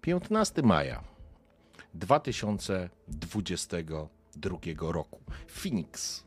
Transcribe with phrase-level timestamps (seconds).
[0.00, 1.04] 15 maja
[1.94, 5.20] 2022 roku.
[5.46, 6.24] Phoenix,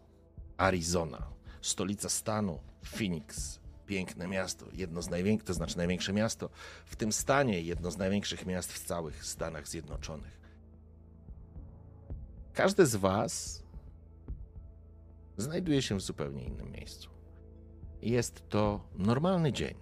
[0.57, 1.27] Arizona,
[1.61, 2.59] stolica stanu.
[2.83, 6.49] Phoenix, piękne miasto, jedno z największych, to znaczy największe miasto
[6.85, 10.41] w tym stanie, jedno z największych miast w całych Stanach Zjednoczonych.
[12.53, 13.63] Każdy z Was
[15.37, 17.09] znajduje się w zupełnie innym miejscu.
[18.01, 19.75] Jest to normalny dzień.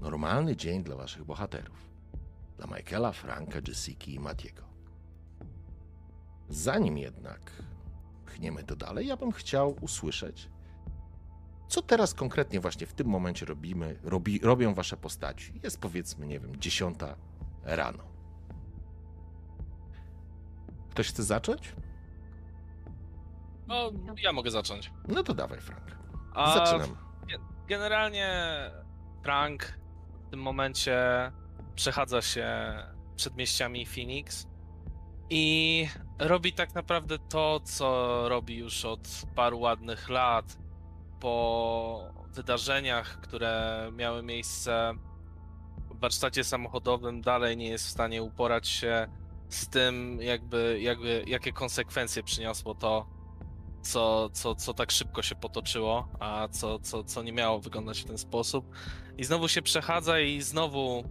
[0.00, 1.93] Normalny dzień dla Waszych bohaterów
[2.64, 4.62] dla Michaela, Franka, Jessica i Matiego.
[6.48, 7.50] Zanim jednak
[8.26, 10.50] pchniemy to dalej, ja bym chciał usłyszeć,
[11.68, 15.60] co teraz konkretnie właśnie w tym momencie robimy, robi, robią wasze postaci.
[15.62, 17.16] Jest powiedzmy, nie wiem, dziesiąta
[17.62, 18.04] rano.
[20.90, 21.74] Ktoś chce zacząć?
[23.66, 23.90] No,
[24.22, 24.92] ja mogę zacząć.
[25.08, 25.96] No to dawaj, Frank.
[26.34, 26.96] A Zaczynam.
[27.68, 28.30] Generalnie
[29.22, 29.78] Frank
[30.26, 31.32] w tym momencie
[31.74, 32.74] przechadza się
[33.16, 34.46] przedmieściami Phoenix
[35.30, 40.58] i robi tak naprawdę to, co robi już od paru ładnych lat
[41.20, 44.92] po wydarzeniach, które miały miejsce
[45.90, 49.08] w warsztacie samochodowym, dalej nie jest w stanie uporać się
[49.48, 53.06] z tym, jakby, jakby jakie konsekwencje przyniosło to,
[53.82, 58.04] co, co, co tak szybko się potoczyło, a co, co, co nie miało wyglądać w
[58.04, 58.66] ten sposób.
[59.18, 61.04] I znowu się przechadza i znowu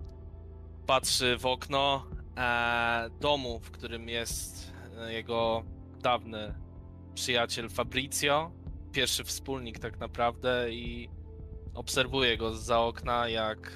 [0.86, 2.06] patrzy w okno
[2.38, 5.64] e, domu, w którym jest e, jego
[6.02, 6.54] dawny
[7.14, 8.52] przyjaciel Fabrizio,
[8.92, 11.10] pierwszy wspólnik tak naprawdę i
[11.74, 13.72] obserwuje go za okna, jak,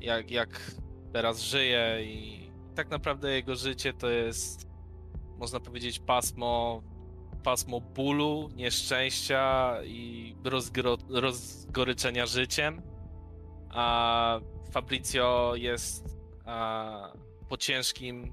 [0.00, 0.72] jak, jak
[1.12, 4.68] teraz żyje i tak naprawdę jego życie to jest,
[5.38, 6.82] można powiedzieć, pasmo,
[7.42, 12.82] pasmo bólu, nieszczęścia i rozgro, rozgoryczenia życiem.
[13.70, 16.19] A Fabrizio jest
[17.48, 18.32] po ciężkim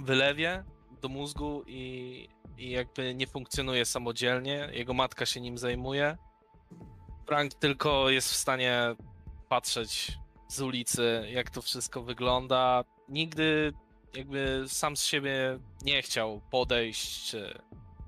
[0.00, 0.64] wylewie
[1.02, 2.28] do mózgu i,
[2.58, 4.68] i jakby nie funkcjonuje samodzielnie.
[4.72, 6.18] Jego matka się nim zajmuje.
[7.26, 8.94] Frank tylko jest w stanie
[9.48, 10.18] patrzeć
[10.48, 12.84] z ulicy, jak to wszystko wygląda.
[13.08, 13.72] Nigdy
[14.16, 17.58] jakby sam z siebie nie chciał podejść, czy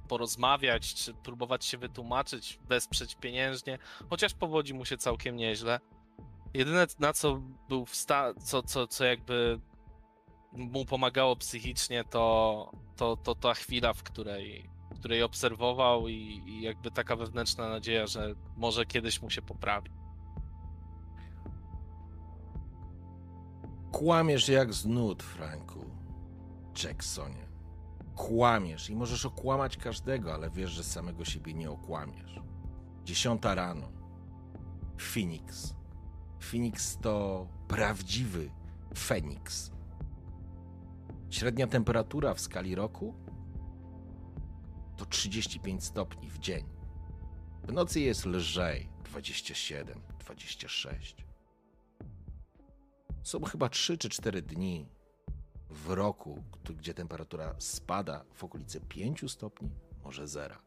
[0.09, 3.79] porozmawiać, czy próbować się wytłumaczyć, wesprzeć pieniężnie,
[4.11, 5.81] chociaż powodzi mu się całkiem nieźle.
[6.57, 9.61] Jedyne na co był w stanie, co, co, co jakby
[10.53, 16.63] mu pomagało psychicznie, to, to, to ta chwila, w której, w której obserwował i, i
[16.63, 19.91] jakby taka wewnętrzna nadzieja, że może kiedyś mu się poprawi.
[23.93, 25.85] Kłamiesz jak znud, Franku.
[26.85, 27.49] Jacksonie.
[28.15, 32.41] Kłamiesz i możesz okłamać każdego, ale wiesz, że samego siebie nie okłamiesz.
[33.05, 33.89] Dziesiąta rano.
[34.99, 35.76] Phoenix.
[36.51, 38.51] Phoenix to prawdziwy
[38.99, 39.71] Feniks.
[41.31, 43.15] Średnia temperatura w skali roku
[44.97, 46.65] to 35 stopni w dzień.
[47.63, 51.27] W nocy jest lżej 27, 26.
[53.23, 54.89] Są chyba 3 czy 4 dni
[55.71, 56.43] w roku,
[56.77, 59.71] gdzie temperatura spada w okolice 5 stopni,
[60.05, 60.63] może zera.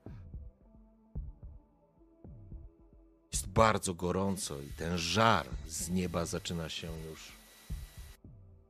[3.31, 7.31] Jest bardzo gorąco i ten żar z nieba zaczyna się już.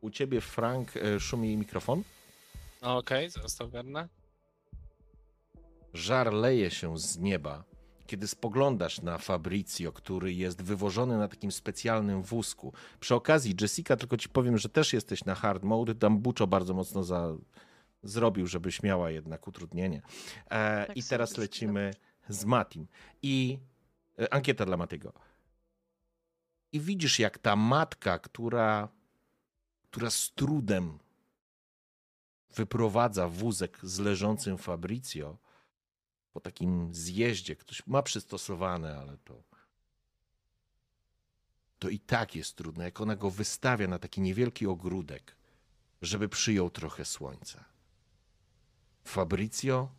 [0.01, 2.03] U ciebie, Frank, e, szumi mikrofon?
[2.81, 4.09] Okej, okay, zaraz to ogarnę.
[5.93, 7.63] Żar leje się z nieba,
[8.07, 12.73] kiedy spoglądasz na Fabrizio, który jest wywożony na takim specjalnym wózku.
[12.99, 15.95] Przy okazji, Jessica, tylko ci powiem, że też jesteś na hard mode.
[15.95, 17.35] Tam Buczo bardzo mocno za...
[18.03, 20.01] zrobił, żebyś miała jednak utrudnienie.
[20.49, 21.93] E, tak I teraz lecimy
[22.29, 22.87] z Matim.
[23.21, 23.59] I
[24.31, 25.13] ankieta dla Matego.
[26.71, 28.89] I widzisz, jak ta matka, która,
[29.83, 30.99] która z trudem
[32.55, 35.37] wyprowadza wózek z leżącym Fabrizio
[36.33, 39.49] po takim zjeździe, ktoś ma przystosowane, ale to
[41.79, 45.35] to i tak jest trudne, jak ona go wystawia na taki niewielki ogródek,
[46.01, 47.65] żeby przyjął trochę słońca.
[49.03, 49.89] Fabrizio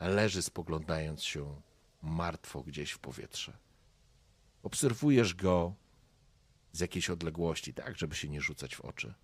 [0.00, 1.60] leży spoglądając się
[2.02, 3.58] martwo gdzieś w powietrze.
[4.62, 5.74] Obserwujesz go
[6.72, 9.14] z jakiejś odległości, tak, żeby się nie rzucać w oczy.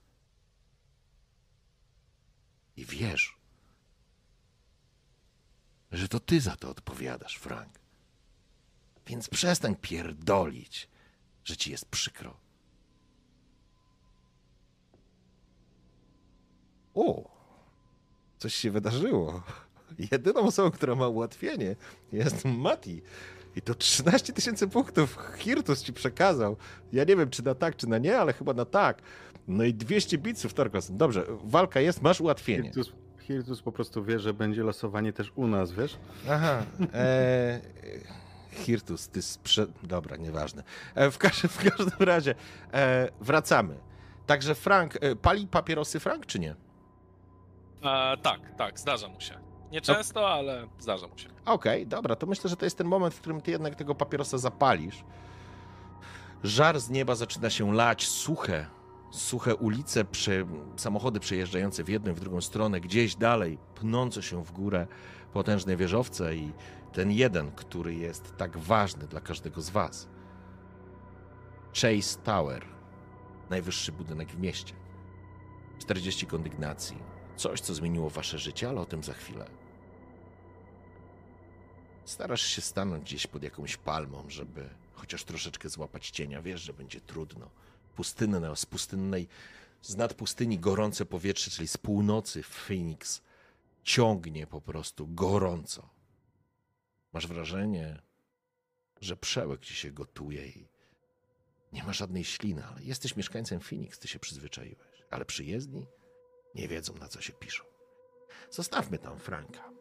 [2.76, 3.36] I wiesz,
[5.92, 7.78] że to ty za to odpowiadasz, Frank.
[9.06, 10.88] Więc przestań pierdolić,
[11.44, 12.36] że ci jest przykro.
[16.94, 17.30] O,
[18.38, 19.42] coś się wydarzyło.
[20.12, 21.76] Jedyną osobą, która ma ułatwienie
[22.12, 23.02] jest Mati.
[23.56, 26.56] I to 13 tysięcy punktów Hirtus ci przekazał.
[26.92, 29.02] Ja nie wiem, czy na tak, czy na nie, ale chyba na tak.
[29.48, 30.90] No i 200 bitsów, Torkos.
[30.90, 32.62] Dobrze, walka jest, masz ułatwienie.
[32.62, 35.96] Hirtus, Hirtus po prostu wie, że będzie losowanie też u nas, wiesz?
[36.30, 36.62] Aha.
[36.94, 37.60] E,
[38.50, 39.66] Hirtus, ty sprze...
[39.82, 40.62] Dobra, nieważne.
[40.94, 42.34] E, w, każdym, w każdym razie
[42.72, 43.78] e, wracamy.
[44.26, 46.54] Także Frank, e, pali papierosy Frank, czy nie?
[47.82, 49.53] E, tak, tak, zdarza mu się.
[49.74, 51.28] Nie często, ale zdarza mu się.
[51.44, 54.38] Okej, dobra, to myślę, że to jest ten moment, w którym ty jednak tego papierosa
[54.38, 55.04] zapalisz.
[56.44, 58.66] Żar z nieba zaczyna się lać, suche,
[59.10, 60.04] suche ulice,
[60.76, 64.86] samochody przejeżdżające w jedną i w drugą stronę, gdzieś dalej, pnące się w górę
[65.32, 66.52] potężne wieżowce i
[66.92, 70.08] ten jeden, który jest tak ważny dla każdego z was.
[71.72, 72.64] Chase Tower,
[73.50, 74.74] najwyższy budynek w mieście.
[75.78, 76.96] 40 kondygnacji.
[77.36, 79.63] Coś, co zmieniło wasze życie, ale o tym za chwilę.
[82.04, 86.42] Starasz się stanąć gdzieś pod jakąś palmą, żeby chociaż troszeczkę złapać cienia.
[86.42, 87.50] Wiesz, że będzie trudno.
[87.96, 89.28] Pustynne, z pustynnej,
[89.82, 93.22] z nad pustyni gorące powietrze, czyli z północy Phoenix,
[93.82, 95.88] ciągnie po prostu gorąco.
[97.12, 98.02] Masz wrażenie,
[99.00, 100.68] że przełek ci się gotuje i
[101.72, 105.02] nie ma żadnej śliny, ale jesteś mieszkańcem Phoenix, ty się przyzwyczaiłeś.
[105.10, 105.86] Ale przyjezdni
[106.54, 107.64] nie wiedzą, na co się piszą.
[108.50, 109.73] Zostawmy tam Franka.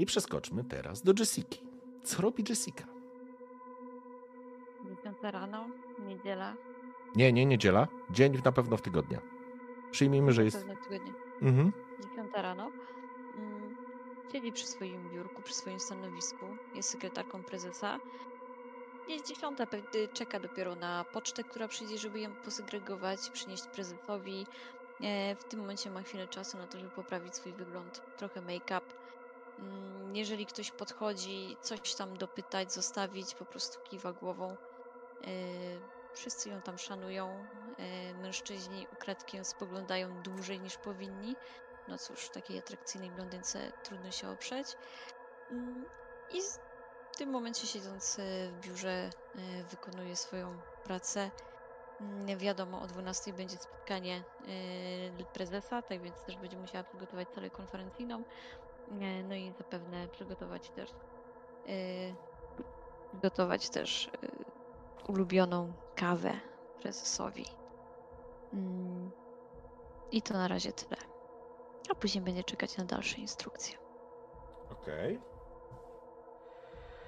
[0.00, 1.60] I przeskoczmy teraz do Jessiki.
[2.04, 2.84] Co robi Jessica?
[5.04, 5.66] 10 rano,
[5.98, 6.54] niedziela.
[7.16, 7.88] Nie, nie niedziela.
[8.10, 9.20] Dzień na pewno w tygodnia.
[9.90, 10.56] Przyjmijmy, że jest.
[10.66, 11.12] Pewno tygodnie.
[11.42, 11.72] Mhm.
[12.16, 12.70] 10 rano.
[13.38, 13.76] Mm,
[14.32, 16.44] Siedzi przy swoim biurku, przy swoim stanowisku.
[16.74, 17.98] Jest sekretarką prezesa.
[19.08, 19.64] Jest dziesiąta,
[19.94, 24.46] y, czeka dopiero na pocztę, która przyjdzie, żeby ją posegregować, przynieść prezesowi.
[25.00, 28.80] E, W tym momencie ma chwilę czasu na to, żeby poprawić swój wygląd, trochę make-up.
[29.60, 34.58] Mm, Jeżeli ktoś podchodzi, coś tam dopytać, zostawić, po prostu kiwa głową.
[35.24, 35.30] E,
[36.12, 37.48] Wszyscy ją tam szanują.
[37.78, 41.36] E, Mężczyźni ukradkiem spoglądają dłużej niż powinni.
[41.86, 44.76] No cóż, takiej atrakcyjnej blondynce trudno się oprzeć.
[45.50, 45.86] Mm,
[46.28, 46.40] I
[47.12, 49.10] w tym momencie siedząc e, w biurze
[49.64, 51.32] wykonuje swoją pracę.
[52.00, 54.24] Mm, Wiadomo, o 12 będzie spotkanie
[55.32, 58.24] prezesa, tak więc też będzie musiała przygotować salę konferencyjną.
[58.88, 60.90] E, No i zapewne przygotować też
[61.66, 62.14] e,
[63.08, 64.10] przygotować też e,
[65.12, 66.40] ulubioną kawę
[66.80, 67.44] prezesowi.
[68.52, 69.10] Mm,
[70.12, 70.96] I to na razie tyle.
[71.90, 73.78] A później będzie czekać na dalsze instrukcje.
[74.70, 75.20] Okej.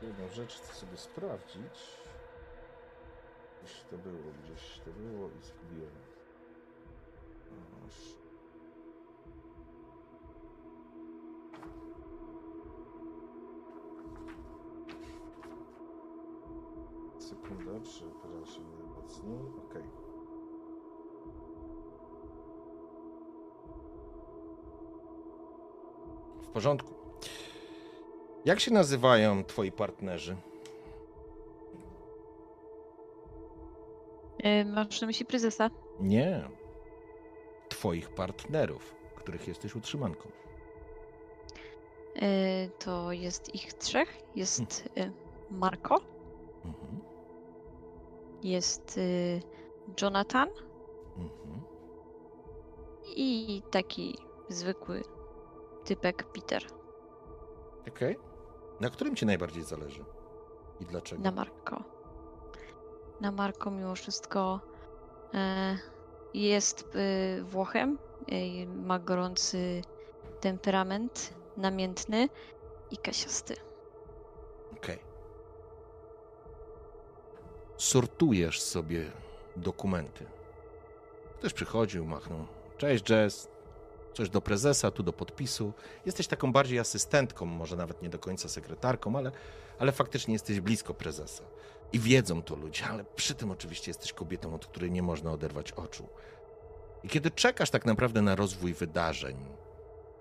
[0.03, 2.03] Jedną rzecz chcę sobie sprawdzić.
[3.63, 5.93] Gdzieś to było, gdzieś to było i zgubiłem.
[17.33, 19.39] Sekunda, przepraszam najmocniej.
[19.71, 19.83] Okej.
[26.43, 26.95] W porządku.
[28.45, 30.37] Jak się nazywają twoi partnerzy?
[34.45, 35.71] Yy, masz na myśli prezesa?
[36.01, 36.49] Nie.
[37.69, 40.29] Twoich partnerów, których jesteś utrzymanką.
[42.15, 42.23] Yy,
[42.79, 44.19] to jest ich trzech.
[44.37, 45.13] Jest yy,
[45.51, 45.97] Marco,
[46.65, 47.02] Mhm.
[48.43, 49.41] Jest yy,
[50.03, 50.49] Jonathan
[51.17, 51.63] Mhm.
[53.17, 54.19] i taki
[54.49, 55.03] zwykły
[55.85, 56.63] typek Peter
[57.89, 58.17] Okej.
[58.81, 60.05] Na którym ci najbardziej zależy?
[60.81, 61.23] I dlaczego?
[61.23, 61.85] na Marco.
[63.21, 64.61] Na Marco mimo wszystko
[65.35, 65.79] e,
[66.35, 69.83] jest e, Włochem, e, ma gorący
[70.41, 72.29] temperament, namiętny
[72.91, 73.55] i kasiasty.
[74.77, 75.12] Okej.
[77.77, 79.11] Sortujesz sobie
[79.57, 80.27] dokumenty.
[81.39, 82.47] Ktoś przychodził, machnął.
[82.79, 83.49] Cześć, Jess.
[84.15, 85.73] Coś do prezesa, tu do podpisu.
[86.07, 89.33] Jesteś taką bardziej asystentką, może nawet nie do końca sekretarką, ale,
[89.79, 91.45] ale faktycznie jesteś blisko prezesa.
[91.93, 95.73] I wiedzą to ludzie, ale przy tym oczywiście jesteś kobietą, od której nie można oderwać
[95.73, 96.09] oczu.
[97.03, 99.37] I kiedy czekasz tak naprawdę na rozwój wydarzeń,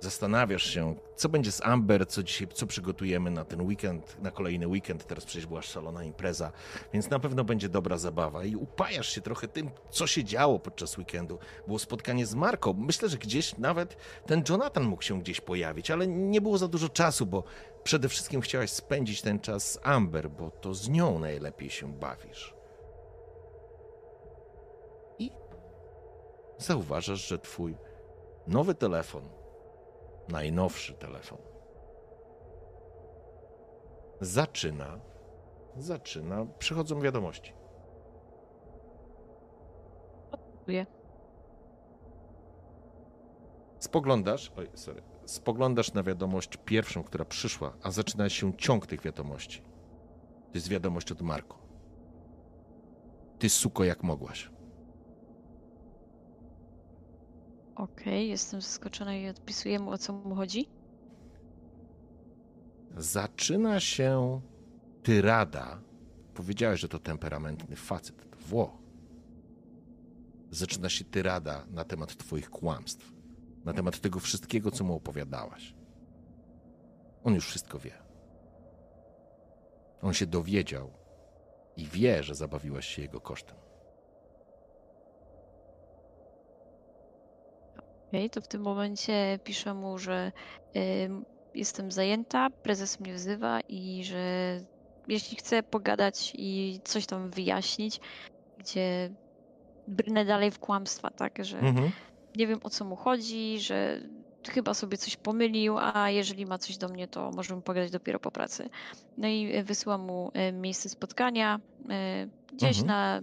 [0.02, 4.68] Zastanawiasz się, co będzie z Amber, co dzisiaj, co przygotujemy na ten weekend, na kolejny
[4.68, 5.08] weekend.
[5.08, 6.52] Teraz przecież była szalona impreza,
[6.94, 8.44] więc na pewno będzie dobra zabawa.
[8.44, 11.40] I upajasz się trochę tym, co się działo podczas weekendu.
[11.68, 12.74] Było spotkanie z Marką.
[12.74, 16.90] Myślę, że gdzieś nawet ten Jonathan mógł się gdzieś pojawić, ale nie było za dużo
[16.90, 17.44] czasu, bo
[17.84, 22.54] przede wszystkim chciałaś spędzić ten czas z Amber, bo to z nią najlepiej się bawisz.
[25.20, 25.32] I
[26.58, 27.78] zauważasz, że twój
[28.48, 29.41] nowy telefon
[30.32, 31.38] najnowszy telefon.
[34.22, 35.00] Zaczyna,
[35.78, 37.54] zaczyna, przychodzą wiadomości.
[40.56, 40.86] Dziękuję.
[43.80, 49.62] Spoglądasz, oj, sorry, spoglądasz na wiadomość pierwszą, która przyszła, a zaczyna się ciąg tych wiadomości.
[50.52, 51.58] To jest wiadomość od Marko.
[53.40, 54.52] Ty suko jak mogłaś.
[57.76, 60.70] Okej, jestem zaskoczona i odpisuję mu o co mu chodzi.
[62.98, 64.42] Zaczyna się
[65.04, 65.82] tyrada.
[66.34, 68.72] Powiedziałeś, że to temperamentny facet, to Włoch.
[70.52, 73.12] Zaczyna się tyrada na temat twoich kłamstw,
[73.66, 75.76] na temat tego wszystkiego, co mu opowiadałaś.
[77.24, 77.94] On już wszystko wie.
[80.02, 80.92] On się dowiedział
[81.78, 83.58] i wie, że zabawiłaś się jego kosztem.
[88.12, 90.32] Okej, to w tym momencie piszę mu, że
[91.06, 94.60] ym, jestem zajęta, prezes mnie wzywa i że
[95.08, 98.00] jeśli chce pogadać i coś tam wyjaśnić,
[98.58, 99.10] gdzie
[99.88, 101.92] brnę dalej w kłamstwa, tak, że Mhm.
[102.36, 104.02] nie wiem o co mu chodzi, że
[104.50, 108.32] chyba sobie coś pomylił, a jeżeli ma coś do mnie, to możemy pogadać dopiero po
[108.32, 108.70] pracy.
[109.18, 111.60] No i y, wysyłam mu y, miejsce spotkania
[112.26, 112.88] y, gdzieś Mhm.
[112.88, 113.22] na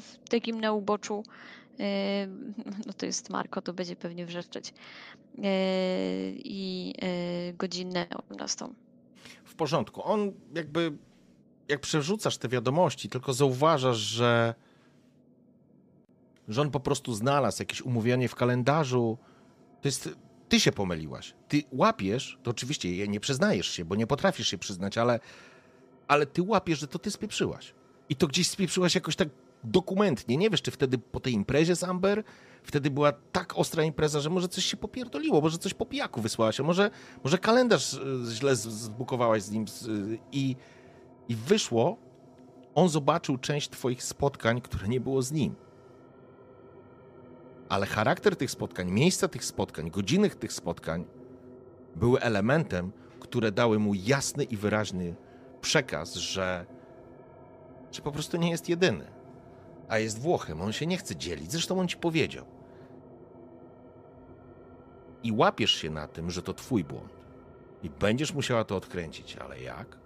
[0.00, 1.22] w takim na uboczu.
[2.86, 4.68] No to jest Marko, to będzie pewnie wrzeszczeć.
[4.68, 4.72] Y,
[6.44, 6.94] I
[7.50, 8.68] y, godzinę 18.
[9.44, 10.02] W porządku.
[10.04, 10.92] On jakby,
[11.68, 14.54] jak przerzucasz te wiadomości, tylko zauważasz, że,
[16.48, 19.18] że on po prostu znalazł jakieś umówienie w kalendarzu.
[19.80, 20.08] To jest,
[20.48, 21.34] ty się pomyliłaś.
[21.48, 25.20] Ty łapiesz, to oczywiście nie przyznajesz się, bo nie potrafisz się przyznać, ale,
[26.08, 27.74] ale ty łapiesz, że to ty spieprzyłaś.
[28.08, 29.28] I to gdzieś spieprzyłaś jakoś tak
[29.64, 30.36] dokumentnie.
[30.36, 32.24] Nie wiesz, czy wtedy po tej imprezie z Amber,
[32.62, 36.60] wtedy była tak ostra impreza, że może coś się popierdoliło, może coś po pijaku wysłałaś,
[36.60, 36.90] a może,
[37.24, 37.98] może kalendarz y,
[38.30, 40.56] źle zbukowałaś z nim y, i,
[41.28, 41.96] i wyszło,
[42.74, 45.54] on zobaczył część twoich spotkań, które nie było z nim.
[47.68, 51.04] Ale charakter tych spotkań, miejsca tych spotkań, godziny tych spotkań
[51.96, 55.14] były elementem, które dały mu jasny i wyraźny
[55.60, 56.66] przekaz, że,
[57.92, 59.21] że po prostu nie jest jedyny.
[59.92, 61.52] A jest Włochem, on się nie chce dzielić.
[61.52, 62.44] Zresztą on ci powiedział.
[65.22, 67.12] I łapiesz się na tym, że to twój błąd.
[67.82, 69.98] I będziesz musiała to odkręcić, ale jak?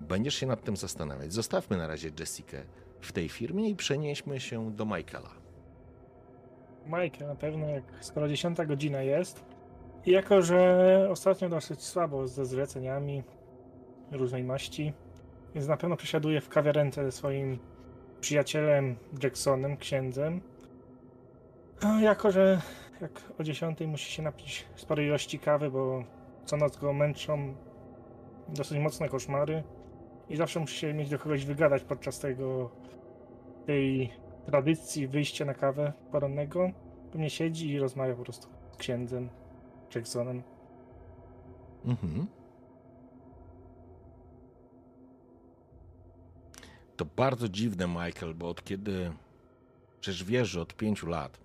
[0.00, 1.32] Będziesz się nad tym zastanawiać.
[1.32, 2.62] Zostawmy na razie Jessikę
[3.00, 5.30] w tej firmie i przenieśmy się do Michaela.
[6.86, 9.44] Mike, na pewno, jak, skoro 10 godzina jest.
[10.06, 13.22] I jako, że ostatnio dosyć słabo ze zleceniami
[14.12, 14.92] różnej maści,
[15.54, 17.58] więc na pewno przesiaduje w kawiarence ze swoim
[18.20, 20.40] przyjacielem Jacksonem, księdzem.
[21.80, 22.60] A jako, że
[23.00, 26.04] jak o 10 musi się napić sporej ilości kawy, bo
[26.44, 27.54] co noc go męczą
[28.48, 29.62] dosyć mocne koszmary
[30.28, 32.70] i zawsze musi się mieć do kogoś wygadać podczas tego
[33.66, 34.12] tej
[34.46, 36.70] tradycji wyjścia na kawę porannego.
[37.12, 39.28] Pewnie siedzi i rozmawia po prostu z księdzem
[39.94, 40.42] Jacksonem.
[41.84, 42.26] Mhm.
[47.00, 49.12] To bardzo dziwne, Michael, bo od kiedy.
[50.00, 51.40] Przecież wiesz, że od pięciu lat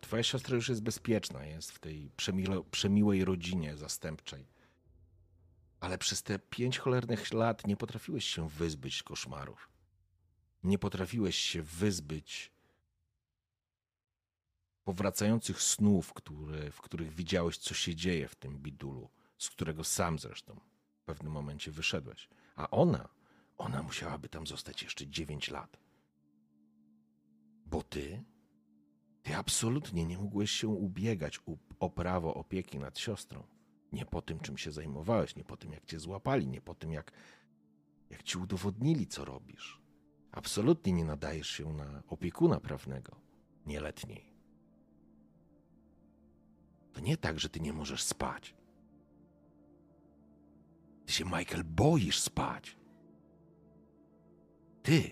[0.00, 4.46] twoja siostra już jest bezpieczna, jest w tej przemile, przemiłej rodzinie zastępczej.
[5.80, 9.68] Ale przez te pięć cholernych lat nie potrafiłeś się wyzbyć koszmarów.
[10.64, 12.52] Nie potrafiłeś się wyzbyć
[14.84, 20.18] powracających snów, które, w których widziałeś, co się dzieje w tym bidulu, z którego sam
[20.18, 20.60] zresztą
[20.96, 22.28] w pewnym momencie wyszedłeś.
[22.56, 23.13] A ona,
[23.58, 25.76] ona musiałaby tam zostać jeszcze 9 lat.
[27.66, 28.24] Bo ty,
[29.22, 31.40] ty absolutnie nie mógłeś się ubiegać
[31.80, 33.42] o prawo opieki nad siostrą.
[33.92, 36.92] Nie po tym, czym się zajmowałeś, nie po tym, jak cię złapali, nie po tym,
[36.92, 37.12] jak,
[38.10, 39.80] jak ci udowodnili, co robisz.
[40.32, 43.16] Absolutnie nie nadajesz się na opiekuna prawnego
[43.66, 44.34] nieletniej.
[46.92, 48.54] To nie tak, że ty nie możesz spać.
[51.06, 52.76] Ty się, Michael, boisz spać.
[54.84, 55.10] Ty,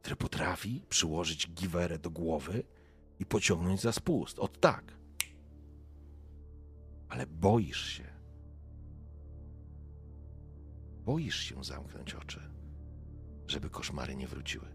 [0.00, 2.62] który potrafi przyłożyć giwerę do głowy
[3.18, 4.38] i pociągnąć za spust.
[4.38, 4.98] Od tak.
[7.08, 8.04] ale boisz się.
[11.04, 12.40] Boisz się zamknąć oczy,
[13.46, 14.66] żeby koszmary nie wróciły.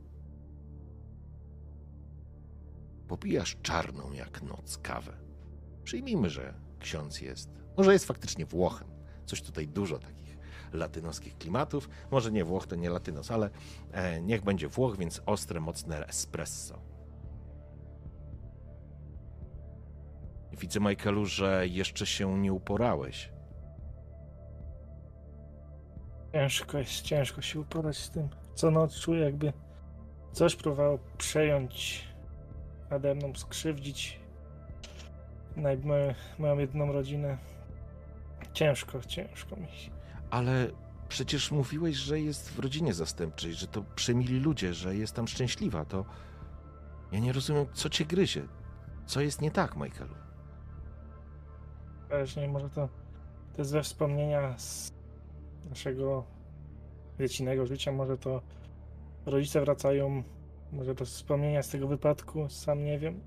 [3.07, 5.17] Popijasz czarną jak noc kawę.
[5.83, 8.87] Przyjmijmy, że ksiądz jest, może jest faktycznie Włochem.
[9.25, 10.22] Coś tutaj dużo takich
[10.73, 11.89] latynoskich klimatów.
[12.11, 13.49] Może nie Włoch, to nie latynos, ale
[13.91, 16.81] e, niech będzie Włoch, więc ostre, mocne espresso.
[20.51, 23.31] Widzę, Michaelu, że jeszcze się nie uporałeś.
[26.33, 28.29] Ciężko jest, ciężko się uporać z tym.
[28.55, 29.53] Co noc czuję, jakby
[30.31, 32.07] coś próbowało przejąć
[32.89, 34.19] nade mną, skrzywdzić
[36.37, 37.37] moją jedną rodzinę.
[38.53, 39.67] Ciężko, ciężko mi.
[40.33, 40.71] Ale
[41.09, 45.85] przecież mówiłeś, że jest w rodzinie zastępczej, że to przemili ludzie, że jest tam szczęśliwa.
[45.85, 46.05] To
[47.11, 48.47] ja nie rozumiem, co cię gryzie.
[49.05, 50.15] Co jest nie tak, Michaelu?
[52.09, 52.89] Też nie, może to,
[53.53, 54.91] to jest we wspomnienia z
[55.69, 56.25] naszego
[57.19, 58.41] dziecinnego życia, może to
[59.25, 60.23] rodzice wracają,
[60.71, 63.19] może to wspomnienia z tego wypadku, sam nie wiem.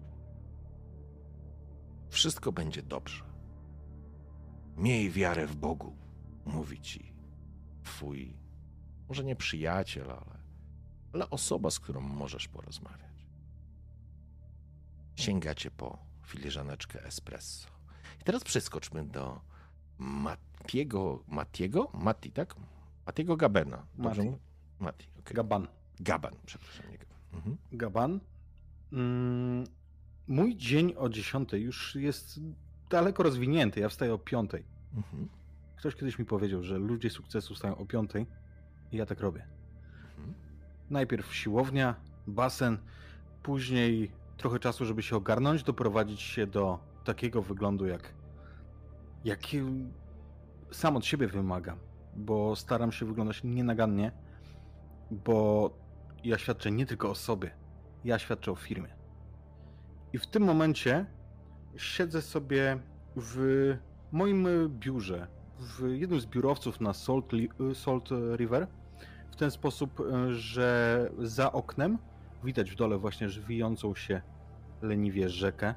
[2.08, 3.24] Wszystko będzie dobrze.
[4.76, 6.05] Miej wiarę w Bogu,
[6.46, 7.12] mówi ci
[7.82, 8.36] twój,
[9.08, 10.38] może nie przyjaciel, ale,
[11.12, 13.26] ale osoba, z którą możesz porozmawiać.
[15.14, 17.68] Sięgacie po filiżaneczkę espresso.
[18.20, 19.40] I teraz przeskoczmy do
[19.98, 21.90] Matiego, Matiego?
[21.94, 22.54] Mati, tak?
[23.06, 23.86] Matiego Gabena.
[23.94, 24.38] Dobrze Mati.
[24.80, 25.34] Mati, okej.
[25.34, 25.68] Gaban.
[26.00, 26.90] Gaban, przepraszam.
[26.90, 27.18] Nie Gaban.
[27.32, 27.56] Mhm.
[27.72, 28.20] Gaban.
[28.92, 29.64] Mm,
[30.28, 32.40] mój dzień o 10 już jest
[32.90, 33.80] daleko rozwinięty.
[33.80, 34.50] Ja wstaję o 5.
[34.96, 35.28] Mhm.
[35.76, 38.10] Ktoś kiedyś mi powiedział, że ludzie sukcesu wstają o 5
[38.92, 39.46] i ja tak robię.
[40.18, 40.34] Mhm.
[40.90, 41.94] Najpierw siłownia,
[42.26, 42.78] basen,
[43.42, 48.14] później trochę czasu, żeby się ogarnąć, doprowadzić się do takiego wyglądu, jak
[49.24, 49.62] jaki
[50.70, 51.78] sam od siebie wymagam,
[52.16, 54.12] bo staram się wyglądać nienagannie,
[55.10, 55.70] bo
[56.24, 57.50] ja świadczę nie tylko o sobie,
[58.04, 58.96] ja świadczę o firmie.
[60.12, 61.06] I w tym momencie
[61.76, 62.78] siedzę sobie
[63.16, 63.76] w
[64.12, 65.26] moim biurze,
[65.58, 68.66] w jednym z biurowców na Salt, Li- Salt River,
[69.30, 71.98] w ten sposób, e, że za oknem
[72.44, 74.22] widać w dole właśnie żwijącą się
[74.82, 75.74] leniwie rzekę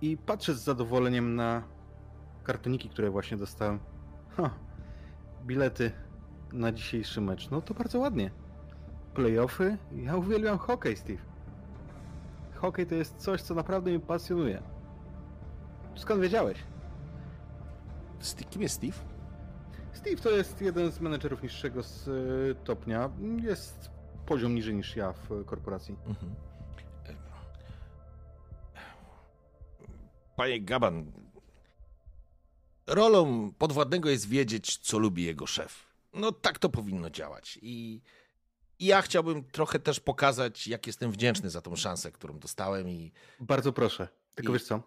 [0.00, 1.62] i patrzę z zadowoleniem na
[2.44, 3.78] kartoniki, które właśnie dostałem.
[4.36, 4.50] Ha,
[5.46, 5.90] bilety
[6.52, 7.50] na dzisiejszy mecz.
[7.50, 8.30] No to bardzo ładnie.
[9.14, 9.78] Playoffy?
[9.96, 11.22] Ja uwielbiam hokej, Steve.
[12.54, 14.62] Hokej to jest coś, co naprawdę mnie pasjonuje.
[15.94, 16.58] Skąd wiedziałeś?
[18.50, 18.96] Kim jest Steve?
[19.92, 23.10] Steve to jest jeden z menedżerów niższego stopnia.
[23.42, 23.90] Jest
[24.26, 25.96] poziom niżej niż ja w korporacji.
[26.06, 26.34] Mhm.
[30.36, 31.12] Panie Gaban,
[32.86, 35.84] rolą podwładnego jest wiedzieć, co lubi jego szef.
[36.14, 37.58] No tak to powinno działać.
[37.62, 38.02] I,
[38.78, 43.12] i ja chciałbym trochę też pokazać, jak jestem wdzięczny za tą szansę, którą dostałem i
[43.40, 44.08] Bardzo proszę.
[44.34, 44.82] Tylko I- wiesz co?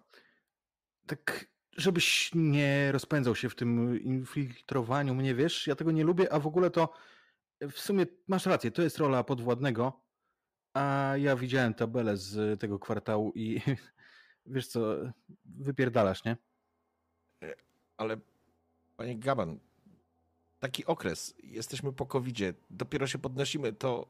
[1.07, 5.67] Tak, żebyś nie rozpędzał się w tym infiltrowaniu mnie, wiesz?
[5.67, 6.93] Ja tego nie lubię, a w ogóle to
[7.61, 10.01] w sumie masz rację, to jest rola podwładnego,
[10.73, 13.61] a ja widziałem tabelę z tego kwartału i
[14.45, 14.95] wiesz co,
[15.45, 16.37] wypierdalasz, nie?
[17.97, 18.17] Ale
[18.97, 19.59] panie Gaban,
[20.59, 24.07] taki okres, jesteśmy po covidzie, dopiero się podnosimy, to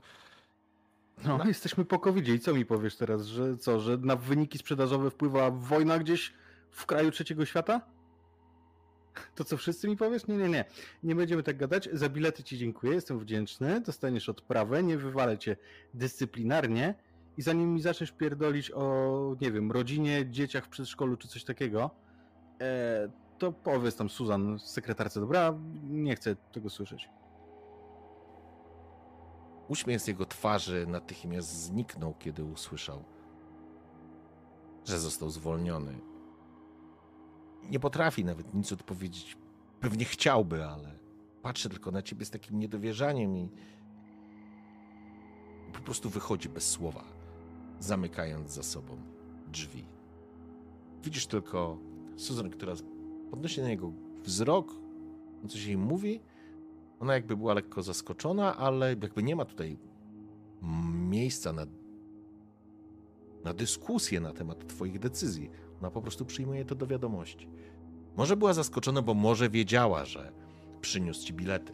[1.24, 1.46] No, No.
[1.46, 5.52] jesteśmy po covid i co mi powiesz teraz, że co, że na wyniki sprzedażowe wpływa
[5.52, 6.34] wojna gdzieś
[6.72, 7.82] w kraju trzeciego świata?
[9.36, 10.28] To co, wszyscy mi powiesz?
[10.28, 10.66] Nie, nie, nie.
[11.04, 11.90] Nie będziemy tak gadać.
[11.94, 13.82] Za bilety ci dziękuję, jestem wdzięczny.
[13.82, 15.56] Dostaniesz odprawę, nie wywalę cię
[15.94, 16.96] dyscyplinarnie
[17.38, 21.92] i zanim mi zaczniesz pierdolić o, nie wiem, rodzinie, dzieciach w przedszkolu czy coś takiego,
[22.62, 25.54] e, to powiedz tam Susan, sekretarce, dobra?
[25.84, 27.10] Nie chcę tego słyszeć.
[29.68, 33.04] uśmiech z jego twarzy natychmiast zniknął, kiedy usłyszał,
[34.86, 36.00] że został zwolniony.
[37.70, 39.38] Nie potrafi nawet nic odpowiedzieć.
[39.80, 41.00] Pewnie chciałby, ale
[41.42, 43.50] patrzy tylko na ciebie z takim niedowierzaniem i
[45.74, 47.04] po prostu wychodzi bez słowa,
[47.80, 48.98] zamykając za sobą
[49.52, 49.86] drzwi.
[51.04, 51.78] Widzisz tylko
[52.16, 52.74] Susan, która
[53.32, 53.92] podnosi na niego
[54.24, 54.72] wzrok,
[55.44, 56.20] on coś jej mówi.
[57.00, 59.78] Ona jakby była lekko zaskoczona, ale jakby nie ma tutaj
[61.10, 61.66] miejsca na,
[63.44, 65.50] na dyskusję na temat Twoich decyzji.
[65.80, 67.50] Ona po prostu przyjmuje to do wiadomości.
[68.16, 70.32] Może była zaskoczona, bo może wiedziała, że
[70.82, 71.74] przyniósł ci bilety.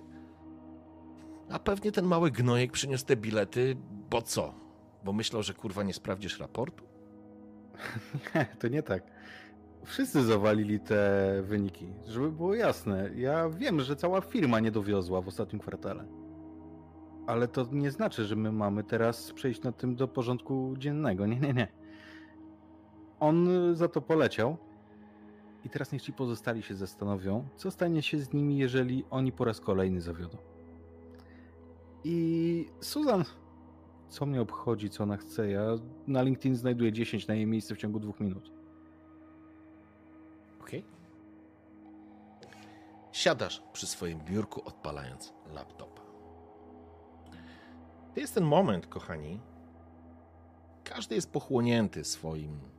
[1.50, 3.76] A pewnie ten mały gnojek przyniósł te bilety,
[4.10, 4.54] bo co?
[5.04, 6.86] Bo myślał, że kurwa nie sprawdzisz raportu?
[8.36, 9.04] Nie, to nie tak.
[9.86, 13.10] wszyscy zawalili te wyniki, żeby było jasne.
[13.16, 16.06] Ja wiem, że cała firma nie dowiozła w ostatnim kwartale.
[17.28, 21.28] Ale to nie znaczy, że my mamy teraz przejść na tym do porządku dziennego.
[21.28, 21.68] Nie, nie, nie.
[23.24, 24.58] On za to poleciał.
[25.66, 29.46] I teraz niech ci pozostali się zastanowią, co stanie się z nimi, jeżeli oni po
[29.46, 30.38] raz kolejny zawiodą.
[32.04, 33.24] I Susan,
[34.10, 35.52] co mnie obchodzi, co ona chce?
[35.52, 35.62] Ja
[36.08, 38.52] na LinkedIn znajduję 10 na jej miejsce w ciągu dwóch minut.
[40.62, 40.86] Okej.
[43.12, 46.02] Siadasz przy swoim biurku, odpalając laptopa.
[48.14, 49.40] To jest ten moment, kochani.
[50.84, 52.73] Każdy jest pochłonięty swoim,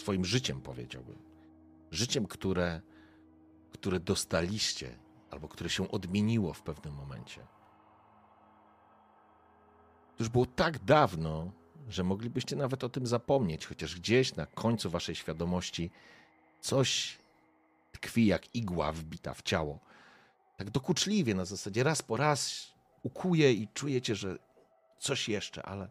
[0.00, 1.18] swoim życiem, powiedziałbym.
[1.90, 2.80] Życiem, które,
[3.72, 4.98] które dostaliście,
[5.30, 7.40] albo które się odmieniło w pewnym momencie.
[10.16, 11.52] To już było tak dawno,
[11.88, 15.90] że moglibyście nawet o tym zapomnieć, chociaż gdzieś na końcu waszej świadomości
[16.60, 17.18] coś
[17.92, 19.78] tkwi jak igła wbita w ciało.
[20.56, 24.38] Tak dokuczliwie na zasadzie raz po raz ukuje i czujecie, że
[24.98, 25.90] coś jeszcze, ale,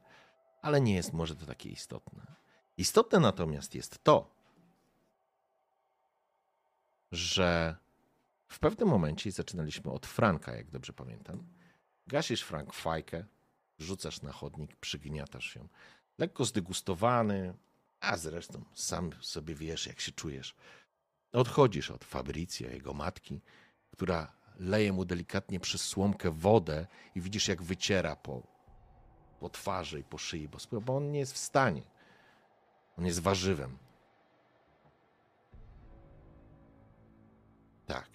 [0.62, 2.39] ale nie jest może to takie istotne.
[2.80, 4.36] Istotne natomiast jest to,
[7.12, 7.76] że
[8.48, 11.44] w pewnym momencie, zaczynaliśmy od Franka, jak dobrze pamiętam,
[12.08, 13.26] gasisz Frank fajkę,
[13.80, 15.68] rzucasz na chodnik, przygniatasz się.
[16.18, 17.54] Lekko zdegustowany,
[18.00, 20.56] a zresztą sam sobie wiesz, jak się czujesz.
[21.32, 23.42] Odchodzisz od Fabrycja, jego matki,
[23.92, 28.44] która leje mu delikatnie przez słomkę wodę i widzisz, jak wyciera po,
[29.40, 31.99] po twarzy i po szyi, bo on nie jest w stanie.
[33.00, 33.78] On jest warzywem.
[37.86, 38.10] Tak.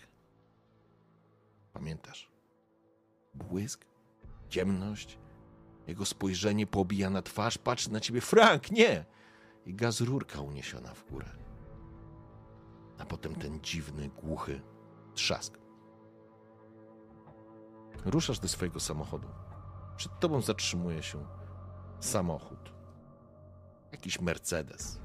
[1.73, 2.31] Pamiętasz?
[3.35, 3.87] Błysk,
[4.49, 5.19] ciemność,
[5.87, 8.21] jego spojrzenie pobija na twarz, patrzy na ciebie.
[8.21, 9.05] Frank, nie!
[9.67, 11.31] I gaz rurka uniesiona w górę.
[12.99, 14.61] A potem ten dziwny, głuchy
[15.15, 15.59] trzask.
[18.05, 19.29] Ruszasz do swojego samochodu.
[19.97, 21.27] Przed tobą zatrzymuje się
[22.01, 22.74] samochód.
[23.95, 24.99] Jakiś Mercedes.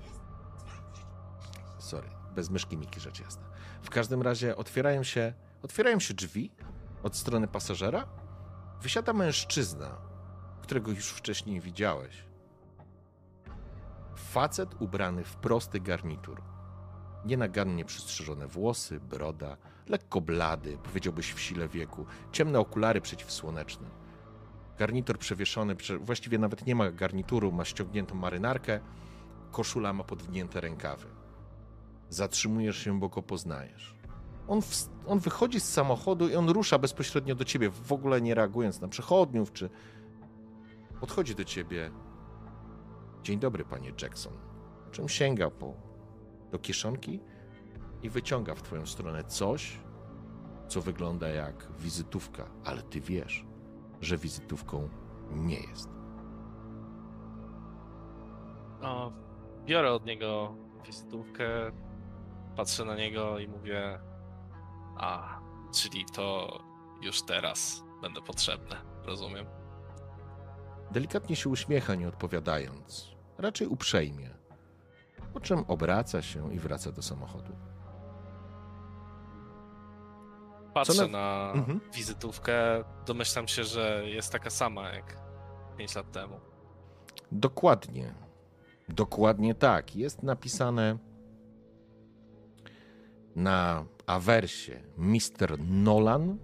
[1.79, 3.43] Sorry, bez myszki Miki, rzecz jasna.
[3.81, 6.51] W każdym razie otwierają się, otwierają się drzwi
[7.03, 8.07] od strony pasażera.
[8.81, 9.97] Wysiada mężczyzna,
[10.61, 12.23] którego już wcześniej widziałeś.
[14.15, 16.41] Facet ubrany w prosty garnitur.
[17.25, 23.87] Nienagannie przystrzyżone włosy, broda, lekko blady, powiedziałbyś w sile wieku, ciemne okulary przeciwsłoneczne.
[24.79, 28.79] Garnitur przewieszony, właściwie nawet nie ma garnituru, ma ściągniętą marynarkę,
[29.51, 31.05] koszula ma podwinięte rękawy.
[32.09, 33.95] Zatrzymujesz się, bo go poznajesz.
[34.47, 38.35] On, w, on wychodzi z samochodu i on rusza bezpośrednio do ciebie, w ogóle nie
[38.35, 39.69] reagując na przechodniów, czy
[40.99, 41.91] podchodzi do ciebie.
[43.23, 44.33] Dzień dobry, panie Jackson.
[44.91, 45.73] Czym sięga po,
[46.51, 47.19] do kieszonki
[48.03, 49.79] i wyciąga w twoją stronę coś,
[50.67, 53.48] co wygląda jak wizytówka, ale ty wiesz,
[54.01, 54.89] że wizytówką
[55.31, 55.89] nie jest.
[58.81, 59.11] No,
[59.65, 61.71] biorę od niego wizytówkę,
[62.55, 63.99] patrzę na niego i mówię:
[64.97, 65.39] A,
[65.73, 66.59] czyli to
[67.01, 69.45] już teraz będę potrzebny, rozumiem.
[70.91, 74.29] Delikatnie się uśmiecha, nie odpowiadając, raczej uprzejmie,
[75.33, 77.53] po czym obraca się i wraca do samochodu.
[80.73, 81.79] Patrzę na, na mhm.
[81.93, 85.17] wizytówkę, domyślam się, że jest taka sama jak
[85.77, 86.39] 5 lat temu.
[87.31, 88.13] Dokładnie.
[88.89, 89.95] Dokładnie tak.
[89.95, 90.97] Jest napisane
[93.35, 95.59] na awersie Mr.
[95.59, 96.37] Nolan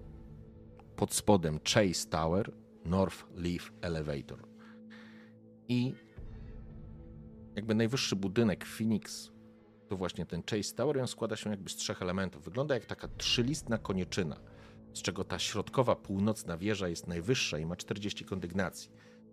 [0.95, 2.51] pod spodem Chase Tower
[2.85, 4.47] North Leaf Elevator.
[5.67, 5.95] I
[7.55, 9.31] jakby najwyższy budynek Phoenix
[9.87, 10.99] to właśnie ten Chase Tower.
[10.99, 12.43] On składa się jakby z trzech elementów.
[12.43, 14.39] Wygląda jak taka trzylistna koniczyna,
[14.93, 18.91] z czego ta środkowa, północna wieża jest najwyższa i ma 40 kondygnacji.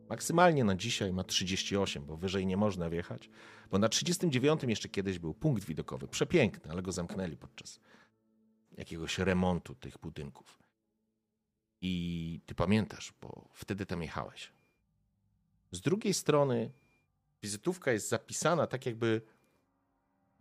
[0.09, 3.31] Maksymalnie na dzisiaj ma 38, bo wyżej nie można wjechać,
[3.71, 7.81] bo na 39 jeszcze kiedyś był punkt widokowy, przepiękny, ale go zamknęli podczas
[8.77, 10.59] jakiegoś remontu tych budynków.
[11.81, 14.53] I ty pamiętasz, bo wtedy tam jechałeś.
[15.71, 16.71] Z drugiej strony
[17.43, 19.23] wizytówka jest zapisana tak jakby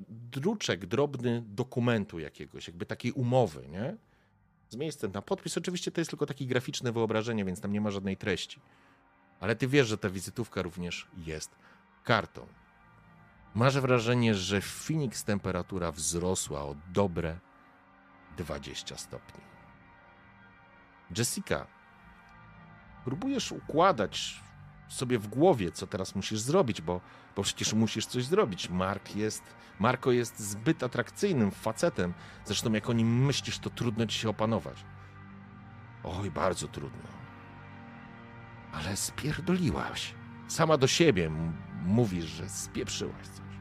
[0.09, 3.97] druczek drobny dokumentu jakiegoś, jakby takiej umowy, nie?
[4.69, 5.57] Z miejscem na podpis.
[5.57, 8.61] Oczywiście to jest tylko takie graficzne wyobrażenie, więc tam nie ma żadnej treści.
[9.39, 11.55] Ale ty wiesz, że ta wizytówka również jest
[12.03, 12.47] kartą.
[13.55, 17.39] Masz wrażenie, że w Phoenix temperatura wzrosła o dobre
[18.37, 19.41] 20 stopni.
[21.17, 21.67] Jessica,
[23.05, 24.41] próbujesz układać
[24.91, 27.01] sobie w głowie, co teraz musisz zrobić, bo,
[27.35, 28.69] bo przecież musisz coś zrobić.
[28.69, 29.43] Mark jest,
[29.79, 32.13] Marko jest zbyt atrakcyjnym facetem.
[32.45, 34.85] Zresztą jak o nim myślisz, to trudno ci się opanować.
[36.03, 37.09] Oj, bardzo trudno.
[38.73, 40.15] Ale spierdoliłaś.
[40.47, 41.31] Sama do siebie
[41.85, 43.51] mówisz, że spieprzyłaś coś.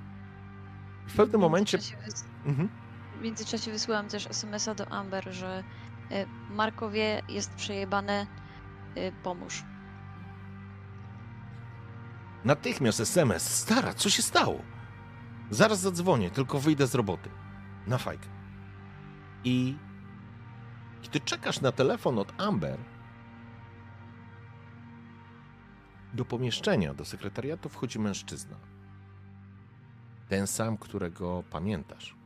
[1.06, 1.78] W pewnym momencie...
[2.46, 2.68] Mhm.
[3.18, 5.64] W międzyczasie wysyłam też SMS-a do Amber, że
[6.10, 8.26] e, Markowie jest przejebane,
[8.94, 9.64] e, pomóż.
[12.44, 13.56] Natychmiast SMS.
[13.56, 14.62] Stara, co się stało?
[15.50, 17.30] Zaraz zadzwonię, tylko wyjdę z roboty.
[17.86, 18.28] Na fajkę.
[19.44, 19.76] I
[21.02, 22.78] kiedy czekasz na telefon od Amber,
[26.14, 28.56] do pomieszczenia, do sekretariatu wchodzi mężczyzna.
[30.28, 32.16] Ten sam, którego pamiętasz.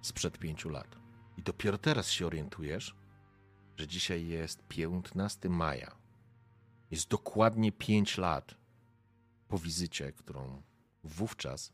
[0.00, 0.96] Sprzed pięciu lat.
[1.38, 2.96] I dopiero teraz się orientujesz,
[3.76, 5.96] że dzisiaj jest 15 maja.
[6.90, 8.54] Jest dokładnie pięć lat
[9.54, 10.62] po wizycie, którą
[11.04, 11.72] wówczas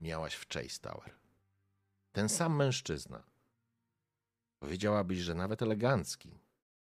[0.00, 1.14] miałaś w Chase Tower.
[2.12, 3.22] Ten sam mężczyzna.
[4.58, 6.38] Powiedziałabyś, że nawet elegancki,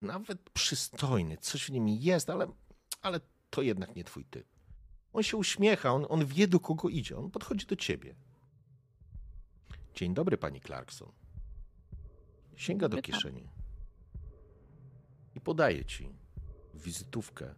[0.01, 2.47] nawet przystojny, coś w nim jest, ale,
[3.01, 4.47] ale to jednak nie twój typ.
[5.13, 8.15] On się uśmiecha, on, on wie, do kogo idzie, on podchodzi do ciebie.
[9.93, 11.11] Dzień dobry, pani Clarkson.
[12.55, 13.49] Sięga do kieszeni
[15.35, 16.09] i podaje ci
[16.73, 17.55] wizytówkę,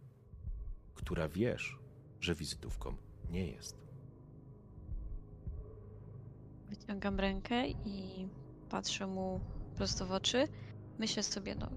[0.94, 1.78] która wiesz,
[2.20, 2.96] że wizytówką
[3.30, 3.76] nie jest.
[6.68, 8.28] Wyciągam rękę i
[8.68, 9.40] patrzę mu
[9.74, 10.48] prosto w oczy.
[10.98, 11.70] Myślę sobie, no,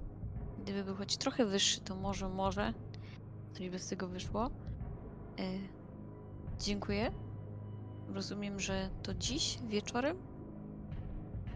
[0.63, 2.73] gdyby był choć trochę wyższy, to może, może
[3.53, 4.45] coś by z tego wyszło.
[4.45, 4.49] E,
[6.59, 7.11] dziękuję.
[8.07, 10.17] Rozumiem, że to dziś wieczorem?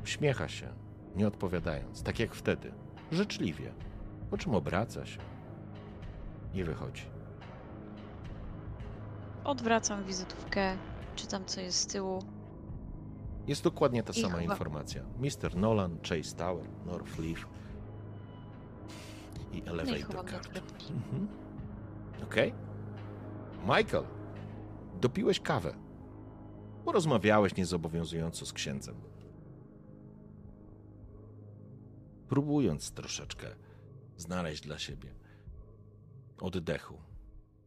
[0.04, 0.74] Uśmiecha się,
[1.15, 2.71] nie odpowiadając, tak jak wtedy,
[3.12, 3.74] życzliwie,
[4.30, 5.19] po czym obraca się
[6.54, 7.14] i wychodzi.
[9.45, 10.77] Odwracam wizytówkę,
[11.15, 12.19] czytam co jest z tyłu.
[13.47, 15.03] Jest dokładnie ta I sama chyba- informacja.
[15.19, 15.55] Mr.
[15.55, 17.47] Nolan, Chase Tower, Northleaf
[19.51, 20.60] i No i Elevator do Card.
[20.91, 21.27] Mhm.
[22.23, 22.53] Okej.
[23.62, 24.03] Michael,
[25.01, 25.75] dopiłeś kawę.
[26.86, 28.95] Porozmawiałeś niezobowiązująco z księdzem.
[32.27, 33.47] Próbując troszeczkę
[34.17, 35.10] znaleźć dla siebie
[36.41, 36.97] oddechu.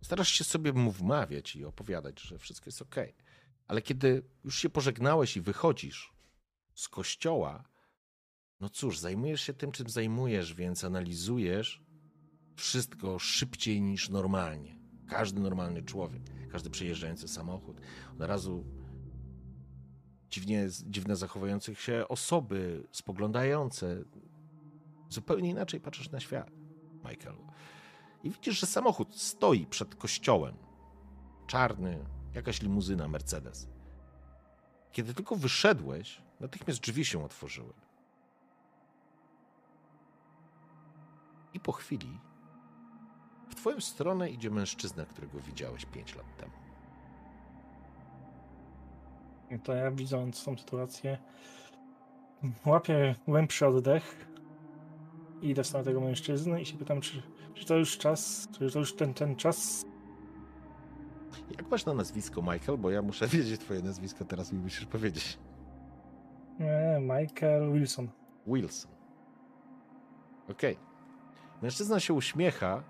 [0.03, 2.97] Starasz się sobie mu wmawiać i opowiadać, że wszystko jest ok.
[3.69, 6.13] Ale kiedy już się pożegnałeś i wychodzisz
[6.75, 7.65] z kościoła,
[8.61, 11.83] no cóż, zajmujesz się tym, czym zajmujesz, więc analizujesz
[12.57, 14.79] wszystko szybciej niż normalnie.
[15.09, 17.81] Każdy normalny człowiek, każdy przejeżdżający samochód.
[18.15, 18.65] Od razu
[20.31, 24.05] dziwnie, dziwne zachowujących się osoby, spoglądające.
[25.09, 26.51] Zupełnie inaczej patrzysz na świat,
[27.05, 27.47] Michaelu.
[28.29, 30.55] I widzisz, że samochód stoi przed kościołem.
[31.47, 33.69] Czarny, jakaś limuzyna Mercedes.
[34.93, 37.73] Kiedy tylko wyszedłeś, natychmiast drzwi się otworzyły.
[41.55, 42.21] I po chwili
[43.49, 46.53] w twoją stronę idzie mężczyzna, którego widziałeś pięć lat temu.
[49.64, 51.19] To ja widząc tą sytuację,
[52.67, 54.29] łapię głębszy oddech
[55.43, 57.23] idę w stronę tego mężczyzny i się pytam, czy,
[57.59, 59.85] czy to już czas, czy to już ten, ten czas.
[61.57, 62.79] Jak masz na nazwisko, Michael?
[62.79, 65.38] Bo ja muszę wiedzieć twoje nazwisko, teraz mi musisz powiedzieć.
[66.61, 68.09] Nie, Michael Wilson.
[68.47, 68.90] Wilson.
[70.51, 70.79] Okej.
[71.62, 72.83] Mężczyzna się uśmiecha.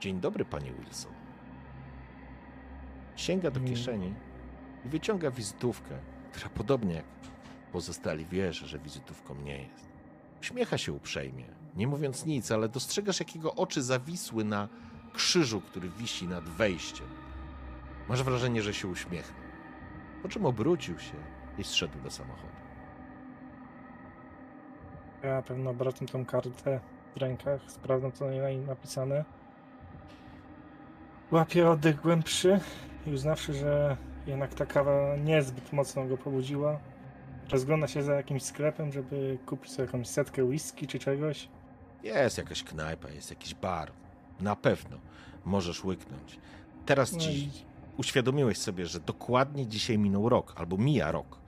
[0.00, 1.12] Dzień dobry, panie Wilson.
[3.16, 4.14] Sięga do kieszeni
[4.84, 5.98] i wyciąga wizytówkę,
[6.32, 7.04] która podobnie jak
[7.72, 9.95] pozostali wiesz, że wizytówką nie jest.
[10.46, 11.44] Uśmiecha się uprzejmie,
[11.76, 14.68] nie mówiąc nic, ale dostrzegasz, jak jego oczy zawisły na
[15.12, 17.06] krzyżu, który wisi nad wejściem.
[18.08, 19.40] Masz wrażenie, że się uśmiechnął.
[20.22, 21.14] Po czym obrócił się
[21.58, 22.52] i zszedł do samochodu.
[25.22, 26.80] Ja pewno obracam tą kartę
[27.14, 29.24] w rękach, sprawdzam co na niej napisane.
[31.30, 32.60] Łapię oddech głębszy
[33.06, 36.80] i uznawszy, że jednak ta kawa niezbyt mocno go pobudziła,
[37.50, 41.48] rozgląda się za jakimś sklepem, żeby kupić sobie jakąś setkę whisky czy czegoś.
[42.02, 43.92] Jest jakaś knajpa, jest jakiś bar.
[44.40, 44.98] Na pewno
[45.44, 46.38] możesz łyknąć.
[46.86, 47.50] Teraz No ci
[47.96, 51.38] uświadomiłeś sobie, że dokładnie dzisiaj minął rok, albo mija rok,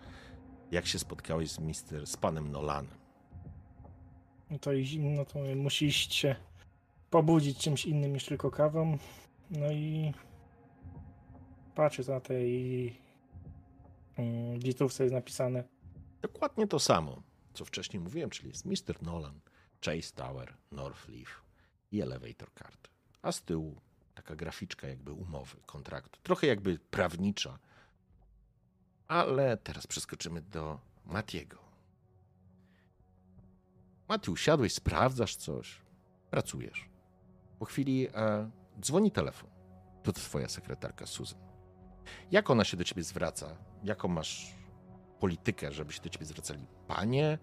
[0.70, 2.98] jak się spotkałeś z, mister, z panem Nolanem.
[4.50, 6.36] no to, i- no to musi iść się
[7.10, 8.98] pobudzić czymś innym niż tylko kawą.
[9.50, 10.12] No i
[11.74, 12.94] patrzę na tej
[14.16, 15.64] mm, wizytówce jest napisane.
[16.22, 17.22] Dokładnie to samo,
[17.54, 19.02] co wcześniej mówiłem, czyli jest Mr.
[19.02, 19.40] Nolan,
[19.84, 21.42] Chase Tower, Northleaf
[21.90, 22.88] i Elevator Card.
[23.22, 23.80] a z tyłu
[24.14, 26.20] taka graficzka jakby umowy, kontraktu.
[26.22, 27.58] Trochę jakby prawnicza.
[29.08, 31.58] Ale teraz przeskoczymy do Matiego.
[34.08, 35.80] Mati, usiadłeś, sprawdzasz coś,
[36.30, 36.88] pracujesz.
[37.58, 38.50] Po chwili e,
[38.80, 39.50] dzwoni telefon.
[40.02, 41.40] To twoja sekretarka Susan.
[42.30, 43.56] Jak ona się do ciebie zwraca?
[43.84, 44.54] Jaką masz
[45.20, 47.38] politykę, żeby się do ciebie zwracali panie,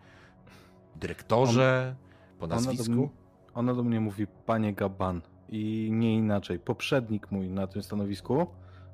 [0.96, 1.96] dyrektorze,
[2.40, 2.92] po Ona do, nazwisku?
[2.94, 3.10] mnie,
[3.54, 6.60] ona do mnie mówi panie Gaban i nie inaczej.
[6.60, 8.48] Poprzednik mój na tym stanowisku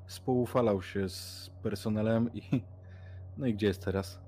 [0.06, 2.42] spoufalał się z personelem i
[3.38, 4.20] no i gdzie jest teraz?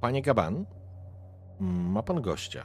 [0.00, 0.64] Panie Gaban,
[1.60, 2.64] ma pan gościa.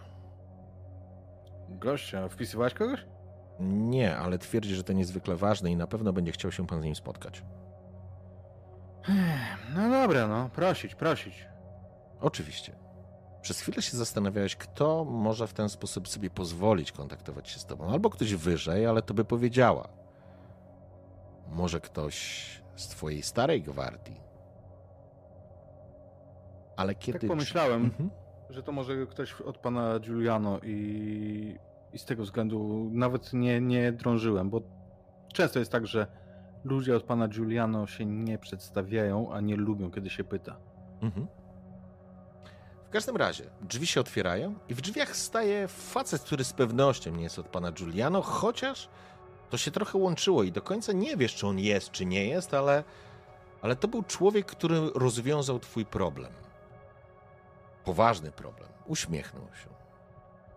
[1.69, 3.05] Gościa, wpisywałeś kogoś?
[3.59, 6.83] Nie, ale twierdzi, że to niezwykle ważne i na pewno będzie chciał się pan z
[6.85, 7.43] nim spotkać.
[9.75, 11.47] No dobra, no, prosić, prosić.
[12.21, 12.75] Oczywiście.
[13.41, 17.89] Przez chwilę się zastanawiałeś, kto może w ten sposób sobie pozwolić kontaktować się z tobą.
[17.91, 19.87] Albo ktoś wyżej, ale to by powiedziała.
[21.47, 24.21] Może ktoś z twojej starej gwardii.
[26.77, 27.19] Ale kiedy.
[27.19, 28.09] Tak pomyślałem, Mhm.
[28.49, 31.57] że to może ktoś od pana Giuliano i,
[31.93, 34.61] i z tego względu nawet nie, nie drążyłem, bo
[35.33, 36.07] często jest tak, że
[36.63, 40.57] ludzie od pana Giuliano się nie przedstawiają, a nie lubią, kiedy się pyta.
[41.01, 41.27] Mhm.
[42.87, 47.23] W każdym razie, drzwi się otwierają i w drzwiach staje facet, który z pewnością nie
[47.23, 48.89] jest od pana Giuliano, chociaż
[49.49, 52.53] to się trochę łączyło i do końca nie wiesz, czy on jest, czy nie jest,
[52.53, 52.83] ale,
[53.61, 56.31] ale to był człowiek, który rozwiązał twój problem.
[57.85, 58.69] Poważny problem.
[58.85, 59.69] Uśmiechnął się.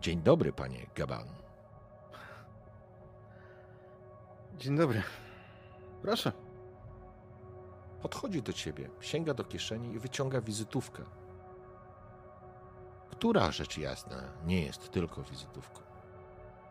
[0.01, 1.27] Dzień dobry, panie Gaban.
[4.59, 5.03] Dzień dobry.
[6.03, 6.33] Proszę.
[8.03, 11.03] Podchodzi do ciebie, sięga do kieszeni i wyciąga wizytówkę.
[13.11, 15.81] Która rzecz jasna nie jest tylko wizytówką.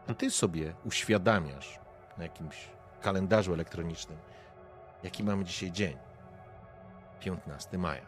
[0.07, 1.79] A ty sobie uświadamiasz
[2.17, 2.69] na jakimś
[3.01, 4.17] kalendarzu elektronicznym,
[5.03, 5.97] jaki mamy dzisiaj dzień.
[7.19, 8.05] 15 maja.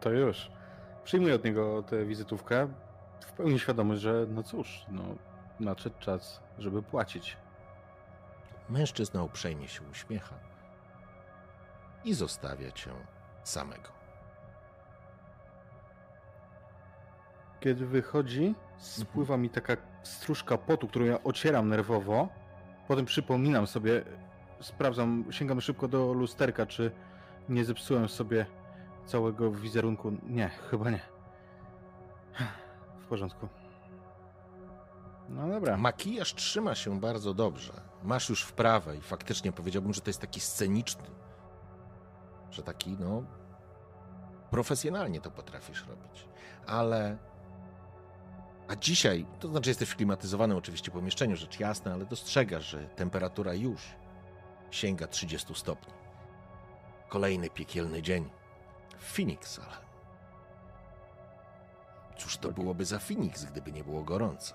[0.00, 0.50] To już.
[1.04, 2.68] Przyjmuję od niego tę wizytówkę
[3.20, 5.02] w pełni świadomy, że no cóż, no
[5.60, 7.36] nadszedł czas, żeby płacić.
[8.68, 10.34] Mężczyzna uprzejmie się uśmiecha
[12.04, 12.90] i zostawia cię
[13.44, 13.88] samego.
[17.60, 22.28] Kiedy wychodzi, spływa mi taka stróżka potu, którą ja ocieram nerwowo.
[22.88, 24.04] Potem przypominam sobie,
[24.60, 26.90] sprawdzam, sięgam szybko do lusterka, czy
[27.48, 28.46] nie zepsułem sobie
[29.06, 30.12] całego wizerunku.
[30.22, 31.00] Nie, chyba nie.
[33.00, 33.48] W porządku.
[35.28, 35.76] No dobra.
[35.76, 37.93] Makijaż trzyma się bardzo dobrze.
[38.04, 41.10] Masz już wprawę i faktycznie powiedziałbym, że to jest taki sceniczny.
[42.50, 43.22] Że taki, no.
[44.50, 46.28] Profesjonalnie to potrafisz robić.
[46.66, 47.18] Ale.
[48.68, 53.54] A dzisiaj, to znaczy jesteś w klimatyzowanym oczywiście pomieszczeniu, rzecz jasna, ale dostrzegasz, że temperatura
[53.54, 53.82] już
[54.70, 55.94] sięga 30 stopni.
[57.08, 58.30] Kolejny piekielny dzień
[58.98, 59.84] w Phoenix, ale.
[62.16, 64.54] Cóż to byłoby za Phoenix, gdyby nie było gorąco?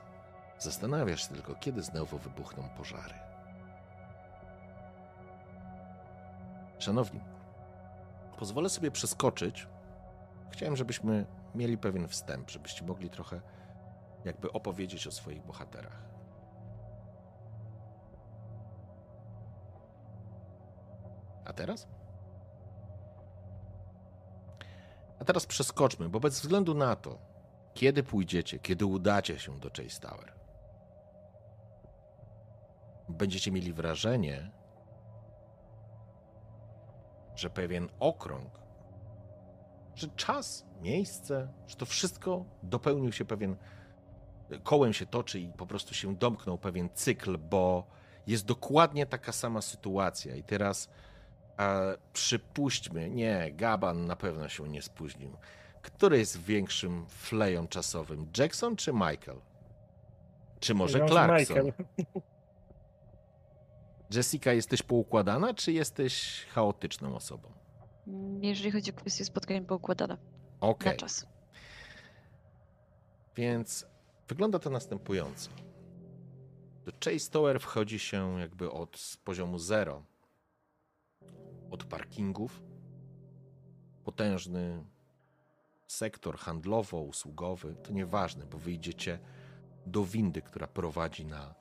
[0.59, 3.28] Zastanawiasz się tylko, kiedy znowu wybuchną pożary.
[6.79, 7.21] Szanowni,
[8.37, 9.67] pozwolę sobie przeskoczyć.
[10.51, 13.41] Chciałem, żebyśmy mieli pewien wstęp, żebyście mogli trochę
[14.25, 16.05] jakby opowiedzieć o swoich bohaterach.
[21.45, 21.87] A teraz?
[25.19, 27.17] A teraz przeskoczmy, bo bez względu na to,
[27.73, 30.33] kiedy pójdziecie, kiedy udacie się do Chase Tower,
[33.09, 34.51] będziecie mieli wrażenie,
[37.39, 38.59] że pewien okrąg,
[39.95, 43.55] że czas, miejsce, że to wszystko dopełnił się pewien,
[44.63, 47.87] kołem się toczy i po prostu się domknął pewien cykl, bo
[48.27, 50.35] jest dokładnie taka sama sytuacja.
[50.35, 50.89] I teraz
[51.59, 55.37] e, przypuśćmy, nie, Gaban na pewno się nie spóźnił.
[55.81, 59.41] Który jest większym fleją czasowym, Jackson czy Michael?
[60.59, 61.57] Czy może Clarkson?
[61.57, 61.73] Michael.
[64.13, 67.51] Jessica, jesteś poukładana, czy jesteś chaotyczną osobą?
[68.07, 70.17] Mm, Jeżeli chodzi o kwestię spotkań poukładane.
[70.61, 71.27] Okej, Na czas.
[73.35, 73.85] więc
[74.27, 75.49] wygląda to następująco.
[76.85, 80.03] Do Chase Tower wchodzi się jakby od poziomu zero,
[81.71, 82.61] od parkingów.
[84.03, 84.83] Potężny
[85.87, 89.19] sektor handlowo-usługowy, to nieważne, bo wyjdziecie
[89.85, 91.55] do windy, która prowadzi na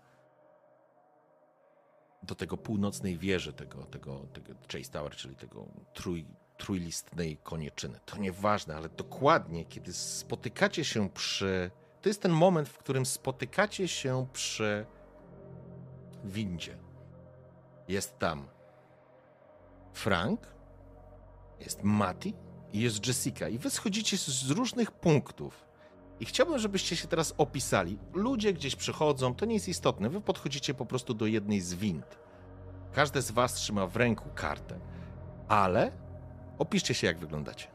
[2.23, 8.01] do tego północnej wieży tego, tego, tego Chase Tower, czyli tego trój, trójlistnej koniczyny.
[8.05, 11.71] To nieważne, ale dokładnie, kiedy spotykacie się przy.
[12.03, 14.87] To jest ten moment, w którym spotykacie się przy
[16.25, 16.79] windzie.
[17.89, 18.49] Jest tam
[19.93, 20.47] Frank,
[21.61, 22.35] jest Mati
[22.73, 23.49] i jest Jessica.
[23.49, 25.68] I wy schodzicie z różnych punktów.
[26.21, 27.99] I chciałbym, żebyście się teraz opisali.
[28.13, 30.09] Ludzie gdzieś przychodzą, to nie jest istotne.
[30.09, 32.19] Wy podchodzicie po prostu do jednej z wind.
[32.93, 34.79] Każdy z was trzyma w ręku kartę.
[35.49, 35.93] Ale
[36.59, 37.67] opiszcie się, jak wyglądacie.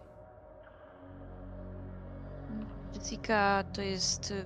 [2.93, 4.45] Jessica to jest y,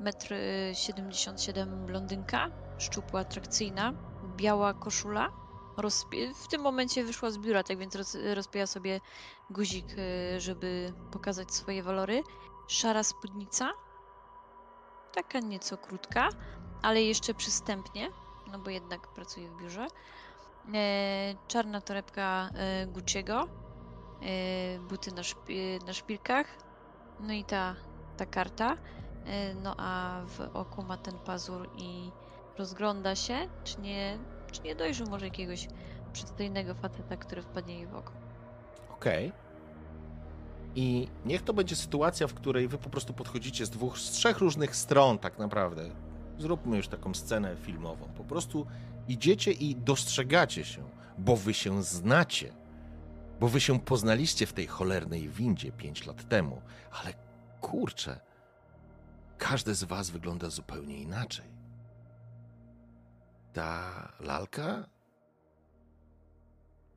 [0.00, 3.92] metr y, 77 blondynka, szczupła, atrakcyjna,
[4.36, 5.28] biała koszula.
[6.34, 9.00] W tym momencie wyszła z biura, tak więc roz, rozpija sobie
[9.50, 12.22] guzik, y, żeby pokazać swoje walory.
[12.68, 13.70] Szara spódnica,
[15.14, 16.28] taka nieco krótka,
[16.82, 18.08] ale jeszcze przystępnie,
[18.52, 19.86] no bo jednak pracuje w biurze.
[20.74, 23.44] E, czarna torebka e, Gucci'ego,
[24.22, 26.46] e, buty na, szpi- na szpilkach,
[27.20, 27.76] no i ta,
[28.16, 28.76] ta karta.
[29.62, 32.10] No a w oku ma ten pazur i
[32.58, 34.18] rozgląda się, czy nie,
[34.52, 35.68] czy nie dojrzy może jakiegoś
[36.12, 38.12] przystojnego faceta, który wpadnie jej w oko.
[38.90, 39.32] Okej.
[40.74, 44.38] I niech to będzie sytuacja, w której wy po prostu podchodzicie z dwóch, z trzech
[44.38, 45.90] różnych stron, tak naprawdę.
[46.38, 48.08] Zróbmy już taką scenę filmową.
[48.16, 48.66] Po prostu
[49.08, 50.82] idziecie i dostrzegacie się,
[51.18, 52.52] bo wy się znacie.
[53.40, 56.62] Bo wy się poznaliście w tej cholernej windzie pięć lat temu.
[56.90, 57.14] Ale
[57.60, 58.20] kurczę,
[59.38, 61.57] każde z was wygląda zupełnie inaczej.
[63.58, 64.88] Ta lalka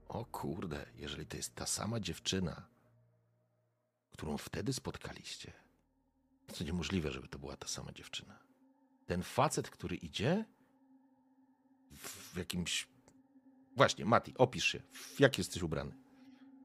[0.07, 2.67] o kurde, jeżeli to jest ta sama dziewczyna,
[4.11, 5.53] którą wtedy spotkaliście,
[6.57, 8.39] to niemożliwe, żeby to była ta sama dziewczyna.
[9.05, 10.45] Ten facet, który idzie
[11.91, 12.87] w jakimś.
[13.77, 14.81] Właśnie, Mati, opisz się.
[14.93, 15.95] W jak jesteś ubrany?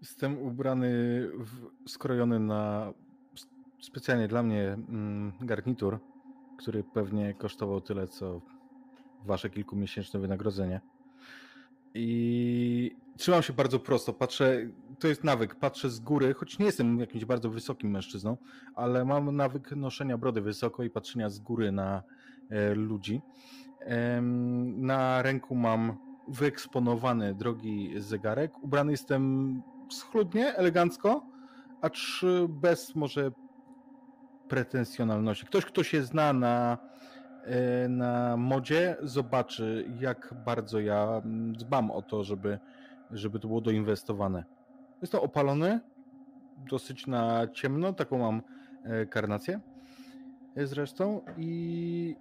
[0.00, 0.90] Jestem ubrany,
[1.38, 2.92] w, skrojony na
[3.80, 5.98] specjalnie dla mnie mm, garnitur,
[6.58, 8.55] który pewnie kosztował tyle, co
[9.26, 10.80] wasze kilkumiesięczne wynagrodzenie.
[11.94, 14.12] I trzymam się bardzo prosto.
[14.12, 14.66] Patrzę,
[14.98, 18.36] to jest nawyk, patrzę z góry, choć nie jestem jakimś bardzo wysokim mężczyzną,
[18.74, 22.02] ale mam nawyk noszenia brody wysoko i patrzenia z góry na
[22.50, 23.20] e, ludzi.
[23.80, 25.96] Em, na ręku mam
[26.28, 28.62] wyeksponowany drogi zegarek.
[28.62, 31.26] Ubrany jestem schludnie, elegancko,
[31.80, 33.30] acz bez może
[34.48, 35.46] pretensjonalności.
[35.46, 37.15] Ktoś, kto się zna na, e,
[37.88, 42.58] na modzie, zobaczy, jak bardzo ja mm, dbam o to, żeby,
[43.10, 44.44] żeby to było doinwestowane.
[45.02, 45.80] Jestem opalony,
[46.70, 48.42] dosyć na ciemno, taką mam
[48.84, 49.60] e, karnację
[50.56, 52.16] e, zresztą i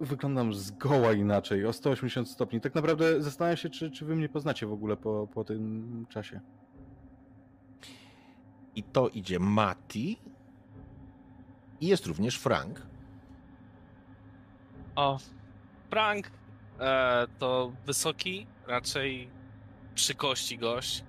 [0.00, 2.60] wyglądam zgoła inaczej, o 180 stopni.
[2.60, 6.40] Tak naprawdę zastanawiam się, czy, czy wy mnie poznacie w ogóle po, po tym czasie.
[8.74, 10.18] I to idzie Mati.
[11.80, 12.95] I jest również Frank.
[14.96, 15.18] O,
[15.90, 16.30] Frank
[16.80, 19.28] e, to wysoki, raczej
[19.94, 21.04] przy kości gość,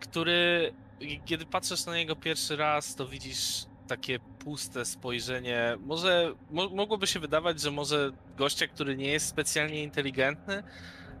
[0.00, 0.72] który
[1.24, 5.76] kiedy patrzysz na niego pierwszy raz, to widzisz takie puste spojrzenie.
[5.80, 10.62] Może mo, mogłoby się wydawać, że może gościa, który nie jest specjalnie inteligentny,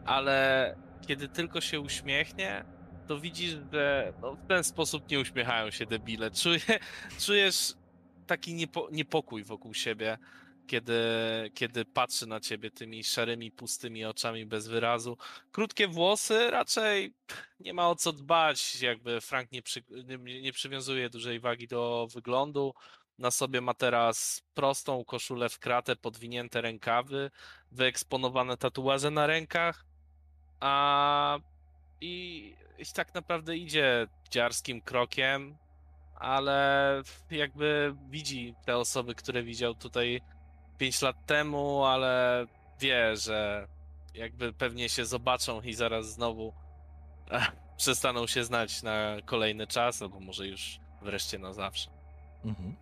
[0.04, 2.64] ale kiedy tylko się uśmiechnie,
[3.06, 6.30] to widzisz, że no, w ten sposób nie uśmiechają się debile.
[6.30, 6.60] Czuje,
[7.26, 7.74] czujesz
[8.26, 10.18] taki niepo, niepokój wokół siebie
[10.68, 11.00] kiedy,
[11.54, 15.16] kiedy patrzy na ciebie tymi szarymi, pustymi oczami bez wyrazu.
[15.52, 17.14] Krótkie włosy, raczej
[17.60, 19.82] nie ma o co dbać, jakby Frank nie, przy,
[20.18, 22.74] nie, nie przywiązuje dużej wagi do wyglądu.
[23.18, 27.30] Na sobie ma teraz prostą koszulę w kratę, podwinięte rękawy,
[27.72, 29.84] wyeksponowane tatuaże na rękach,
[30.60, 31.38] a
[32.00, 35.56] i, i tak naprawdę idzie dziarskim krokiem,
[36.14, 40.20] ale jakby widzi te osoby, które widział tutaj
[40.78, 42.46] 5 lat temu, ale
[42.80, 43.68] wie, że
[44.14, 46.52] jakby pewnie się zobaczą i zaraz znowu
[47.30, 51.90] eh, przestaną się znać na kolejny czas, albo może już wreszcie na zawsze.
[52.44, 52.76] Mhm.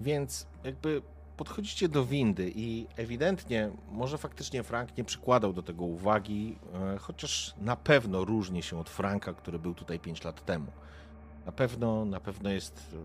[0.00, 1.02] Więc jakby
[1.36, 6.58] podchodzicie do windy i ewidentnie może faktycznie Frank nie przykładał do tego uwagi,
[6.94, 10.72] e, chociaż na pewno różni się od Franka, który był tutaj 5 lat temu.
[11.46, 12.96] Na pewno, na pewno jest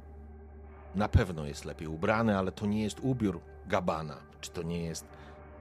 [0.96, 5.06] na pewno jest lepiej ubrany, ale to nie jest ubiór Gabana, czy to nie jest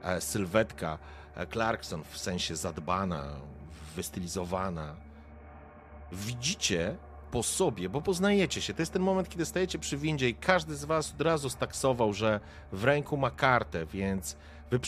[0.03, 0.99] e, sylwetka
[1.35, 3.25] e, Clarkson w sensie zadbana,
[3.97, 4.97] wystylizowana.
[6.13, 6.97] Widzicie
[7.31, 8.75] po sobie, bo poznajecie się.
[8.75, 12.13] To jest ten moment, kiedy stajecie przy windzie i każdy z was od razu staksował,
[12.13, 12.41] że
[12.73, 14.37] w ręku ma kartę, więc
[14.71, 14.81] wy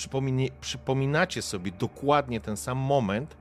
[0.60, 3.36] przypominacie sobie dokładnie ten sam moment,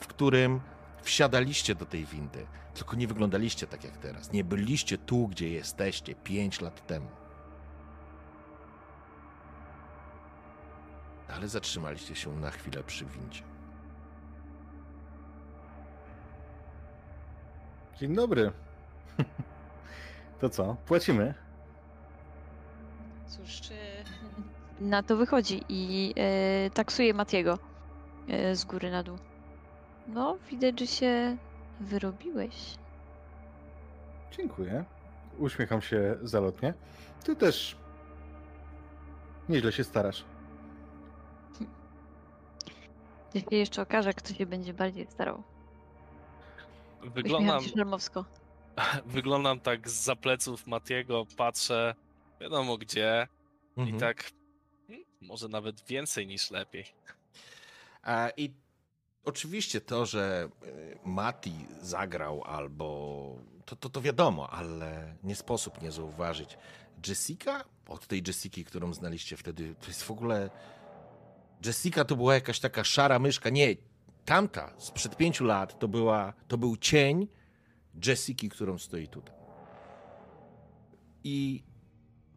[0.00, 0.60] w którym
[1.02, 4.32] wsiadaliście do tej windy, tylko nie wyglądaliście tak jak teraz.
[4.32, 7.08] Nie byliście tu, gdzie jesteście 5 lat temu.
[11.38, 13.42] Ale zatrzymaliście się na chwilę przy windzie.
[18.00, 18.52] Dzień dobry.
[20.40, 20.76] To co?
[20.86, 21.34] Płacimy?
[23.26, 23.60] Cóż,
[24.80, 27.58] na to wychodzi i e, taksuje Matiego
[28.28, 29.18] e, z góry na dół.
[30.08, 31.36] No, widać, że się
[31.80, 32.78] wyrobiłeś.
[34.36, 34.84] Dziękuję.
[35.38, 36.74] Uśmiecham się zalotnie.
[37.24, 37.76] Ty też
[39.48, 40.24] nieźle się starasz.
[43.32, 45.42] To się jeszcze okaże, kto się będzie bardziej starał.
[46.98, 48.24] Uśmiecham Wyglądam, szarmowsko.
[49.06, 51.94] wyglądam tak z pleców Matiego, patrzę
[52.40, 53.28] wiadomo gdzie
[53.76, 54.00] i Mhm.
[54.00, 54.30] tak
[54.86, 56.84] hmm, może nawet więcej niż lepiej.
[58.02, 58.54] A, I
[59.24, 63.36] oczywiście to, że y, Mati zagrał albo.
[63.66, 66.58] To, to, to wiadomo, ale nie sposób nie zauważyć.
[67.08, 67.64] Jessica?
[67.88, 70.50] Od tej Jessiki, którą znaliście wtedy, to jest w ogóle.
[71.64, 73.50] Jessica to była jakaś taka szara myszka.
[73.50, 73.76] Nie,
[74.24, 77.28] tamta sprzed pięciu lat to, była, to był cień
[78.06, 79.34] Jessiki, którą stoi tutaj.
[81.24, 81.64] I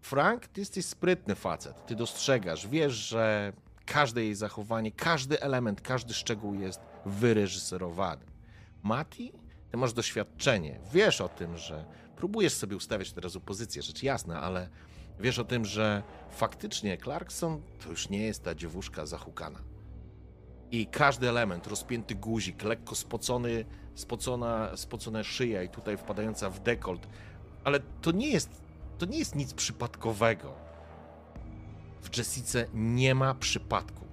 [0.02, 1.86] Frank, ty jesteś sprytny facet.
[1.86, 3.54] Ty dostrzegasz, wiesz, że
[3.86, 8.26] każde jej zachowanie, każdy element, każdy szczegół jest wyreżyserowany.
[8.84, 9.32] Mati,
[9.72, 10.80] ty masz doświadczenie.
[10.94, 14.70] Wiesz o tym, że próbujesz sobie ustawiać teraz opozycję, rzecz jasna, ale
[15.20, 19.60] wiesz o tym, że faktycznie Clarkson to już nie jest ta dziewuszka zahukana.
[20.72, 27.08] I każdy element, rozpięty guzik, lekko spocony, spocona, spocona szyja i tutaj wpadająca w dekolt,
[27.64, 28.62] ale to nie jest,
[28.98, 30.54] to nie jest nic przypadkowego.
[32.02, 34.06] W Jessice nie ma przypadku.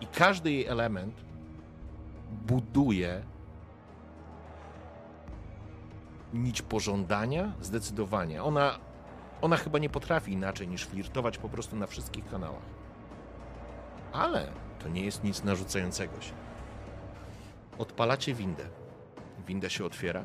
[0.00, 1.14] I każdy jej element
[2.46, 3.22] buduje
[6.32, 8.42] nić pożądania, zdecydowanie.
[8.42, 8.78] Ona,
[9.42, 12.62] ona chyba nie potrafi inaczej niż flirtować po prostu na wszystkich kanałach.
[14.12, 16.32] Ale to nie jest nic narzucającego się.
[17.78, 18.64] Odpalacie windę.
[19.46, 20.22] Winda się otwiera.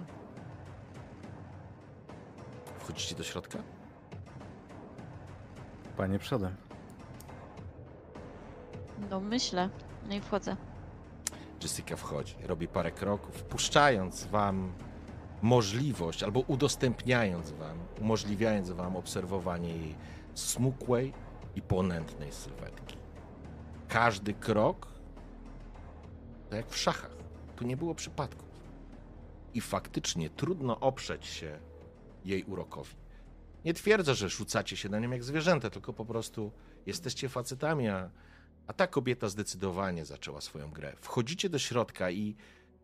[2.80, 3.60] Wchodzicie do środka?
[5.98, 6.56] Panie przodem.
[9.10, 9.70] No myślę.
[10.10, 10.56] No i wchodzę.
[11.64, 14.74] Jessica wchodzi, robi parę kroków, wpuszczając wam
[15.42, 19.96] możliwość, albo udostępniając wam, umożliwiając wam obserwowanie jej
[20.34, 21.14] smukłej
[21.56, 22.98] i ponętnej sylwetki.
[23.88, 24.88] Każdy krok,
[26.50, 27.18] tak jak w szachach,
[27.56, 28.50] tu nie było przypadków.
[29.54, 31.60] I faktycznie trudno oprzeć się
[32.26, 32.96] jej urokowi.
[33.66, 36.52] Nie twierdzę, że rzucacie się na nią jak zwierzęta, tylko po prostu
[36.86, 38.10] jesteście facetami, a
[38.68, 40.94] a ta kobieta zdecydowanie zaczęła swoją grę.
[41.02, 42.36] Wchodzicie do środka i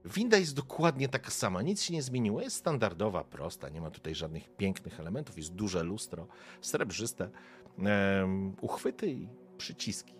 [0.06, 1.62] winda jest dokładnie taka sama.
[1.62, 2.41] Nic się nie zmieniło.
[2.41, 3.70] Jest standardowa, prosta.
[3.70, 5.38] Nie ma tutaj żadnych pięknych elementów.
[5.38, 6.28] Jest duże lustro,
[6.62, 7.30] srebrzyste,
[7.78, 10.16] em, uchwyty i przyciski.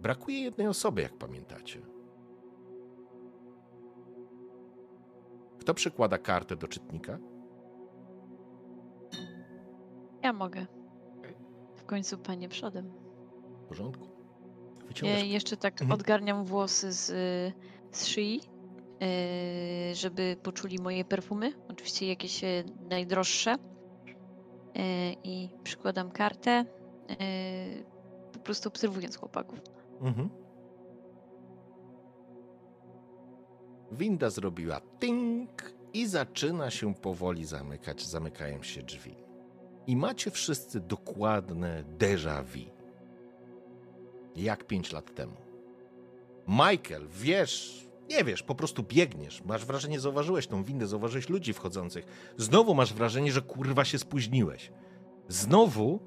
[0.00, 1.80] Brakuje jednej osoby, jak pamiętacie.
[5.60, 7.18] Kto przykłada kartę do czytnika?
[10.22, 10.66] Ja mogę.
[11.74, 12.92] W końcu panie przodem.
[13.64, 14.08] W porządku.
[14.80, 15.92] Ja Wyciągasz jeszcze tak Mhm.
[16.00, 17.52] odgarniam włosy z, y,
[17.96, 18.40] z szyi,
[19.90, 21.52] y, żeby poczuli moje perfumy.
[21.68, 23.54] Oczywiście jakieś y, najdroższe.
[23.54, 23.58] Y,
[25.24, 26.64] I przykładam kartę,
[28.32, 29.60] po prostu obserwując chłopaków.
[30.00, 30.30] Mhm.
[33.92, 38.06] Winda zrobiła ting i zaczyna się powoli zamykać.
[38.06, 39.14] Zamykają się drzwi.
[39.86, 42.70] I macie wszyscy dokładne déjà vu.
[44.36, 45.36] Jak pięć lat temu.
[46.48, 49.42] Michael, wiesz, nie wiesz, po prostu biegniesz.
[49.44, 52.06] Masz wrażenie, zauważyłeś tą windę, zauważyłeś ludzi wchodzących.
[52.36, 54.72] Znowu masz wrażenie, że kurwa się spóźniłeś.
[55.28, 56.00] Znowu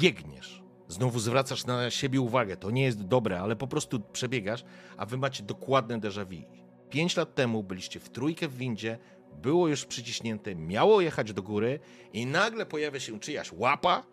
[0.00, 0.64] biegniesz.
[0.88, 2.56] Znowu zwracasz na siebie uwagę.
[2.56, 4.64] To nie jest dobre, ale po prostu przebiegasz,
[4.96, 6.42] a wy macie dokładne déjà vu.
[6.90, 8.98] Pięć lat temu byliście w trójkę w windzie,
[9.42, 11.80] było już przyciśnięte, miało jechać do góry
[12.12, 14.06] i nagle pojawia się czyjaś łapa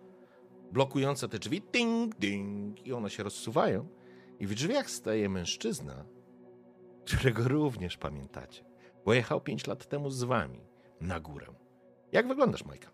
[0.71, 3.87] blokująca te drzwi, ding, ding, i one się rozsuwają.
[4.41, 6.05] I w drzwiach staje mężczyzna,
[7.05, 8.63] którego również pamiętacie,
[9.05, 10.59] bo jechał pięć lat temu z wami
[11.01, 11.47] na górę.
[12.11, 12.91] Jak wyglądasz, Majka?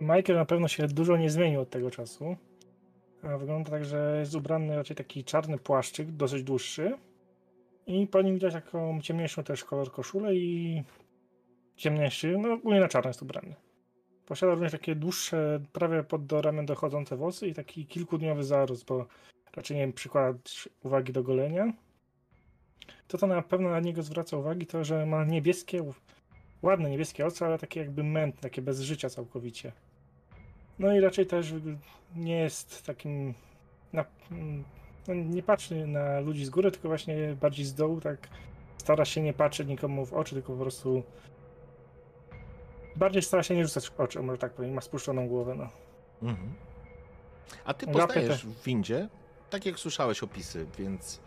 [0.00, 2.36] Michael na pewno się dużo nie zmienił od tego czasu.
[3.38, 6.98] Wygląda tak, że jest ubrany raczej taki czarny płaszczyk, dosyć dłuższy.
[7.86, 10.82] I po nim widać taką ciemniejszą też kolor koszulę i
[11.76, 13.54] ciemniejszy, no ogólnie na czarno jest ubrany.
[14.26, 19.06] Posiada również takie dłuższe, prawie pod do ramion dochodzące włosy i taki kilkudniowy zarost, bo
[19.56, 21.72] raczej nie przykładać uwagi do golenia.
[23.08, 25.92] to to na pewno na niego zwraca uwagi to, że ma niebieskie,
[26.62, 29.72] ładne niebieskie oczy, ale takie jakby mętne, takie bez życia całkowicie.
[30.78, 31.54] No i raczej też
[32.16, 33.34] nie jest takim,
[33.92, 34.04] na,
[35.08, 38.28] no nie patrzy na ludzi z góry, tylko właśnie bardziej z dołu, tak
[38.78, 41.02] stara się nie patrzeć nikomu w oczy, tylko po prostu
[42.96, 45.68] bardziej stara się nie rzucać w oczy, może tak powiem, ma spuszczoną głowę, no.
[46.22, 46.52] Mhm.
[47.64, 49.08] A ty poznajesz w windzie,
[49.56, 51.20] tak jak słyszałeś opisy, więc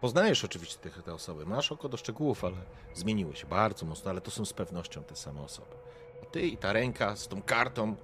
[0.00, 1.46] poznajesz oczywiście te, te osoby.
[1.46, 2.56] Masz oko do szczegółów, ale
[2.94, 5.74] zmieniły się bardzo mocno, ale to są z pewnością te same osoby.
[6.22, 7.96] A ty i ta ręka z tą kartą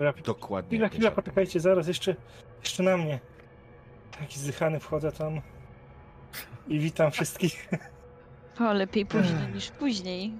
[0.00, 0.68] Ja, dokładnie.
[0.68, 2.16] chwila, chwila, poczekajcie, zaraz jeszcze,
[2.60, 3.20] jeszcze na mnie.
[4.18, 5.40] Taki zdychany wchodzę tam
[6.68, 7.68] i witam wszystkich.
[8.60, 10.32] O, lepiej później niż później.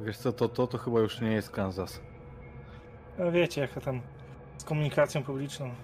[0.00, 2.00] Wiesz co, to, to, to chyba już nie jest Kansas.
[3.18, 4.00] No wiecie, jak to tam
[4.58, 5.74] z komunikacją publiczną.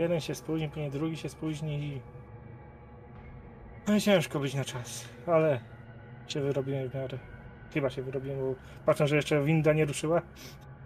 [0.00, 2.00] Jeden się spóźni, później drugi się spóźni i...
[3.88, 5.60] No i ciężko być na czas, ale
[6.28, 7.18] się wyrobiłem w miarę.
[7.74, 8.54] Chyba się wyrobiłem, bo
[8.86, 10.22] patrzę, że jeszcze winda nie ruszyła.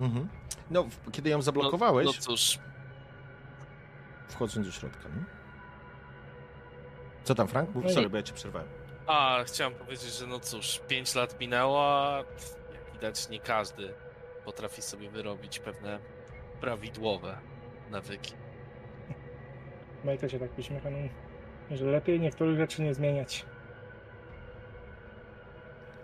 [0.00, 0.28] Mhm.
[0.70, 2.58] No, kiedy ją No, zablokowałeś, no cóż,
[4.28, 5.24] wchodząc do środka, nie?
[7.24, 7.74] Co tam, Frank?
[7.74, 8.68] Mów, No i- sorry, bo ja cię przerwałem.
[9.06, 12.16] a chciałem powiedzieć, że no cóż, 5 lat minęło, a
[12.74, 13.94] jak widać nie każdy
[14.44, 15.98] potrafi sobie wyrobić pewne
[16.60, 17.38] prawidłowe
[17.90, 18.32] nawyki.
[20.04, 23.46] Majka się tak uśmiecha, no, że lepiej niektórych rzeczy nie zmieniać.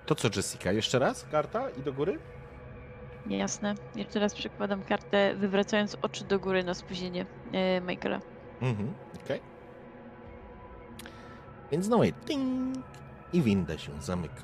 [0.07, 0.72] To co, Jessica?
[0.72, 1.26] Jeszcze raz?
[1.30, 2.18] Karta i do góry?
[3.26, 3.74] Jasne.
[3.96, 8.20] Jeszcze raz przekładam kartę, wywracając oczy do góry na spóźnienie e, Michaela.
[8.62, 8.94] Mhm,
[9.24, 9.40] okej.
[11.72, 12.78] Więc znowu je ding
[13.32, 14.42] i winda się zamyka.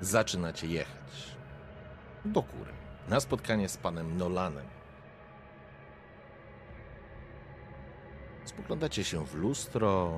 [0.00, 1.36] Zaczynacie jechać
[2.24, 2.72] do góry
[3.08, 4.66] na spotkanie z panem Nolanem.
[8.44, 10.12] Spoglądacie się w lustro.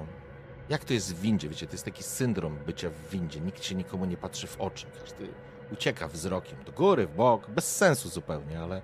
[0.69, 1.49] Jak to jest w windzie?
[1.49, 3.41] Wiecie, to jest taki syndrom bycia w windzie.
[3.41, 4.87] Nikt się nikomu nie patrzy w oczy.
[5.01, 5.29] Każdy
[5.73, 7.51] ucieka wzrokiem do góry, w bok.
[7.51, 8.83] Bez sensu zupełnie, ale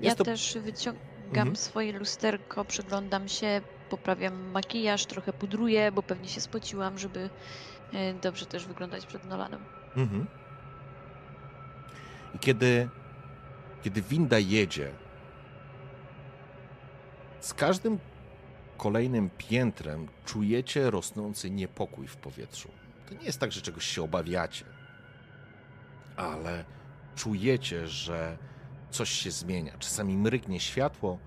[0.00, 0.24] Ja to...
[0.24, 1.04] też wyciągam
[1.34, 1.56] Mhm.
[1.56, 3.60] swoje lusterko, przyglądam się,
[3.90, 7.30] poprawiam makijaż, trochę pudruję, bo pewnie się spociłam, żeby
[7.92, 9.60] e, dobrze też wyglądać przed Nolanem.
[9.96, 10.26] Mhm.
[12.34, 12.88] I kiedy,
[13.82, 14.90] kiedy winda jedzie,
[17.40, 17.98] z każdym
[18.76, 22.68] kolejnym piętrem czujecie rosnący niepokój w powietrzu.
[23.08, 24.64] To nie jest tak, że czegoś się obawiacie,
[26.16, 26.64] ale
[27.16, 28.38] czujecie, że
[28.90, 29.78] coś się zmienia.
[29.78, 31.18] Czasami mrygnie światło,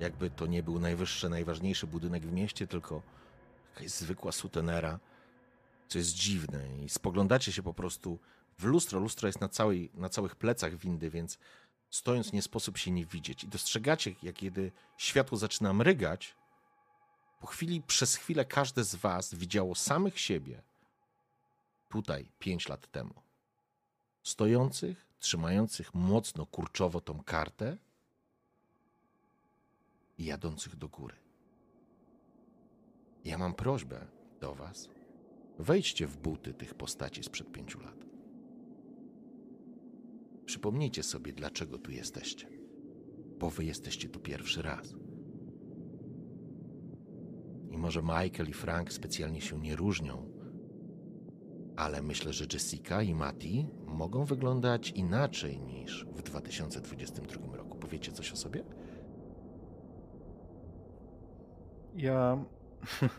[0.00, 3.02] jakby to nie był najwyższy, najważniejszy budynek w mieście, tylko
[3.74, 4.98] jakaś zwykła sutenera,
[5.88, 6.82] co jest dziwne.
[6.84, 8.18] I spoglądacie się po prostu
[8.58, 9.00] w lustro.
[9.00, 11.38] Lustro jest na, całej, na całych plecach windy, więc
[11.90, 13.44] stojąc nie sposób się nie widzieć.
[13.44, 16.36] I dostrzegacie, jak kiedy światło zaczyna mrygać,
[17.40, 20.62] po chwili, przez chwilę każde z was widziało samych siebie
[21.88, 23.14] tutaj, pięć lat temu.
[24.22, 27.76] Stojących, trzymających mocno kurczowo tą kartę
[30.18, 31.16] i jadących do góry.
[33.24, 34.06] Ja mam prośbę
[34.40, 34.88] do was.
[35.58, 38.04] Wejdźcie w buty tych postaci sprzed pięciu lat.
[40.46, 42.48] Przypomnijcie sobie, dlaczego tu jesteście.
[43.38, 44.94] Bo wy jesteście tu pierwszy raz.
[47.70, 50.30] I może Michael i Frank specjalnie się nie różnią,
[51.76, 57.78] ale myślę, że Jessica i Mati mogą wyglądać inaczej niż w 2022 roku.
[57.78, 58.64] Powiecie coś o sobie?
[61.96, 62.44] Ja.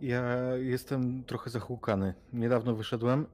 [0.00, 0.22] Ja
[0.56, 2.14] jestem trochę zahłukany.
[2.32, 3.26] Niedawno wyszedłem,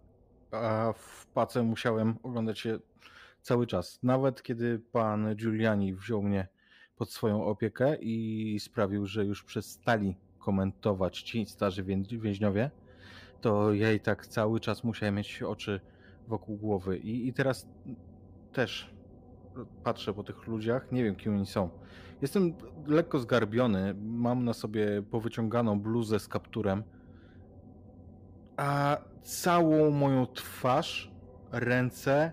[0.51, 2.79] a w pace musiałem oglądać się
[3.41, 3.99] cały czas.
[4.03, 6.49] Nawet kiedy pan Giuliani wziął mnie
[6.97, 12.71] pod swoją opiekę i sprawił, że już przestali komentować ci starzy wię- więźniowie,
[13.41, 15.81] to ja i tak cały czas musiałem mieć oczy
[16.29, 16.99] wokół głowy.
[16.99, 17.69] I, i teraz
[18.53, 18.91] też
[19.85, 21.71] patrzę po tych ludziach, nie wiem kim oni są.
[22.23, 22.55] Jestem
[22.87, 26.83] lekko zgarbiony, mam na sobie powyciąganą bluzę z kapturem,
[28.57, 31.13] a całą moją twarz,
[31.53, 32.33] ręce,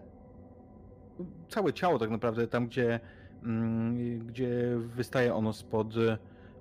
[1.50, 3.00] całe ciało tak naprawdę, tam gdzie,
[3.44, 5.94] mm, gdzie wystaje ono spod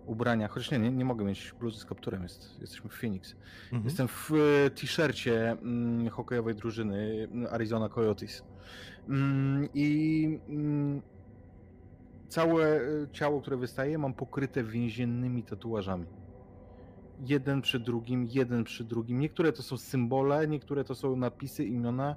[0.09, 3.37] ubrania, chociaż nie, nie, nie mogę mieć bluzy z kapturem, jest, jesteśmy w Phoenix.
[3.65, 3.85] Mhm.
[3.85, 4.31] Jestem w
[4.67, 8.45] e, t-shircie mm, hokejowej drużyny mm, Arizona Coyotes.
[9.09, 10.41] Mm, I
[12.29, 12.83] całe e,
[13.13, 16.07] ciało, które wystaje, mam pokryte więziennymi tatuażami.
[17.27, 19.21] Jeden przy drugim, jeden przy drugim.
[19.21, 22.17] Niektóre to są symbole, niektóre to są napisy, imiona,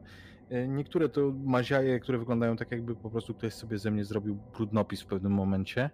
[0.50, 4.38] e, niektóre to maziaje, które wyglądają tak, jakby po prostu ktoś sobie ze mnie zrobił
[4.58, 5.90] brudnopis w pewnym momencie.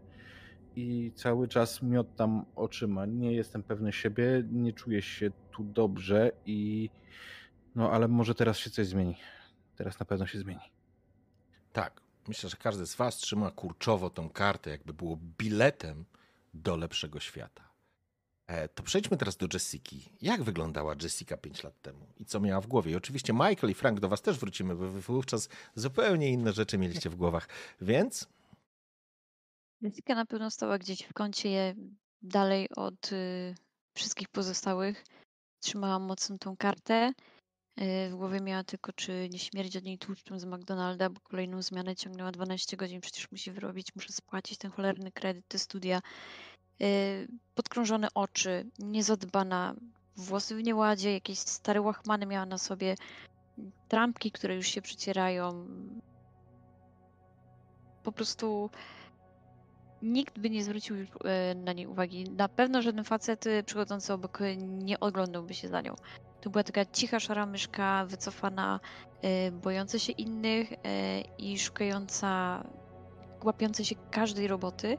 [0.75, 3.05] I cały czas miotam oczyma.
[3.05, 6.89] Nie jestem pewny siebie, nie czuję się tu dobrze i
[7.75, 9.15] no ale może teraz się coś zmieni.
[9.75, 10.71] Teraz na pewno się zmieni.
[11.73, 16.05] Tak, myślę, że każdy z was trzyma kurczowo tą kartę, jakby było biletem
[16.53, 17.67] do lepszego świata.
[18.47, 20.09] E, to przejdźmy teraz do Jessiki.
[20.21, 22.91] Jak wyglądała Jessica 5 lat temu i co miała w głowie?
[22.91, 26.77] I oczywiście Michael i Frank do was też wrócimy, bo wy wówczas zupełnie inne rzeczy
[26.77, 27.47] mieliście w głowach.
[27.81, 28.27] Więc
[29.81, 31.75] Jessica na pewno stała gdzieś w kącie
[32.21, 33.55] dalej od y,
[33.93, 35.05] wszystkich pozostałych.
[35.59, 37.11] Trzymała mocno tą kartę.
[37.81, 41.61] Y, w głowie miała tylko, czy nie śmierdzi od niej tłuszczem z McDonalda, bo kolejną
[41.61, 46.01] zmianę ciągnęła 12 godzin, przecież musi wyrobić, muszę spłacić ten cholerny kredyt, te studia.
[46.81, 49.75] Y, podkrążone oczy, niezadbana,
[50.15, 52.95] włosy w nieładzie, jakieś stare łachmany miała na sobie,
[53.87, 55.67] trampki, które już się przycierają.
[58.03, 58.69] Po prostu
[60.01, 62.23] nikt by nie zwrócił e, na niej uwagi.
[62.23, 65.95] Na pewno żaden facet e, przychodzący obok e, nie oglądałby się za nią.
[66.41, 68.79] To była taka cicha, szara myszka, wycofana,
[69.51, 70.73] bojąca się innych
[71.37, 72.63] i szukająca,
[73.43, 74.97] łapiąca się każdej roboty,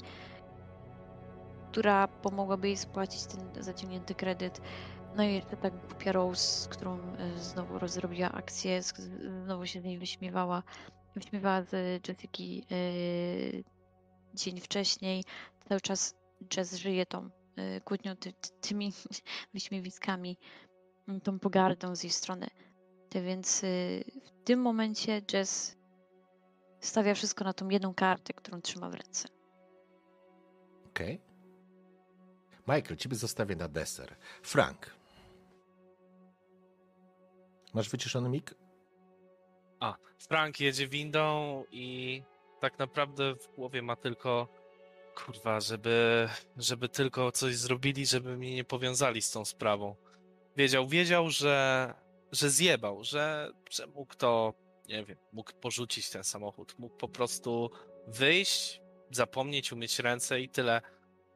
[1.70, 4.61] która pomogłaby jej spłacić ten zaciągnięty kredyt.
[5.16, 6.99] No i tak głupia Rose, z którą
[7.36, 8.80] znowu rozrobiła akcję,
[9.44, 10.62] znowu się z niej wyśmiewała.
[11.14, 11.72] Wyśmiewała z
[12.09, 12.64] Jessiki
[14.39, 15.24] dzień wcześniej.
[15.68, 16.14] Cały czas
[16.49, 18.93] jazz żyje tą y, kłótnią, ty, tymi
[19.55, 20.36] wyśmiewiskami,
[21.09, 22.47] mm, tą pogardą z jej strony.
[23.09, 25.76] Ty więc y, w tym momencie jazz
[26.80, 29.28] stawia wszystko na tą jedną kartę, którą trzyma w ręce.
[30.86, 31.14] Okej.
[31.14, 31.28] Okay.
[32.76, 34.16] Michael, ciebie zostawię na deser.
[34.43, 34.97] Frank.
[37.74, 38.55] Masz wyciszony mik?
[39.80, 42.22] A, Frank jedzie windą i
[42.61, 44.48] tak naprawdę w głowie ma tylko
[45.14, 49.96] kurwa, żeby, żeby tylko coś zrobili, żeby mnie nie powiązali z tą sprawą.
[50.56, 51.94] Wiedział, wiedział, że,
[52.32, 54.54] że zjebał, że, że mógł to,
[54.88, 57.70] nie wiem, mógł porzucić ten samochód, mógł po prostu
[58.06, 58.80] wyjść,
[59.11, 60.82] zapomnieć, umyć ręce i tyle.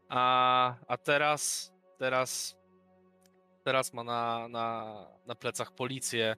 [0.09, 2.57] A, a teraz, teraz,
[3.65, 4.95] teraz ma na, na,
[5.27, 6.37] na plecach policję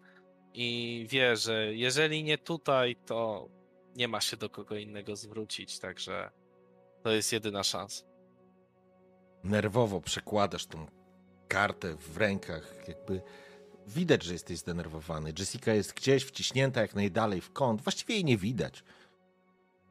[0.54, 3.48] i wie, że jeżeli nie tutaj, to
[3.96, 6.30] nie ma się do kogo innego zwrócić, także
[7.02, 8.04] to jest jedyna szansa.
[9.44, 10.86] Nerwowo przekładasz tą
[11.48, 13.22] kartę w rękach, jakby
[13.86, 15.32] widać, że jesteś zdenerwowany.
[15.38, 18.84] Jessica jest gdzieś wciśnięta jak najdalej w kąt, właściwie jej nie widać.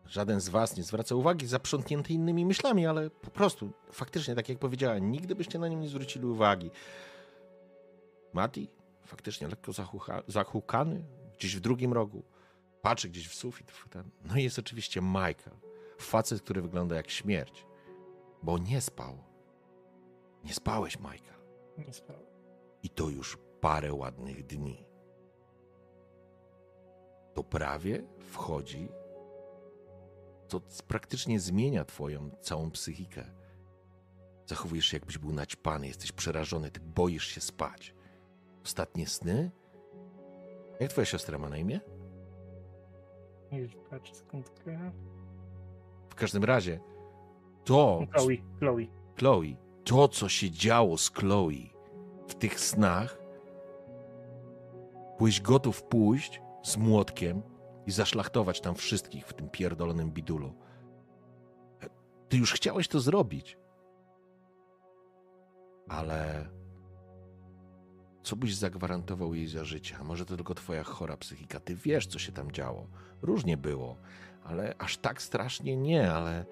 [0.06, 4.60] Żaden z was nie zwraca uwagi, zaprzątnięty innymi myślami, ale po prostu, faktycznie, tak jak
[4.60, 6.72] powiedziałem, nigdy byście na nią nie zwrócili uwagi.
[8.34, 8.70] Mati,
[9.06, 9.72] faktycznie lekko
[10.28, 11.04] zahukany,
[11.38, 12.24] gdzieś w drugim rogu
[12.84, 13.72] patrzy gdzieś w sufit.
[14.26, 15.58] No i jest oczywiście Michael.
[16.00, 17.66] Facet, który wygląda jak śmierć.
[18.44, 19.18] Bo nie spał.
[20.44, 21.40] Nie spałeś, Michael.
[21.78, 22.26] Nie spałem.
[22.84, 24.86] I to już parę ładnych dni.
[27.34, 28.90] To prawie wchodzi,
[30.48, 33.26] to praktycznie zmienia twoją całą psychikę.
[34.46, 37.96] Zachowujesz się, jakbyś był naćpany, jesteś przerażony, ty boisz się spać.
[38.64, 39.52] Ostatnie sny?
[40.80, 41.80] Jak twoja siostra ma na imię?
[44.12, 44.92] Sekundkę.
[46.10, 46.80] W każdym razie
[47.64, 48.08] to.
[48.12, 48.88] Chloe, Chloe.
[49.18, 49.56] Chloe.
[49.84, 51.52] To, co się działo z Chloe
[52.28, 53.18] w tych snach,
[55.18, 57.42] byłeś gotów pójść z młotkiem
[57.88, 60.54] i zaszlachtować tam wszystkich w tym pierdolonym bidulu.
[62.30, 63.58] Ty już chciałeś to zrobić.
[65.90, 66.50] Ale
[68.24, 69.98] co byś zagwarantował jej za życie?
[70.00, 71.60] A może to tylko twoja chora psychika?
[71.60, 72.88] Ty wiesz, co się tam działo.
[73.22, 73.98] Różnie było,
[74.44, 76.46] ale aż tak strasznie nie, ale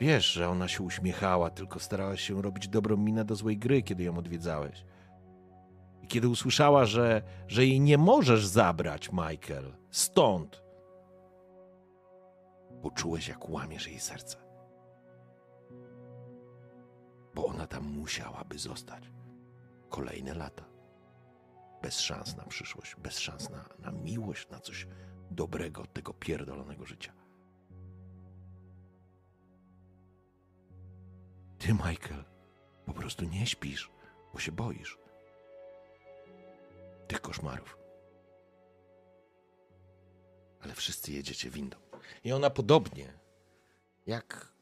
[0.00, 4.04] wiesz, że ona się uśmiechała, tylko starała się robić dobrą minę do złej gry, kiedy
[4.04, 4.84] ją odwiedzałeś.
[6.02, 10.62] I kiedy usłyszała, że, że jej nie możesz zabrać, Michael, stąd,
[12.82, 14.36] poczułeś, jak łamiesz jej serce.
[17.34, 19.10] Bo ona tam musiałaby zostać
[19.88, 20.75] kolejne lata
[21.82, 24.86] bez szans na przyszłość, bez szans na, na miłość, na coś
[25.30, 27.12] dobrego tego pierdolonego życia.
[31.58, 32.24] Ty, Michael,
[32.86, 33.90] po prostu nie śpisz,
[34.32, 34.98] bo się boisz
[37.08, 37.78] tych koszmarów.
[40.60, 41.76] Ale wszyscy jedziecie windą.
[42.24, 43.18] I ona podobnie
[44.06, 44.52] jak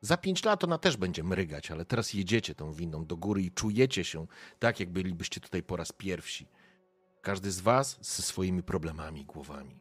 [0.00, 3.50] za pięć lat ona też będzie mrygać, ale teraz jedziecie tą windą do góry i
[3.50, 4.26] czujecie się
[4.58, 6.44] tak, jak bylibyście tutaj po raz pierwszy.
[7.24, 9.80] Każdy z Was ze swoimi problemami, głowami,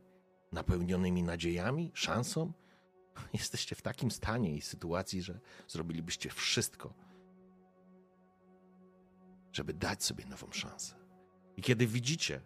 [0.52, 2.54] napełnionymi nadziejami, szansą
[3.34, 6.94] Jesteście w takim stanie i sytuacji, że zrobilibyście wszystko,
[9.52, 10.96] żeby dać sobie nową szansę.
[11.58, 12.42] I kiedy widzicie,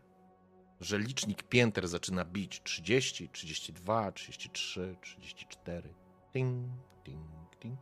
[0.79, 5.93] że licznik pięter zaczyna bić 30, 32, 33, 34,
[6.33, 6.71] ting,
[7.03, 7.27] ting,
[7.59, 7.79] ting,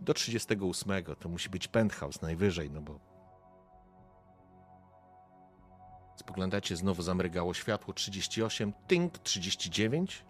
[0.00, 3.11] do 38 to musi być penthouse najwyżej, no bo
[6.22, 10.24] spoglądacie, znowu zamrygało światło 38, ting, 39.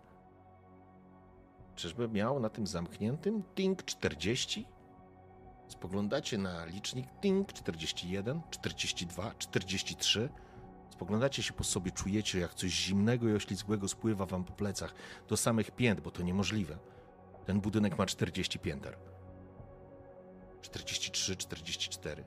[1.77, 4.67] Czyżby miał na tym zamkniętym ting 40?
[5.69, 10.29] Spoglądacie na licznik ting 41, 42, 43.
[10.91, 14.95] Spoglądacie się po sobie, czujecie jak coś zimnego i oślizgłego spływa wam po plecach
[15.29, 16.79] do samych pięt, bo to niemożliwe.
[17.47, 18.99] Ten budynek ma 40 pięter.
[20.63, 22.25] 43, 44.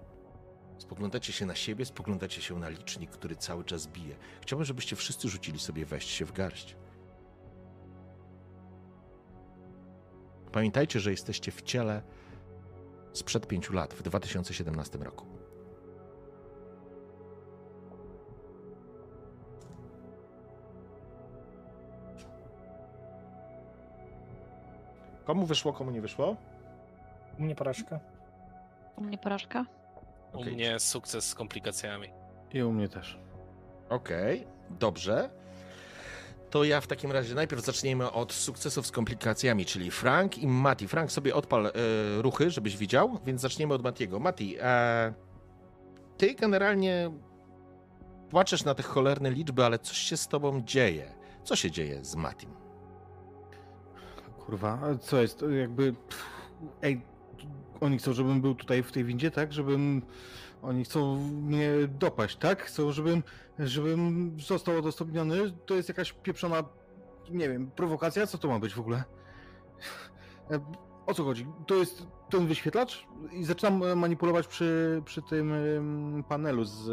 [0.78, 4.16] Spoglądacie się na siebie, spoglądacie się na licznik, który cały czas bije.
[4.42, 6.76] Chciałbym, żebyście wszyscy rzucili sobie wejść się w garść.
[10.52, 12.02] Pamiętajcie, że jesteście w ciele
[13.14, 15.26] sprzed pięciu lat, w 2017 roku.
[25.26, 26.36] Komu wyszło, komu nie wyszło?
[27.40, 28.00] U mnie porażka.
[28.96, 29.66] U mnie porażka.
[30.36, 30.54] U Okej.
[30.54, 32.08] mnie sukces z komplikacjami.
[32.54, 33.20] I u mnie też.
[33.90, 35.30] Okej, dobrze.
[36.50, 40.88] To ja w takim razie najpierw zaczniemy od sukcesów z komplikacjami, czyli Frank i Mati.
[40.88, 41.72] Frank sobie odpal e,
[42.22, 44.20] ruchy, żebyś widział, więc zaczniemy od Matiego.
[44.20, 45.14] Mati, e,
[46.18, 47.12] ty generalnie
[48.30, 51.14] płaczesz na te cholerne liczby, ale coś się z tobą dzieje.
[51.44, 52.50] Co się dzieje z Matim?
[54.46, 55.40] Kurwa, co jest?
[55.40, 55.94] To Jakby.
[55.94, 56.26] pff,
[56.82, 57.02] Ej,
[57.82, 59.54] oni chcą, żebym był tutaj w tej windzie, tak?
[59.54, 60.02] Żebym.
[60.62, 61.70] Oni chcą mnie
[62.00, 62.64] dopaść, tak?
[62.64, 63.24] Chcą, żebym,
[63.60, 65.52] żebym został udostępniony.
[65.66, 66.64] To jest jakaś pieprzona,
[67.32, 68.28] nie wiem, prowokacja?
[68.28, 69.04] Co to ma być w ogóle?
[71.06, 71.48] O co chodzi?
[71.68, 73.08] To jest ten wyświetlacz?
[73.32, 75.54] I zaczynam manipulować przy, przy tym
[76.30, 76.90] panelu z,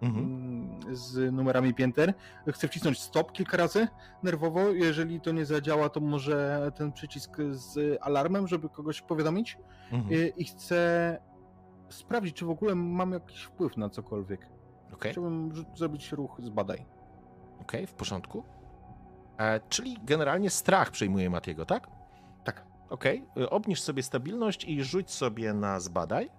[0.00, 0.63] Mhm.
[0.94, 2.14] Z numerami pięter.
[2.52, 3.88] Chcę wcisnąć stop kilka razy
[4.22, 4.60] nerwowo.
[4.68, 9.58] Jeżeli to nie zadziała, to może ten przycisk z alarmem, żeby kogoś powiadomić.
[9.92, 10.14] Mhm.
[10.14, 11.18] I, i chcę
[11.88, 14.48] sprawdzić, czy w ogóle mam jakiś wpływ na cokolwiek.
[14.92, 16.86] Okej, Chciałbym zrobić ruch z badaj.
[17.60, 18.44] okej, w porządku.
[19.38, 21.86] E, czyli generalnie strach przejmuje Matiego, tak?
[22.44, 22.66] Tak.
[22.90, 26.30] Okej, y, obniż sobie stabilność i rzuć sobie na zbadaj.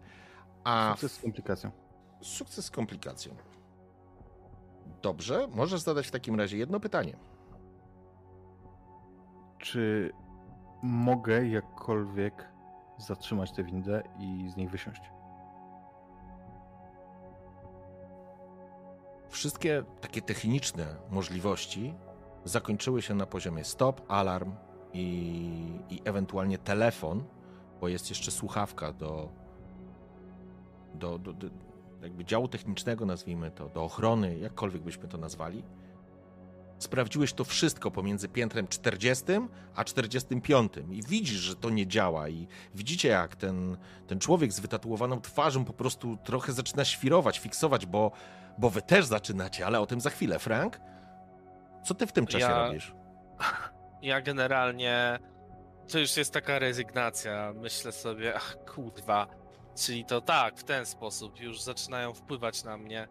[0.64, 1.72] A Sukces z komplikacją.
[2.22, 3.36] Sukces z komplikacją.
[5.06, 7.18] Dobrze, możesz zadać w takim razie jedno pytanie.
[9.58, 10.12] Czy
[10.84, 12.50] mogę jakkolwiek
[12.98, 15.02] zatrzymać tę windę i z niej wysiąść?
[19.30, 21.94] Wszystkie takie techniczne możliwości
[22.44, 24.56] zakończyły się na poziomie stop, alarm
[24.94, 27.24] i, i ewentualnie telefon,
[27.82, 29.30] bo jest jeszcze słuchawka do,
[30.94, 31.65] do, do, do
[32.06, 35.64] jakby działu technicznego, nazwijmy to, do ochrony, jakkolwiek byśmy to nazwali.
[36.80, 39.26] Sprawdziłeś to wszystko pomiędzy piętrem 40
[39.76, 43.78] a 45 i widzisz, że to nie działa i widzicie jak ten,
[44.08, 48.12] ten człowiek z wytatuowaną twarzą po prostu trochę zaczyna świrować, fiksować, bo,
[48.58, 50.40] bo wy też zaczynacie, ale o tym za chwilę.
[50.40, 50.80] Frank,
[51.86, 52.94] co ty w tym czasie Ja- robisz?
[54.02, 55.20] Ja generalnie.
[55.92, 57.54] To już jest taka rezygnacja.
[57.56, 59.28] Myślę sobie, ach kurwa.
[59.76, 63.08] Czyli to tak, w ten sposób już zaczynają wpływać na mnie.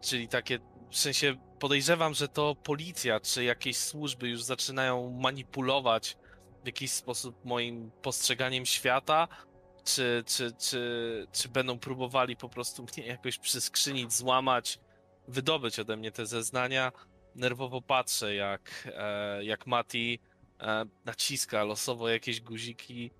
[0.00, 0.58] Czyli takie.
[0.90, 6.16] W sensie podejrzewam, że to policja czy jakieś służby już zaczynają manipulować
[6.62, 9.28] w jakiś sposób moim postrzeganiem świata.
[9.84, 14.78] Czy, czy, czy, czy będą próbowali po prostu mnie jakoś przyskrzynić, złamać,
[15.28, 16.92] wydobyć ode mnie te zeznania
[17.36, 20.20] nerwowo patrzę, jak, e, jak Mati
[20.60, 23.10] e, naciska losowo jakieś guziki.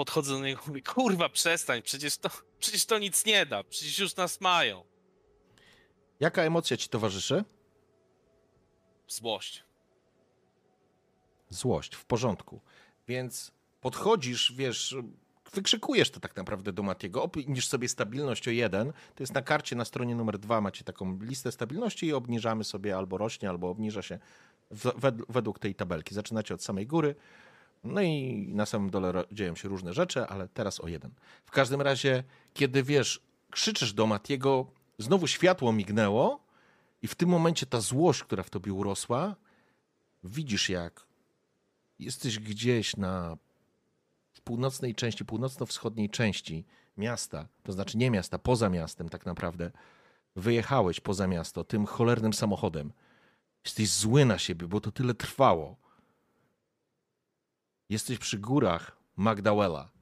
[0.00, 3.98] Podchodzę do niego i mówię, kurwa, przestań, przecież to, przecież to nic nie da, przecież
[3.98, 4.84] już nas mają.
[6.20, 7.44] Jaka emocja ci towarzyszy?
[9.08, 9.64] Złość.
[11.50, 12.60] Złość, w porządku.
[13.08, 14.96] Więc podchodzisz, wiesz,
[15.52, 18.92] wykrzykujesz to tak naprawdę do Matiego, obniż sobie stabilność o jeden.
[19.14, 22.96] To jest na karcie na stronie numer dwa macie taką listę stabilności i obniżamy sobie
[22.96, 24.18] albo rośnie, albo obniża się
[25.28, 26.14] według tej tabelki.
[26.14, 27.14] Zaczynacie od samej góry.
[27.84, 31.10] No i na samym dole dzieją się różne rzeczy, ale teraz o jeden.
[31.44, 32.24] W każdym razie,
[32.54, 34.66] kiedy wiesz, krzyczysz do Matiego,
[34.98, 36.40] znowu światło mignęło
[37.02, 39.36] i w tym momencie ta złość, która w tobie urosła,
[40.24, 41.06] widzisz jak
[41.98, 43.36] jesteś gdzieś na
[44.32, 46.64] w północnej części, północno-wschodniej części
[46.96, 49.70] miasta, to znaczy nie miasta, poza miastem tak naprawdę,
[50.36, 52.92] wyjechałeś poza miasto tym cholernym samochodem.
[53.64, 55.76] Jesteś zły na siebie, bo to tyle trwało.
[57.90, 59.92] Jesteś przy górach Magdałela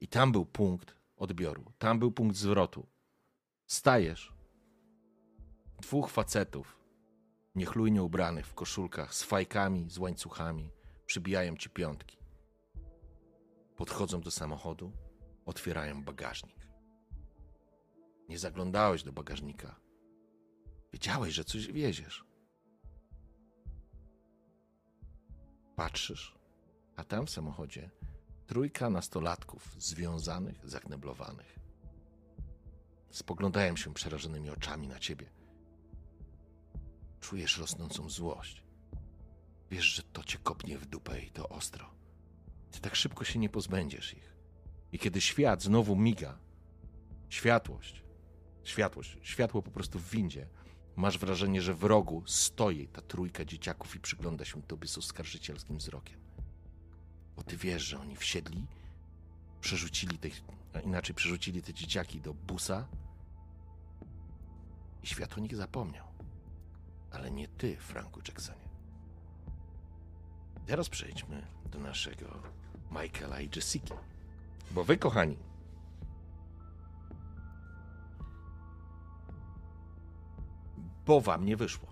[0.00, 2.86] i tam był punkt odbioru, tam był punkt zwrotu.
[3.66, 4.32] Stajesz.
[5.80, 6.78] Dwóch facetów,
[7.54, 10.70] niechlujnie ubranych w koszulkach, z fajkami, z łańcuchami,
[11.06, 12.18] przybijają ci piątki.
[13.76, 14.92] Podchodzą do samochodu,
[15.46, 16.68] otwierają bagażnik.
[18.28, 19.80] Nie zaglądałeś do bagażnika.
[20.92, 22.24] Wiedziałeś, że coś wieziesz.
[25.76, 26.39] Patrzysz,
[27.00, 27.90] a tam w samochodzie
[28.46, 31.58] trójka nastolatków związanych, zakneblowanych.
[33.10, 35.26] Spoglądają się przerażonymi oczami na ciebie.
[37.20, 38.62] Czujesz rosnącą złość.
[39.70, 41.90] Wiesz, że to cię kopnie w dupę i to ostro.
[42.70, 44.36] Ty tak szybko się nie pozbędziesz ich.
[44.92, 46.38] I kiedy świat znowu miga,
[47.28, 48.02] światłość,
[48.64, 50.48] światłość, światło po prostu w windzie,
[50.96, 55.76] masz wrażenie, że w rogu stoi ta trójka dzieciaków i przygląda się tobie z oskarżycielskim
[55.76, 56.29] wzrokiem.
[57.40, 58.66] Bo ty wiesz, że oni wsiedli,
[59.60, 60.18] przerzucili
[60.74, 62.86] a inaczej przerzucili te dzieciaki do busa
[65.02, 66.06] i świat o nich zapomniał.
[67.10, 68.68] Ale nie ty, Franku Jacksonie.
[70.66, 72.26] Teraz przejdźmy do naszego
[72.90, 73.94] Michaela i Jessica.
[74.70, 75.36] Bo wy, kochani,
[81.06, 81.89] bo wam nie wyszło.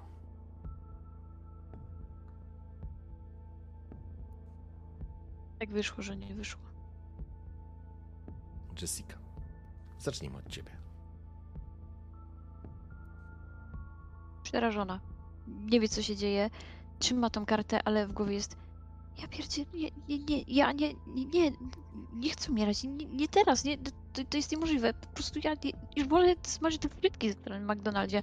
[5.58, 6.62] Tak wyszło, że nie wyszło.
[8.82, 9.18] Jessica,
[9.98, 10.70] zacznijmy od ciebie.
[14.42, 15.00] Przerażona.
[15.46, 16.50] Nie wie, co się dzieje.
[16.98, 18.56] Trzyma tą kartę, ale w głowie jest.
[19.18, 21.52] Ja pierdzie, nie, nie, nie, ja nie, nie, nie,
[22.12, 22.84] nie chcę umierać.
[22.84, 23.90] Nie, nie teraz, nie, to,
[24.30, 24.94] to jest niemożliwe.
[24.94, 28.20] Po prostu ja nie, już wolę smażyć te frytki w McDonaldzie.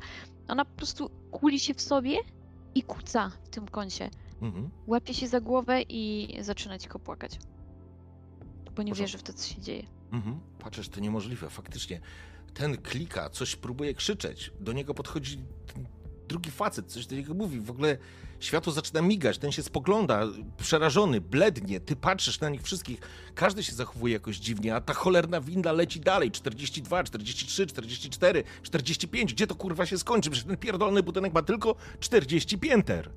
[0.47, 2.17] Ona po prostu kuli się w sobie
[2.75, 4.09] i kuca w tym kącie.
[4.45, 4.69] Mhm.
[4.87, 7.39] Łapie się za głowę i zaczyna cicho płakać.
[8.75, 9.87] Bo nie wierzy w to, co się dzieje.
[10.11, 10.39] Mhm.
[10.59, 11.49] Patrzysz, to niemożliwe.
[11.49, 12.01] Faktycznie
[12.53, 14.51] ten klika, coś próbuje krzyczeć.
[14.59, 15.37] Do niego podchodzi
[16.27, 17.59] drugi facet, coś do niego mówi.
[17.59, 17.97] W ogóle
[18.39, 20.21] światło zaczyna migać, ten się spogląda,
[20.57, 21.79] przerażony, blednie.
[21.79, 22.99] Ty patrzysz na nich wszystkich.
[23.35, 26.31] Każdy się zachowuje jakoś dziwnie, a ta cholerna winda leci dalej.
[26.31, 29.33] 42, 43, 44, 45.
[29.33, 30.29] Gdzie to kurwa się skończy?
[30.29, 33.09] Przecież ten pierdolony budynek ma tylko 40 pięter.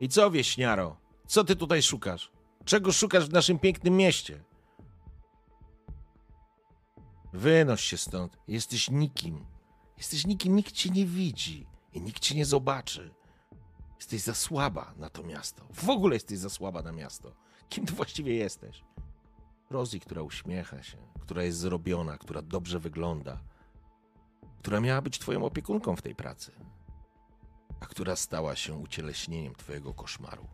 [0.00, 0.96] I co, wieśniaro?
[1.26, 2.32] Co ty tutaj szukasz?
[2.64, 4.44] Czego szukasz w naszym pięknym mieście?
[7.32, 8.38] Wynoś się stąd.
[8.48, 9.46] Jesteś nikim.
[9.98, 13.14] Jesteś nikim, nikt cię nie widzi i nikt cię nie zobaczy.
[13.96, 15.64] Jesteś za słaba na to miasto.
[15.72, 17.32] W ogóle jesteś za słaba na miasto.
[17.68, 18.84] Kim ty właściwie jesteś?
[19.70, 23.40] Rosie, która uśmiecha się, która jest zrobiona, która dobrze wygląda,
[24.58, 26.52] która miała być twoją opiekunką w tej pracy,
[27.80, 30.46] a która stała się ucieleśnieniem twojego koszmaru.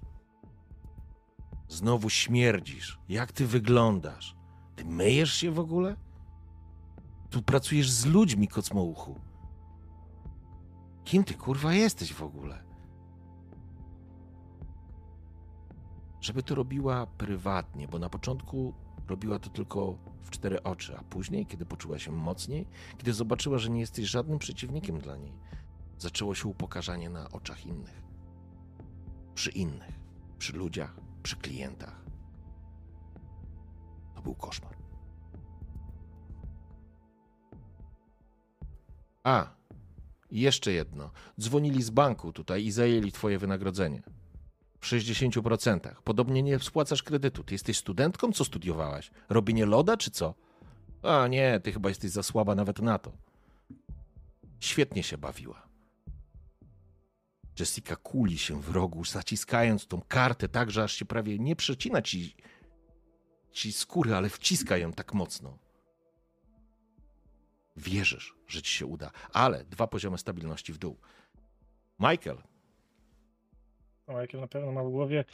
[1.68, 2.99] Znowu śmierdzisz.
[3.09, 4.37] Jak ty wyglądasz?
[4.77, 5.97] Ty myjesz się w ogóle?
[7.31, 9.20] Tu pracujesz z ludźmi, kocmouchu.
[11.05, 12.64] Kim ty kurwa jesteś w ogóle?
[16.20, 18.74] Żeby to robiła prywatnie, bo na początku
[19.09, 22.66] robiła to tylko w cztery oczy, a później, kiedy poczuła się mocniej,
[22.99, 25.33] kiedy zobaczyła, że nie jesteś żadnym przeciwnikiem dla niej,
[25.99, 28.03] zaczęło się upokarzanie na oczach innych.
[29.34, 30.01] Przy innych,
[30.38, 32.05] przy ludziach, przy klientach.
[34.14, 34.76] To był koszmar.
[39.24, 39.47] A,
[40.30, 41.11] jeszcze jedno.
[41.40, 44.03] Dzwonili z banku tutaj i zajęli twoje wynagrodzenie.
[44.80, 45.94] W 60%.
[46.05, 47.44] Podobnie nie spłacasz kredytu.
[47.44, 48.32] Ty jesteś studentką?
[48.32, 49.11] Co studiowałaś?
[49.28, 50.34] Robienie loda czy co?
[51.03, 53.12] A nie, ty chyba jesteś za słaba nawet na to.
[54.61, 55.66] Świetnie się bawiła.
[57.61, 62.03] Jessica kuli się w rogu, zaciskając tą kartę tak, że aż się prawie nie przecina
[62.03, 62.35] ci,
[63.53, 65.59] ci skóry, ale wciska ją tak mocno.
[67.77, 70.97] Wierzysz, że ci się uda, ale dwa poziomy stabilności w dół.
[71.99, 72.39] Michael,
[74.09, 75.25] No, jak na pewno ma w głowie,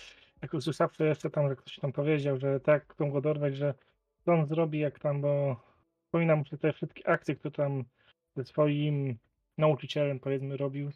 [0.42, 3.74] jak usłyszawszy jeszcze tam, że ktoś tam powiedział, że tak chcą go dorwać, że
[4.24, 5.60] co on zrobi, jak tam, bo
[6.04, 7.84] wspomina mu te wszystkie akcje, które tam
[8.36, 9.18] ze swoim
[9.58, 10.90] nauczycielem, powiedzmy, robił.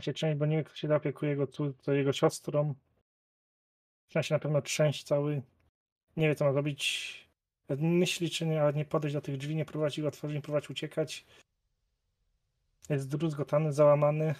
[0.00, 1.46] Się część, bo nie wie, kto się opiekuje jego,
[1.82, 2.74] co jego siostrą.
[4.06, 5.42] Zaczyna się na pewno trzęść cały.
[6.16, 7.14] Nie wie, co ma zrobić.
[7.78, 10.70] Myśli, czy nie, ale nie podejść do tych drzwi, nie próbować ich otworzyć, nie próbować
[10.70, 11.24] uciekać.
[12.88, 14.34] Jest zdruzgotany, załamany.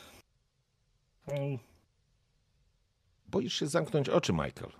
[1.32, 1.58] I
[3.26, 4.72] boisz się zamknąć oczy, Michael.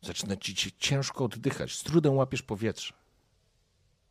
[0.00, 2.94] Zaczyna ci się ciężko oddychać, z trudem łapiesz powietrze.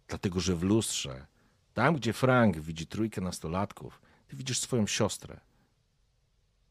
[0.07, 1.25] Dlatego, że w lustrze,
[1.73, 5.39] tam gdzie Frank widzi trójkę nastolatków, ty widzisz swoją siostrę.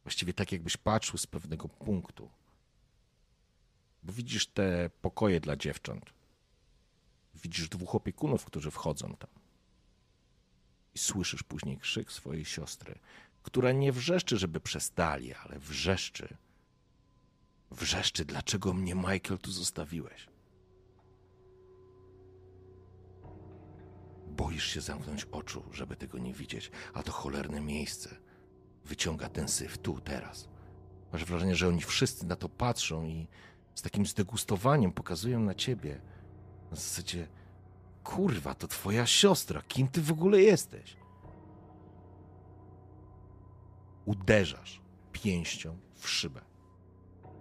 [0.05, 2.29] Właściwie tak, jakbyś patrzył z pewnego punktu.
[4.03, 6.13] Bo widzisz te pokoje dla dziewcząt.
[7.35, 9.29] Widzisz dwóch opiekunów, którzy wchodzą tam.
[10.95, 12.99] I słyszysz później krzyk swojej siostry,
[13.43, 16.37] która nie wrzeszczy, żeby przestali, ale wrzeszczy.
[17.71, 20.27] Wrzeszczy, dlaczego mnie, Michael, tu zostawiłeś?
[24.27, 28.24] Boisz się zamknąć oczu, żeby tego nie widzieć, a to cholerne miejsce
[28.85, 30.47] wyciąga ten syf tu, teraz.
[31.13, 33.27] Masz wrażenie, że oni wszyscy na to patrzą i
[33.75, 36.01] z takim zdegustowaniem pokazują na ciebie.
[36.71, 37.27] Na zasadzie,
[38.03, 40.97] kurwa, to twoja siostra, kim ty w ogóle jesteś?
[44.05, 44.81] Uderzasz
[45.11, 46.41] pięścią w szybę.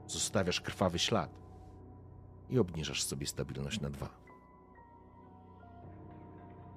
[0.07, 1.31] Zostawiasz krwawy ślad
[2.51, 4.25] i obniżasz sobie stabilność na dwa.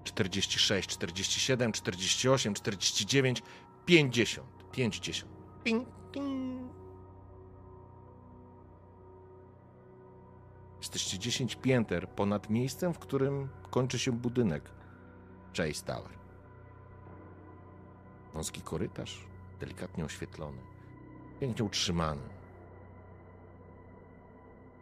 [0.04, 3.42] 46, 47, 48, 49,
[3.86, 4.57] 50.
[4.78, 5.26] 50.
[5.64, 6.72] Ping, ping.
[10.78, 14.72] Jesteście 10 pięter ponad miejscem, w którym kończy się budynek
[15.58, 16.12] Chase Tower.
[18.34, 19.28] Wąski korytarz,
[19.60, 20.62] delikatnie oświetlony,
[21.40, 22.30] pięknie utrzymany.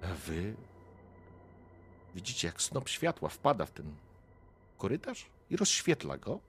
[0.01, 0.55] A wy
[2.15, 3.95] widzicie, jak snop światła wpada w ten
[4.77, 6.39] korytarz i rozświetla go.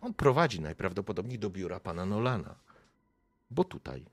[0.00, 2.54] On prowadzi najprawdopodobniej do biura pana Nolana,
[3.50, 4.06] bo tutaj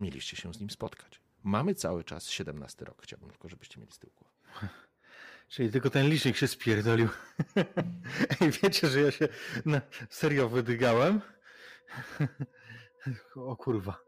[0.00, 1.20] mieliście się z nim spotkać.
[1.42, 3.02] Mamy cały czas 17 rok.
[3.02, 4.68] Chciałbym tylko, żebyście mieli z tyłu głowy.
[5.48, 7.08] Czyli tylko ten licznik się spierdolił.
[8.40, 9.28] Ej, wiecie, że ja się
[9.64, 9.80] na
[10.10, 11.20] serio wydygałem?
[13.36, 14.00] o kurwa.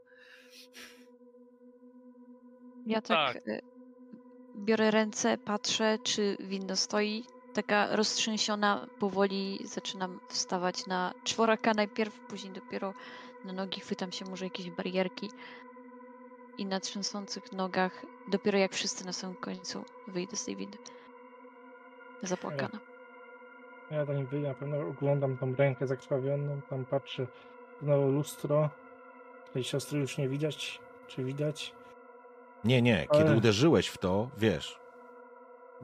[2.86, 3.48] Ja tak, Tak.
[3.48, 3.60] y,
[4.56, 7.24] biorę ręce, patrzę, czy winno stoi.
[7.54, 12.94] Taka roztrzęsiona, powoli zaczynam wstawać na czworaka najpierw, później dopiero
[13.44, 15.30] na nogi chwytam się może jakieś barierki.
[16.58, 20.78] I na trzęsących nogach, dopiero jak wszyscy na samym końcu wyjdę z tej windy.
[22.22, 22.80] Zapłakana.
[23.90, 27.26] Ja tam wyjdę, na pewno oglądam tą rękę zakrwawioną, tam patrzę
[27.82, 28.70] znowu lustro.
[29.52, 31.72] Tej siostry już nie widać, czy widać?
[32.64, 33.06] Nie, nie.
[33.12, 34.83] Kiedy Ale- uderzyłeś w to, wiesz.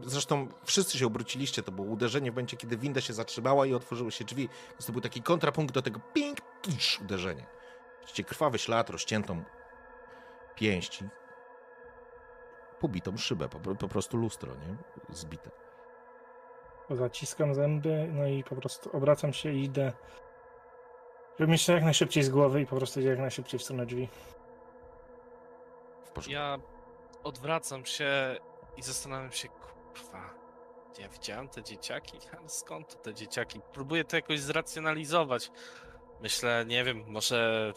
[0.05, 1.63] Zresztą wszyscy się obróciliście.
[1.63, 4.49] To było uderzenie w momencie, kiedy winda się zatrzymała i otworzyły się drzwi.
[4.71, 7.47] Więc to był taki kontrapunkt do tego ping, kisz, uderzenie.
[8.01, 9.45] Widzicie krwawy ślad, rozciętą
[10.55, 11.09] pięści.
[12.81, 14.77] Pobitą szybę, po, po prostu lustro, nie?
[15.15, 15.51] Zbite.
[16.91, 19.93] Zaciskam zęby, no i po prostu obracam się i idę.
[21.39, 23.87] Żeby mieć to jak najszybciej z głowy i po prostu idę jak najszybciej w stronę
[23.87, 24.09] drzwi.
[26.15, 26.29] W.
[26.29, 26.59] Ja
[27.25, 28.37] odwracam się
[28.77, 29.49] i zastanawiam się,
[29.91, 30.35] kurwa,
[30.99, 33.61] ja widziałem te dzieciaki, ale skąd to te dzieciaki?
[33.73, 35.51] Próbuję to jakoś zracjonalizować.
[36.23, 37.73] Myślę, nie wiem, może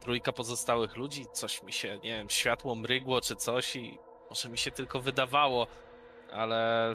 [0.00, 3.98] trójka pozostałych ludzi, coś mi się, nie wiem, światło mrygło czy coś i
[4.30, 5.66] może mi się tylko wydawało,
[6.32, 6.92] ale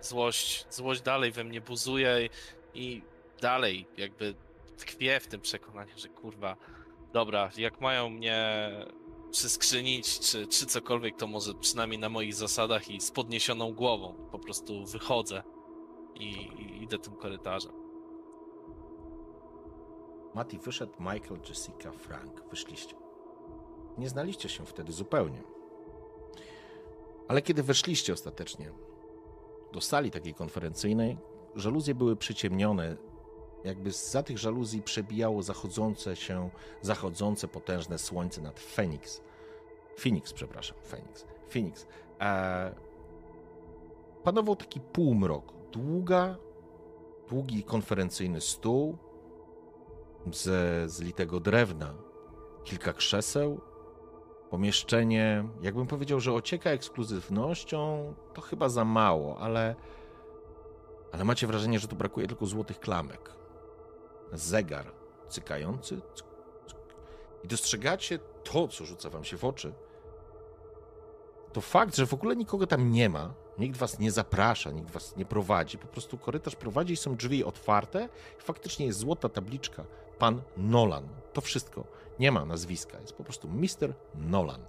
[0.00, 2.30] złość, złość dalej we mnie buzuje i,
[2.74, 3.02] i
[3.40, 4.34] dalej jakby
[4.78, 6.56] tkwię w tym przekonaniu, że kurwa,
[7.12, 8.70] dobra, jak mają mnie
[9.34, 14.14] przyskrzynić, czy, czy cokolwiek, to może przynajmniej na moich zasadach i z podniesioną głową.
[14.32, 15.42] Po prostu wychodzę
[16.14, 16.26] i,
[16.58, 17.72] i idę tym korytarzem.
[20.34, 22.42] Mati wyszedł, Michael, Jessica, Frank.
[22.50, 22.96] Wyszliście.
[23.98, 25.42] Nie znaliście się wtedy zupełnie.
[27.28, 28.72] Ale kiedy weszliście ostatecznie
[29.72, 31.18] do sali takiej konferencyjnej,
[31.54, 32.96] żaluzje były przyciemnione.
[33.64, 36.50] Jakby za tych żaluzji przebijało zachodzące się,
[36.82, 39.20] zachodzące potężne słońce nad Phoenix.
[39.96, 41.26] Phoenix, przepraszam, Phoenix.
[41.48, 41.86] Phoenix.
[44.24, 45.52] Panował taki półmrok.
[45.72, 46.36] Długa,
[47.28, 48.98] długi konferencyjny stół,
[50.32, 51.94] ze zlitego drewna,
[52.64, 53.60] kilka krzeseł,
[54.50, 59.74] pomieszczenie, jakbym powiedział, że ocieka ekskluzywnością, to chyba za mało, ale,
[61.12, 63.43] ale macie wrażenie, że tu brakuje tylko złotych klamek.
[64.32, 64.92] Zegar
[65.28, 66.26] cykający cyk,
[66.66, 66.76] cyk.
[67.44, 69.72] i dostrzegacie to, co rzuca wam się w oczy.
[71.52, 75.16] To fakt, że w ogóle nikogo tam nie ma, nikt was nie zaprasza, nikt was
[75.16, 79.84] nie prowadzi, po prostu korytarz prowadzi i są drzwi otwarte faktycznie jest złota tabliczka
[80.18, 81.08] pan Nolan.
[81.32, 81.84] To wszystko.
[82.18, 83.00] Nie ma nazwiska.
[83.00, 83.94] Jest po prostu Mr.
[84.14, 84.60] Nolan.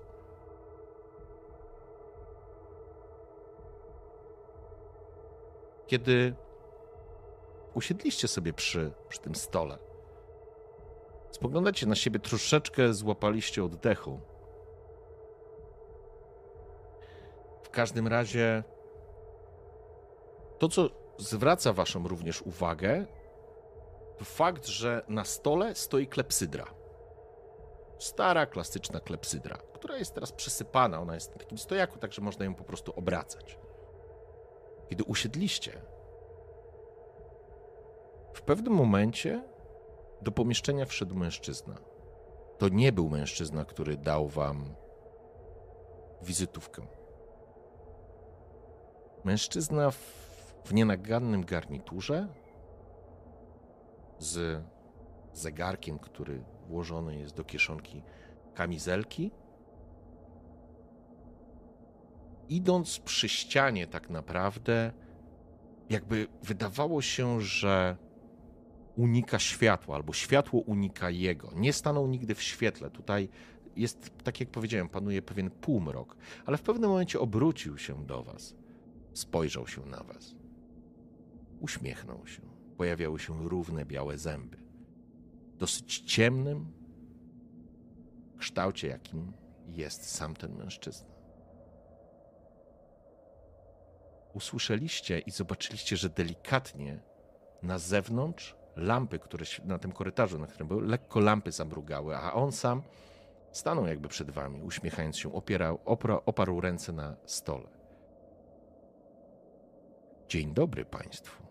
[5.88, 6.36] Kiedy
[7.76, 9.78] usiedliście sobie przy, przy tym stole,
[11.32, 14.20] spoglądacie na siebie troszeczkę, złapaliście oddechu.
[17.64, 18.64] W każdym razie
[20.60, 23.06] to, co zwraca waszą również uwagę,
[24.18, 26.66] to fakt, że na stole stoi klepsydra.
[28.00, 31.00] Stara, klasyczna klepsydra, która jest teraz przesypana.
[31.00, 33.60] Ona jest na takim stojaku, tak że można ją po prostu obracać.
[34.90, 35.82] Kiedy usiedliście,
[38.36, 39.44] w pewnym momencie
[40.22, 41.76] do pomieszczenia wszedł mężczyzna.
[42.58, 44.76] To nie był mężczyzna, który dał wam
[46.22, 46.82] wizytówkę.
[49.24, 49.98] Mężczyzna w,
[50.66, 52.28] w nienagannym garniturze
[54.20, 54.64] z
[55.34, 58.04] zegarkiem, który włożony jest do kieszonki
[58.54, 59.32] kamizelki.
[62.50, 64.92] Idąc przy ścianie, tak naprawdę,
[65.90, 68.05] jakby wydawało się, że
[68.96, 71.52] unika światła, albo światło unika jego.
[71.56, 72.90] Nie stanął nigdy w świetle.
[72.90, 73.30] Tutaj
[73.76, 78.56] jest, tak jak powiedziałem, panuje pewien półmrok, ale w pewnym momencie obrócił się do was.
[79.14, 80.36] Spojrzał się na was.
[81.60, 82.42] Uśmiechnął się.
[82.78, 84.58] Pojawiały się równe białe zęby.
[85.58, 86.72] Dosyć ciemnym
[88.38, 89.34] kształcie, jakim
[89.68, 91.16] jest sam ten mężczyzna.
[94.34, 97.00] Usłyszeliście i zobaczyliście, że delikatnie
[97.64, 102.52] na zewnątrz lampy, które na tym korytarzu, na którym były, lekko lampy zamrugały, a on
[102.52, 102.82] sam
[103.52, 107.68] stanął jakby przed wami, uśmiechając się, opierał, opra, oparł ręce na stole.
[110.28, 111.44] Dzień dobry Państwu.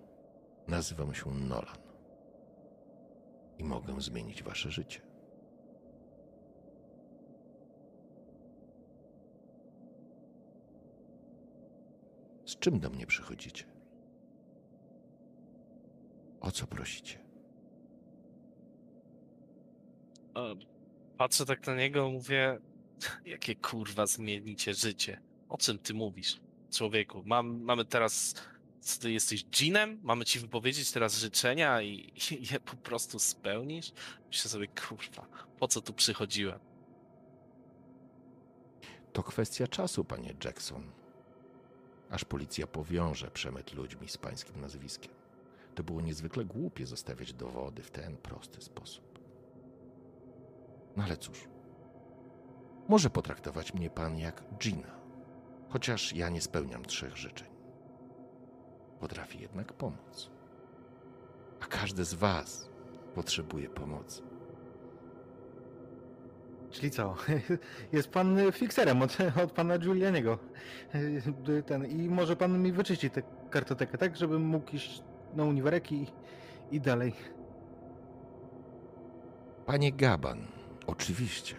[0.68, 1.78] Nazywam się Nolan
[3.59, 5.01] i mogę zmienić Wasze życie.
[12.46, 13.73] Z czym do mnie przychodzicie?
[16.45, 17.19] O co prosicie?
[21.19, 22.59] Patrzę tak na niego, mówię,
[23.27, 25.21] jakie kurwa zmienicie życie.
[25.49, 26.41] O czym ty mówisz,
[26.71, 27.23] człowieku?
[27.27, 28.35] Mam, mamy teraz,
[28.81, 30.01] co ty jesteś dżinem?
[30.03, 33.93] Mamy ci wypowiedzieć teraz życzenia i, i je po prostu spełnisz?
[34.27, 35.27] Myślę sobie, kurwa,
[35.59, 36.59] po co tu przychodziłem?
[39.12, 40.93] To kwestia czasu, panie Jackson.
[42.11, 45.23] Aż policja powiąże przemyt ludźmi z pańskim nazwiskiem.
[45.74, 49.18] To było niezwykle głupie zostawiać dowody w ten prosty sposób.
[50.96, 51.48] No ale cóż,
[52.88, 54.90] może potraktować mnie pan jak Gina,
[55.68, 57.48] chociaż ja nie spełniam trzech życzeń.
[59.01, 60.30] Potrafię jednak pomóc.
[61.60, 62.70] A każdy z was
[63.14, 64.22] potrzebuje pomocy.
[66.70, 67.16] Czyli co?
[67.92, 70.38] Jest pan fikserem od, od pana Giulianiego.
[71.66, 74.16] Ten, I może pan mi wyczyści tę kartotekę, tak?
[74.16, 75.02] Żebym mógł iść
[75.36, 76.06] na uniwerek i,
[76.70, 77.12] i dalej.
[79.66, 80.47] Panie Gaban,
[80.86, 81.55] oczywiście.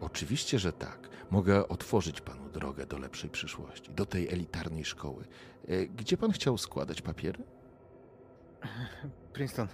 [0.00, 1.08] Oczywiście, że tak.
[1.30, 5.24] Mogę otworzyć panu drogę do lepszej przyszłości, do tej elitarnej szkoły.
[5.68, 7.44] E, Gdzie pan chciał składać papiery?
[9.32, 9.68] Princeton.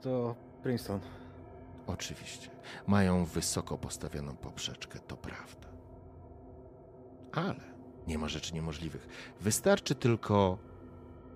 [0.00, 1.00] To Princeton.
[1.86, 2.50] Oczywiście.
[2.86, 5.68] Mają wysoko postawioną poprzeczkę, to prawda.
[7.32, 7.60] Ale
[8.06, 9.34] nie ma rzeczy niemożliwych.
[9.40, 10.58] Wystarczy tylko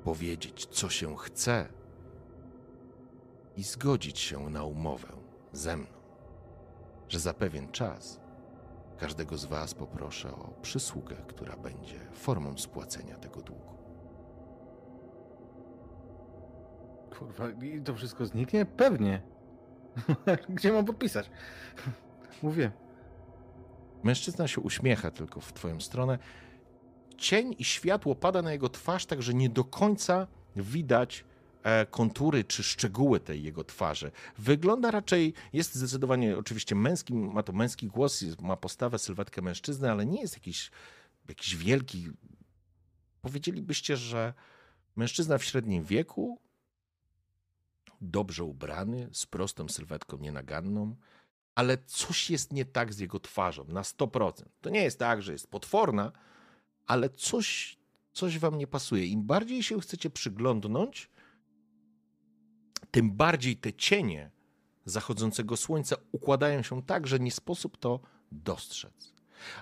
[0.05, 1.69] powiedzieć, co się chce
[3.57, 5.09] i zgodzić się na umowę
[5.53, 6.01] ze mną,
[7.09, 8.21] że za pewien czas
[8.99, 13.71] każdego z Was poproszę o przysługę, która będzie formą spłacenia tego długu.
[17.19, 18.67] Kurwa, i to wszystko zniknie?
[18.67, 19.23] Pewnie.
[20.49, 21.31] Gdzie mam podpisać?
[22.43, 22.71] Mówię.
[24.03, 26.19] Mężczyzna się uśmiecha tylko w twoją stronę.
[27.21, 30.27] Cień i światło pada na jego twarz, tak że nie do końca
[30.57, 31.25] widać
[31.63, 34.13] e, kontury czy szczegóły tej jego twarzy.
[34.39, 40.07] Wygląda raczej, jest zdecydowanie oczywiście męskim, ma to męski głos, ma postawę, sylwetkę mężczyzny, ale
[40.07, 40.71] nie jest jakiś,
[41.29, 42.07] jakiś wielki.
[43.23, 44.35] Powiedzielibyście, że
[44.97, 46.39] mężczyzna w średnim wieku,
[48.01, 50.97] dobrze ubrany, z prostą sylwetką nienaganną,
[51.55, 54.33] ale coś jest nie tak z jego twarzą na 100%.
[54.61, 56.13] To nie jest tak, że jest potworna,
[56.91, 57.79] ale coś,
[58.13, 59.07] coś wam nie pasuje.
[59.07, 61.11] Im bardziej się chcecie przyglądnąć,
[62.91, 64.31] tym bardziej te cienie
[64.85, 68.01] zachodzącego słońca układają się tak, że nie sposób to
[68.33, 69.15] dostrzec.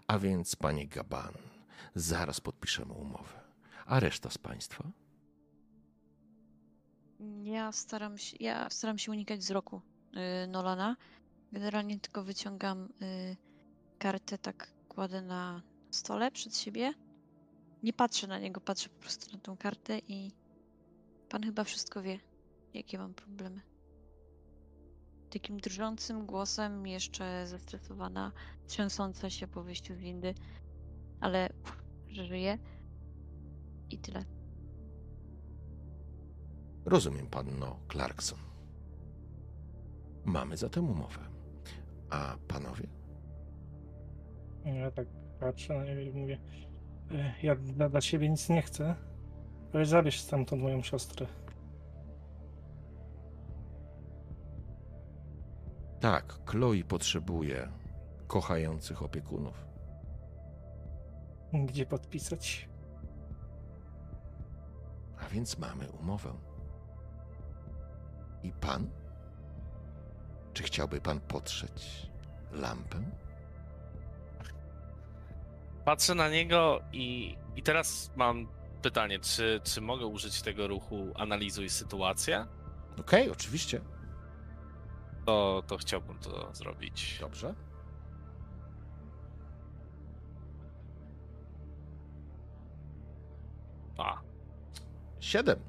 [0.06, 1.32] A więc, panie Gaban,
[1.94, 3.40] zaraz podpiszemy umowę.
[3.86, 4.90] A reszta z państwa?
[7.42, 9.80] Ja staram się, ja staram się unikać wzroku
[10.44, 10.96] y, Nolana.
[11.52, 13.36] Generalnie tylko wyciągam y,
[13.98, 16.94] kartę, tak kładę na stole przed siebie.
[17.82, 20.32] Nie patrzę na niego, patrzę po prostu na tą kartę i
[21.28, 22.18] pan chyba wszystko wie,
[22.74, 23.60] jakie mam problemy.
[25.30, 28.32] Takim drżącym głosem, jeszcze zestresowana,
[28.66, 30.34] trzęsąca się po wyjściu z windy,
[31.20, 32.58] ale uff, że żyje.
[33.90, 34.24] I tyle.
[36.84, 38.38] Rozumiem, panno Clarkson.
[40.24, 41.20] Mamy zatem umowę.
[42.10, 42.88] A panowie?
[44.64, 45.06] Ja tak
[45.40, 46.67] patrzę na niego i mówię, "E,
[47.42, 48.94] ja dla, dla siebie nic nie chcę.
[49.72, 51.26] Weź zabierz stamtąd moją siostrę.
[56.00, 57.68] Tak, Chloe potrzebuje
[58.26, 59.66] kochających opiekunów.
[61.52, 62.68] Gdzie podpisać?
[65.20, 66.32] A więc mamy umowę.
[68.42, 68.90] I pan?
[70.52, 72.10] Czy chciałby pan potrzeć
[72.52, 72.98] lampę?
[75.88, 78.48] Patrzę na niego i, i teraz mam
[78.82, 82.46] pytanie, czy, czy mogę użyć tego ruchu analizuj sytuację?
[83.00, 83.80] Okej, oczywiście.
[85.26, 87.18] To, to chciałbym to zrobić.
[87.20, 87.54] Dobrze.
[93.98, 94.20] A,
[95.20, 95.60] Siedem.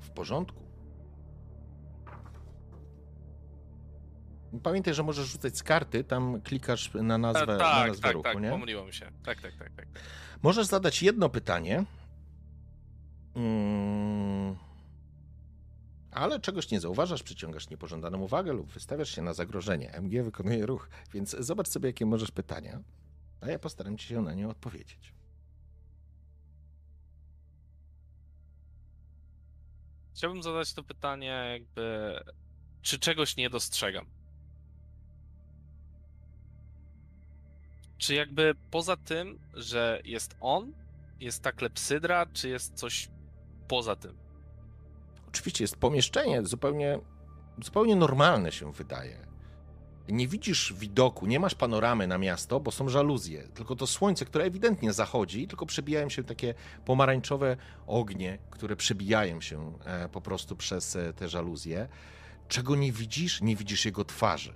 [0.00, 0.67] W porządku.
[4.62, 8.12] Pamiętaj, że możesz rzucać z karty, tam klikasz na nazwę, E, na tak, nazwę tak,
[8.12, 8.50] ruchu, tak, nie?
[8.50, 9.10] pomyliło mi się.
[9.24, 9.86] Tak, tak, tak, tak.
[10.42, 11.84] Możesz zadać jedno pytanie,
[13.34, 14.56] mm,
[16.10, 19.92] ale czegoś nie zauważasz, przyciągasz niepożądaną uwagę lub wystawiasz się na zagrożenie.
[20.00, 22.80] MG wykonuje ruch, więc zobacz sobie, jakie możesz pytania,
[23.40, 25.12] a ja postaram się na nie odpowiedzieć.
[30.14, 32.14] Chciałbym zadać to pytanie, jakby,
[32.82, 34.06] czy czegoś nie dostrzegam?
[37.98, 40.72] Czy jakby poza tym, że jest on,
[41.20, 43.08] jest ta klepsydra, czy jest coś
[43.68, 44.16] poza tym?
[45.28, 46.98] Oczywiście jest pomieszczenie zupełnie,
[47.64, 49.28] zupełnie normalne się wydaje.
[50.08, 53.42] Nie widzisz widoku, nie masz panoramy na miasto, bo są żaluzje.
[53.42, 56.54] Tylko to słońce, które ewidentnie zachodzi, tylko przebijają się takie
[56.84, 57.56] pomarańczowe
[57.86, 61.88] ognie, które przebijają się e, po prostu przez e, te żaluzje.
[62.48, 63.40] Czego nie widzisz?
[63.40, 64.54] Nie widzisz jego twarzy.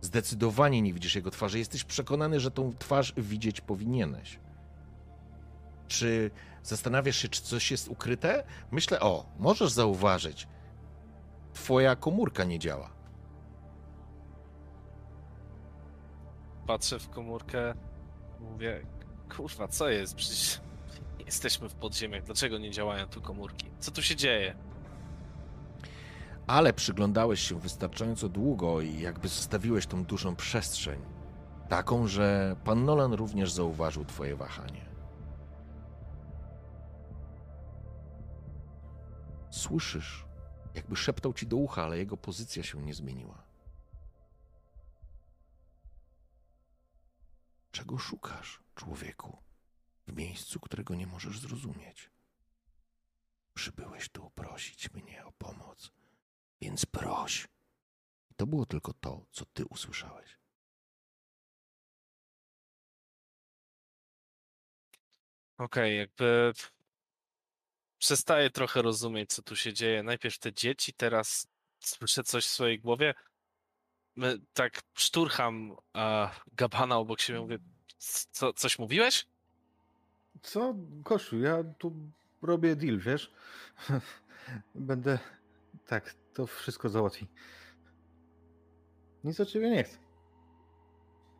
[0.00, 1.58] Zdecydowanie nie widzisz jego twarzy.
[1.58, 4.38] Jesteś przekonany, że tą twarz widzieć powinieneś.
[5.88, 6.30] Czy
[6.62, 8.44] zastanawiasz się, czy coś jest ukryte?
[8.70, 10.48] Myślę, o, możesz zauważyć.
[11.52, 12.90] Twoja komórka nie działa.
[16.66, 17.74] Patrzę w komórkę,
[18.40, 18.86] mówię,
[19.36, 20.14] kurwa, co jest?
[20.14, 20.60] Przecież
[21.26, 23.70] jesteśmy w podziemiach, dlaczego nie działają tu komórki?
[23.78, 24.56] Co tu się dzieje?
[26.50, 31.00] Ale przyglądałeś się wystarczająco długo i jakby zostawiłeś tą dużą przestrzeń.
[31.68, 34.84] Taką, że pan Nolan również zauważył twoje wahanie.
[39.50, 40.24] Słyszysz,
[40.74, 43.42] jakby szeptał ci do ucha, ale jego pozycja się nie zmieniła.
[47.70, 49.38] Czego szukasz, człowieku,
[50.06, 52.10] w miejscu, którego nie możesz zrozumieć?
[53.54, 55.99] Przybyłeś tu prosić mnie o pomoc,
[56.60, 57.48] więc proś.
[58.30, 60.40] I to było tylko to, co ty usłyszałeś.
[65.58, 66.52] Okej, jakby
[67.98, 70.02] przestaję trochę rozumieć, co tu się dzieje.
[70.02, 71.46] Najpierw te dzieci, teraz
[71.80, 73.14] słyszę coś w swojej głowie.
[74.16, 77.58] My, tak szturcham a, Gabana obok siebie, mówię,
[78.30, 79.26] co, coś mówiłeś?
[80.42, 80.74] Co,
[81.04, 81.92] Koszu, ja tu
[82.42, 83.30] robię deal, wiesz?
[84.74, 85.18] Będę...
[85.86, 87.26] Tak, to wszystko załatwi.
[89.24, 89.98] Nic od ciebie nie chcę.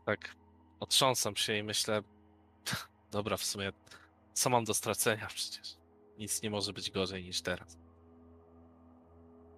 [0.06, 0.36] Tak,
[0.80, 2.02] otrząsam się i myślę,
[3.12, 3.72] dobra, w sumie,
[4.32, 5.76] co mam do stracenia przecież?
[6.18, 7.78] Nic nie może być gorzej niż teraz.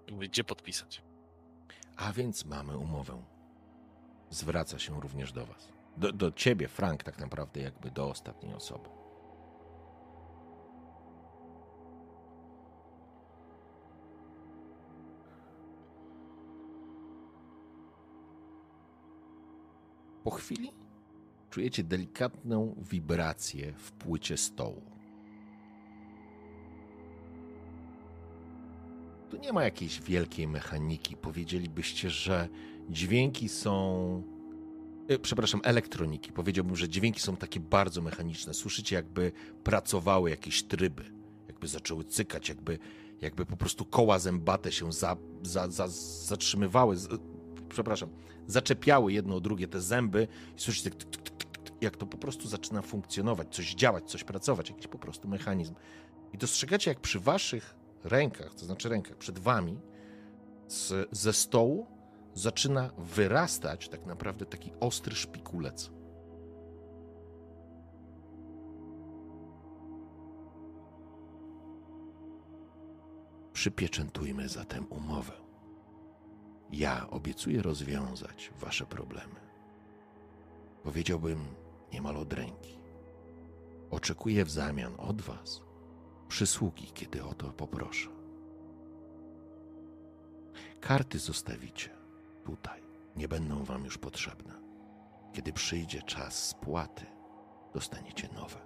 [0.07, 1.03] I mówię, gdzie podpisać?
[1.97, 3.25] A więc mamy umowę.
[4.31, 5.69] Zwraca się również do was.
[5.97, 8.89] Do, do ciebie, Frank, tak naprawdę, jakby do ostatniej osoby.
[20.25, 20.71] Po chwili
[21.51, 24.83] czujecie delikatną wibrację w płycie stołu.
[29.31, 31.17] Tu nie ma jakiejś wielkiej mechaniki.
[31.17, 32.49] Powiedzielibyście, że
[32.91, 34.23] dźwięki są.
[35.09, 36.33] e, Przepraszam, elektroniki.
[36.33, 38.55] Powiedziałbym, że dźwięki są takie bardzo mechaniczne.
[38.55, 39.33] Słyszycie, jakby
[39.65, 41.05] pracowały jakieś tryby,
[41.49, 42.79] jakby zaczęły cykać, jakby,
[43.21, 45.89] jakby po prostu koła zębate się za, za, za,
[46.27, 46.97] zatrzymywały.
[47.73, 48.09] Przepraszam,
[48.47, 52.19] zaczepiały jedno o drugie te zęby i słyszycie, tyk, tyk, tyk, tyk, jak to po
[52.19, 55.75] prostu zaczyna funkcjonować, coś działać, coś pracować, jakiś po prostu mechanizm.
[56.33, 57.75] I dostrzegacie, jak przy waszych
[58.05, 59.81] rękach, to znaczy rękach przed wami,
[60.69, 61.87] z, ze stołu
[62.35, 65.91] zaczyna wyrastać tak naprawdę taki ostry szpikulec.
[73.53, 75.42] Przypieczętujmy zatem umowę.
[76.73, 79.41] Ja obiecuję rozwiązać wasze problemy.
[80.83, 81.39] Powiedziałbym
[81.93, 82.79] niemal od ręki.
[83.91, 85.63] Oczekuję w zamian od was
[86.29, 88.09] przysługi, kiedy o to poproszę.
[90.81, 91.91] Karty zostawicie
[92.45, 92.83] tutaj,
[93.17, 94.55] nie będą wam już potrzebne.
[95.33, 97.07] Kiedy przyjdzie czas spłaty,
[97.75, 98.59] dostaniecie nowe.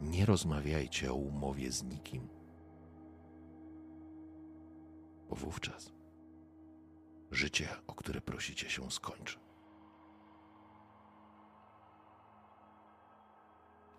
[0.00, 2.28] Nie rozmawiajcie o umowie z nikim,
[5.30, 5.92] bo wówczas
[7.30, 9.38] życie, o które prosicie, się skończy.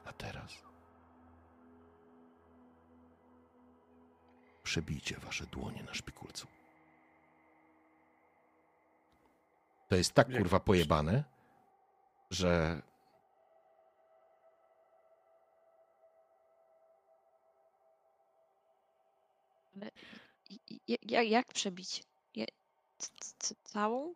[0.05, 0.63] A teraz
[4.63, 6.47] przebijcie wasze dłonie na szpikulcu.
[9.87, 11.23] To jest tak kurwa pojebane,
[12.29, 12.81] że
[21.01, 22.03] Jak, jak przebić?
[22.35, 22.45] Je-
[22.97, 23.09] c-
[23.39, 24.13] c- Całą?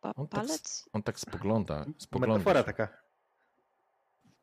[0.00, 0.88] Pa, On tak palec?
[0.92, 2.38] on tak spogląda, spogląda.
[2.38, 2.88] Metafora taka.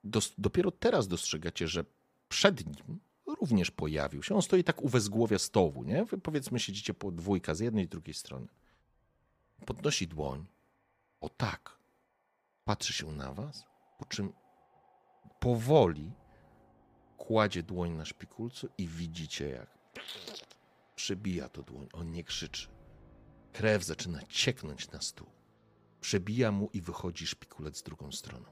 [0.03, 1.85] Dos, dopiero teraz dostrzegacie, że
[2.29, 2.99] przed nim
[3.39, 4.35] również pojawił się.
[4.35, 6.05] On stoi tak u wezgłowia stołu, nie?
[6.05, 8.47] Wy powiedzmy siedzicie po dwójka z jednej i drugiej strony.
[9.65, 10.45] Podnosi dłoń.
[11.21, 11.77] O tak.
[12.65, 13.63] Patrzy się na was,
[13.99, 14.33] po czym
[15.39, 16.11] powoli
[17.17, 19.67] kładzie dłoń na szpikulcu i widzicie jak
[20.95, 21.87] przebija to dłoń.
[21.93, 22.67] On nie krzyczy.
[23.53, 25.27] Krew zaczyna cieknąć na stół.
[26.01, 28.45] Przebija mu i wychodzi szpikulec drugą stroną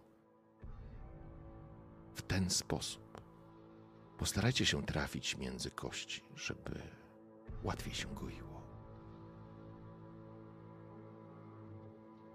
[2.15, 3.21] w ten sposób.
[4.17, 6.81] Postarajcie się trafić między kości, żeby
[7.63, 8.63] łatwiej się goiło.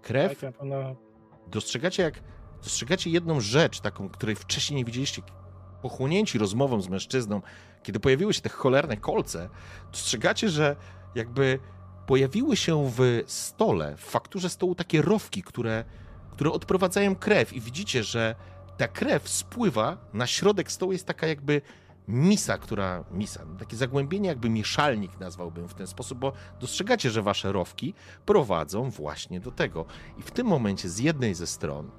[0.01, 0.55] Krew, Tak,
[1.47, 2.23] dostrzegacie jak,
[2.63, 5.21] dostrzegacie jedną rzecz, taką, której wcześniej nie widzieliście,
[5.81, 7.41] pochłonięci rozmową z mężczyzną,
[7.83, 9.49] kiedy pojawiły się te cholerne kolce,
[9.91, 10.75] dostrzegacie, że
[11.15, 11.59] jakby
[12.07, 15.83] pojawiły się w stole, w fakturze stołu takie rowki, które,
[16.31, 18.35] które odprowadzają krew i widzicie, że
[18.77, 21.61] ta krew spływa, na środek stołu jest taka jakby
[22.07, 27.51] misa, która, misa, takie zagłębienie jakby mieszalnik nazwałbym w ten sposób, bo dostrzegacie, że wasze
[27.51, 27.93] rowki
[28.25, 29.85] prowadzą właśnie do tego.
[30.17, 31.91] I w tym momencie z jednej ze stron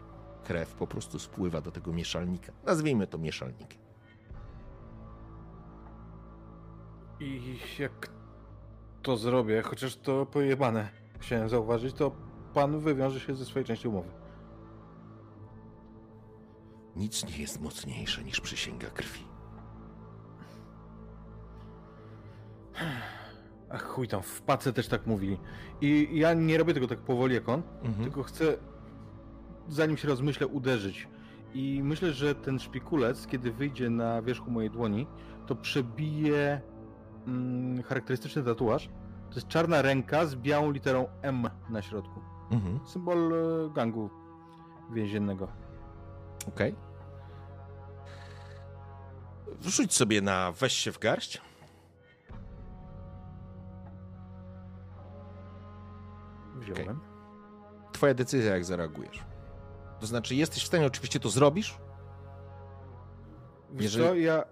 [0.50, 2.52] krew po prostu spływa do tego mieszalnika.
[2.66, 3.80] Nazwijmy to mieszalnikiem.
[7.20, 8.10] I jak
[9.02, 12.12] to zrobię, chociaż to pojebane, chciałem zauważyć, to
[12.54, 14.08] pan wywiąże się ze swojej części umowy.
[16.96, 19.24] Nic nie jest mocniejsze niż przysięga krwi.
[23.70, 25.38] Ach chuj tam, w pace też tak mówili.
[25.80, 28.04] I ja nie robię tego tak powoli jak on, Mhm.
[28.04, 28.56] tylko chcę,
[29.68, 31.08] zanim się rozmyślę, uderzyć.
[31.54, 35.06] I myślę, że ten szpikulec, kiedy wyjdzie na wierzchu mojej dłoni,
[35.46, 36.60] to przebije
[37.26, 38.88] mm, charakterystyczny tatuaż.
[39.30, 42.20] To jest czarna ręka z białą literą M na środku.
[42.50, 42.80] Mhm.
[42.86, 44.10] Symbol e, gangu
[44.92, 45.48] więziennego.
[46.48, 46.74] Okej.
[49.60, 51.40] Wrzuć sobie na weź się w garść.
[56.56, 57.00] Wziąłem.
[57.92, 59.29] Twoja decyzja, jak zareagujesz.
[60.00, 61.78] To znaczy, jesteś w stanie, oczywiście to zrobisz.
[63.72, 64.44] Wiesz Jeżeli- co, ja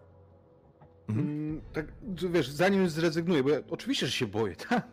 [1.09, 1.27] Mhm.
[1.29, 1.93] Mm, tak,
[2.31, 4.89] wiesz, zanim zrezygnuję, bo ja oczywiście, że się boję, tak?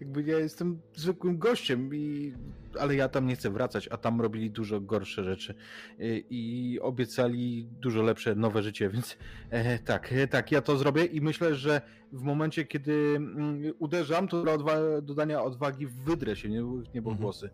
[0.00, 2.34] Jakby ja jestem zwykłym gościem, i,
[2.80, 5.54] ale ja tam nie chcę wracać, a tam robili dużo gorsze rzeczy
[5.98, 9.16] i, i obiecali dużo lepsze, nowe życie, więc
[9.50, 11.80] e, tak, e, tak, ja to zrobię i myślę, że
[12.12, 16.62] w momencie, kiedy mm, uderzam, to dla odwa- dodania odwagi wydrę się, nie,
[16.94, 17.16] nie bo Mhm.
[17.18, 17.50] głosy.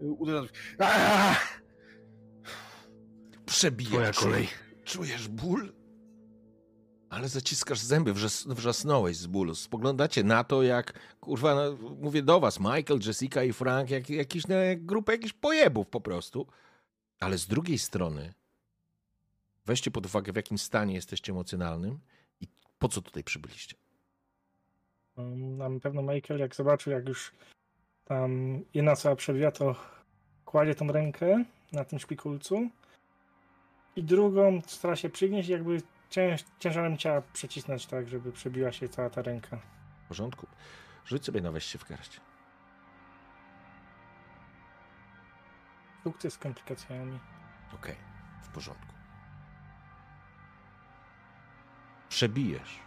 [0.00, 0.48] Uderzam.
[0.78, 1.36] Aaaa!
[3.46, 3.92] Przebijasz.
[3.92, 4.48] Twoja kolej.
[4.84, 5.72] Czujesz ból?
[7.10, 9.54] Ale zaciskasz zęby, wrzas wrzasnąłeś z bólu.
[9.54, 14.46] Spoglądacie na to, jak, kurwa, no, mówię do was, Michael, Jessica i Frank, jak, jakiś,
[14.46, 16.46] no, jak grupa jakichś pojebów po prostu.
[17.20, 18.34] Ale z drugiej strony,
[19.66, 22.00] weźcie pod uwagę, w jakim stanie jesteście emocjonalnym
[22.40, 22.48] i
[22.78, 23.76] po co tutaj przybyliście.
[25.58, 27.32] na pewno Michael, jak zobaczył, jak już
[28.04, 29.76] tam jedna osoba przebija, to
[30.44, 32.70] kładzie tą rękę na tym szpikulcu
[33.96, 39.10] i drugą stara się przygnieść, jakby cięż, ciężarem ciała przecisnąć tak, żeby przebiła się cała
[39.10, 39.58] ta ręka.
[40.04, 40.46] W porządku?
[41.06, 42.20] Rzuć sobie na weź się w garść.
[46.04, 47.18] Sukces z komplikacjami.
[47.74, 47.96] Okej,
[48.42, 48.94] w porządku.
[52.08, 52.78] Przebijesz,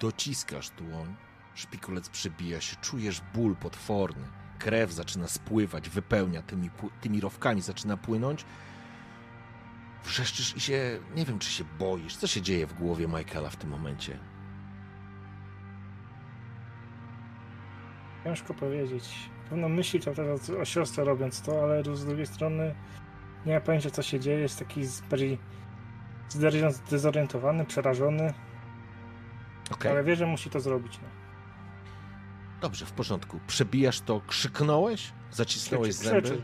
[0.00, 1.16] dociskasz dłoń,
[1.58, 4.24] szpikulec przebija się, czujesz ból potworny,
[4.58, 6.70] krew zaczyna spływać, wypełnia tymi,
[7.00, 8.44] tymi rowkami, zaczyna płynąć.
[10.04, 12.16] Wrzeszczysz i się, nie wiem, czy się boisz.
[12.16, 14.18] Co się dzieje w głowie Michaela w tym momencie?
[18.24, 19.30] Ciężko powiedzieć.
[19.50, 22.74] Pewno myśli to teraz o siostrze robiąc to, ale z drugiej strony
[23.46, 24.40] nie ma pojęcia co się dzieje.
[24.40, 24.80] Jest taki
[25.10, 25.38] bardziej
[26.86, 28.34] zdezorientowany, przerażony,
[29.70, 30.98] Okej, ale wie, że musi to zrobić.
[31.02, 31.27] No.
[32.60, 33.40] Dobrze, w porządku.
[33.46, 35.12] Przebijasz to, krzyknąłeś?
[35.30, 36.22] Zacisnąłeś Krzyczy- zęby?
[36.22, 36.42] krzyczy.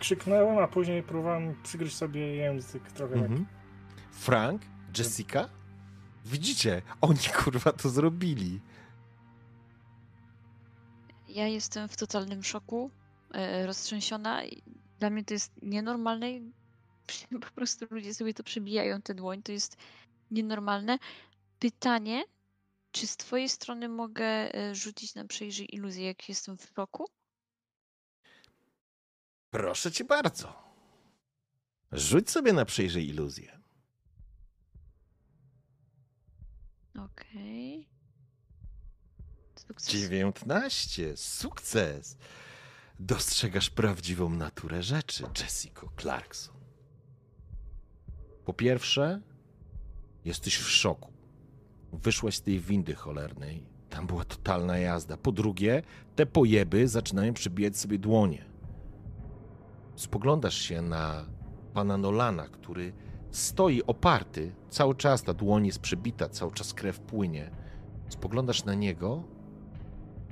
[0.00, 3.22] Krzyknąłem, a później próbowałem przygryźć sobie język trochę tak.
[3.22, 3.46] Mhm.
[4.12, 4.62] Frank,
[4.98, 5.48] Jessica?
[6.24, 8.60] Widzicie, oni kurwa to zrobili.
[11.28, 12.90] Ja jestem w totalnym szoku,
[13.32, 14.44] e, roztrzęsiona.
[14.44, 14.62] i
[14.98, 16.26] Dla mnie to jest nienormalne.
[17.48, 19.42] Po prostu ludzie sobie to przebijają, tę dłoń.
[19.42, 19.76] To jest
[20.30, 20.98] nienormalne.
[21.58, 22.24] Pytanie,
[22.94, 27.06] czy z twojej strony mogę e, rzucić na przejrzyj iluzję, jak jestem w szoku?
[29.50, 30.64] Proszę cię bardzo.
[31.92, 33.60] Rzuć sobie na przejrzyj iluzję.
[36.98, 37.88] Okej.
[39.56, 39.92] Sukces.
[39.92, 41.16] 19.
[41.16, 42.16] Sukces.
[43.00, 46.54] Dostrzegasz prawdziwą naturę rzeczy, Jessica Clarkson.
[48.44, 49.20] Po pierwsze,
[50.24, 51.13] jesteś w szoku.
[52.02, 53.66] Wyszłaś z tej windy cholernej.
[53.90, 55.16] Tam była totalna jazda.
[55.16, 55.82] Po drugie,
[56.16, 58.44] te pojeby zaczynają przebijać sobie dłonie.
[59.96, 61.24] Spoglądasz się na
[61.74, 62.92] pana Nolana, który
[63.30, 64.52] stoi oparty.
[64.70, 67.50] Cały czas ta dłoń jest przebita, cały czas krew płynie.
[68.08, 69.34] Spoglądasz na niego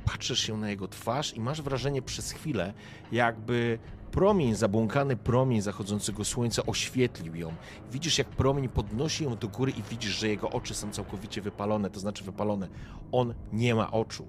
[0.05, 2.74] patrzysz się na jego twarz i masz wrażenie przez chwilę,
[3.12, 3.78] jakby
[4.12, 7.52] promień, zabłąkany promień zachodzącego słońca oświetlił ją.
[7.93, 11.90] Widzisz, jak promień podnosi ją do góry i widzisz, że jego oczy są całkowicie wypalone,
[11.90, 12.68] to znaczy wypalone.
[13.12, 14.26] On nie ma oczu.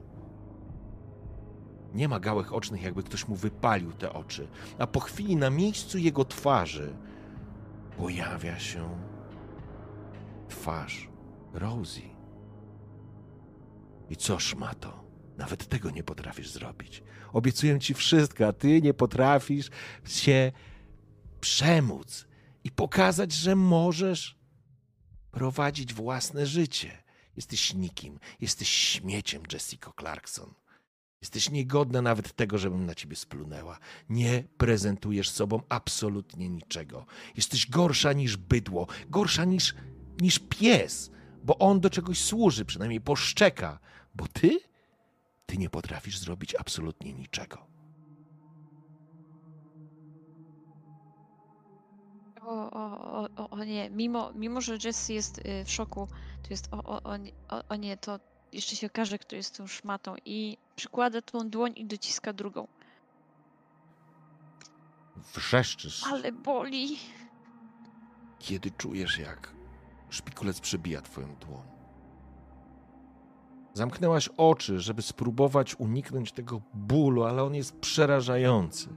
[1.93, 4.47] Nie ma gałek ocznych, jakby ktoś mu wypalił te oczy.
[4.77, 6.93] A po chwili na miejscu jego twarzy
[7.97, 8.89] pojawia się
[10.47, 11.09] twarz
[11.53, 12.09] Rosie.
[14.09, 15.03] I co szmato?
[15.37, 17.03] Nawet tego nie potrafisz zrobić.
[17.33, 19.69] Obiecuję ci wszystko, a ty nie potrafisz
[20.05, 20.51] się
[21.41, 22.27] przemóc
[22.63, 24.37] i pokazać, że możesz
[25.31, 27.03] prowadzić własne życie.
[27.35, 30.53] Jesteś nikim, jesteś śmieciem, Jessica Clarkson.
[31.21, 33.79] Jesteś niegodna nawet tego, żebym na ciebie splunęła.
[34.09, 37.05] Nie prezentujesz sobą absolutnie niczego.
[37.35, 39.75] Jesteś gorsza niż bydło, gorsza niż,
[40.21, 41.11] niż pies,
[41.43, 43.79] bo on do czegoś służy, przynajmniej poszczeka,
[44.15, 44.59] bo ty
[45.45, 47.67] ty nie potrafisz zrobić absolutnie niczego.
[52.41, 56.07] O, o, o, o, nie, mimo, mimo że Jesse jest y, w szoku,
[56.43, 57.01] to jest o, o,
[57.49, 58.19] o, o nie, to
[58.51, 62.67] jeszcze się okaże, kto jest tą szmatą i przykłada tą dłoń i dociska drugą.
[65.35, 66.99] Wrzeszczysz, Ale boli!
[68.39, 69.53] kiedy czujesz, jak
[70.09, 71.72] szpikulec przebija twoją dłoń.
[73.73, 78.89] Zamknęłaś oczy, żeby spróbować uniknąć tego bólu, ale on jest przerażający.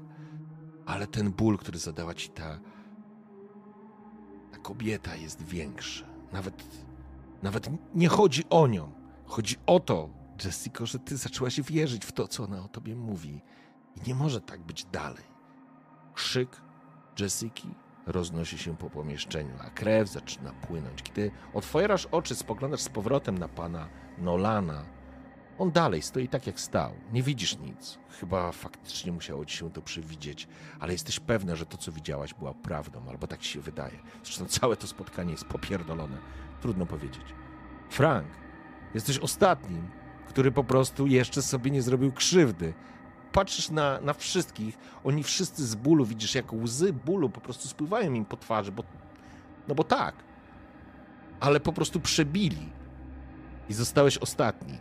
[0.86, 2.58] Ale ten ból, który zadała ci ta,
[4.52, 6.04] ta kobieta, jest większy.
[6.32, 6.64] Nawet,
[7.42, 8.92] nawet nie chodzi o nią.
[9.26, 10.08] Chodzi o to,
[10.44, 13.42] Jessica, że ty zaczęłaś wierzyć w to, co ona o tobie mówi.
[13.96, 15.24] I nie może tak być dalej.
[16.14, 16.60] Krzyk
[17.20, 17.68] Jessiki
[18.06, 21.02] roznosi się po pomieszczeniu, a krew zaczyna płynąć.
[21.02, 23.88] Kiedy otwierasz oczy, spoglądasz z powrotem na pana
[24.18, 24.84] Nolana,
[25.58, 26.92] on dalej stoi tak, jak stał.
[27.12, 27.98] Nie widzisz nic.
[28.20, 30.48] Chyba faktycznie musiało ci się to przewidzieć,
[30.80, 33.98] ale jesteś pewna, że to, co widziałaś, była prawdą, albo tak ci się wydaje.
[34.24, 36.18] Zresztą całe to spotkanie jest popierdolone.
[36.60, 37.34] Trudno powiedzieć.
[37.90, 38.28] Frank,
[38.94, 39.88] jesteś ostatnim,
[40.28, 42.74] który po prostu jeszcze sobie nie zrobił krzywdy.
[43.32, 48.14] Patrzysz na, na wszystkich, oni wszyscy z bólu, widzisz, jak łzy bólu po prostu spływają
[48.14, 48.82] im po twarzy, bo,
[49.68, 50.14] no bo tak.
[51.40, 52.68] Ale po prostu przebili.
[53.68, 54.78] I zostałeś ostatni.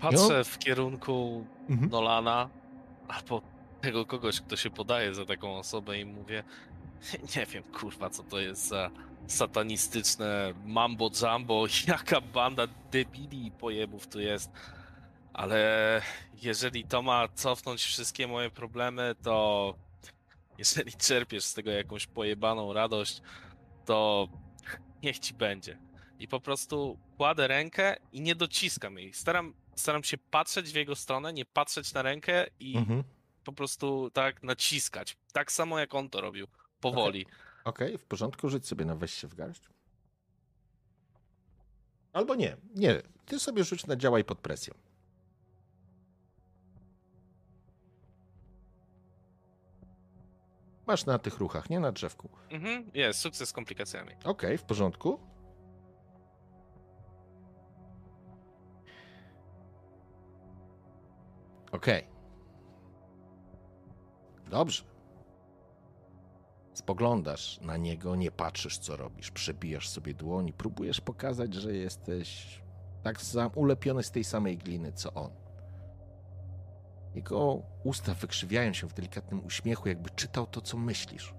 [0.00, 1.90] Patrzę w kierunku Mhm.
[1.90, 2.48] Nolana
[3.08, 3.42] albo
[3.80, 6.44] tego kogoś, kto się podaje za taką osobę i mówię,
[7.36, 8.90] nie wiem kurwa co to jest za
[9.26, 14.50] satanistyczne mambo jumbo, jaka banda debili i pojebów tu jest.
[15.36, 16.02] Ale
[16.42, 19.74] jeżeli to ma cofnąć wszystkie moje problemy, to
[20.58, 23.22] jeżeli czerpiesz z tego jakąś pojebaną radość,
[23.84, 24.28] to
[25.02, 25.78] niech ci będzie.
[26.18, 29.12] I po prostu kładę rękę i nie dociskam jej.
[29.12, 33.04] Staram, staram się patrzeć w jego stronę, nie patrzeć na rękę i Mhm.
[33.44, 35.16] po prostu tak naciskać.
[35.32, 36.46] Tak samo jak on to robił.
[36.80, 37.26] Powoli.
[37.64, 39.62] Okej, w porządku, rzuć sobie na weź się w garść.
[42.12, 43.02] Albo nie, nie.
[43.26, 44.74] Ty sobie rzuć na działaj pod presją.
[50.86, 52.28] Masz na tych ruchach, nie na drzewku.
[52.50, 54.12] Mhm, jest, sukces z komplikacjami.
[54.24, 55.20] Okej, w porządku.
[61.72, 62.06] Okej.
[64.50, 64.84] Dobrze.
[66.74, 69.30] Spoglądasz na niego, nie patrzysz, co robisz.
[69.30, 72.60] Przebijasz sobie dłoń i próbujesz pokazać, że jesteś
[73.02, 75.45] tak sam ulepiony z tej samej gliny, co on.
[77.16, 81.34] Jego usta wykrzywiają się w delikatnym uśmiechu, jakby czytał to, co myślisz.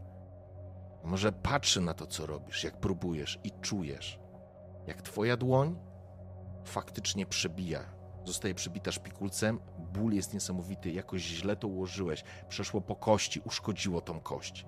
[1.03, 4.19] Może patrzy na to, co robisz, jak próbujesz i czujesz,
[4.87, 5.75] jak twoja dłoń
[6.65, 7.93] faktycznie przebija.
[8.25, 9.59] Zostaje przebita szpikulcem,
[9.93, 14.65] ból jest niesamowity, jakoś źle to ułożyłeś, przeszło po kości, uszkodziło tą kość.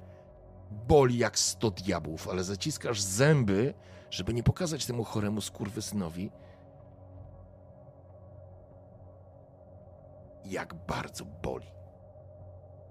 [0.87, 3.73] Boli jak sto diabłów, ale zaciskasz zęby,
[4.09, 6.31] żeby nie pokazać temu choremu skurwysynowi,
[10.49, 11.67] jak bardzo boli.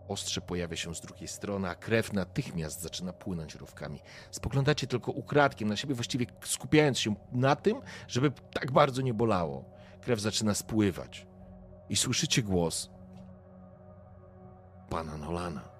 [0.08, 4.00] Ostrze pojawia się z drugiej strony, a krew natychmiast zaczyna płynąć rowkami.
[4.30, 9.64] Spoglądacie tylko ukradkiem na siebie, właściwie skupiając się na tym, żeby tak bardzo nie bolało.
[10.00, 11.26] Krew zaczyna spływać.
[11.88, 12.90] I słyszycie głos
[14.90, 15.78] pana Nolana.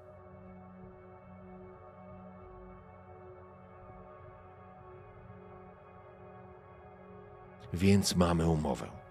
[7.73, 9.08] Więc mamy umowę.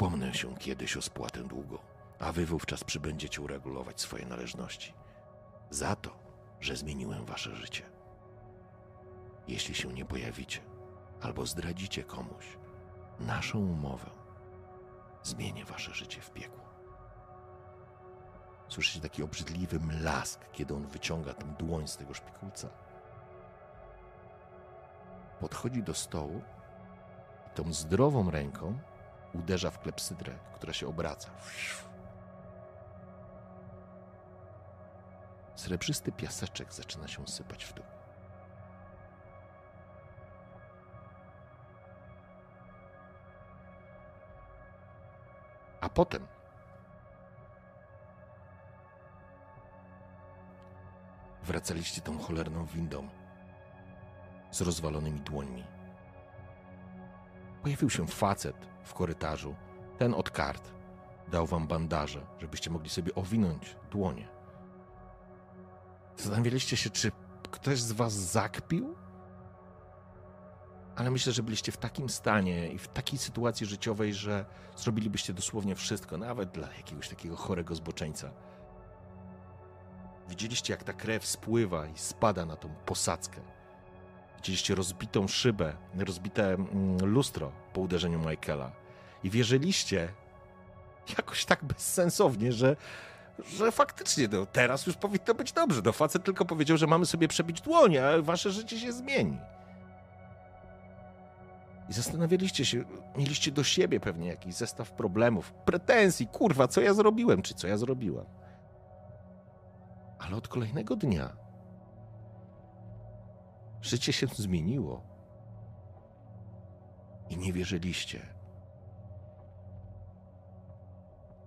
[0.00, 1.78] Upomnę się kiedyś o spłatę długu,
[2.18, 4.94] a wy wówczas przybędziecie uregulować swoje należności.
[5.70, 6.10] Za to,
[6.60, 7.82] że zmieniłem wasze życie.
[9.48, 10.60] Jeśli się nie pojawicie,
[11.20, 12.58] albo zdradzicie komuś
[13.18, 14.10] naszą umowę,
[15.22, 16.64] zmienię wasze życie w piekło.
[18.68, 22.68] Słyszycie taki obrzydliwy mlask, kiedy on wyciąga tę dłoń z tego szpikulca.
[25.40, 26.42] Podchodzi do stołu
[27.46, 28.78] i tą zdrową ręką
[29.34, 31.30] uderza w klepsydrę, która się obraca.
[35.54, 37.84] Srebrzysty piaseczek zaczyna się sypać w dół.
[45.80, 46.26] A potem
[51.42, 53.08] wracaliście tą cholerną windą
[54.50, 55.64] z rozwalonymi dłońmi.
[57.62, 59.54] Pojawił się facet w korytarzu,
[59.98, 60.70] ten od kart.
[61.28, 64.28] Dał wam bandaże, żebyście mogli sobie owinąć dłonie.
[66.16, 67.12] Zastanawialiście się, czy
[67.50, 68.94] ktoś z was zakpił?
[70.96, 74.44] Ale myślę, że byliście w takim stanie i w takiej sytuacji życiowej, że
[74.76, 78.30] zrobilibyście dosłownie wszystko, nawet dla jakiegoś takiego chorego zboczeńca.
[80.28, 83.40] Widzieliście, jak ta krew spływa i spada na tą posadzkę.
[84.40, 88.72] Widzieliście rozbitą szybę, rozbite mm, lustro po uderzeniu Michaela.
[89.24, 90.08] I wierzyliście
[91.18, 92.76] jakoś tak bezsensownie, że,
[93.46, 95.82] że faktycznie no, teraz już powinno być dobrze.
[95.84, 99.38] No, facet tylko powiedział, że mamy sobie przebić dłonie, a wasze życie się zmieni.
[101.88, 102.84] I zastanawialiście się,
[103.16, 107.76] mieliście do siebie pewnie jakiś zestaw problemów, pretensji, kurwa, co ja zrobiłem, czy co ja
[107.76, 108.26] zrobiłam.
[110.18, 111.39] Ale od kolejnego dnia
[113.80, 115.02] Życie się zmieniło.
[117.28, 118.26] I nie wierzyliście.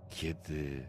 [0.08, 0.88] Kiedy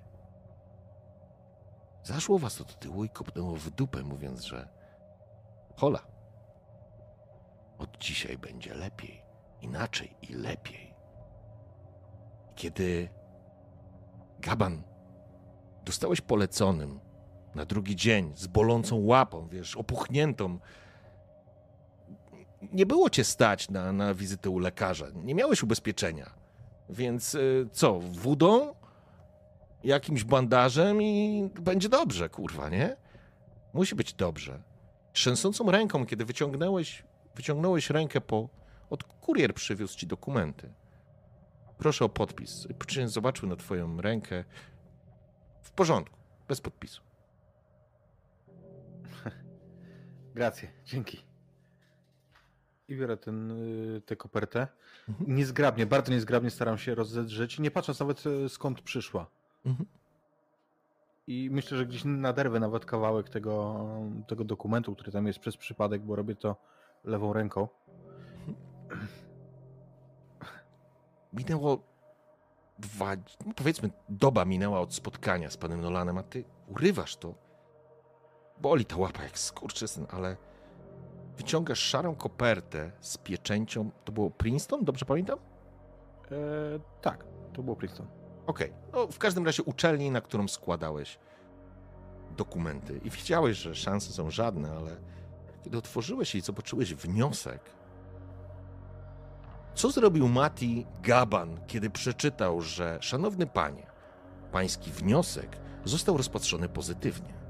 [2.04, 4.70] zaszło was to do tyłu i kopnęło w dupę, mówiąc, że
[5.76, 6.00] hola,
[7.78, 9.22] od dzisiaj będzie lepiej,
[9.62, 10.94] inaczej i lepiej.
[12.56, 13.10] Kiedy
[14.40, 14.84] Gaban
[15.86, 17.00] dostałeś poleconym
[17.56, 20.60] na drugi dzień z bolącą łapą, wiesz, opuchniętą,
[22.74, 26.30] nie było cię stać na, na wizytę u lekarza, nie miałeś ubezpieczenia.
[26.90, 28.76] Więc y, co, wódą,
[29.84, 32.98] jakimś bandażem i będzie dobrze, kurwa, nie?
[33.74, 34.62] Musi być dobrze.
[35.14, 37.04] Trzęsącą ręką, kiedy wyciągnąłeś,
[37.36, 38.50] wyciągnąłeś rękę po...
[38.90, 40.74] Od kurier przywiózł ci dokumenty.
[41.78, 42.68] Proszę o podpis.
[42.88, 44.44] Czy zobaczył na twoją rękę.
[45.62, 46.18] W porządku,
[46.48, 47.02] bez podpisu.
[50.36, 51.35] Grację, dzięki.
[52.88, 54.68] I biorę ten, y, tę kopertę.
[55.10, 55.36] Mhm.
[55.36, 59.28] Niezgrabnie, bardzo niezgrabnie staram się rozedrzeć, nie patrząc nawet y, skąd przyszła.
[59.66, 59.86] Mhm.
[61.28, 63.86] I myślę, że gdzieś naderwę nawet kawałek tego,
[64.28, 66.56] tego dokumentu, który tam jest przez przypadek, bo robię to
[67.04, 67.68] lewą ręką.
[71.34, 71.84] Minęło
[72.80, 77.34] dwa, no powiedzmy, doba minęła od spotkania z panem Nolanem, a ty urywasz to.
[78.62, 80.38] Boli ta łapa jak skurczysyn, ale
[81.38, 83.92] wyciągasz szarą kopertę z pieczęcią.
[84.06, 85.40] To było Princeton, dobrze pamiętam?
[86.32, 86.36] E,
[87.02, 88.08] tak, to było Princeton.
[88.48, 91.20] Okej, no w każdym razie uczelni, na którą składałeś
[92.38, 94.98] dokumenty i wiedziałeś, że szanse są żadne, ale
[95.64, 97.62] kiedy otworzyłeś i zobaczyłeś wniosek,
[99.76, 103.88] co zrobił Mati Gaban, kiedy przeczytał, że szanowny panie,
[104.52, 107.45] pański wniosek został rozpatrzony pozytywnie.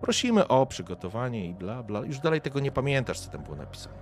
[0.00, 2.00] Prosimy o przygotowanie i bla bla.
[2.00, 3.96] Już dalej tego nie pamiętasz, co tam było napisane.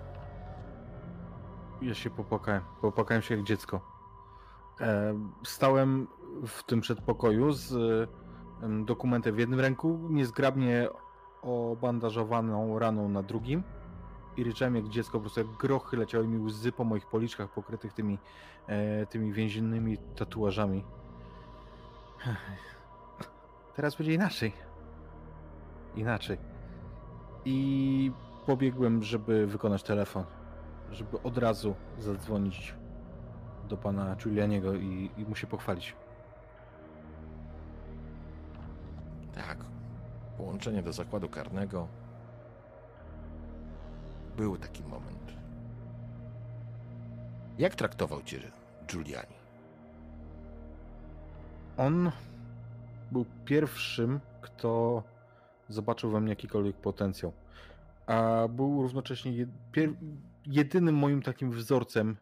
[1.83, 2.63] Ja się popłakałem.
[2.81, 3.81] Popłakałem się jak dziecko.
[4.81, 5.15] E,
[5.45, 6.07] stałem
[6.47, 7.73] w tym przedpokoju z
[8.63, 10.89] em, dokumentem w jednym ręku, niezgrabnie
[11.43, 13.63] obandażowaną raną na drugim
[14.37, 17.93] i ryczałem jak dziecko, po prostu jak grochy leciały mi łzy po moich policzkach pokrytych
[17.93, 18.19] tymi,
[18.67, 20.85] e, tymi więziennymi tatuażami.
[23.77, 24.53] Teraz będzie inaczej.
[25.97, 26.39] Inaczej.
[27.45, 28.13] I
[28.47, 30.25] pobiegłem, żeby wykonać telefon,
[30.93, 32.75] żeby od razu zadzwonić
[33.69, 35.97] do pana Giulianiego i, i mu się pochwalić.
[39.35, 39.59] Tak.
[40.37, 41.89] Połączenie do zakładu karnego.
[44.37, 45.33] Był taki moment.
[47.59, 48.41] Jak traktował cię
[48.87, 49.37] Giuliani?
[51.77, 52.11] On
[53.13, 55.03] był pierwszym, kto
[55.69, 57.33] zobaczył we mnie jakikolwiek potencjał.
[58.07, 59.47] A był równocześnie
[60.47, 62.17] jedynym moim takim wzorcem,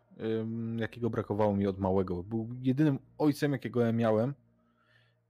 [0.77, 2.23] jakiego brakowało mi od małego.
[2.23, 4.35] Był jedynym ojcem, jakiego ja miałem,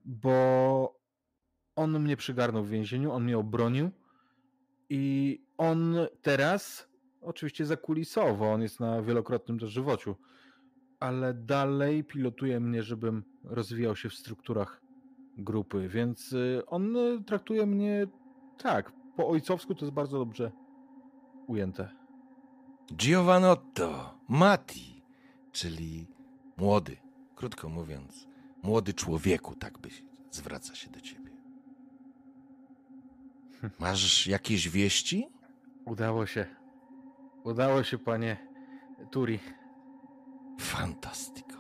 [0.05, 1.01] bo
[1.77, 3.91] on mnie przygarnął w więzieniu, on mnie obronił
[4.89, 6.89] i on teraz,
[7.21, 10.17] oczywiście zakulisowo, on jest na wielokrotnym dożywociu,
[11.01, 14.84] ale dalej pilotuje mnie, żebym rozwijał się w strukturach
[15.39, 18.07] grupy, więc y, on y, traktuje mnie
[18.59, 20.53] tak, po ojcowsku to jest bardzo dobrze
[21.47, 21.89] ujęte.
[22.97, 25.03] Giovanotto, Mati,
[25.53, 26.07] czyli
[26.57, 26.97] młody,
[27.35, 28.29] krótko mówiąc,
[28.63, 29.89] młody człowieku, tak by
[30.31, 31.31] zwraca się do ciebie.
[33.81, 35.29] Masz jakieś wieści?
[35.85, 36.47] Udało się.
[37.45, 38.47] Udało się, panie
[39.11, 39.39] Turi.
[40.61, 41.54] Fantastyko.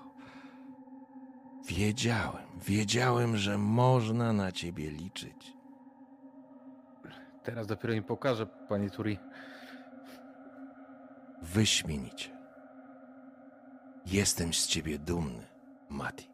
[1.66, 5.52] Wiedziałem, wiedziałem, że można na ciebie liczyć.
[7.42, 9.18] Teraz dopiero mi pokażę, panie Turi.
[11.42, 12.30] Wyśmienicie.
[14.06, 15.46] Jestem z ciebie dumny,
[15.88, 16.28] Mati.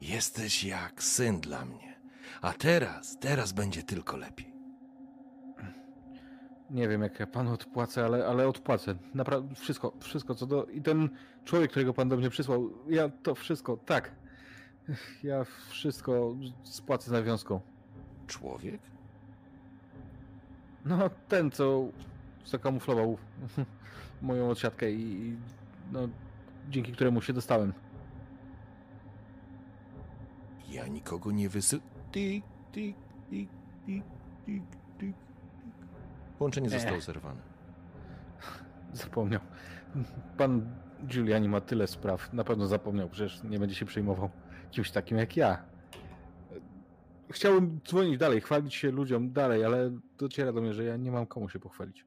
[0.00, 2.00] Jesteś jak syn dla mnie.
[2.42, 4.55] A teraz, teraz będzie tylko lepiej.
[6.70, 8.94] Nie wiem, jak ja panu odpłacę, ale, ale odpłacę.
[9.14, 10.64] Naprawdę wszystko, wszystko co do.
[10.64, 11.08] I ten
[11.44, 14.10] człowiek, którego pan do mnie przysłał, ja to wszystko, tak.
[15.22, 17.60] Ja wszystko spłacę z nawiązką.
[18.26, 18.80] Człowiek?
[20.84, 21.88] No, ten, co
[22.44, 23.18] zakamuflował
[24.22, 25.36] moją odsiadkę i, i
[25.92, 26.08] no,
[26.70, 27.72] dzięki któremu się dostałem.
[30.68, 31.80] Ja nikogo nie wysy...
[32.12, 32.96] Tik, tik,
[33.30, 33.48] tik,
[33.86, 34.02] tik,
[34.46, 34.62] tik,
[34.98, 35.25] tik.
[36.38, 36.70] Połączenie Nie.
[36.70, 37.40] zostało zerwane.
[38.92, 39.40] Zapomniał.
[40.36, 40.76] Pan
[41.06, 42.32] Giuliani ma tyle spraw.
[42.32, 44.30] Na pewno zapomniał, przecież nie będzie się przejmował
[44.70, 45.64] kimś takim jak ja.
[47.30, 51.26] Chciałbym dzwonić dalej, chwalić się ludziom dalej, ale dociera do mnie, że ja nie mam
[51.26, 52.04] komu się pochwalić.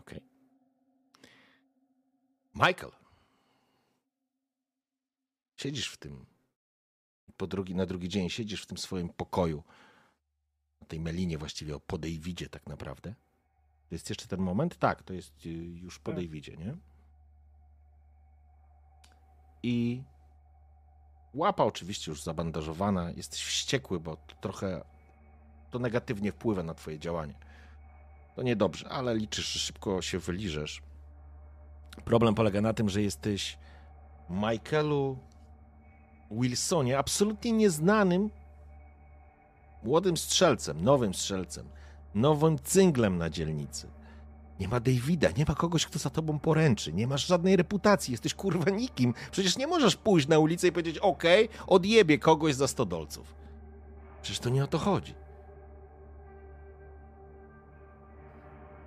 [0.00, 0.22] Okej.
[2.54, 2.92] Michael.
[5.56, 6.26] Siedzisz w tym.
[7.36, 9.62] Po drugi, na drugi dzień siedzisz w tym swoim pokoju.
[10.88, 13.14] Tej melinie właściwie o po Davidzie tak naprawdę.
[13.88, 14.78] To jest jeszcze ten moment?
[14.78, 16.20] Tak, to jest y, już po Tak.
[16.20, 16.76] Davidzie, nie?
[19.62, 20.02] I
[21.34, 23.10] łapa oczywiście już zabandażowana.
[23.10, 24.84] Jesteś wściekły, bo to trochę
[25.70, 27.34] to negatywnie wpływa na twoje działanie.
[28.36, 30.82] To niedobrze, ale liczysz, że szybko się wyliżesz.
[32.04, 33.58] Problem polega na tym, że jesteś
[34.30, 35.18] Michaelu
[36.30, 38.30] Wilsonie, absolutnie nieznanym
[39.82, 41.68] młodym strzelcem, nowym strzelcem,
[42.14, 43.88] nowym cynglem na dzielnicy.
[44.60, 48.34] Nie ma Davida, nie ma kogoś, kto za tobą poręczy, nie masz żadnej reputacji, jesteś
[48.34, 49.14] kurwa nikim.
[49.30, 53.34] Przecież nie możesz pójść na ulicę i powiedzieć, okej, odjebie kogoś za 100 dolców.
[54.22, 55.14] Przecież to nie o to chodzi.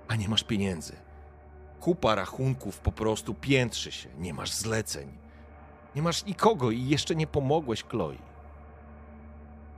[0.07, 0.93] A nie masz pieniędzy.
[1.79, 4.09] Kupa rachunków po prostu piętrzy się.
[4.17, 5.17] Nie masz zleceń.
[5.95, 8.28] Nie masz nikogo i jeszcze nie pomogłeś Chloe.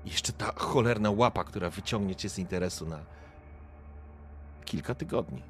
[0.06, 3.00] Jeszcze ta cholerna łapa, która wyciągnie cię z interesu na
[4.66, 5.44] kilka tygodni.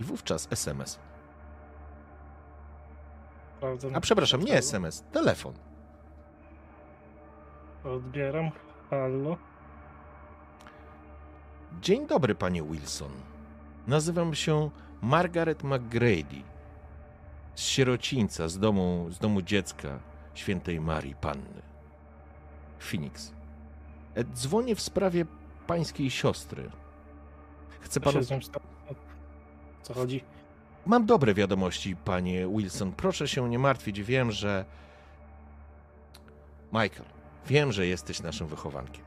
[0.00, 0.98] I wówczas SMS.
[3.56, 3.94] Sprawdzam.
[3.94, 5.54] A przepraszam, nie SMS, telefon.
[7.84, 8.50] Odbieram.
[8.90, 9.36] Halo.
[11.80, 13.12] Dzień dobry, panie Wilson.
[13.86, 14.70] Nazywam się
[15.02, 16.42] Margaret McGrady.
[17.54, 19.98] z sierocińca, z domu, z domu dziecka
[20.34, 21.62] świętej Marii Panny.
[22.78, 23.32] Phoenix.
[24.14, 25.24] E, Dzwonię w sprawie
[25.66, 26.70] pańskiej siostry.
[27.80, 28.20] Chcę panu...
[29.82, 30.24] Co chodzi?
[30.86, 32.92] Mam dobre wiadomości, panie Wilson.
[32.92, 34.02] Proszę się nie martwić.
[34.02, 34.64] Wiem, że.
[36.72, 37.04] Michael,
[37.46, 39.04] wiem, że jesteś naszym wychowankiem.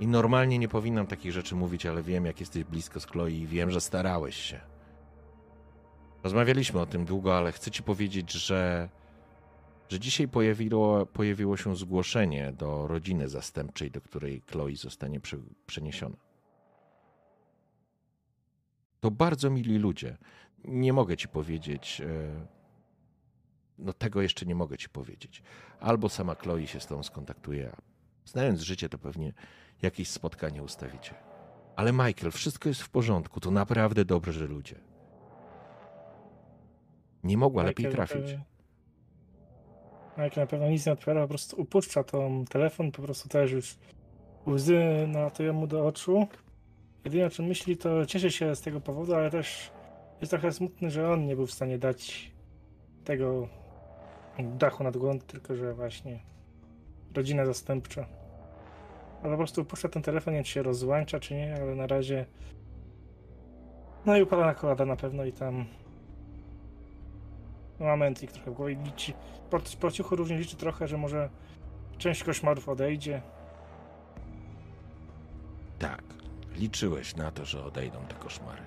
[0.00, 3.46] I normalnie nie powinnam takich rzeczy mówić, ale wiem, jak jesteś blisko z Chloe i
[3.46, 4.60] wiem, że starałeś się.
[6.22, 8.88] Rozmawialiśmy o tym długo, ale chcę ci powiedzieć, że.
[9.92, 15.36] Że dzisiaj pojawiło, pojawiło się zgłoszenie do rodziny zastępczej, do której Chloe zostanie prze,
[15.66, 16.16] przeniesiona.
[19.00, 20.16] To bardzo mili ludzie
[20.64, 22.00] nie mogę ci powiedzieć.
[22.00, 22.46] e,
[23.78, 25.42] No tego jeszcze nie mogę ci powiedzieć.
[25.80, 27.76] Albo sama Chloe się z tą skontaktuje, a
[28.24, 29.32] znając życie, to pewnie
[29.82, 31.14] jakieś spotkanie ustawicie.
[31.76, 33.40] Ale Michael, wszystko jest w porządku.
[33.40, 34.76] To naprawdę dobrzy ludzie.
[37.24, 38.51] Nie mogła lepiej Michael, trafić.
[40.16, 43.76] Michael na pewno nic nie odpowiada, po prostu upuszcza tą telefon, po prostu też już
[44.46, 46.26] łzy nalatują mu do oczu.
[47.04, 49.70] Jedyne o czym myśli, to cieszy się z tego powodu, ale też
[50.20, 52.32] jest trochę smutny, że on nie był w stanie dać
[53.04, 53.48] tego
[54.38, 56.20] dachu nad głową, tylko że właśnie
[57.14, 58.06] rodzina zastępcza.
[59.22, 61.86] Ale po prostu upuszcza ten telefon, nie wiem czy się rozłącza, czy nie, ale na
[61.86, 62.26] razie
[64.06, 65.66] no i upada na kolana na pewno i tam
[67.82, 69.12] moment ich trochę w głowie liczy.
[69.50, 71.30] Po, po cichu również liczy trochę, że może
[71.98, 73.22] część koszmarów odejdzie.
[75.78, 76.02] Tak,
[76.56, 78.62] liczyłeś na to, że odejdą te koszmary.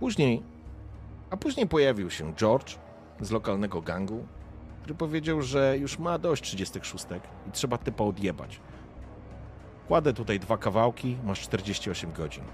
[0.00, 0.42] Później,
[1.30, 2.76] a później pojawił się George
[3.20, 4.26] z lokalnego gangu,
[4.80, 7.04] który powiedział, że już ma dość 36
[7.48, 8.60] i trzeba typa odjebać.
[9.88, 12.44] Kładę tutaj dwa kawałki, masz 48 godzin.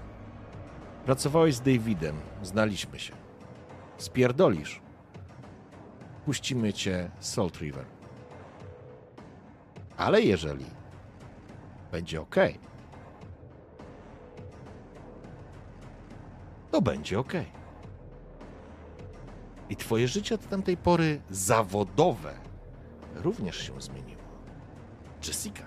[1.05, 3.13] Pracowałeś z Davidem, znaliśmy się.
[3.97, 4.81] Spierdolisz.
[6.29, 7.85] Puścimy cię Salt River.
[9.97, 10.65] Ale jeżeli
[11.91, 12.35] będzie ok,
[16.71, 17.33] to będzie ok.
[19.69, 22.33] I twoje życie od tamtej pory zawodowe
[23.15, 24.21] również się zmieniło.
[25.27, 25.63] Jessica.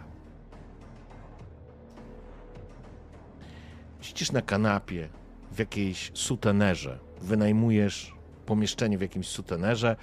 [4.01, 5.09] Siedzisz na kanapie
[5.53, 6.99] w jakiejś sutenerze.
[7.21, 8.15] Wynajmujesz
[8.47, 9.97] pomieszczenie w jakimś sutenerze.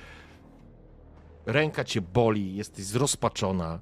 [1.45, 3.79] Ręka cię boli, jesteś zrozpaczona.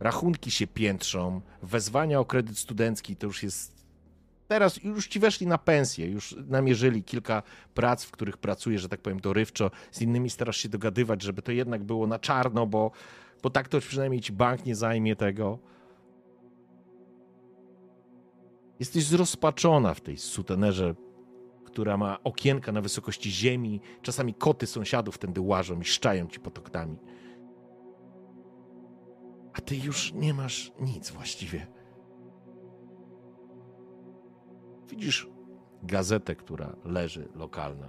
[0.00, 1.40] Rachunki się piętrzą.
[1.62, 3.82] Wezwania o kredyt studencki to już jest
[4.52, 7.42] teraz już ci weszli na pensję, już namierzyli kilka
[7.74, 9.70] prac, w których pracujesz, że tak powiem, dorywczo.
[9.90, 12.90] Z innymi starasz się dogadywać, żeby to jednak było na czarno, bo,
[13.42, 15.58] bo tak to przynajmniej ci bank nie zajmie tego.
[18.80, 20.94] Jesteś zrozpaczona w tej sutenerze,
[21.72, 23.80] która ma okienka na wysokości ziemi.
[24.02, 26.98] Czasami koty sąsiadów tędy łażą i szczają ci pod oknami.
[29.52, 31.66] A ty już nie masz nic właściwie.
[34.88, 35.28] Widzisz
[35.82, 37.88] gazetę, która leży lokalna.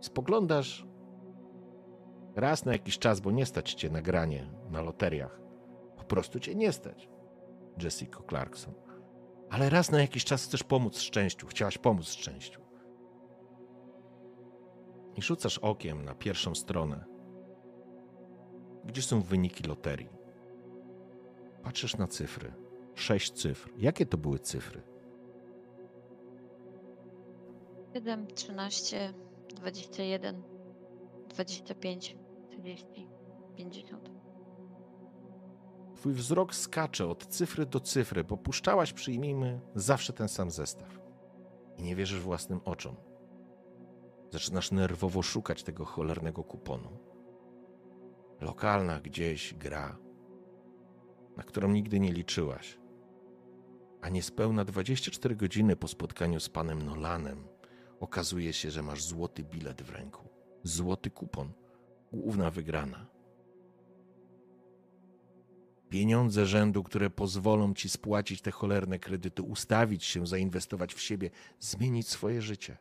[0.00, 0.86] Spoglądasz
[2.36, 5.40] raz na jakiś czas, bo nie stać cię na granie na loteriach.
[5.96, 7.08] Po prostu cię nie stać,
[7.82, 8.74] Jessica Clarkson.
[9.54, 11.46] Ale raz na jakiś czas chcesz pomóc szczęściu.
[11.46, 12.60] Chciałaś pomóc szczęściu.
[15.16, 17.04] I rzucasz okiem na pierwszą stronę,
[18.84, 20.08] gdzie są wyniki loterii.
[21.62, 22.52] Patrzysz na cyfry
[22.94, 23.70] sześć cyfr.
[23.76, 24.82] Jakie to były cyfry?
[27.94, 29.14] 7, 13,
[29.48, 30.42] 21,
[31.28, 32.16] 25,
[32.50, 33.08] 30,
[33.56, 34.23] 50.
[36.04, 41.00] Twój wzrok skacze od cyfry do cyfry, bo puszczałaś, przyjmijmy, zawsze ten sam zestaw.
[41.76, 42.96] I nie wierzysz własnym oczom.
[44.30, 46.88] Zaczynasz nerwowo szukać tego cholernego kuponu.
[48.40, 49.98] Lokalna gdzieś gra,
[51.36, 52.78] na którą nigdy nie liczyłaś.
[54.00, 57.48] A niespełna 24 godziny po spotkaniu z panem Nolanem
[58.00, 60.28] okazuje się, że masz złoty bilet w ręku.
[60.62, 61.52] Złoty kupon.
[62.12, 63.13] Główna wygrana.
[65.88, 71.30] Pieniądze rzędu, które pozwolą ci spłacić te cholerne kredyty, ustawić się, zainwestować w siebie,
[71.60, 72.76] zmienić swoje życie.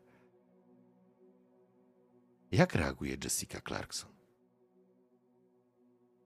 [2.52, 4.12] Jak reaguje Jessica Clarkson?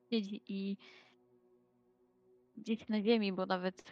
[0.09, 0.77] Siedzi i
[2.57, 3.83] gdzieś na ziemi, bo nawet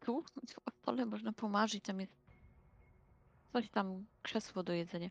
[0.00, 0.22] tu
[0.70, 2.12] w stole można pomarzyć, tam jest
[3.52, 5.10] coś tam, krzesło do jedzenia.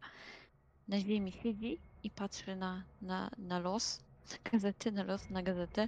[0.88, 4.00] Na ziemi siedzi i patrzy na, na, na los,
[4.32, 5.86] na gazety, na los, na gazetę.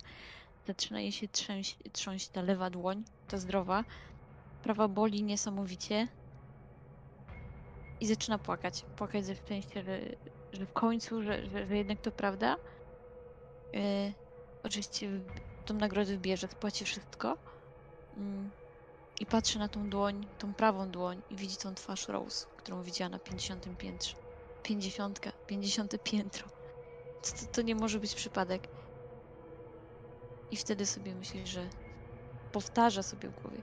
[0.67, 3.85] Zaczyna jej się trzęść, trząść ta lewa dłoń, ta zdrowa.
[4.63, 6.07] Prawa boli niesamowicie.
[7.99, 8.85] i zaczyna płakać.
[8.95, 9.99] Płakać ze szczęścia, że,
[10.53, 12.57] że w końcu, że, że, że jednak to prawda.
[13.73, 14.13] Yy,
[14.63, 15.09] oczywiście
[15.65, 17.37] tą nagrodę bierze, spłaci wszystko.
[18.17, 18.51] Mm,
[19.19, 23.09] I patrzy na tą dłoń, tą prawą dłoń i widzi tą twarz Rose, którą widziała
[23.09, 24.15] na 50 piętrze.
[24.63, 26.47] 50, 50 piętro.
[27.21, 28.67] To, to, to nie może być przypadek.
[30.51, 31.69] I wtedy sobie myśli, że
[32.51, 33.57] powtarza sobie w głowie.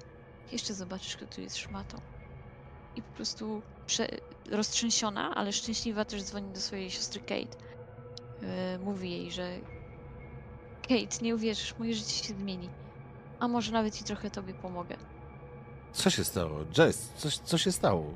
[0.53, 2.01] Jeszcze zobaczysz, kto tu jest szmatą.
[2.97, 4.09] I po prostu prze...
[4.51, 7.57] roztrzęsiona, ale szczęśliwa też dzwoni do swojej siostry Kate.
[8.43, 9.59] Yy, mówi jej, że
[10.83, 12.69] Kate, nie uwierzysz, moje życie się zmieni.
[13.41, 14.97] A może nawet i trochę tobie pomogę.
[15.93, 16.59] Co się stało?
[16.79, 18.15] Jess, co, co się stało?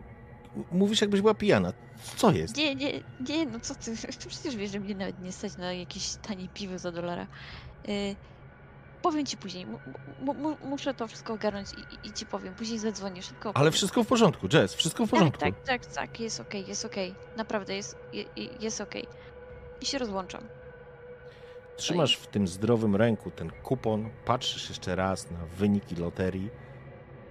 [0.73, 1.73] Mówisz, jakbyś była pijana.
[2.17, 2.57] Co jest?
[2.57, 2.93] Nie, nie,
[3.29, 3.97] nie, no co ty,
[4.29, 7.27] przecież wiesz, że mnie nawet nie stać na jakieś tanie piwo za dolara.
[7.89, 8.17] Yy,
[9.11, 9.67] powiem ci później,
[10.21, 14.07] mu, muszę to wszystko ogarnąć i, i, ci powiem, później zadzwonię, szybko Ale wszystko w
[14.07, 15.41] porządku, Jess, wszystko w porządku.
[15.41, 19.07] Tak, tak, tak, tak, jest okej, jest okej, naprawdę jest, je, je- jest okej.
[19.81, 20.41] I się rozłączam.
[21.77, 26.51] Trzymasz w tym zdrowym ręku ten kupon, patrzysz jeszcze raz na wyniki loterii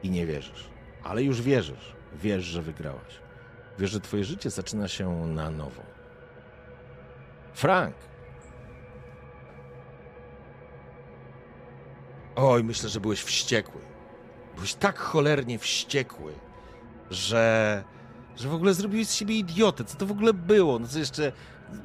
[0.03, 0.69] i nie wierzysz.
[1.03, 1.95] Ale już wierzysz.
[2.13, 3.19] Wiesz, że wygrałaś.
[3.79, 5.81] Wiesz, że twoje życie zaczyna się na nowo.
[7.53, 7.95] Frank,
[12.35, 13.81] Oj, myślę, że byłeś wściekły.
[14.55, 16.33] Byłeś tak cholernie wściekły,
[17.09, 17.83] że,
[18.35, 19.83] że w ogóle zrobiłeś z siebie idiotę.
[19.85, 20.79] Co to w ogóle było?
[20.79, 21.31] No co jeszcze,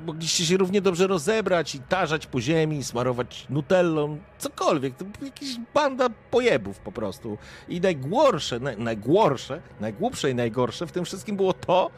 [0.06, 4.96] mogliście się równie dobrze rozebrać i tarzać po ziemi, smarować nutellą, cokolwiek.
[4.96, 7.38] To jakaś banda pojebów po prostu.
[7.68, 11.90] I najgorsze, naj, najgorsze, najgłupsze i najgorsze w tym wszystkim było to,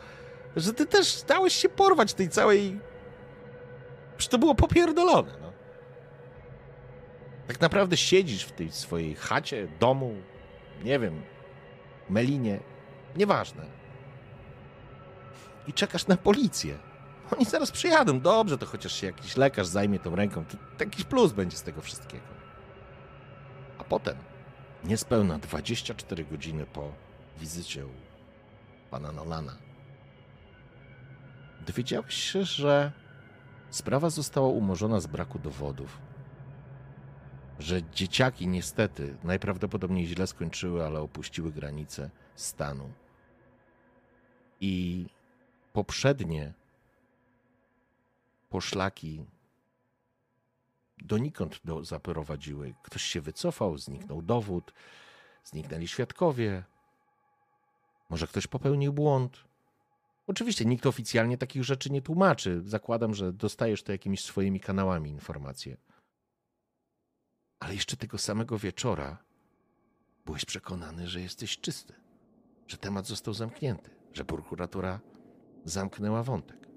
[0.57, 2.81] że ty też dałeś się porwać tej całej...
[4.17, 5.52] Przecież to było popierdolone, no.
[7.47, 10.15] Tak naprawdę siedzisz w tej swojej chacie, domu,
[10.85, 11.23] nie wiem,
[12.11, 12.61] melinie,
[13.17, 13.67] nieważne.
[15.67, 16.79] I czekasz na policję.
[17.37, 18.21] Oni zaraz przyjadą.
[18.21, 20.45] Dobrze, to chociaż się jakiś lekarz zajmie tą ręką.
[20.45, 22.27] To, jakiś plus będzie z tego wszystkiego.
[23.79, 24.17] A potem,
[24.85, 26.93] niespełna 24 godziny po
[27.41, 27.91] wizycie u
[28.91, 29.57] pana Nolana,
[31.67, 32.93] dowiedziałeś się, że
[33.71, 35.99] sprawa została umorzona z braku dowodów
[37.59, 42.93] że dzieciaki niestety najprawdopodobniej źle skończyły, ale opuściły granice stanu.
[44.61, 45.07] I
[45.73, 46.53] poprzednie
[48.51, 49.25] poszlaki
[50.99, 52.75] donikąd do, zaprowadziły.
[52.83, 54.73] Ktoś się wycofał, zniknął dowód,
[55.45, 56.65] zniknęli świadkowie.
[58.11, 59.45] Może ktoś popełnił błąd.
[60.27, 62.63] Oczywiście nikt oficjalnie takich rzeczy nie tłumaczy.
[62.65, 65.77] Zakładam, że dostajesz to jakimiś swoimi kanałami informacje.
[67.63, 69.19] Ale jeszcze tego samego wieczora
[70.27, 71.95] byłeś przekonany, że jesteś czysty,
[72.67, 75.01] że temat został zamknięty, że prokuratura
[75.65, 76.69] zamknęła wątek.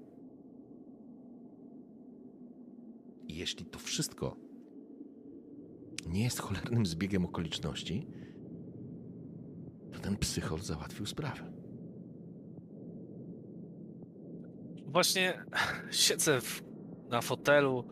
[3.28, 4.36] I jeśli to wszystko
[6.06, 8.06] nie jest cholernym zbiegiem okoliczności,
[9.92, 11.52] to ten psychol załatwił sprawę.
[14.86, 15.44] Właśnie
[15.90, 16.62] siedzę w,
[17.08, 17.84] na fotelu,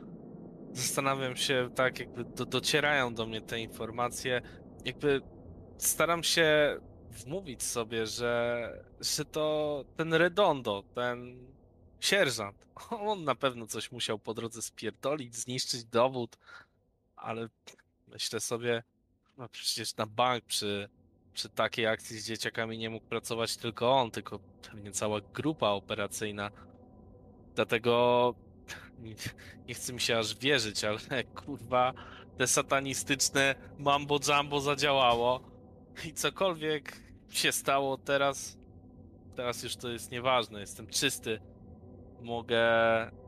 [0.74, 4.42] zastanawiam się, tak jakby do, docierają do mnie te informacje,
[4.84, 5.20] jakby
[5.78, 6.78] staram się
[7.10, 11.46] wmówić sobie, że, że to ten Redondo, ten
[12.00, 16.38] sierżant, on na pewno coś musiał po drodze spierdolić, zniszczyć dowód,
[17.16, 17.48] ale
[18.08, 18.82] myślę sobie,
[19.38, 20.88] no przecież na bank przy,
[21.32, 24.38] przy takiej akcji z dzieciakami nie mógł pracować tylko on, tylko
[24.70, 26.50] pewnie cała grupa operacyjna.
[27.54, 28.34] Dlatego
[28.98, 29.14] nie,
[29.68, 31.92] nie chce mi się aż wierzyć, ale kurwa,
[32.38, 35.40] te satanistyczne mambo jumbo zadziałało
[36.06, 36.96] i cokolwiek
[37.30, 38.58] się stało teraz,
[39.36, 41.40] teraz już to jest nieważne, jestem czysty.
[42.22, 42.60] Mogę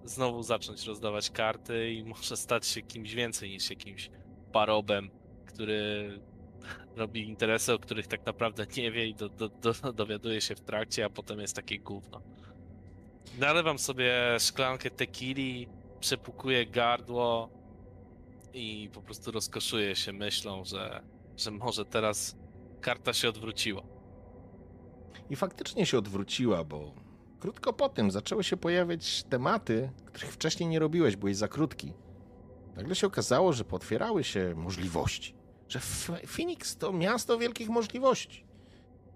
[0.04, 4.10] znowu zacząć rozdawać karty i może stać się kimś więcej niż jakimś
[4.52, 5.10] parobem,
[5.46, 6.10] który
[6.96, 10.60] robi interesy, o których tak naprawdę nie wie i do, do, do, dowiaduje się w
[10.60, 12.22] trakcie, a potem jest takie gówno.
[13.38, 15.68] Nalewam sobie szklankę tequili,
[16.00, 17.50] przepukuję gardło
[18.52, 21.02] i po prostu rozkoszuję się myślą, że,
[21.36, 22.36] że może teraz
[22.80, 23.82] karta się odwróciła.
[25.30, 26.94] I faktycznie się odwróciła, bo
[27.40, 31.92] krótko po tym zaczęły się pojawiać tematy, których wcześniej nie robiłeś, byłeś za krótki.
[32.76, 35.34] Nagle się okazało, że potwierały się możliwości.
[35.68, 35.80] Że
[36.26, 38.46] Phoenix to miasto wielkich możliwości.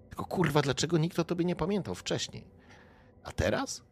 [0.09, 2.45] Tylko kurwa, dlaczego nikt o tobie nie pamiętał wcześniej?
[3.25, 3.83] A teraz?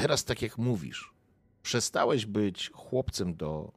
[0.00, 1.14] Teraz, tak jak mówisz,
[1.62, 3.72] przestałeś być chłopcem do.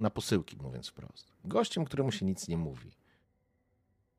[0.00, 1.32] na posyłki, mówiąc wprost.
[1.44, 2.90] Gościem, któremu się nic nie mówi.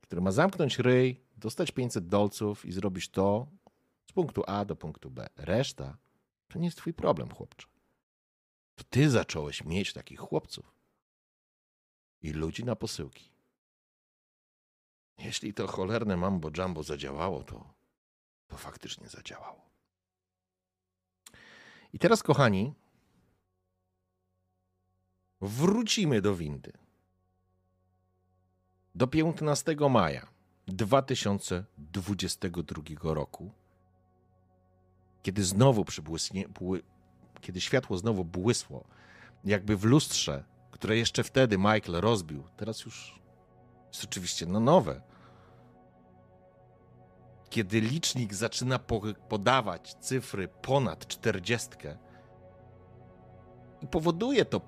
[0.01, 3.47] Który ma zamknąć ryj, dostać 500 dolców i zrobić to,
[4.09, 5.27] Z punktu A do punktu B.
[5.35, 5.97] Reszta
[6.47, 7.67] to nie jest twój problem, chłopcze.
[8.75, 10.75] To ty zacząłeś mieć takich chłopców
[12.21, 13.31] i ludzi na posyłki.
[15.17, 17.73] Jeśli to cholerne mambo jumbo zadziałało, to,
[18.47, 19.70] to faktycznie zadziałało.
[21.93, 22.73] I teraz, kochani,
[25.41, 26.73] wrócimy do windy.
[28.95, 30.27] Do 15 maja
[30.67, 33.51] 2022 roku,
[35.23, 36.83] kiedy znowu przybłysnie, bły,
[37.41, 38.83] kiedy światło znowu błysło,
[39.43, 43.19] jakby w lustrze, które jeszcze wtedy Michael rozbił, teraz już
[43.87, 45.01] jest oczywiście no nowe.
[47.51, 51.69] Kiedy licznik zaczyna po, podawać cyfry ponad 40
[53.81, 54.61] i powoduje to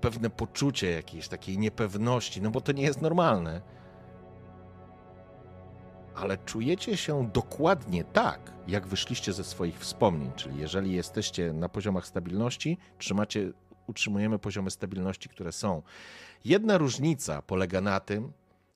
[0.00, 3.62] pewne poczucie jakiejś takiej niepewności, no bo to nie jest normalne.
[6.14, 12.06] Ale czujecie się dokładnie tak, jak wyszliście ze swoich wspomnień, czyli jeżeli jesteście na poziomach
[12.06, 13.52] stabilności, trzymacie,
[13.86, 15.82] utrzymujemy poziomy stabilności, które są.
[16.44, 18.32] Jedna różnica polega na tym,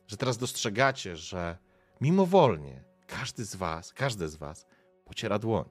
[0.07, 1.59] że teraz dostrzegacie, że
[2.01, 4.67] mimowolnie każdy z was, każde z was
[5.05, 5.69] pociera dłoń.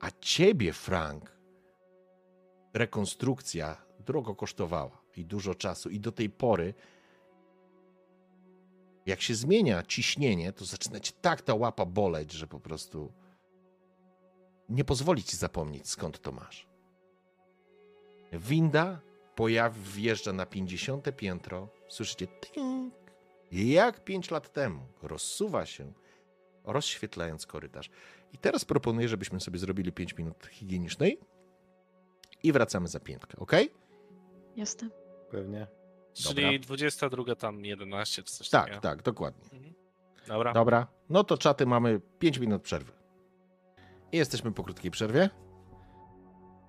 [0.00, 1.38] A ciebie, Frank,
[2.74, 5.90] rekonstrukcja drogo kosztowała i dużo czasu.
[5.90, 6.74] I do tej pory,
[9.06, 13.12] jak się zmienia ciśnienie, to zaczyna cię tak ta łapa boleć, że po prostu
[14.68, 16.68] nie pozwoli ci zapomnieć, skąd to masz.
[18.32, 19.00] Winda
[19.34, 21.68] pojawi, wjeżdża na 50 piętro.
[21.88, 22.26] Słyszycie
[23.52, 24.80] jak 5 lat temu.
[25.02, 25.92] Rozsuwa się,
[26.64, 27.90] rozświetlając korytarz.
[28.32, 31.18] I teraz proponuję, żebyśmy sobie zrobili 5 minut higienicznej
[32.42, 33.52] i wracamy za piętkę, ok?
[34.56, 34.88] Jasne.
[35.30, 35.66] Pewnie.
[36.12, 38.80] Czyli 22 tam 11 czy coś Tak, takiego.
[38.80, 39.48] tak, dokładnie.
[40.28, 40.52] Dobra.
[40.52, 42.92] Dobra, no to czaty mamy 5 minut przerwy.
[44.12, 45.30] I jesteśmy po krótkiej przerwie.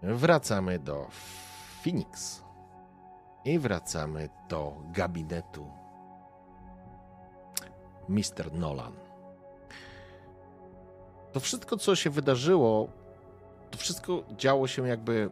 [0.04, 1.08] Wracamy do
[1.84, 2.44] Phoenix.
[3.46, 5.72] I wracamy do gabinetu
[8.10, 8.54] Mr.
[8.54, 8.94] Nolan.
[11.32, 12.90] To wszystko, co się wydarzyło,
[13.72, 15.30] to wszystko działo się jakby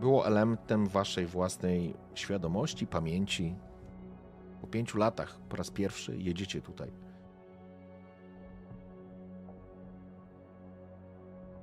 [0.00, 3.54] było elementem waszej własnej świadomości, pamięci.
[4.60, 6.92] Po pięciu latach po raz pierwszy jedziecie tutaj.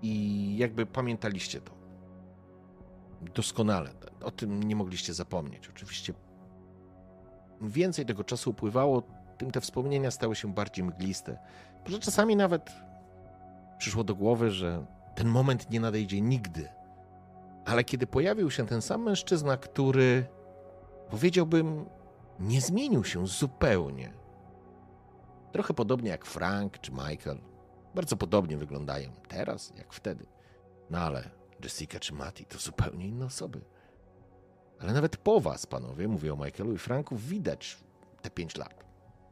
[0.01, 1.71] I jakby pamiętaliście to.
[3.35, 3.89] Doskonale.
[4.23, 5.69] O tym nie mogliście zapomnieć.
[5.69, 6.13] Oczywiście
[7.61, 9.03] więcej tego czasu upływało,
[9.37, 11.37] tym te wspomnienia stały się bardziej mgliste.
[11.85, 12.71] Może czasami nawet
[13.77, 14.85] przyszło do głowy, że
[15.15, 16.67] ten moment nie nadejdzie nigdy.
[17.65, 20.25] Ale kiedy pojawił się ten sam mężczyzna, który
[21.09, 21.85] powiedziałbym,
[22.39, 24.13] nie zmienił się zupełnie.
[25.51, 27.37] Trochę podobnie jak Frank czy Michael.
[27.95, 30.25] Bardzo podobnie wyglądają teraz, jak wtedy.
[30.89, 31.29] No ale
[31.63, 33.61] Jessica czy Matty to zupełnie inne osoby.
[34.79, 37.77] Ale nawet po was, panowie, mówię o Michaelu i Franku, widać
[38.21, 38.84] te pięć lat.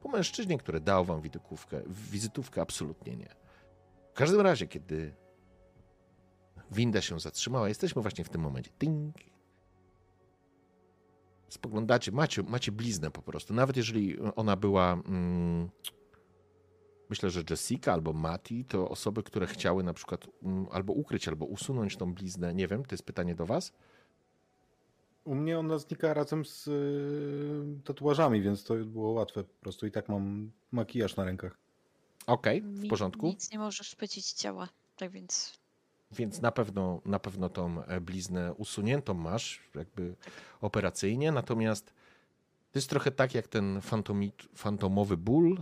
[0.04, 3.36] Po mężczyźnie, który dał wam wizytówkę, wizytówkę absolutnie nie.
[4.14, 5.16] W każdym razie, kiedy
[6.72, 8.72] winda się zatrzymała, jesteśmy właśnie w tym momencie.
[8.80, 9.16] Ding.
[11.50, 13.54] Spoglądacie, macie, macie bliznę po prostu.
[13.54, 15.70] Nawet jeżeli ona była, mm,
[17.10, 21.46] myślę, że Jessica albo Mati, to osoby, które chciały na przykład mm, albo ukryć, albo
[21.46, 22.54] usunąć tą bliznę.
[22.54, 23.74] Nie wiem, to jest pytanie do was.
[25.24, 29.88] U mnie ona znika razem z y, tatuażami, więc to było łatwe po prostu.
[29.88, 31.58] I tak mam makijaż na rękach.
[32.28, 33.28] Okej, w Mi- porządku.
[33.28, 35.60] Nic nie możesz szpecić ciała, tak więc
[36.12, 40.16] Więc na pewno, na pewno tą e, bliznę usuniętą masz, jakby
[40.62, 41.32] operacyjnie.
[41.32, 41.86] Natomiast
[42.72, 45.58] to jest trochę tak jak ten fantomi, fantomowy ból.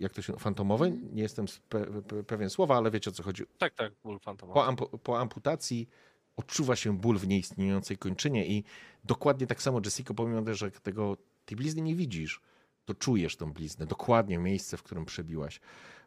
[0.00, 0.32] Jak to się.
[0.38, 0.90] Fantomowy?
[1.12, 3.42] Nie jestem spe, pe, pewien słowa, ale wiecie o co chodzi.
[3.58, 4.54] Tak, tak, ból fantomowy.
[4.54, 5.88] Po, ampu, po amputacji
[6.36, 8.64] odczuwa się ból w nieistniejącej kończynie i
[9.04, 12.40] dokładnie tak samo, Jessica, pomimo że tego, tej blizny nie widzisz,
[12.84, 15.60] to czujesz tą bliznę, dokładnie miejsce, w którym przebiłaś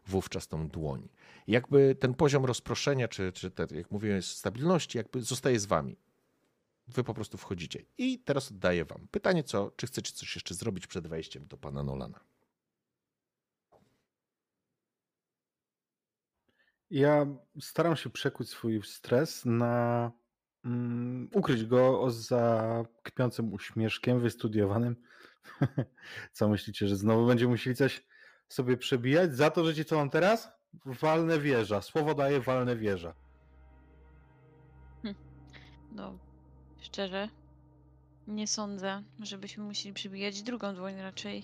[0.08, 1.10] wówczas tą dłoń.
[1.48, 5.98] I jakby ten poziom rozproszenia, czy, czy te, jak mówiłem, stabilności, jakby zostaje z wami.
[6.88, 7.84] Wy po prostu wchodzicie.
[7.98, 11.84] I teraz oddaję wam pytanie, co, czy chcecie coś jeszcze zrobić przed wejściem do pana
[11.84, 12.20] Nolana.
[16.90, 17.26] Ja
[17.60, 20.12] staram się przekuć swój stres na
[20.66, 24.96] mm, ukryć go za kpiącym uśmieszkiem wystudiowanym.
[26.34, 28.06] Co myślicie, że znowu będziemy musieli coś
[28.50, 29.36] sobie przebijać?
[29.36, 30.50] Za to, że ci co mam teraz?
[30.86, 31.82] Walne wieża.
[31.82, 33.14] Słowo daje walne wieża.
[35.92, 36.18] no
[36.80, 37.30] szczerze
[38.28, 41.44] nie sądzę, żebyśmy musieli przybijać drugą dłoń raczej.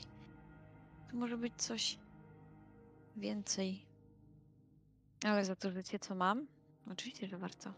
[1.11, 1.99] To może być coś
[3.15, 3.93] więcej.
[5.24, 6.48] Ale za to życie, co mam?
[6.91, 7.74] Oczywiście, że warto.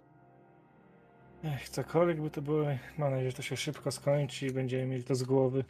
[1.44, 2.66] Ech, cokolwiek by to było,
[2.98, 5.64] mam nadzieję, że to się szybko skończy i będziemy mieli to z głowy.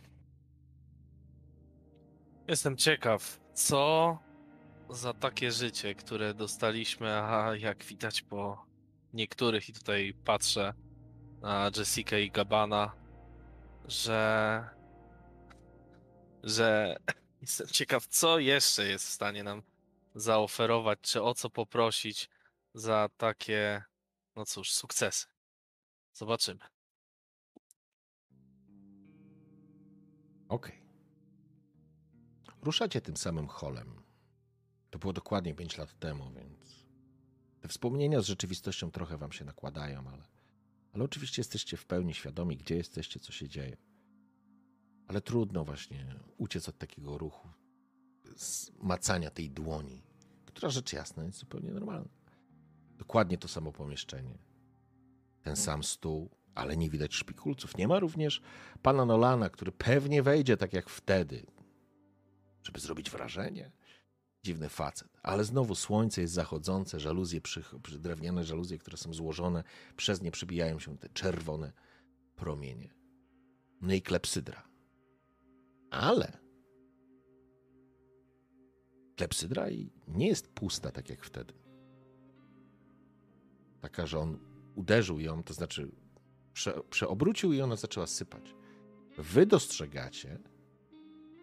[2.48, 4.18] Jestem ciekaw, co
[4.90, 8.66] za takie życie, które dostaliśmy, a jak widać po
[9.14, 10.74] niektórych, i tutaj patrzę
[11.42, 12.92] na Jessica i Gabana,
[13.86, 14.70] że.
[16.44, 16.98] że
[17.42, 19.62] jestem ciekaw, co jeszcze jest w stanie nam
[20.16, 22.30] zaoferować, czy o co poprosić
[22.74, 23.84] za takie,
[24.36, 25.26] no cóż, sukcesy.
[26.14, 26.60] Zobaczymy.
[30.50, 30.86] Okej.
[32.62, 34.04] Ruszacie tym samym holem.
[34.90, 36.86] To było dokładnie 5 lat temu, więc
[37.62, 40.24] te wspomnienia z rzeczywistością trochę wam się nakładają, ale,
[40.94, 43.78] ale oczywiście jesteście w pełni świadomi, gdzie jesteście, co się dzieje.
[45.08, 47.50] Ale trudno właśnie uciec od takiego ruchu,
[48.80, 50.02] macania tej dłoni,
[50.45, 52.10] która rzecz jasna jest zupełnie normalna.
[52.98, 54.38] Dokładnie to samo pomieszczenie.
[55.41, 57.78] Ten sam stół, ale nie widać szpikulców.
[57.78, 58.41] Nie ma również
[58.82, 61.45] pana Nolana, który pewnie wejdzie tak jak wtedy,
[62.64, 63.72] żeby zrobić wrażenie.
[64.44, 65.10] Dziwny facet.
[65.24, 67.64] Ale znowu słońce jest zachodzące, żaluzje, przy,
[67.99, 69.64] drewniane żaluzje, które są złożone,
[69.98, 71.74] przez nie przebijają się te czerwone
[72.36, 72.94] promienie.
[73.82, 74.68] No i klepsydra.
[75.91, 76.45] Ale
[79.16, 81.54] klepsydra i nie jest pusta tak jak wtedy.
[83.82, 84.40] Taka, że on
[84.76, 85.92] uderzył ją, to znaczy
[86.54, 88.56] prze, przeobrócił i ona zaczęła sypać.
[89.18, 90.40] Wy dostrzegacie,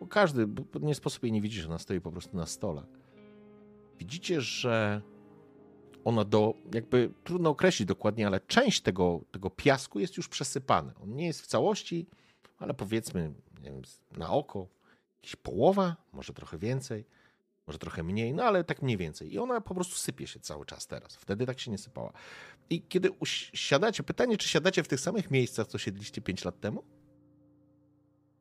[0.00, 2.82] bo każdy, bo nie sposób jej nie widzieć, ona stoi po prostu na stole.
[3.98, 5.02] Widzicie, że
[6.04, 10.94] ona do, jakby trudno określić dokładnie, ale część tego, tego piasku jest już przesypana.
[11.02, 12.06] On nie jest w całości,
[12.58, 13.82] ale powiedzmy, nie wiem,
[14.16, 14.68] na oko,
[15.16, 17.04] jakieś połowa, może trochę więcej,
[17.66, 19.32] może trochę mniej, no ale tak mniej więcej.
[19.32, 21.16] I ona po prostu sypie się cały czas teraz.
[21.16, 22.12] Wtedy tak się nie sypała.
[22.70, 23.10] I kiedy
[23.54, 26.84] siadacie, pytanie, czy siadacie w tych samych miejscach, co siedliście 5 lat temu?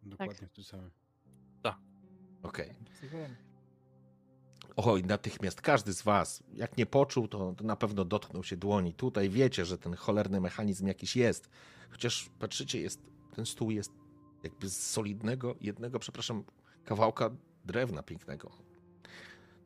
[0.04, 0.92] Dokładnie w tym samym.
[2.44, 2.74] Okej.
[4.76, 8.94] Oj, natychmiast każdy z was, jak nie poczuł, to, to na pewno dotknął się dłoni.
[8.94, 11.50] Tutaj wiecie, że ten cholerny mechanizm jakiś jest.
[11.92, 13.02] Chociaż patrzycie, jest,
[13.36, 13.92] ten stół jest
[14.44, 16.44] jakby z solidnego, jednego, przepraszam,
[16.86, 17.30] kawałka
[17.66, 18.71] drewna pięknego.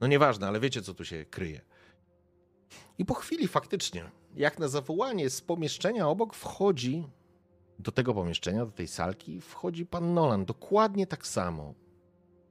[0.02, 1.62] No nieważne, ale wiecie, co tu się kryje.
[2.98, 7.08] I po chwili faktycznie, jak na zawołanie z pomieszczenia obok wchodzi,
[7.80, 10.46] do tego pomieszczenia, do tej salki, wchodzi pan Nolan.
[10.46, 11.74] Dokładnie tak samo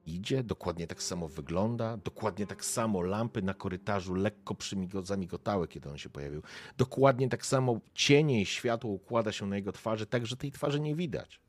[0.05, 4.55] idzie, dokładnie tak samo wygląda, dokładnie tak samo lampy na korytarzu lekko
[5.03, 6.41] zamigotały, kiedy on się pojawił.
[6.77, 10.79] Dokładnie tak samo cienie i światło układa się na jego twarzy, tak że tej twarzy
[10.79, 11.41] nie widać.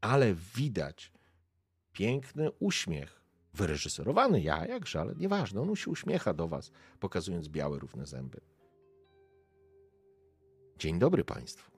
[0.00, 1.12] Ale widać
[1.92, 3.23] piękny uśmiech,
[3.54, 8.40] wyreżyserowany ja, jakże, ale nieważne, on się uśmiecha do was, pokazując białe, równe zęby.
[10.78, 11.70] Dzień dobry państwu.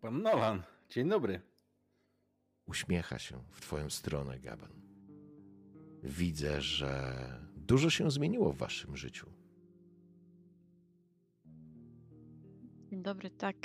[0.00, 1.40] Pan Nolan, dzień dobry.
[2.66, 4.72] Uśmiecha się w twoją stronę, Gaban.
[6.02, 7.14] Widzę, że
[7.56, 9.26] dużo się zmieniło w waszym życiu.
[12.90, 13.56] Dzień dobry, tak.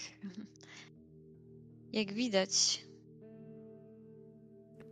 [1.91, 2.86] Jak widać,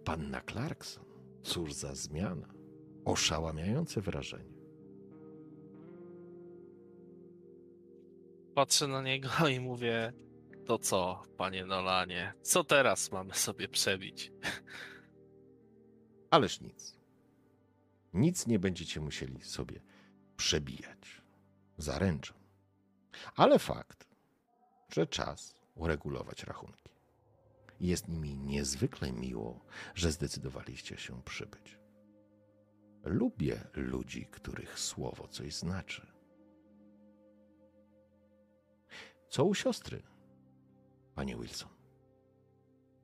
[0.06, 1.06] Panna Clarkson,
[1.44, 2.54] cóż za zmiana.
[3.06, 4.56] Oszałamiające wrażenie.
[8.56, 10.14] Patrzę na niego i mówię:
[10.66, 12.34] To co, panie Nolanie?
[12.42, 14.32] Co teraz mamy sobie przebić?
[16.32, 16.98] Ależ nic.
[18.14, 19.82] Nic nie będziecie musieli sobie
[20.38, 21.22] przebijać.
[21.78, 22.34] Zaręczę.
[23.36, 24.08] Ale fakt,
[24.90, 26.95] że czas uregulować rachunki.
[27.80, 29.66] Jest mi niezwykle miło,
[29.96, 31.78] że zdecydowaliście się przybyć.
[33.04, 36.08] Lubię ludzi, których słowo coś znaczy.
[39.30, 40.04] Co u siostry,
[41.16, 41.70] panie Wilson?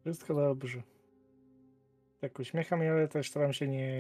[0.02, 0.84] Wszystko dobrze.
[2.22, 4.00] Tak uśmiecham, ale też staram się nie,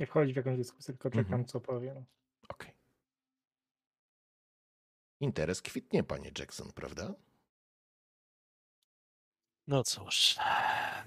[0.00, 1.44] nie wchodzić w jakąś dyskusję, tylko czekam, Mhm.
[1.44, 1.94] co powie.
[1.94, 2.04] No.
[2.48, 2.72] Okej.
[5.20, 7.14] Interes kwitnie, panie Jackson, prawda?
[9.68, 10.36] No cóż,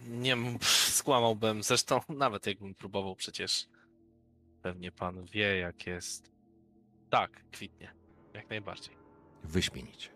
[0.07, 1.63] nie skłamałbym.
[1.63, 3.67] Zresztą, nawet jakbym próbował, przecież
[4.61, 6.31] pewnie pan wie, jak jest.
[7.09, 7.93] Tak, kwitnie.
[8.33, 8.97] Jak najbardziej.
[9.43, 10.09] Wyśmienicie.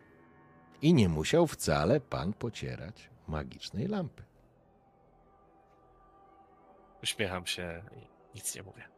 [0.82, 4.24] I nie musiał wcale pan pocierać magicznej lampy.
[7.04, 8.90] Uśmiecham się i nic nie mówię.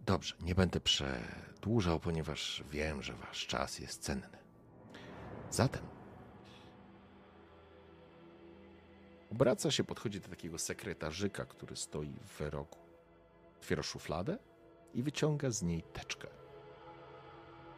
[0.00, 4.38] Dobrze, nie będę przedłużał, ponieważ wiem, że wasz czas jest cenny.
[5.50, 5.95] Zatem
[9.30, 12.78] obraca się, podchodzi do takiego sekretarzyka, który stoi w rogu.
[13.56, 14.38] Otwiera szufladę
[14.94, 16.28] i wyciąga z niej teczkę.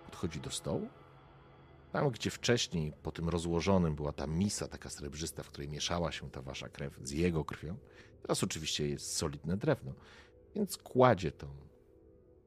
[0.04, 0.88] Podchodzi do stołu.
[1.92, 6.30] Tam, gdzie wcześniej po tym rozłożonym była ta misa taka srebrzysta, w której mieszała się
[6.30, 7.76] ta wasza krew z jego krwią,
[8.22, 9.92] teraz oczywiście jest solidne drewno.
[10.54, 11.48] Więc kładzie tą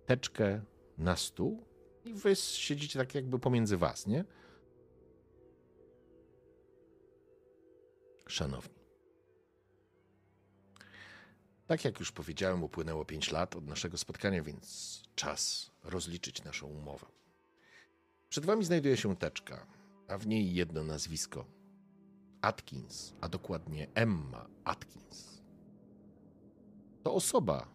[0.05, 0.61] teczkę
[0.97, 1.65] na stół
[2.05, 4.25] i wy siedzicie tak jakby pomiędzy was, nie?
[8.27, 8.80] Szanowni.
[11.71, 17.05] Tak jak już powiedziałem, upłynęło 5 lat od naszego spotkania, więc czas rozliczyć naszą umowę.
[18.29, 19.67] Przed wami znajduje się teczka,
[20.07, 21.45] a w niej jedno nazwisko.
[22.41, 25.41] Atkins, a dokładnie Emma Atkins.
[27.03, 27.67] To osoba,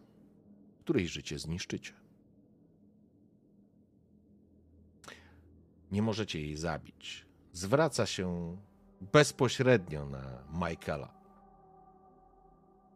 [0.81, 1.93] której życie zniszczycie.
[5.91, 7.27] Nie możecie jej zabić.
[7.53, 8.57] Zwraca się
[9.01, 11.15] bezpośrednio na Michaela.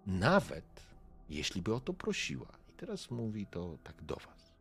[0.07, 0.90] Nawet
[1.31, 2.59] jeśli by o to prosiła.
[2.69, 4.55] I teraz mówi to tak do Was.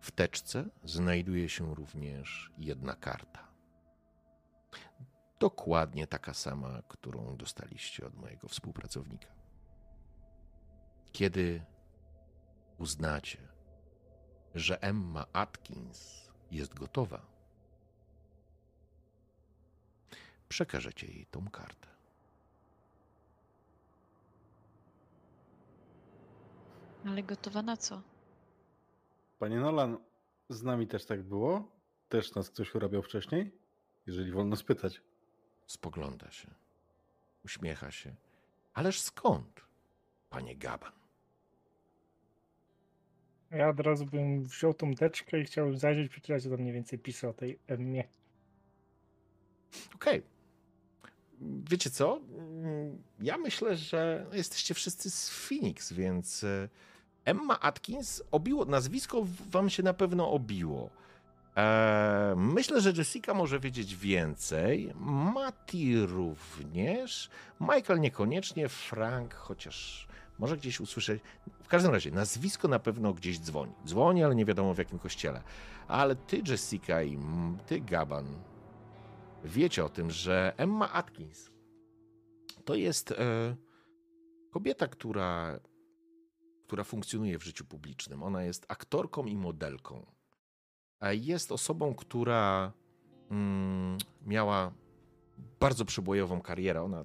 [0.00, 3.48] W teczce znajduje się również jedna karta.
[5.40, 9.28] Dokładnie taka sama, którą dostaliście od mojego współpracownika.
[11.12, 11.64] Kiedy
[12.78, 13.48] uznacie,
[14.54, 17.26] że Emma Atkins jest gotowa,
[20.48, 21.91] przekażecie jej tą kartę.
[27.06, 28.02] Ale gotowa na co?
[29.38, 29.98] Panie Nolan,
[30.48, 31.68] z nami też tak było?
[32.08, 33.52] Też nas ktoś urabiał wcześniej?
[34.06, 35.00] Jeżeli wolno spytać.
[35.66, 36.48] Spogląda się,
[37.44, 38.14] uśmiecha się.
[38.74, 39.60] Ależ skąd,
[40.30, 40.92] panie Gaban?
[43.50, 46.98] Ja od razu bym wziął tą teczkę i chciałbym zajrzeć, przeczytać, co tam mniej więcej
[46.98, 48.04] pisze o tej Emmie.
[49.94, 50.22] Okej.
[51.70, 52.20] Wiecie co?
[53.20, 56.68] Ja myślę, że jesteście wszyscy z Phoenix, więc e,
[57.24, 60.90] Emma Atkins obiło, nazwisko wam się na pewno obiło.
[61.56, 64.92] E, myślę, że Jessica może wiedzieć więcej.
[65.34, 67.30] Mati również.
[67.60, 68.68] Michael niekoniecznie.
[68.68, 70.08] Frank, chociaż
[70.38, 71.22] może gdzieś usłyszeć.
[71.62, 73.72] W każdym razie, nazwisko na pewno gdzieś dzwoni.
[73.86, 75.42] Dzwoni, ale nie wiadomo w jakim kościele.
[75.88, 77.18] Ale ty, Jessica i
[77.66, 78.26] ty, Gaban,
[79.44, 81.50] wiecie o tym, że Emma Atkins
[82.64, 83.16] to jest e,
[84.50, 85.60] kobieta, która,
[86.72, 88.22] która funkcjonuje w życiu publicznym.
[88.22, 90.06] Ona jest aktorką i modelką.
[91.10, 92.72] Jest osobą, która
[93.30, 94.72] mm, miała
[95.60, 96.82] bardzo przebojową karierę.
[96.82, 97.04] Ona,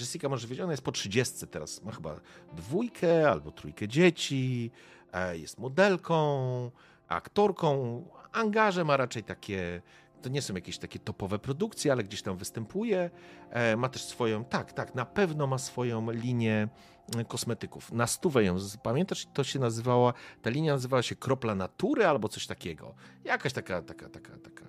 [0.00, 1.82] Jessica może wiedzieć, ona jest po 30 teraz.
[1.82, 2.20] Ma chyba
[2.52, 4.70] dwójkę albo trójkę dzieci.
[5.12, 6.70] E, jest modelką,
[7.08, 8.04] aktorką.
[8.32, 9.82] Angaże ma raczej takie
[10.22, 13.10] to nie są jakieś takie topowe produkcje, ale gdzieś tam występuje.
[13.50, 16.68] E, ma też swoją, tak, tak, na pewno ma swoją linię
[17.16, 17.92] e, kosmetyków.
[17.92, 20.12] Na stówę ją, pamiętasz, to się nazywała,
[20.42, 22.94] ta linia nazywała się Kropla Natury albo coś takiego.
[23.24, 24.64] Jakaś taka, taka, taka, taka,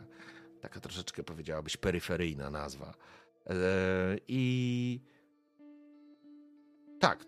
[0.61, 2.93] taka troszeczkę powiedziałabyś peryferyjna nazwa.
[3.49, 3.53] E,
[4.27, 5.01] I
[6.99, 7.25] tak,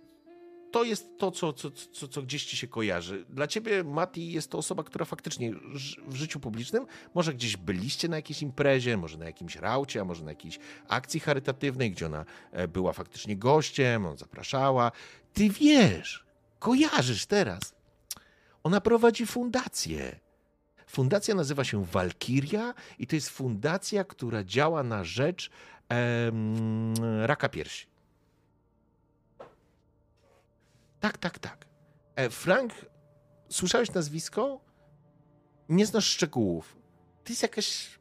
[0.75, 3.25] to jest to, co, co, co, co gdzieś ci się kojarzy.
[3.29, 5.53] Dla ciebie, Mati, jest to osoba, która faktycznie
[6.07, 10.23] w życiu publicznym, może gdzieś byliście na jakiejś imprezie, może na jakimś raucie, a może
[10.23, 14.91] na jakiejś akcji charytatywnej, gdzie ona e, była faktycznie gościem, on zapraszała.
[15.33, 16.25] Ty wiesz,
[16.59, 17.75] kojarzysz teraz.
[18.63, 20.19] Ona prowadzi fundację.
[20.87, 25.49] Fundacja nazywa się Walkiria i to jest fundacja, która działa na rzecz
[25.89, 26.93] em,
[27.25, 27.94] raka piersi.
[31.05, 31.65] Tak, tak, tak.
[32.15, 32.73] E, Frank,
[33.49, 34.61] słyszałeś nazwisko?
[35.69, 36.77] Nie znasz szczegółów.
[37.23, 37.99] To jest jakaś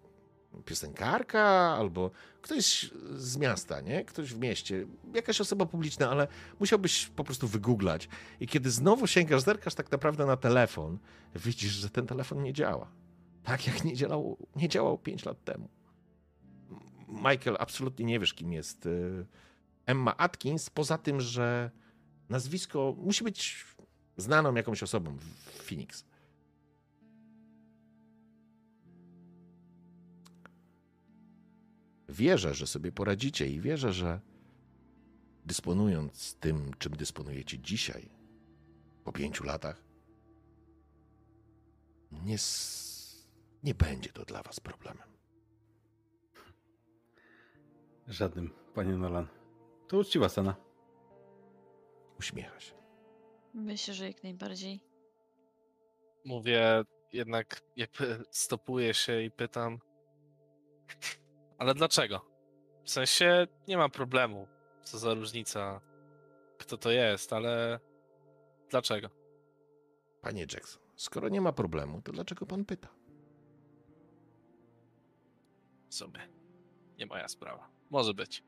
[0.64, 1.42] piosenkarka
[1.78, 2.10] albo
[2.42, 4.04] ktoś z miasta, nie?
[4.04, 6.28] Ktoś w mieście, jakaś osoba publiczna, ale
[6.60, 8.08] musiałbyś po prostu wygooglać.
[8.40, 10.98] I kiedy znowu sięgasz, zerkasz tak naprawdę na telefon,
[11.34, 12.90] widzisz, że ten telefon nie działa.
[13.42, 15.68] Tak jak nie działał, nie działał 5 lat temu.
[17.08, 19.26] Michael, absolutnie nie wiesz, kim jest y,
[19.86, 21.70] Emma Atkins, poza tym, że
[22.28, 23.64] nazwisko musi być
[24.16, 26.04] znaną jakąś osobą w Phoenix.
[32.08, 34.20] Wierzę, że sobie poradzicie i wierzę, że
[35.44, 38.10] dysponując tym, czym dysponujecie dzisiaj,
[39.04, 39.84] po pięciu latach,
[42.12, 42.36] nie,
[43.62, 45.08] nie będzie to dla was problemem.
[48.08, 49.26] Żadnym, panie Nolan.
[49.88, 50.63] To uczciwa scena.
[52.18, 52.74] Uśmiecha się.
[53.54, 54.80] Myślę, że jak najbardziej.
[56.24, 59.78] Mówię, jednak jakby stopuję się i pytam.
[61.58, 62.26] Ale dlaczego?
[62.84, 64.48] W sensie nie ma problemu.
[64.82, 65.80] Co za różnica.
[66.58, 67.80] kto to jest, ale
[68.70, 69.08] dlaczego?
[70.20, 72.88] Panie Jackson, skoro nie ma problemu, to dlaczego pan pyta?
[75.88, 76.28] W sumie.
[76.98, 77.70] Nie moja sprawa.
[77.90, 78.44] Może być.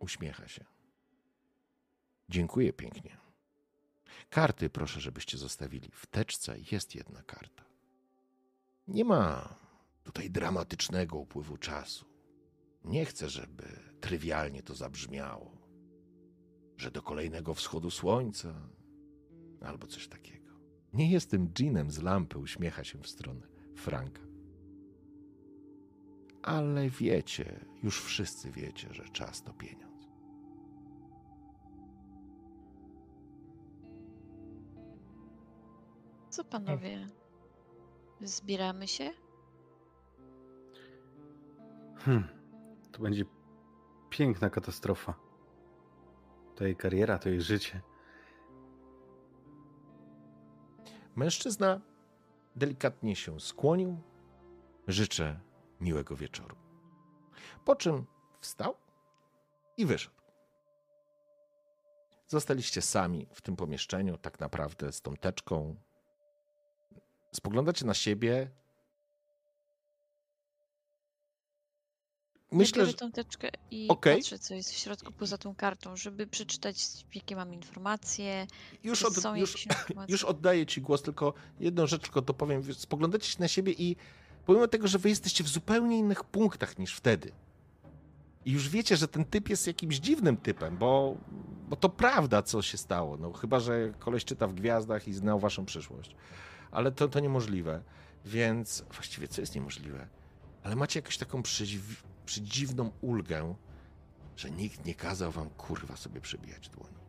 [0.00, 0.64] Uśmiecha się.
[2.28, 3.16] Dziękuję pięknie.
[4.30, 5.90] Karty proszę, żebyście zostawili.
[5.92, 7.64] W teczce jest jedna karta.
[8.88, 9.54] Nie ma
[10.02, 12.06] tutaj dramatycznego upływu czasu.
[12.84, 13.64] Nie chcę, żeby
[14.00, 15.56] trywialnie to zabrzmiało,
[16.76, 18.54] że do kolejnego wschodu słońca
[19.60, 20.50] albo coś takiego.
[20.92, 23.46] Nie jestem dżinem z lampy, uśmiecha się w stronę
[23.76, 24.22] Franka.
[26.42, 29.89] Ale wiecie, już wszyscy wiecie, że czas to pieniądz.
[36.30, 37.08] Co panowie?
[38.20, 39.10] Zbieramy się?
[41.96, 42.28] Hmm.
[42.92, 43.24] To będzie
[44.10, 45.14] piękna katastrofa.
[46.56, 47.80] To jej kariera, to jej życie.
[51.16, 51.80] Mężczyzna
[52.56, 53.98] delikatnie się skłonił.
[54.88, 55.40] Życzę
[55.80, 56.56] miłego wieczoru.
[57.64, 58.06] Po czym
[58.40, 58.74] wstał
[59.76, 60.14] i wyszedł.
[62.28, 65.76] Zostaliście sami w tym pomieszczeniu, tak naprawdę z tą teczką.
[67.32, 68.50] Spoglądacie na siebie.
[72.52, 74.16] Myślę, ja że biorę tą teczkę i Okej.
[74.16, 76.76] patrzę, co jest w środku poza tą kartą, żeby przeczytać,
[77.14, 78.46] jakie mam informacje,
[78.84, 80.12] już, od, są już, jakieś informacje.
[80.12, 82.74] już oddaję ci głos, tylko jedną rzecz tylko to powiem.
[82.74, 83.96] Spoglądacie się na siebie i
[84.46, 87.32] pomimo tego, że wy jesteście w zupełnie innych punktach niż wtedy.
[88.44, 91.16] I już wiecie, że ten typ jest jakimś dziwnym typem, bo,
[91.68, 93.16] bo to prawda, co się stało.
[93.16, 96.16] No, chyba, że koleś czyta w gwiazdach i znał waszą przyszłość.
[96.70, 97.82] Ale to, to niemożliwe.
[98.24, 100.06] Więc właściwie co jest niemożliwe?
[100.62, 103.54] Ale macie jakąś taką przedziw, przedziwną ulgę,
[104.36, 107.00] że nikt nie kazał wam kurwa sobie przebijać dłoni.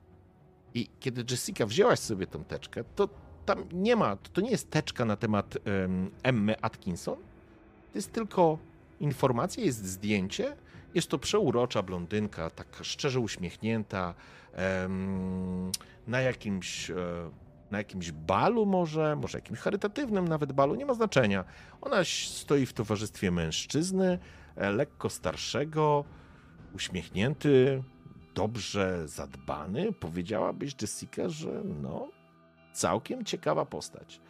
[0.74, 3.10] I kiedy Jessica wzięłaś sobie tą teczkę, to
[3.46, 7.16] tam nie ma, to, nie jest teczka na temat em, Emmy Atkinson.
[7.92, 8.58] To jest tylko
[9.00, 10.56] informacja, jest zdjęcie.
[10.94, 14.14] Jest to przeurocza blondynka, tak szczerze uśmiechnięta,
[14.54, 15.72] em,
[16.08, 16.96] na jakimś, e,
[17.72, 21.44] na jakimś balu może, może jakimś charytatywnym nawet balu, nie ma znaczenia.
[21.82, 21.98] Ona
[22.30, 24.20] stoi w towarzystwie mężczyzny,
[24.56, 26.06] e, lekko starszego,
[26.76, 27.84] uśmiechnięty,
[28.36, 29.94] dobrze zadbany.
[29.94, 32.08] Powiedziałabyś, Jessica, że no,
[32.74, 34.22] całkiem ciekawa postać.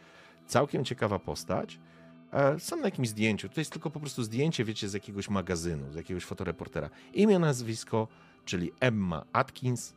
[0.46, 1.78] Całkiem ciekawa postać.
[2.32, 3.48] E, Sam na jakimś zdjęciu.
[3.48, 6.90] To jest tylko po prostu zdjęcie, wiecie, z jakiegoś magazynu, z jakiegoś fotoreportera.
[7.14, 8.08] Imię, nazwisko,
[8.44, 9.94] czyli Emma Atkins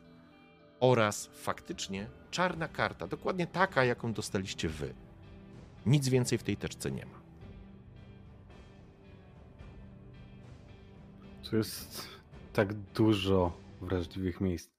[0.80, 2.06] oraz faktycznie
[2.36, 4.94] czarna karta, dokładnie taka, jaką dostaliście wy.
[5.86, 7.20] Nic więcej w tej teczce nie ma.
[11.50, 12.08] Tu jest
[12.52, 14.70] tak dużo wrażliwych miejsc.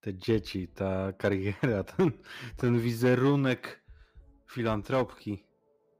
[0.00, 2.10] Te dzieci, ta kariera, ten,
[2.56, 3.82] ten wizerunek
[4.46, 5.44] filantropki.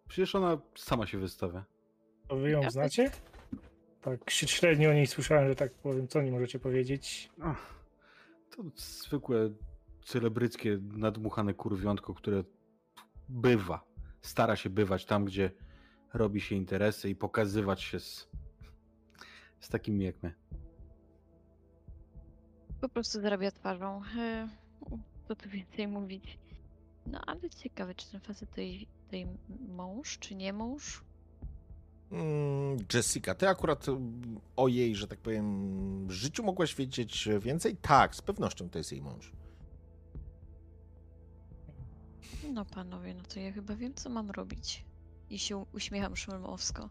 [0.09, 1.65] Przecież ona sama się wystawia.
[2.29, 3.11] To wy ją znacie?
[4.03, 6.09] Tak średnio o niej słyszałem, że tak powiem.
[6.09, 7.31] Co nie możecie powiedzieć?
[7.41, 7.75] Ach,
[8.51, 9.51] to zwykłe
[10.05, 12.45] celebryckie, nadmuchane kurwiątko, które
[13.29, 13.85] bywa.
[14.23, 15.51] Stara się bywać tam, gdzie
[16.15, 18.29] robi się interesy i pokazywać się z,
[19.61, 20.35] z takimi jak my.
[22.81, 24.03] Po prostu zarabia twarzą.
[24.19, 24.49] E,
[25.29, 26.39] Co tu więcej mówić?
[27.07, 29.27] No ale ciekawe, czy ten facet to jej, to jej
[29.69, 31.05] mąż, czy nie mąż?
[32.13, 37.77] Mm, Jessica, ty akurat mm, o jej, że tak powiem, życiu mogłaś wiedzieć więcej?
[37.77, 39.33] Tak, z pewnością to jest jej mąż.
[42.53, 44.85] No panowie, no to ja chyba wiem, co mam robić.
[45.31, 46.89] I się uśmiecham szmelmowsko.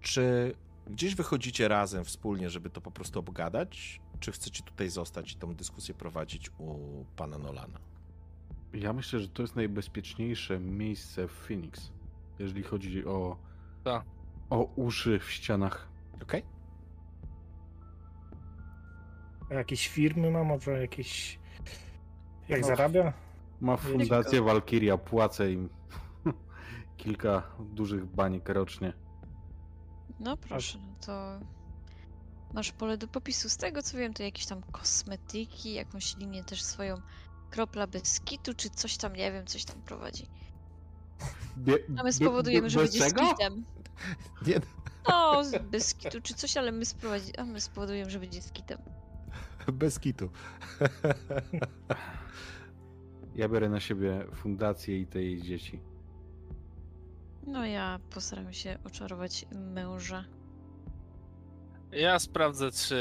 [0.00, 0.54] Czy
[0.86, 4.00] gdzieś wychodzicie razem wspólnie, żeby to po prostu obgadać?
[4.20, 6.78] Czy chcecie tutaj zostać i tą dyskusję prowadzić u
[7.16, 7.78] pana Nolana?
[8.72, 11.92] Ja myślę, że to jest najbezpieczniejsze miejsce w Phoenix,
[12.38, 13.36] jeżeli chodzi o,
[13.84, 14.04] Tak.
[14.50, 15.88] o uszy w ścianach.
[16.22, 16.42] Okej?
[19.50, 21.38] A jakieś firmy ma, może jakieś...
[22.48, 22.66] Jak No.
[22.66, 23.12] zarabia?
[23.62, 25.68] Ma fundację Valkyria, płacę im
[26.96, 28.92] kilka dużych baniek rocznie.
[30.20, 31.38] No proszę, no to
[32.54, 33.48] masz pole do popisu.
[33.48, 36.96] Z tego co wiem, to jakieś tam kosmetyki, jakąś linię też swoją
[37.50, 40.26] kropla bez kitu, czy coś tam, nie wiem, coś tam prowadzi.
[41.58, 43.30] Bie, A my spowodujemy, że będzie z czego?
[43.30, 43.64] kitem.
[44.46, 44.60] Nie,
[45.08, 47.36] No, z- bez kitu czy coś, ale my, sprowadzi...
[47.36, 48.78] A my spowodujemy, że będzie z kitem.
[49.72, 50.30] bez kitu.
[53.36, 55.80] Ja biorę na siebie fundację i te jej dzieci.
[57.46, 60.24] No ja postaram się oczarować męża.
[61.92, 62.96] Ja sprawdzę, czy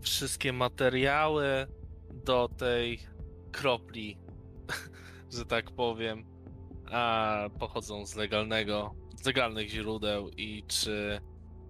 [0.00, 1.66] wszystkie materiały
[2.24, 2.98] do tej
[3.52, 4.18] kropli,
[5.36, 6.24] że tak powiem,
[6.90, 11.20] a pochodzą z legalnego, z legalnych źródeł i czy,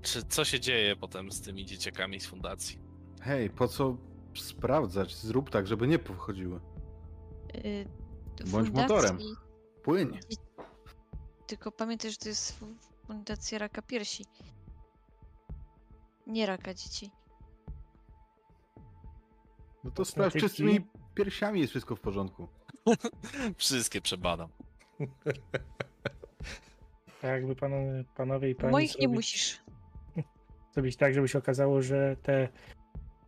[0.02, 2.78] czy co się dzieje potem z tymi dzieciakami z fundacji.
[3.20, 3.96] Hej, po co
[4.34, 5.16] sprawdzać?
[5.16, 6.60] Zrób tak, żeby nie pochodziły.
[7.54, 7.86] Y,
[8.46, 9.18] Bądź motorem.
[9.82, 10.18] Płyń.
[11.46, 12.74] Tylko pamiętaj, że to jest fu-
[13.06, 14.24] fundacja raka piersi.
[16.26, 17.10] Nie raka dzieci.
[19.84, 20.80] No to sprawdź, czy z tymi
[21.14, 22.48] piersiami jest wszystko w porządku.
[23.56, 24.48] Wszystkie przebadam.
[27.22, 29.62] A jakby panowie, panowie i pani Moich nie zrobić- musisz.
[30.74, 32.48] zrobić tak, żeby się okazało, że te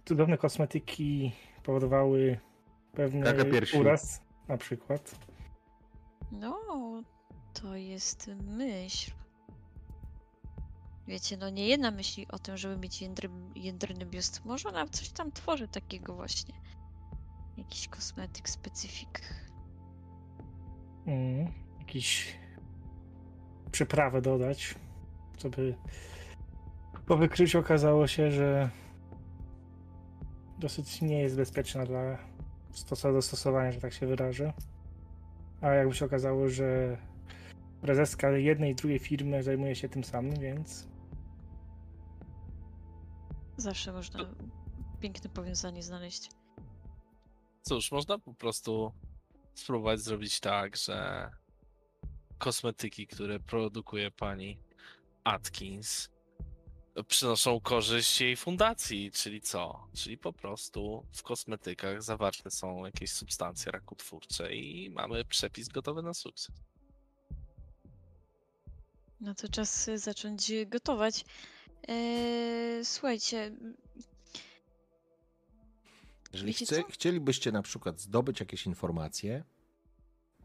[0.04, 1.32] cudowne kosmetyki
[1.62, 2.38] powodowały
[2.92, 3.34] pewny
[3.80, 5.14] uraz, na przykład.
[6.32, 6.56] No,
[7.52, 9.12] to jest myśl.
[11.06, 14.44] Wiecie, no nie jedna myśli o tym, żeby mieć jędry, jędrny biust.
[14.44, 16.54] Może ona coś tam tworzy takiego właśnie.
[17.56, 19.20] Jakiś kosmetyk, specyfik.
[21.06, 22.36] Mm, jakiś
[23.72, 24.74] przyprawę dodać,
[25.38, 25.74] żeby
[27.06, 28.70] po wykryciu okazało się, że
[30.58, 32.31] dosyć nie jest bezpieczna dla
[32.72, 34.52] stosa do stosowania, że tak się wyrażę.
[35.60, 36.96] A jakby się okazało, że
[37.80, 40.92] prezeska jednej i drugiej firmy zajmuje się tym samym, więc
[43.56, 44.34] Zawsze można
[45.00, 46.30] piękne powiązanie znaleźć.
[47.62, 48.92] Cóż, można po prostu
[49.54, 51.30] spróbować zrobić tak, że
[52.38, 54.58] kosmetyki, które produkuje pani
[55.24, 56.08] Atkins,
[57.08, 59.86] przynoszą korzyść jej fundacji, czyli co?
[59.94, 66.14] Czyli po prostu w kosmetykach zawarte są jakieś substancje rakotwórcze i mamy przepis gotowy na
[66.14, 66.54] sukces.
[69.20, 71.24] No to czas y, zacząć gotować.
[71.88, 73.52] Eee, słuchajcie,
[76.32, 79.44] Jeżeli chce, chcielibyście na przykład zdobyć jakieś informacje,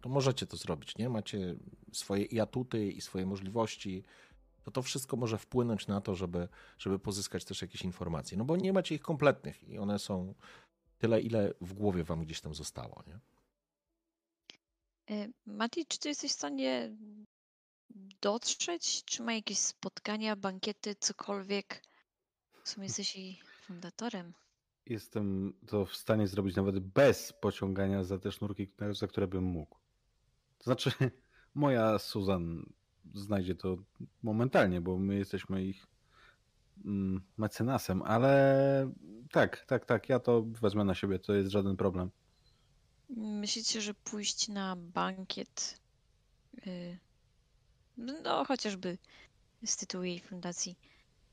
[0.01, 1.09] to możecie to zrobić, nie?
[1.09, 1.55] Macie
[1.91, 4.03] swoje i atuty i swoje możliwości,
[4.67, 8.37] to to wszystko może wpłynąć na to, żeby, żeby pozyskać też jakieś informacje.
[8.37, 10.33] No bo nie macie ich kompletnych i one są
[10.97, 13.19] tyle, ile w głowie wam gdzieś tam zostało, nie?
[15.15, 16.95] e, Mati, czy ty jesteś w stanie
[18.21, 19.03] dotrzeć?
[19.05, 21.83] Czy ma jakieś spotkania, bankiety, cokolwiek?
[22.63, 24.33] W sumie jesteś jej fundatorem.
[24.85, 29.77] Jestem to w stanie zrobić nawet bez pociągania za te sznurki, za które bym mógł.
[30.57, 30.91] To znaczy,
[31.55, 32.73] moja Susan
[33.13, 33.77] znajdzie to
[34.23, 35.87] momentalnie, bo my jesteśmy ich
[36.85, 38.91] mm, mecenasem, ale
[39.31, 42.11] tak, tak, tak, ja to wezmę na siebie, to jest żaden problem.
[43.09, 45.79] Myślicie, że pójść na bankiet,
[46.67, 46.97] y,
[47.97, 48.97] no chociażby
[49.65, 50.75] z tytułu jej fundacji,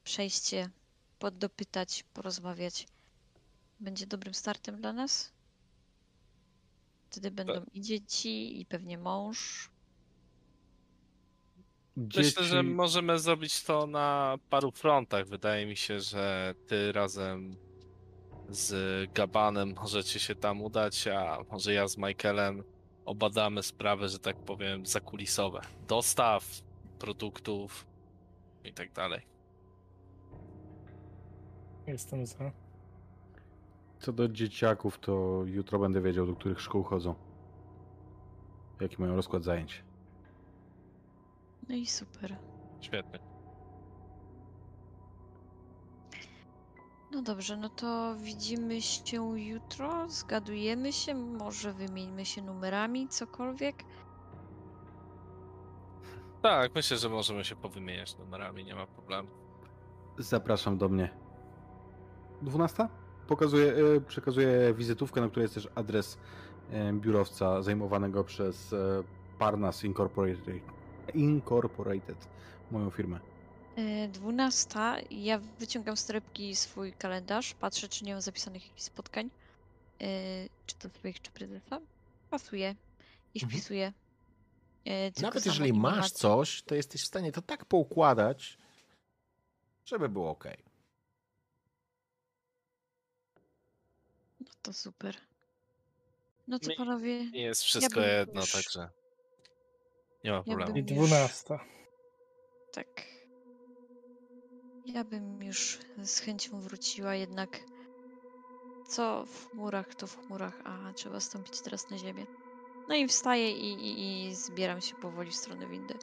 [0.04, 0.70] przejście,
[1.18, 2.86] poddopytać, porozmawiać,
[3.80, 5.32] będzie dobrym startem dla nas?
[7.10, 9.70] Wtedy będą i dzieci, i pewnie mąż.
[11.96, 15.26] Myślę, że Dzieci- możemy zrobić to na paru frontach.
[15.26, 17.56] Wydaje mi się, że ty razem
[18.48, 18.72] z
[19.12, 22.62] Gabanem możecie się tam udać, a może ja z Michaelem
[23.04, 25.60] obadamy sprawy, że tak powiem, zakulisowe.
[25.88, 26.44] Dostaw,
[26.98, 27.86] produktów
[28.64, 29.20] i tak dalej.
[31.86, 32.52] jestem za.
[34.00, 37.14] Co do dzieciaków, to jutro będę wiedział, do których szkół chodzą.
[38.80, 39.84] Jaki mają rozkład zajęć.
[41.68, 42.36] No i super.
[42.80, 43.18] Świetnie.
[47.12, 53.84] No dobrze, no to widzimy się jutro, zgadujemy się, może wymieńmy się numerami, cokolwiek.
[56.42, 59.28] Tak, myślę, że możemy się powymieniać numerami, nie ma problemu.
[60.18, 61.10] Zapraszam do mnie.
[62.42, 62.88] 12?
[63.28, 66.18] Pokazuję, e, przekazuję wizytówkę, na której jest też adres
[66.70, 68.76] e, biurowca zajmowanego przez e,
[69.38, 70.62] Parnas Incorporated,
[71.14, 72.28] Incorporated
[72.70, 73.20] moją firmę.
[73.76, 74.78] E, 12.
[75.10, 79.30] Ja wyciągam z torebki swój kalendarz, patrzę, czy nie mam zapisanych jakichś spotkań.
[80.00, 80.06] E,
[80.66, 81.80] Czy to swoich, czy prezesa?
[82.30, 82.74] Pasuje
[83.34, 83.50] i Mhm.
[83.52, 83.92] wpisuję.
[84.84, 88.58] E, Nawet jeżeli masz coś, to jesteś w stanie to tak poukładać,
[89.84, 90.44] żeby było ok.
[94.40, 95.16] No to super.
[96.48, 98.88] No to panowie, Nie jest wszystko bym jedno, już- także
[100.24, 100.76] nie ma problemu.
[100.76, 101.64] I dwunasta.
[102.72, 103.02] tak.
[104.86, 107.60] Ja bym już z chęcią wróciła, jednak
[108.88, 112.26] co w chmurach, to w chmurach, a trzeba stąpić teraz na ziemię.
[112.88, 115.94] No i wstaję i, i, i zbieram się powoli w stronę windy.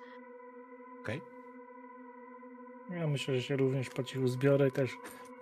[1.01, 1.21] Okej?
[2.89, 4.91] Ja myślę, że się również po cichu zbiorę i też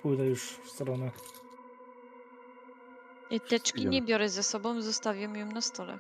[0.02, 1.12] pójdę już w stronę.
[3.30, 6.00] I teczki nie biorę ze sobą, zostawiam ją na stole.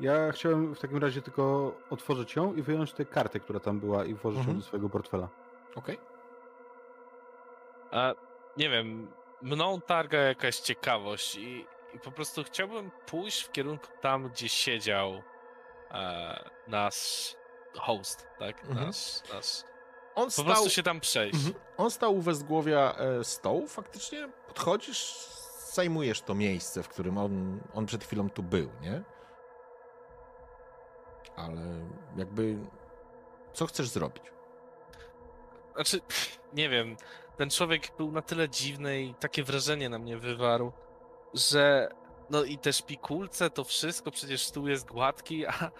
[0.00, 4.04] Ja chciałem w takim razie tylko otworzyć ją i wyjąć tę kartę, która tam była
[4.04, 4.56] i włożyć Mhm.
[4.56, 5.28] ją do swojego portfela.
[5.74, 5.98] Okej.
[7.90, 8.14] A,
[8.56, 9.12] nie wiem,
[9.42, 15.22] mną targa jakaś ciekawość i, i po prostu chciałbym pójść w kierunku tam, gdzie siedział
[15.90, 17.34] e, nasz
[17.74, 18.64] host, tak?
[18.64, 18.86] Mhm.
[18.86, 19.62] Nasz, nasz...
[20.14, 20.44] On Po stał...
[20.44, 21.34] prostu się tam przejść.
[21.46, 21.54] Mhm.
[21.76, 25.14] On stał u westgłowia e, stołu, faktycznie podchodzisz,
[25.72, 29.02] zajmujesz to miejsce, w którym on, on przed chwilą tu był, nie?
[31.36, 31.62] Ale
[32.16, 32.56] jakby...
[33.52, 34.22] Co chcesz zrobić?
[35.74, 36.00] Znaczy,
[36.54, 36.96] nie wiem,
[37.36, 40.72] ten człowiek był na tyle dziwny i takie wrażenie na mnie wywarł,
[41.34, 41.88] że
[42.30, 45.70] no i te szpikulce, to wszystko, przecież stół jest gładki, a,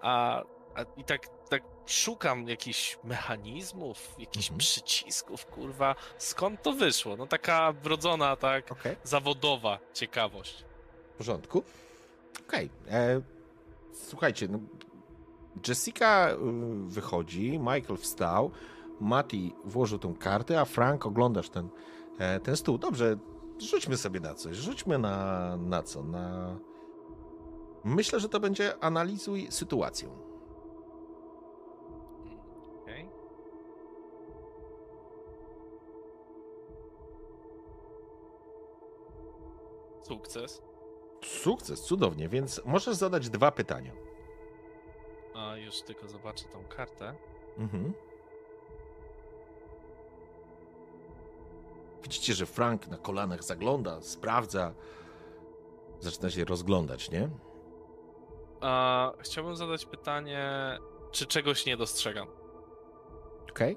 [0.00, 0.42] a,
[0.74, 4.58] a i tak, tak szukam jakichś mechanizmów, jakichś Mhm.
[4.58, 7.16] przycisków, kurwa, skąd to wyszło?
[7.16, 8.96] No taka wrodzona, tak, Okej.
[9.02, 10.64] zawodowa ciekawość.
[11.14, 11.62] W porządku.
[12.48, 12.70] Okej.
[12.90, 13.20] e,
[14.08, 14.58] Słuchajcie, no,
[15.68, 16.36] Jessica y,
[16.88, 18.50] wychodzi, Michael wstał,
[19.00, 21.68] Mati włożył tą kartę, a Frank oglądasz ten,
[22.18, 22.78] e, ten stół.
[22.78, 23.16] Dobrze,
[23.58, 24.56] rzućmy sobie na coś.
[24.56, 26.02] Rzućmy na, na co?
[26.02, 26.56] Na...
[27.84, 30.08] Myślę, że to będzie analizuj sytuację.
[40.06, 40.62] Sukces.
[41.24, 43.92] Sukces, cudownie, więc możesz zadać dwa pytania.
[45.36, 47.14] A już tylko zobaczę tą kartę.
[47.58, 47.92] Mhm.
[52.02, 54.74] Widzicie, że Frank na kolanach zagląda, sprawdza,
[56.00, 57.30] zaczyna się rozglądać, nie?
[58.60, 60.48] A, chciałbym zadać pytanie,
[61.10, 62.28] czy czegoś nie dostrzegam?
[63.50, 63.76] Okej.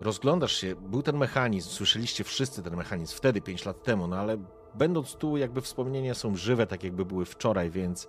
[0.00, 4.36] Rozglądasz się, był ten mechanizm, słyszeliście wszyscy ten mechanizm wtedy, 5 lat temu, no ale
[4.74, 8.08] będąc tu, jakby wspomnienia są żywe, tak jakby były wczoraj, więc,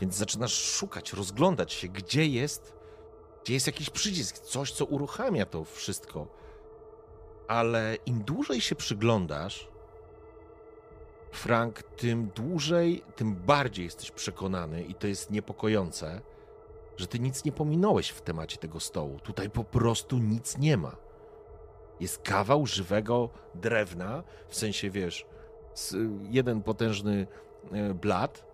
[0.00, 2.72] więc zaczynasz szukać, rozglądać się, gdzie jest,
[3.42, 6.26] gdzie jest jakiś przycisk, coś, co uruchamia to wszystko.
[7.48, 9.68] Ale im dłużej się przyglądasz,
[11.32, 16.20] Frank, tym dłużej, tym bardziej jesteś przekonany, i to jest niepokojące,
[16.96, 19.20] że ty nic nie pominąłeś w temacie tego stołu.
[19.20, 20.96] Tutaj po prostu nic nie ma.
[22.00, 25.26] Jest kawał żywego drewna, w sensie wiesz,
[26.30, 27.26] jeden potężny
[27.72, 28.46] e, blat.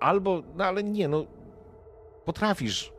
[0.00, 1.26] Albo, no ale nie, no
[2.24, 2.92] potrafisz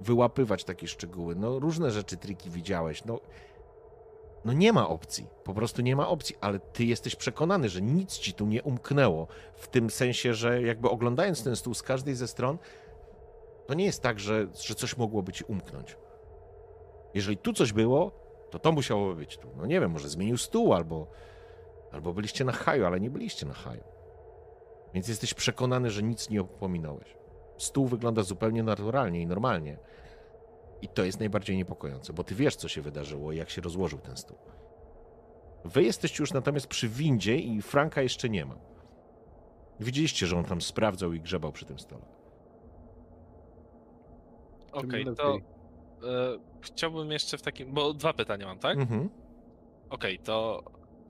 [0.00, 1.34] wyłapywać takie szczegóły.
[1.34, 3.04] No różne rzeczy, triki widziałeś.
[3.04, 3.20] No,
[4.44, 5.26] no nie ma opcji.
[5.44, 9.26] Po prostu nie ma opcji, ale ty jesteś przekonany, że nic ci tu nie umknęło.
[9.54, 12.58] W tym sensie, że jakby oglądając ten stół z każdej ze stron,
[13.66, 15.96] to nie jest tak, że, że coś mogłoby ci umknąć.
[17.14, 18.10] Jeżeli tu coś było,
[18.50, 19.48] to to musiało być tu.
[19.56, 21.06] No nie wiem, może zmienił stół albo,
[21.92, 23.91] albo byliście na haju, ale nie byliście na haju.
[24.94, 27.16] Więc jesteś przekonany, że nic nie pominąłeś.
[27.58, 29.78] Stół wygląda zupełnie naturalnie i normalnie.
[30.82, 33.98] I to jest najbardziej niepokojące, bo ty wiesz, co się wydarzyło i jak się rozłożył
[33.98, 34.38] ten stół.
[35.64, 38.54] Wy jesteście już natomiast przy windzie i Franka jeszcze nie ma.
[39.80, 42.02] Widzieliście, że on tam sprawdzał i grzebał przy tym stole.
[44.72, 45.14] Okej, lepiej.
[45.16, 48.78] to e, chciałbym jeszcze w takim, bo dwa pytania mam, tak?
[48.78, 49.08] Mhm.
[49.90, 50.62] Okej, to,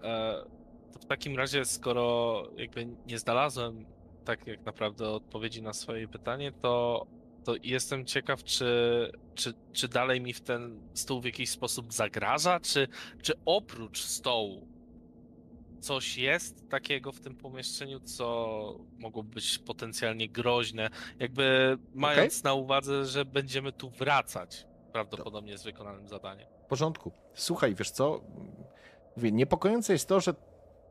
[0.03, 0.45] e,
[0.93, 3.87] to w takim razie, skoro jakby nie znalazłem
[4.25, 7.07] tak jak naprawdę odpowiedzi na swoje pytanie, to,
[7.45, 8.67] to jestem ciekaw, czy,
[9.35, 12.89] czy, czy dalej mi w ten stół w jakiś sposób zagraża, czy,
[13.23, 14.73] czy oprócz stołu
[15.81, 23.07] coś jest takiego w tym pomieszczeniu, co mogłoby być potencjalnie groźne, jakby mając na uwadze,
[23.07, 26.49] że będziemy tu wracać prawdopodobnie z wykonanym zadaniem.
[26.65, 27.13] W porządku.
[27.35, 28.21] Słuchaj, wiesz co?
[29.17, 30.35] Mówię, niepokojące jest to, że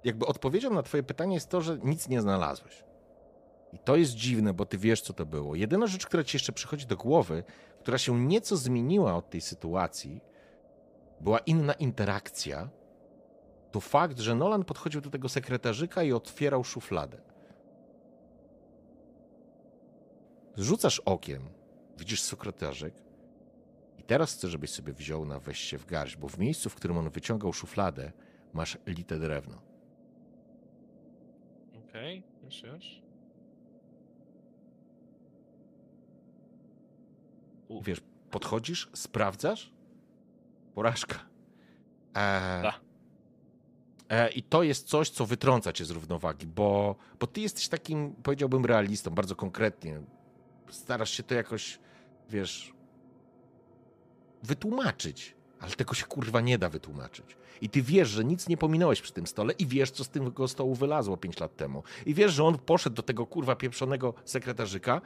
[0.03, 2.83] jakby odpowiedzią na twoje pytanie jest to, że nic nie znalazłeś.
[3.73, 5.55] I to jest dziwne, bo ty wiesz, co to było.
[5.55, 7.43] Jedyna rzecz, która ci jeszcze przychodzi do głowy,
[7.79, 10.21] która się nieco zmieniła od tej sytuacji,
[11.21, 12.69] była inna interakcja,
[13.71, 17.21] to fakt, że Nolan podchodził do tego sekretarzyka i otwierał szufladę.
[20.57, 21.49] Rzucasz okiem,
[21.97, 22.93] widzisz sekretarzyk
[23.97, 26.75] i teraz chcę, żebyś sobie wziął na weź się w garść, bo w miejscu, w
[26.75, 28.11] którym on wyciągał szufladę,
[28.53, 29.70] masz lite drewno.
[37.67, 39.71] U, Wiesz, podchodzisz, sprawdzasz,
[40.75, 41.15] porażka.
[42.13, 42.73] E, Da.
[44.09, 48.15] e, I to jest coś, co wytrąca cię z równowagi, bo, bo ty jesteś takim,
[48.23, 50.01] powiedziałbym, realistą, bardzo konkretnie.
[50.69, 51.79] Starasz się to jakoś,
[52.29, 52.73] wiesz,
[54.43, 57.37] wytłumaczyć, ale tego się kurwa nie da wytłumaczyć.
[57.61, 60.47] I ty wiesz, że nic nie pominąłeś przy tym stole i wiesz, co z tego
[60.47, 61.83] stołu wylazło 5 lat temu.
[62.05, 65.01] I wiesz, że on poszedł do tego kurwa pieprzonego sekretarzyka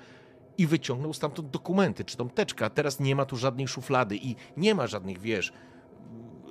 [0.58, 4.35] i wyciągnął stamtąd dokumenty, czy tą teczkę, a teraz nie ma tu żadnej szuflady i
[4.58, 5.53] nie ma żadnych, wiesz,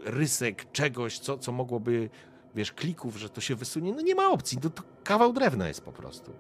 [0.05, 2.11] rysek, czegoś, co, co mogłoby,
[2.55, 3.93] wiesz, klików, że to się wysunie.
[3.93, 6.33] No nie ma opcji, to, to kawał drewna jest po prostu.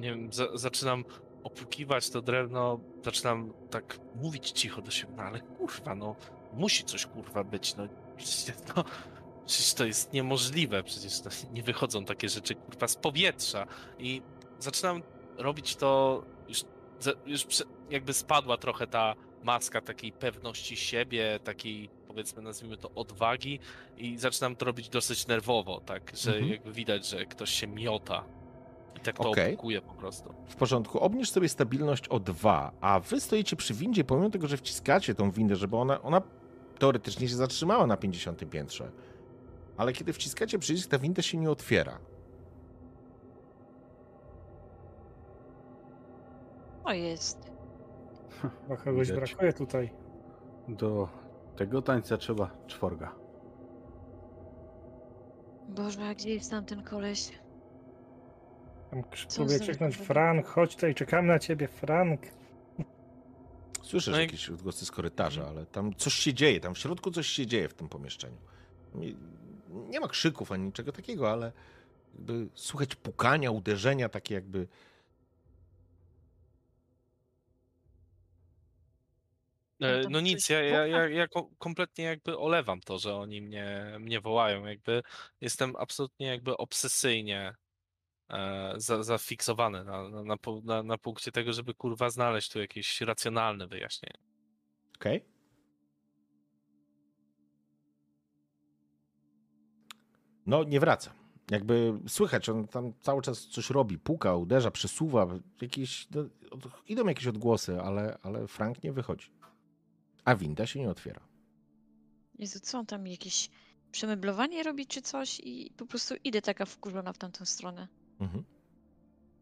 [0.00, 1.04] Nie wiem, za, zaczynam
[1.44, 6.16] opłukiwać to drewno, zaczynam tak mówić cicho do siebie, no ale kurwa, no
[6.52, 8.84] musi coś kurwa być, no przecież to,
[9.46, 13.66] przecież to jest niemożliwe, przecież to nie wychodzą takie rzeczy kurwa z powietrza
[13.98, 14.22] i
[14.58, 15.02] zaczynam
[15.38, 16.64] robić to, już,
[17.26, 17.46] już
[17.90, 23.58] jakby spadła trochę ta maska takiej pewności siebie, takiej powiedzmy nazwijmy to odwagi
[23.96, 26.50] i zaczynam to robić dosyć nerwowo, tak, że Mhm.
[26.52, 28.24] jakby widać, że ktoś się miota
[29.02, 30.34] tak to opłukuje po prostu.
[30.46, 34.56] W porządku, obniż sobie stabilność o 2, a wy stoicie przy windzie, pomimo tego, że
[34.56, 36.22] wciskacie tą windę, żeby ona, ona
[36.78, 38.90] teoretycznie się zatrzymała na 50 piętrze.
[39.76, 41.98] Ale kiedy wciskacie przycisk, ta winda się nie otwiera.
[46.84, 47.52] O jest.
[48.68, 49.30] Bo kogoś Widać.
[49.30, 49.90] brakuje tutaj.
[50.68, 51.08] Do
[51.56, 53.14] tego tańca trzeba czworga.
[55.68, 57.41] Boże, a gdzie jest tamten koleś?
[58.92, 59.02] Tam
[59.36, 59.96] próbuję krzyknąć.
[59.96, 62.20] Frank, chodź tutaj, czekamy na ciebie, Frank.
[63.82, 67.10] Słyszysz No i- jakieś odgłosy z korytarza, ale tam coś się dzieje, tam w środku
[67.10, 68.36] coś się dzieje w tym pomieszczeniu.
[68.94, 69.14] Nie,
[69.70, 71.52] nie ma krzyków ani niczego takiego, ale
[72.14, 74.68] jakby słuchać pukania, uderzenia, takie jakby
[79.80, 83.42] E, No coś nic, ja, ja, ja, ja ko- kompletnie jakby olewam to, że oni
[83.42, 84.66] mnie, mnie wołają.
[84.66, 85.02] Jakby
[85.40, 87.54] jestem absolutnie jakby obsesyjnie
[88.76, 93.66] za, zafiksowany na, na, na, na, na punkcie tego, żeby kurwa znaleźć tu jakieś racjonalne
[93.66, 94.18] wyjaśnienie.
[94.96, 95.24] Okej.
[100.46, 101.14] No, nie wraca.
[101.50, 105.26] Jakby słychać, on tam cały czas coś robi, puka, uderza, przesuwa,
[105.60, 106.24] jakieś, no,
[106.88, 109.30] idą jakieś odgłosy, ale, ale Frank nie wychodzi.
[110.24, 111.20] A winda się nie otwiera.
[112.38, 113.50] Jezu, co on tam jakieś
[113.92, 117.88] przemeblowanie robi czy coś i po prostu idę taka wkurzona w tamtą stronę.
[118.22, 118.44] Mhm.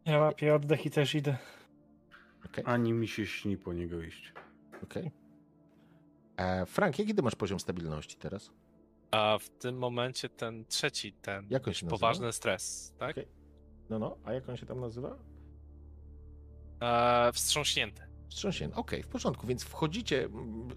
[0.04, 1.36] Ja łapię oddech i też idę.
[2.46, 4.32] Okej, Ani mi się śni po niego iść.
[4.84, 5.10] okej.
[6.36, 8.50] E, Frank, jaki ty masz poziom stabilności teraz?
[9.10, 11.98] A w tym momencie ten trzeci, ten Jak on się nazywa?
[11.98, 13.10] poważny stres, tak?
[13.10, 13.28] Okej.
[13.90, 15.16] No, no, a jak on się tam nazywa?
[16.80, 18.02] E, wstrząśnięty.
[18.28, 18.76] Wstrząśnięty.
[18.76, 20.28] Okej, w porządku, więc wchodzicie,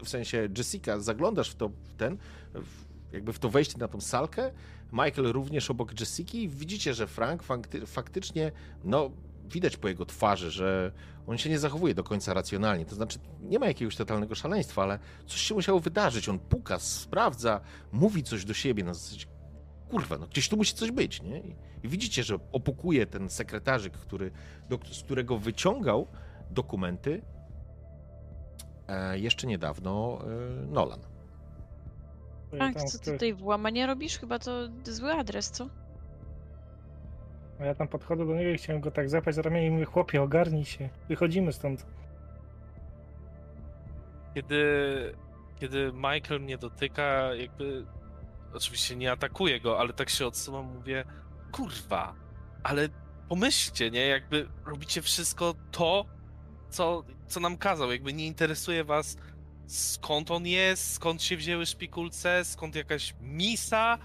[0.04, 2.18] w sensie Jessica, zaglądasz w to, w ten,
[2.54, 4.52] w, jakby w to wejście na tą salkę,
[4.92, 8.52] Michael również obok Jessiki widzicie, że Frank fakty, faktycznie,
[8.84, 9.12] no,
[9.46, 10.92] widać po jego twarzy, że
[11.28, 15.00] on się nie zachowuje do końca racjonalnie, to znaczy nie ma jakiegoś totalnego szaleństwa, ale
[15.26, 17.62] coś się musiało wydarzyć, on puka, sprawdza,
[17.92, 19.26] mówi coś do siebie na zasadzie,
[19.90, 21.40] kurwa, no gdzieś tu musi coś być, nie?
[21.84, 24.32] I widzicie, że opukuje ten sekretarzyk, który,
[24.70, 26.08] do, z którego wyciągał
[26.52, 27.22] dokumenty
[28.88, 31.13] e, jeszcze niedawno e, Nolan.
[32.54, 34.20] Ja Frank, co ty tutaj włamania robisz?
[34.20, 34.52] Chyba to
[34.84, 35.70] zły adres, co?
[37.60, 39.86] A ja tam podchodzę do niego i chciałem go tak zapać za ramię i mówię,
[39.86, 40.90] chłopie, ogarnij się.
[41.10, 41.86] Wychodzimy stąd.
[44.36, 44.64] Kiedy,
[45.60, 47.86] kiedy Michael mnie dotyka, jakby
[48.54, 51.06] oczywiście nie atakuję go, ale tak się odsuwam, mówię,
[51.52, 52.16] kurwa,
[52.64, 52.90] ale
[53.30, 56.06] pomyślcie, nie, jakby robicie wszystko to,
[56.70, 59.18] co, co nam kazał, jakby nie interesuje was
[59.68, 63.98] skąd on jest, skąd się wzięły szpikulce, skąd jakaś misa,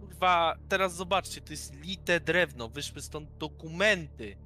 [0.00, 4.36] kurwa, teraz zobaczcie, to jest lite drewno, wyszły stąd dokumenty.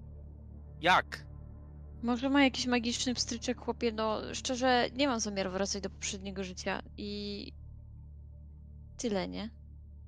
[0.80, 1.26] Jak?
[2.02, 6.82] Może ma jakiś magiczny pstryczek, chłopie, no szczerze nie mam zamiaru wracać do poprzedniego życia
[6.96, 7.52] i
[8.96, 9.50] tyle, nie?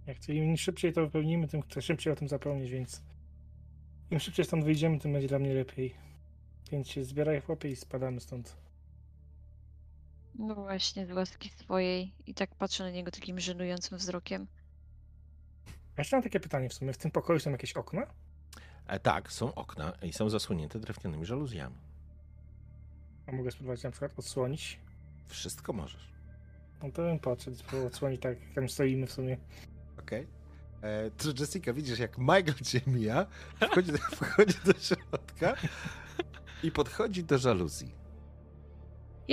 [0.07, 3.03] Jak chcę im szybciej to wypełnimy, tym chcę szybciej o tym zapomnieć, więc
[4.11, 5.95] im szybciej stąd wyjdziemy, tym będzie dla mnie lepiej.
[6.73, 8.62] Więc się zbieraj chłopie i spadamy stąd.
[10.35, 14.47] No właśnie, z łaski swojej i tak patrzę na niego takim żenującym wzrokiem.
[15.97, 16.93] A jeszcze mam takie pytanie w sumie.
[16.93, 18.07] W tym pokoju są jakieś okna?
[18.87, 21.77] E, tak, są okna i są zasłonięte drewnianymi żaluzjami.
[23.27, 24.81] A mogę spróbować na przykład odsłonić?
[25.27, 26.13] Wszystko możesz.
[26.83, 29.37] No to bym podszedł, spróbował odsłonić tak, jak tam stoimy w sumie.
[29.99, 30.27] Okej.
[30.79, 31.11] Okay.
[31.17, 33.27] To Jessica, widzisz jak Michael cię mija,
[33.71, 35.55] wchodzi, wchodzi do środka
[36.63, 38.02] i podchodzi do żaluzji.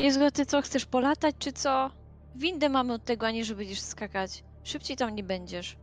[0.04, 1.92] Jezu, a ty co, chcesz polatać czy co?
[2.36, 4.44] Windę mamy od tego, a nie że będziesz skakać.
[4.64, 5.78] Szybciej tam nie będziesz.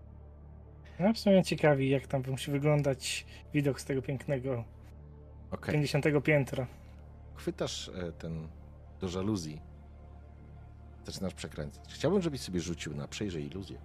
[0.99, 4.65] No w sumie ciekawi, jak tam musi wyglądać widok z tego pięknego
[5.51, 5.73] Okej.
[5.75, 6.67] 50 piętra.
[7.35, 8.49] chwytasz e, ten
[9.01, 9.61] do żaluzji,
[11.05, 11.95] zaczynasz przekręcać.
[11.95, 13.79] Chciałbym, żebyś sobie rzucił na przejrzyj iluzję.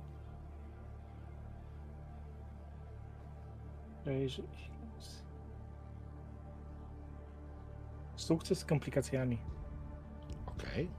[4.02, 4.46] Przejrzyj.
[8.16, 9.38] Sukces z komplikacjami.
[10.64, 10.90] Okej.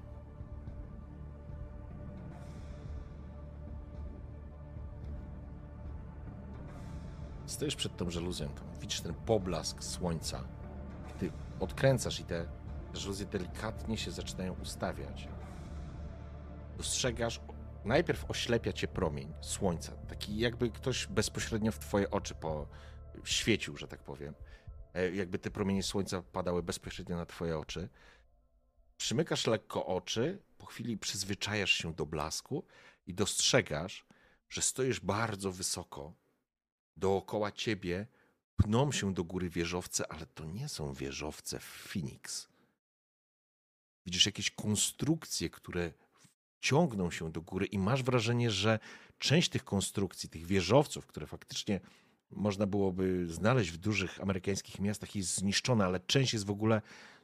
[7.47, 10.45] Stoisz przed tą żaluzją, tam widzisz ten poblask słońca.
[11.19, 12.47] Ty odkręcasz i te
[12.95, 15.29] żaluzje delikatnie się zaczynają ustawiać.
[16.77, 17.41] Dostrzegasz,
[17.85, 22.67] najpierw oślepia cię promień słońca, taki jakby ktoś bezpośrednio w twoje oczy po
[23.25, 24.35] świecił, że tak powiem.
[24.95, 27.89] E, Jakby te promienie słońca padały bezpośrednio na twoje oczy.
[29.03, 32.65] Przymykasz lekko oczy, po chwili przyzwyczajasz się do blasku
[33.07, 34.05] i dostrzegasz,
[34.49, 36.15] że stoisz bardzo wysoko.
[36.97, 38.07] Dookoła ciebie
[38.57, 42.49] pną się do góry wieżowce, ale to nie są wieżowce w Phoenix.
[44.07, 45.93] Widzisz jakieś konstrukcje, które
[46.61, 48.79] ciągną się do góry i masz wrażenie, że
[49.19, 51.81] część tych konstrukcji, tych wieżowców, które faktycznie
[52.31, 56.83] można byłoby znaleźć w dużych amerykańskich miastach, jest zniszczona, ale część jest w ogóle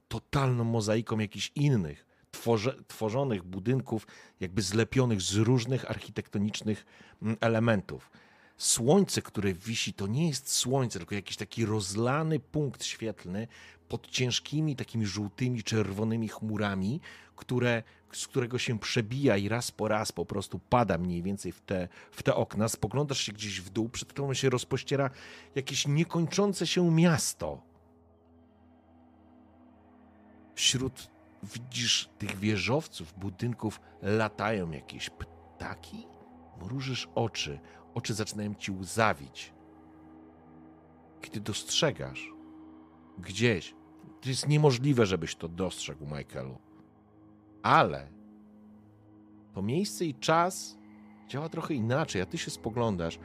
[0.08, 4.06] totalną mozaiką jakichś innych, tworze, tworzonych budynków,
[4.40, 6.86] jakby zlepionych z różnych architektonicznych
[7.22, 8.10] mm, elementów.
[8.56, 13.48] Słońce, które wisi, to nie jest słońce, tylko jakiś taki rozlany punkt świetlny
[13.88, 17.00] pod ciężkimi, takimi żółtymi, czerwonymi chmurami,
[17.36, 21.60] które, z którego się przebija i raz po raz po prostu pada mniej więcej w
[21.60, 22.68] te, w te okna.
[22.68, 25.10] Spoglądasz się gdzieś w dół, przed tobą się rozpościera
[25.54, 27.67] jakieś niekończące się miasto.
[30.58, 31.10] Wśród
[31.42, 36.06] widzisz tych wieżowców, budynków, latają jakieś ptaki.
[36.60, 37.60] Mrużysz oczy,
[37.94, 39.52] oczy zaczynają ci łzawić.
[41.20, 42.32] Kiedy dostrzegasz
[43.18, 43.74] gdzieś,
[44.20, 46.58] to jest niemożliwe, żebyś to dostrzegł, Michaelu,
[47.62, 48.08] ale
[49.54, 50.78] to miejsce i czas
[51.28, 53.18] działa trochę inaczej, a ty się spoglądasz.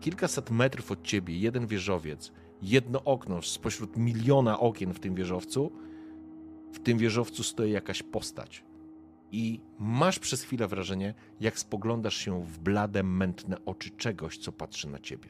[0.00, 5.91] Kilkaset metrów od ciebie, jeden wieżowiec, jedno okno spośród miliona okien w tym wieżowcu.
[6.72, 8.64] W tym wieżowcu stoi jakaś postać.
[9.32, 14.88] I masz przez chwilę wrażenie, jak spoglądasz się w blade, mętne oczy czegoś, co patrzy
[14.88, 15.28] na ciebie.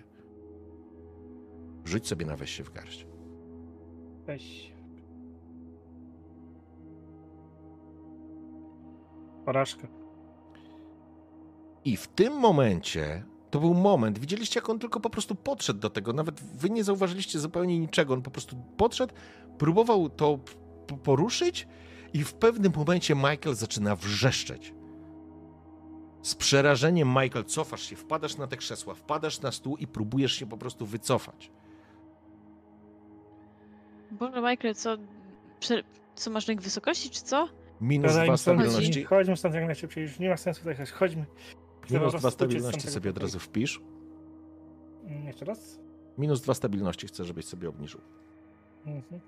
[1.85, 3.07] Rzuć sobie na weź się w garść.
[4.27, 4.73] Weź.
[9.45, 9.89] Porażka.
[11.85, 15.91] I w tym momencie, to był moment, widzieliście, jak on tylko po prostu podszedł do
[15.91, 16.13] tego.
[16.13, 18.15] Nawet wy nie zauważyliście zupełnie niczego.
[18.15, 19.15] On po prostu podszedł,
[19.59, 20.39] próbował to
[20.99, 21.69] poruszyć,
[22.13, 24.75] i w pewnym momencie Michael zaczyna wrzeszczeć.
[26.23, 30.47] Z przerażeniem, Michael, cofasz się, wpadasz na te krzesła, wpadasz na stół i próbujesz się
[30.47, 31.51] po prostu wycofać.
[34.11, 34.97] Boże, Michael, co...
[35.61, 35.83] Prze...
[36.15, 37.49] Co, masz lęk wysokości, czy co?
[37.81, 39.05] Minus dwa stabilności.
[39.05, 40.91] Chodźmy stąd jak najszybciej, już nie ma sensu tutaj jechać.
[40.91, 41.27] Chodźmy.
[41.81, 43.81] Chcę Minus dwa stabilności sobie od razu wpisz.
[45.05, 45.81] Mm, Jeszcze raz?
[46.19, 48.01] Minus dwa stabilności chcę, żebyś sobie obniżył.
[48.87, 49.21] Mhm.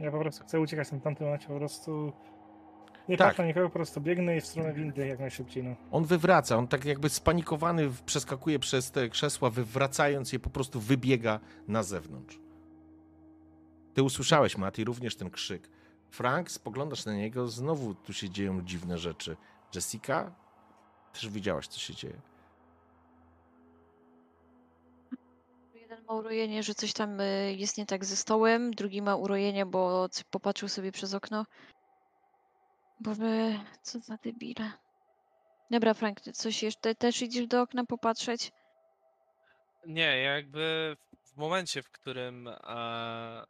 [0.00, 2.12] Ja po prostu chcę uciekać w tamtym momencie, po prostu...
[3.08, 3.28] Nie Tak.
[3.28, 3.38] tak.
[3.38, 5.76] na nikogo, po prostu biegnę w stronę windy jak najszybciej, no.
[5.90, 11.40] On wywraca, on tak jakby spanikowany przeskakuje przez te krzesła, wywracając je po prostu wybiega
[11.68, 12.38] na zewnątrz.
[13.94, 15.70] Ty usłyszałeś, Mati, również ten krzyk.
[16.10, 19.36] Frank, spoglądasz na niego, znowu tu się dzieją dziwne rzeczy.
[19.74, 20.32] Jessica,
[21.12, 22.20] też widziałaś, co się dzieje.
[26.08, 30.08] Ma urojenie, że coś tam y, jest nie tak ze stołem, drugi ma urojenie, bo
[30.30, 31.46] popatrzył sobie przez okno.
[33.00, 34.72] Boże, co za debile.
[35.70, 38.52] Dobra, Frank, ty coś jeszcze też idziesz do okna popatrzeć?
[39.86, 43.44] Nie, jakby w momencie, w którym e,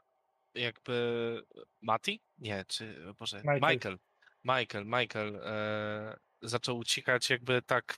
[0.55, 1.43] jakby
[1.81, 2.21] Mati?
[2.39, 3.61] Nie, czy Boże, Michael.
[3.75, 3.99] Michael.
[4.45, 7.97] Michael, Michael, e, zaczął uciekać, jakby tak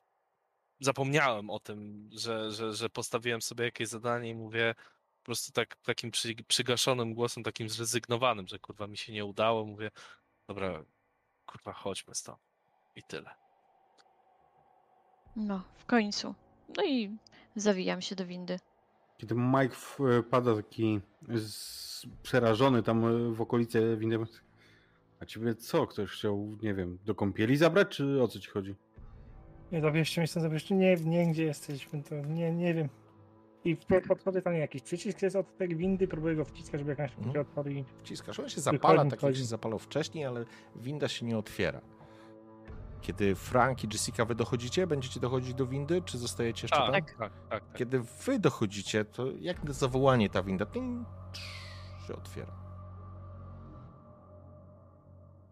[0.80, 4.74] zapomniałem o tym, że, że, że postawiłem sobie jakieś zadanie i mówię
[5.18, 9.64] po prostu tak takim przy, przygaszonym głosem, takim zrezygnowanym, że kurwa mi się nie udało.
[9.64, 9.90] Mówię,
[10.48, 10.84] dobra,
[11.46, 12.38] kurwa, chodźmy stąd.
[12.96, 13.30] I tyle.
[15.36, 16.34] No, w końcu.
[16.76, 17.16] No i
[17.56, 18.58] zawijam się do windy.
[19.18, 19.74] Kiedy Mike
[20.22, 21.00] wpada taki
[21.34, 24.18] z, przerażony tam e, w okolice windy.
[25.20, 25.86] A ciebie co?
[25.86, 28.74] Ktoś chciał, nie wiem, do kąpieli zabrać, czy o co ci chodzi?
[29.72, 30.74] Nie, zabierzcie mnie zabierzcie.
[30.74, 32.88] Nie, nie, gdzie jesteśmy, to nie, nie wiem.
[33.64, 36.98] I w- podchodzę tam jakiś przycisk jest od tej windy, próbuję go wciskać, żeby jak
[36.98, 37.84] najszybciej odpadł i...
[37.98, 40.44] Wciskasz, on się zapala, tak jak się zapalał wcześniej, ale
[40.76, 41.80] winda się nie otwiera.
[43.00, 46.92] Kiedy Frank i Jessica wy dochodzicie, będziecie dochodzić do windy, czy zostajecie jeszcze tam?
[46.92, 47.32] Tak, tak, tak.
[47.48, 47.72] tak.
[47.74, 51.06] Kiedy wy dochodzicie, to jak na zawołanie ta winda ting,
[52.06, 52.52] się otwiera.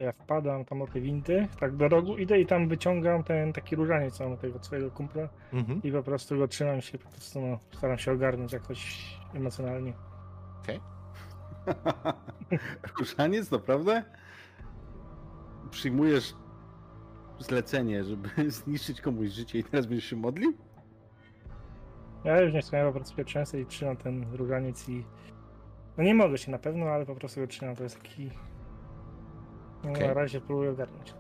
[0.05, 3.77] Ja wpadam tam o te windy, tak do rogu, idę i tam wyciągam ten taki
[3.77, 5.83] różaniec co mam tego swojego kumpla Mhm.
[5.83, 9.93] i po prostu go trzymam się, po prostu no, staram się ogarnąć jakoś emocjonalnie.
[12.99, 14.03] Różaniec, naprawdę?
[15.71, 16.35] Przyjmujesz
[17.39, 20.53] zlecenie, żeby zniszczyć komuś życie i teraz będziesz się modlił?
[22.25, 25.05] Ja już nie wspomniałem po prostu pierwszeństwo i trzymam ten różaniec i...
[25.97, 28.31] No nie mogę się na pewno, ale po prostu go trzymam, to jest taki...
[29.91, 30.09] Okej.
[30.09, 31.15] Na razie próbuję ogarnąć.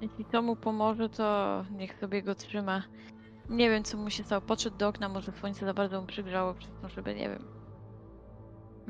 [0.00, 2.82] Jeśli to mu pomoże, to niech sobie go trzyma.
[3.48, 4.40] Nie wiem, co mu się stało.
[4.42, 7.44] Podszedł do okna, może słońce za bardzo mu przygrzało, przez to, żeby, nie wiem...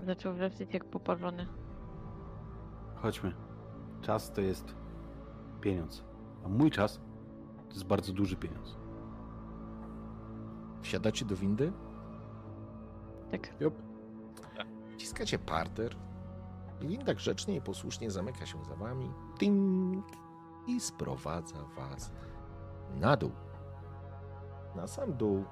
[0.07, 1.47] Zaczął wrzeszczeć jak poparzony.
[2.95, 3.33] Chodźmy.
[4.01, 4.75] Czas to jest
[5.61, 6.05] pieniądz.
[6.45, 7.01] A mój czas
[7.69, 8.77] to jest bardzo duży pieniądz.
[10.83, 11.73] Wsiadacie do windy,
[13.31, 13.61] Tak.
[13.61, 13.75] Jup.
[14.97, 15.97] ciskacie parter.
[16.83, 19.11] I Winda grzecznie i posłusznie zamyka się za wami.
[19.39, 20.07] Ting!
[20.67, 22.13] I sprowadza was
[22.95, 23.33] na dół.
[24.77, 25.45] Na sam dół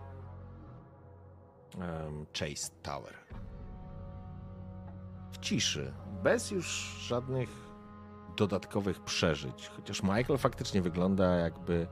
[1.79, 3.15] em, Chase Tower.
[5.33, 5.93] W ciszy,
[6.23, 6.67] bez już
[7.01, 7.49] żadnych
[8.37, 9.69] dodatkowych przeżyć.
[9.77, 11.87] Chociaż Michael faktycznie wygląda jakby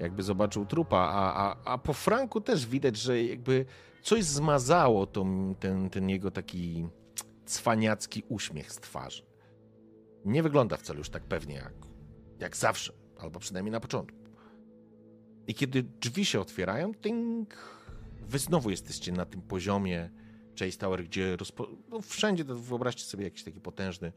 [0.00, 3.66] jakby zobaczył trupa, a, a, a po Franku też widać, że jakby
[4.02, 6.88] coś zmazało tą, ten, ten jego taki
[7.44, 9.26] cwaniacki uśmiech z twarzy.
[10.24, 11.74] Nie wygląda wcale już tak pewnie jak,
[12.38, 14.18] jak zawsze, albo przynajmniej na początku.
[15.46, 17.56] I kiedy drzwi się otwierają, ting,
[18.20, 20.10] wy znowu jesteście na tym poziomie
[20.58, 21.68] Chase Tower, gdzie rozpo...
[21.88, 24.12] no wszędzie to wyobraźcie sobie jakiś taki potężny,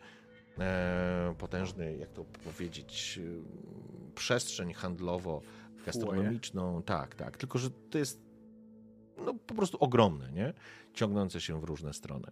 [0.60, 5.42] e, potężny, jak to powiedzieć, e, przestrzeń handlowo
[5.86, 7.38] gastronomiczną, tak, tak.
[7.38, 8.22] Tylko, że to jest
[9.18, 10.54] no, po prostu ogromne, nie?
[10.94, 12.28] Ciągnące się w różne strony.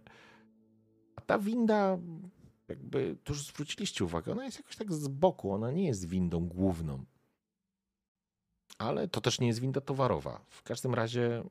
[1.26, 1.98] Ta winda,
[2.68, 6.48] jakby, to już zwróciliście uwagę, ona jest jakoś tak z boku, ona nie jest windą
[6.48, 7.04] główną.
[8.78, 10.40] Ale to też nie jest winda towarowa.
[10.48, 11.44] W każdym razie,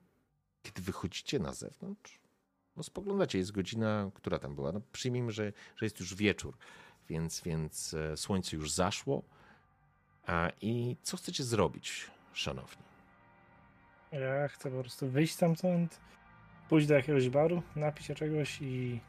[0.61, 2.19] kiedy wychodzicie na zewnątrz,
[2.75, 4.71] no spoglądacie, jest godzina, która tam była.
[4.71, 6.57] No przyjmijmy, że, że jest już wieczór,
[7.09, 9.23] więc, więc e, słońce już zaszło.
[10.25, 12.83] A, I co chcecie zrobić, szanowni?
[14.11, 15.99] Ja chcę po prostu wyjść stamtąd,
[16.69, 18.99] pójść do jakiegoś baru, napić się czegoś i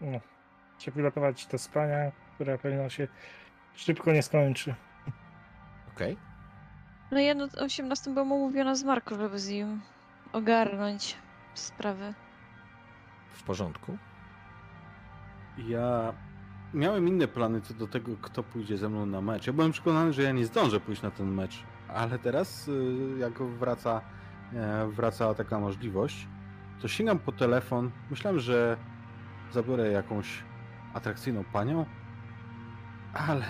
[0.00, 0.20] no,
[0.78, 3.08] się przygotować do spania, które pewno się
[3.74, 4.74] szybko nie skończy.
[5.94, 6.16] Okej?
[7.10, 9.80] No ja na 18 byłam umówiona z Marko, żeby z nim
[10.32, 11.16] ogarnąć
[11.54, 12.14] sprawy.
[13.30, 13.98] W porządku?
[15.58, 16.14] Ja
[16.74, 19.46] miałem inne plany co do tego, kto pójdzie ze mną na mecz.
[19.46, 23.42] Ja byłem przekonany, że ja nie zdążę pójść na ten mecz, ale teraz, y, jak
[23.42, 24.00] wraca,
[24.52, 26.28] e, wraca taka możliwość,
[26.80, 27.90] to sięgam po telefon.
[28.10, 28.76] Myślałem, że
[29.52, 30.44] zabiorę jakąś
[30.94, 31.86] atrakcyjną panią,
[33.14, 33.44] ale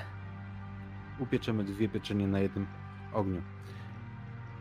[1.18, 2.66] upieczemy dwie pieczenie na jednym
[3.12, 3.42] ogniu.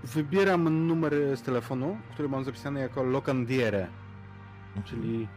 [0.04, 3.88] Wybieram numer z telefonu, który mam zapisany jako locandiere,
[4.86, 5.28] czyli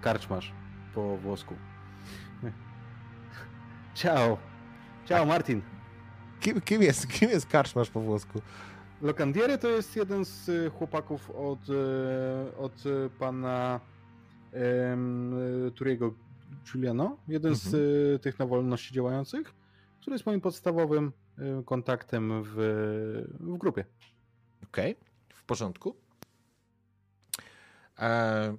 [0.00, 0.52] karczmasz
[0.94, 1.54] po włosku.
[3.94, 4.38] Ciao.
[5.04, 5.62] Ciao, Martin.
[6.40, 8.42] Kim, kim, jest, kim jest karczmasz po włosku?
[9.02, 12.84] Locandiere to jest jeden z y, chłopaków od, y, od
[13.18, 13.80] pana
[15.74, 16.14] Turiego
[16.64, 17.16] Giuliano.
[17.28, 19.54] Jeden z y, tych na wolności działających,
[20.00, 21.12] który jest moim podstawowym
[21.60, 22.54] y, kontaktem w,
[23.40, 23.84] w grupie.
[24.64, 24.96] Okej,
[25.34, 25.96] w porządku.
[27.98, 28.56] E,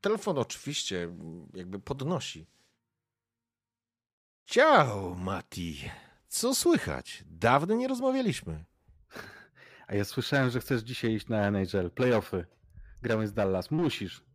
[0.00, 1.08] telefon oczywiście
[1.54, 2.46] jakby podnosi.
[4.46, 5.90] Ciao, Mati.
[6.28, 7.24] Co słychać?
[7.26, 8.64] Dawno nie rozmawialiśmy.
[9.86, 12.46] A ja słyszałem, że chcesz dzisiaj iść na NHL, playoffy.
[13.02, 13.70] Gramy z Dallas.
[13.70, 14.27] Musisz.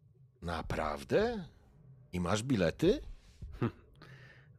[0.44, 1.46] Naprawdę?
[2.14, 3.02] I masz bilety?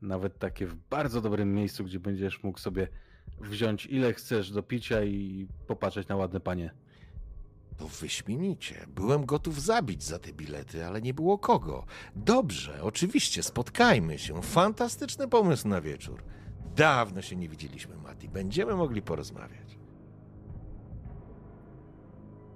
[0.02, 2.88] Nawet takie w bardzo dobrym miejscu, gdzie będziesz mógł sobie
[3.40, 6.70] wziąć ile chcesz do picia i popatrzeć na ładne panie.
[7.76, 8.86] To wyśmienicie.
[8.88, 11.86] Byłem gotów zabić za te bilety, ale nie było kogo.
[12.16, 14.42] Dobrze, oczywiście, spotkajmy się.
[14.42, 16.22] Fantastyczny pomysł na wieczór.
[16.76, 18.28] Dawno się nie widzieliśmy, Mati.
[18.28, 19.83] Będziemy mogli porozmawiać.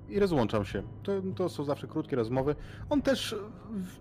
[0.09, 0.83] I rozłączam się.
[1.03, 2.55] To, to są zawsze krótkie rozmowy.
[2.91, 3.37] On też,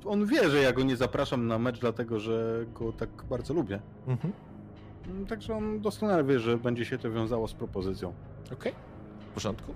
[0.06, 3.80] on wie, że ja go nie zapraszam na mecz, dlatego że go tak bardzo lubię.
[4.08, 4.34] Mhm.
[5.27, 8.14] Także on doskonale wie, że będzie się to wiązało z propozycją.
[8.53, 8.74] Okej,
[9.19, 9.74] w porządku.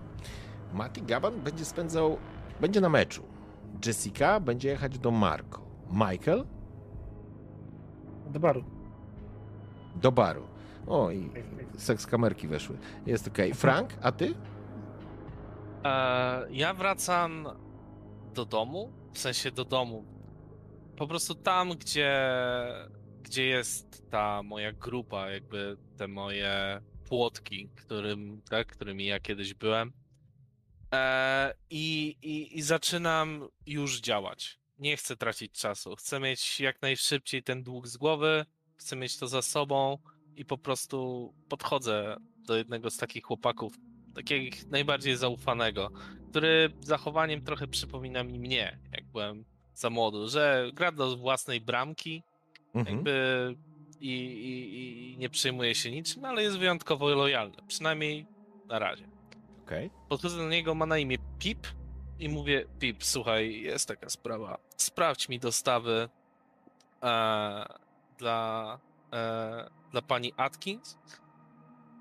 [0.74, 2.18] Mati Gaban będzie spędzał,
[2.62, 3.24] będzie na meczu.
[3.86, 5.62] Jessica będzie jechać do Marco.
[5.92, 6.46] Michael
[8.30, 8.64] Do baru.
[10.02, 10.42] do baru.
[10.88, 11.30] O, i
[11.78, 12.78] seks kamerki weszły.
[13.06, 13.54] Jest okej.
[13.54, 14.34] Frank, a ty?
[15.84, 17.48] E, ja wracam
[18.34, 20.06] do domu, w sensie do domu.
[20.98, 22.22] Po prostu tam, gdzie
[23.32, 29.94] gdzie jest ta moja grupa, jakby te moje płotki, którym, tak, którymi ja kiedyś byłem.
[30.94, 34.60] E, i, i, I zaczynam już działać.
[34.80, 35.96] Nie chcę tracić czasu.
[35.96, 38.46] Chcę mieć jak najszybciej ten dług z głowy,
[38.76, 39.98] chcę mieć to za sobą
[40.36, 43.74] i po prostu podchodzę do jednego z takich chłopaków,
[44.16, 45.92] takiego najbardziej zaufanego,
[46.30, 52.24] który zachowaniem trochę przypomina mi mnie, jak byłem za młodu, że gra do własnej bramki,
[52.74, 52.96] Mhm.
[52.96, 53.56] jakby
[54.00, 58.26] i, i, i nie przejmuje się niczym, ale jest wyjątkowo lojalny, przynajmniej
[58.68, 59.08] na razie.
[59.66, 59.90] Okej.
[60.10, 61.68] Podchodzę do niego, ma na imię Pip
[62.20, 66.10] i mówię, Pip, słuchaj, jest taka sprawa, sprawdź mi dostawy
[67.04, 67.66] e,
[68.18, 68.80] dla,
[69.14, 70.98] e, dla pani Atkins,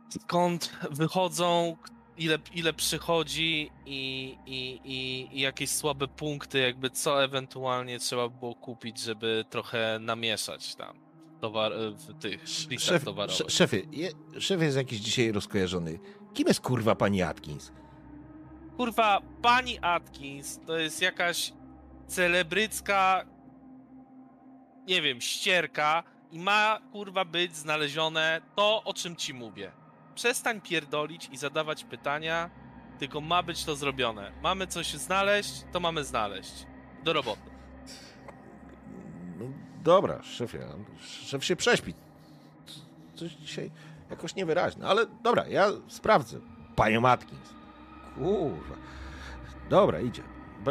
[0.09, 1.77] skąd wychodzą,
[2.25, 8.55] ile, ile przychodzi i, i, i, i jakieś słabe punkty, jakby co ewentualnie trzeba było
[8.55, 11.01] kupić, żeby trochę namieszać tam
[11.41, 12.49] towar, w tych
[12.81, 13.37] Szef, towarowych.
[13.37, 15.99] sze- szefie, je, szef jest jakiś dzisiaj rozkojarzony.
[16.35, 17.73] Kim jest kurwa pani Atkins?
[18.77, 21.53] Kurwa, pani Atkins to jest jakaś
[22.07, 23.25] celebrycka,
[24.89, 29.73] nie wiem, ścierka i ma kurwa być znalezione to, o czym ci mówię.
[30.21, 32.51] Przestań pierdolić i zadawać pytania,
[32.99, 34.33] tylko ma być to zrobione.
[34.43, 36.67] Mamy coś znaleźć, to mamy znaleźć.
[37.05, 37.51] Do roboty.
[39.39, 39.45] No,
[39.85, 40.59] dobra, szefie,
[41.01, 41.95] szef się prześpi.
[43.15, 43.71] Coś dzisiaj
[44.11, 46.41] jakoś niewyraźne, ale dobra, ja sprawdzę.
[46.77, 47.55] Panią Atkins.
[48.15, 48.75] Kurwa.
[49.71, 50.23] Dobra, idzie.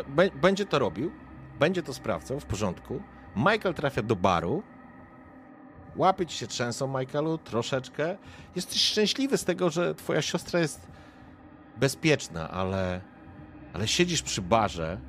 [0.08, 1.12] B- będzie to robił,
[1.60, 3.02] będzie to sprawdzał, w porządku.
[3.36, 4.64] Michael trafia do baru.
[5.96, 8.18] Łapy ci się trzęsą, Michaelu, troszeczkę.
[8.56, 10.88] Jesteś szczęśliwy z tego, że twoja siostra jest
[11.78, 13.02] bezpieczna, ale...
[13.74, 15.00] Ale siedzisz przy barze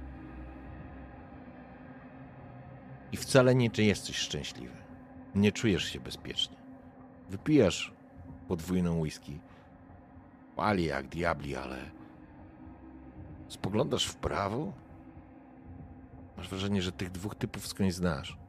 [3.13, 4.77] i wcale nie jesteś szczęśliwy.
[5.35, 6.57] Nie czujesz się bezpiecznie.
[7.29, 7.93] Wypijasz
[8.49, 9.41] podwójną whisky.
[10.57, 11.91] Pali jak diabli, ale
[13.49, 14.73] spoglądasz w prawo.
[16.37, 18.40] Masz wrażenie, że tych dwóch typów skądś znasz.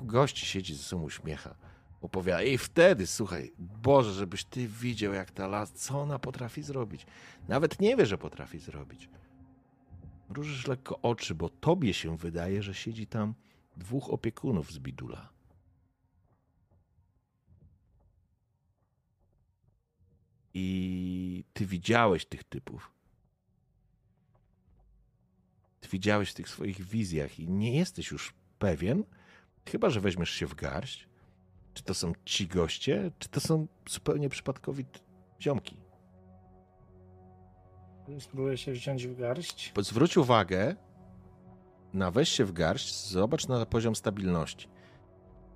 [0.00, 1.54] Gości siedzi ze sobą uśmiecha.
[2.00, 2.42] Opowiada.
[2.42, 7.06] I wtedy, słuchaj, Boże, żebyś ty widział, jak ta las, co ona potrafi zrobić.
[7.48, 9.08] Nawet nie wie, że potrafi zrobić.
[10.28, 13.34] Mrużysz lekko oczy, bo tobie się wydaje, że siedzi tam
[13.76, 15.28] dwóch opiekunów z bidula.
[20.54, 22.90] I ty widziałeś tych typów.
[25.80, 29.04] Ty widziałeś w tych swoich wizjach i nie jesteś już pewien,
[29.70, 31.08] chyba że weźmiesz się w garść,
[31.74, 34.84] czy to są ci goście, czy to są zupełnie przypadkowi
[35.40, 35.76] ziomki.
[38.18, 39.72] Spróbuję się wziąć w garść.
[39.80, 40.76] Zwróć uwagę
[41.92, 44.68] na weź się w garść, zobacz na poziom stabilności.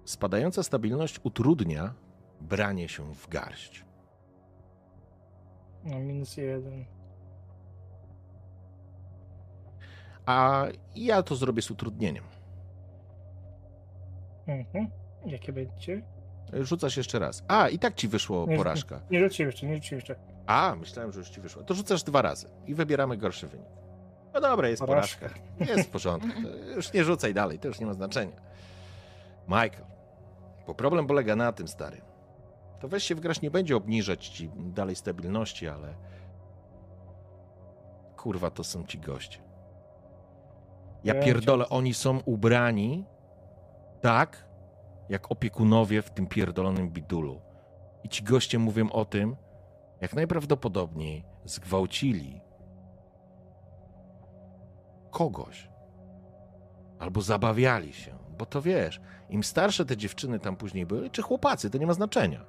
[0.05, 1.95] Spadająca stabilność utrudnia
[2.41, 3.85] branie się w garść.
[5.85, 6.85] No, minus jeden.
[10.27, 12.25] A ja to zrobię z utrudnieniem.
[14.49, 14.91] Mhm.
[15.27, 16.03] Jakie będzie?
[16.53, 17.45] Rzucasz jeszcze raz.
[17.49, 19.01] A, i tak ci wyszło Nie, porażka.
[19.11, 20.17] Nie rzuciłem jeszcze, nie rzuciłem jeszcze.
[20.47, 21.63] A, myślałem, że już ci wyszło.
[21.63, 23.67] To rzucasz dwa razy i wybieramy gorszy wynik.
[24.35, 25.29] No dobra, jest Porażka.
[25.29, 25.75] porażka.
[25.75, 26.29] Jest w porządku.
[26.43, 28.37] To już nie rzucaj dalej, to już nie ma znaczenia.
[29.49, 29.85] Michael,
[30.67, 32.01] bo problem polega na tym, stary.
[32.81, 35.95] To weź się w grać nie będzie obniżać ci dalej stabilności, ale
[38.17, 39.39] kurwa, to są ci goście.
[41.05, 43.05] Ja pierdolę, oni są ubrani
[44.01, 44.49] tak,
[45.09, 47.41] jak opiekunowie w tym pierdolonym bidulu.
[48.05, 49.37] I ci goście mówią o tym,
[50.01, 52.41] jak najprawdopodobniej zgwałcili
[55.11, 55.69] kogoś.
[56.99, 58.19] Albo zabawiali się.
[58.39, 61.93] Bo to wiesz, im starsze te dziewczyny tam później były, czy chłopacy, to nie ma
[61.95, 62.45] znaczenia.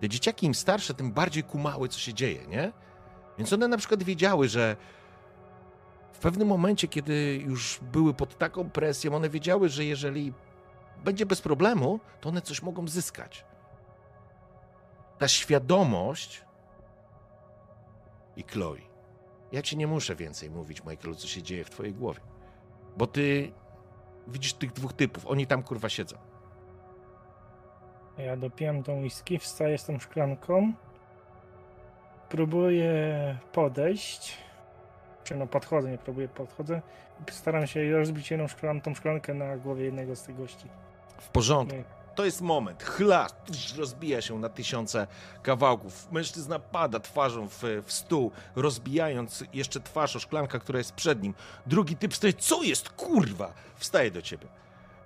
[0.00, 2.72] Te dzieciaki im starsze, tym bardziej kumały, co się dzieje, nie?
[3.38, 4.76] Więc one na przykład wiedziały, że
[6.12, 10.32] w pewnym momencie, kiedy już były pod taką presją, one wiedziały, że jeżeli
[11.04, 13.44] będzie bez problemu, to one coś mogą zyskać.
[15.18, 16.44] Ta świadomość
[18.36, 18.78] i Chloe.
[19.52, 22.20] Ja ci nie muszę więcej mówić, Michaelu, co się dzieje w twojej głowie.
[22.96, 23.52] Bo ty
[24.28, 26.16] widzisz tych dwóch typów, oni tam kurwa siedzą.
[28.18, 30.72] Ja dopijam tą whisky, wstaję z tą szklanką.
[32.28, 34.38] Próbuję podejść.
[35.24, 36.82] Czy no podchodzę, nie próbuję, podchodzę.
[37.30, 40.68] Staram się rozbić jedną szklan, tą szklankę na głowie jednego z tych gości.
[41.18, 41.76] W porządku.
[42.14, 42.82] To jest moment.
[42.82, 45.06] Chlas, tuż, rozbija się na tysiące
[45.42, 46.12] kawałków.
[46.12, 51.34] Mężczyzna pada twarzą w, w stół, rozbijając jeszcze twarz o szklanka, która jest przed nim.
[51.66, 53.52] Drugi typ stoi, co jest, kurwa?
[53.76, 54.46] Wstaje do ciebie.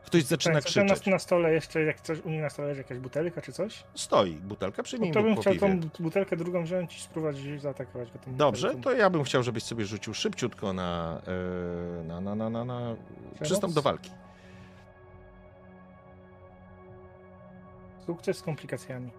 [0.04, 1.06] Ktoś zaczyna Tak, co, na, krzyczeć.
[1.12, 3.84] na stole jeszcze, jak coś, u mnie na stole leży jakaś butelka czy coś?
[3.94, 5.68] Stoi butelka, No przyjmij to bym po chciał piwie.
[5.68, 8.82] tą bu- butelkę drugą wziąć i spróbować zaatakować go tą Dobrze, butelką.
[8.90, 11.20] to ja bym chciał, żebyś sobie rzucił szybciutko na,
[12.00, 12.96] e, na, na, na, na, na
[13.42, 14.10] przystąp do walki.
[18.08, 19.10] Sukces z komplikacjami.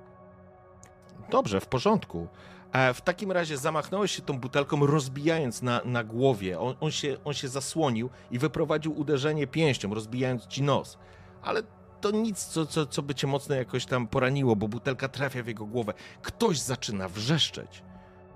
[1.30, 2.28] Dobrze, w porządku.
[2.72, 6.60] E, w takim razie zamachnąłeś się tą butelką, rozbijając na, na głowie.
[6.60, 10.98] On, on, się, on się zasłonił i wyprowadził uderzenie pięścią, rozbijając ci nos.
[11.42, 11.64] Ale
[12.02, 15.48] to nic, co, co, co by cię mocno jakoś tam poraniło, bo butelka trafia w
[15.48, 15.94] jego głowę.
[16.22, 17.84] Ktoś zaczyna wrzeszczeć.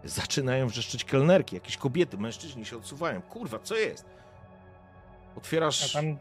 [0.03, 3.21] Zaczynają wrzeszczeć kelnerki, jakieś kobiety, mężczyźni się odsuwają.
[3.21, 4.05] Kurwa, co jest?
[5.37, 6.17] Otwierasz tam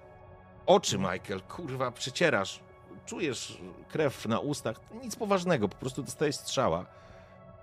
[0.66, 2.60] oczy, Michael, kurwa, przecierasz,
[3.12, 3.58] czujesz
[3.88, 6.86] krew na ustach, nic poważnego, po prostu dostajesz strzała.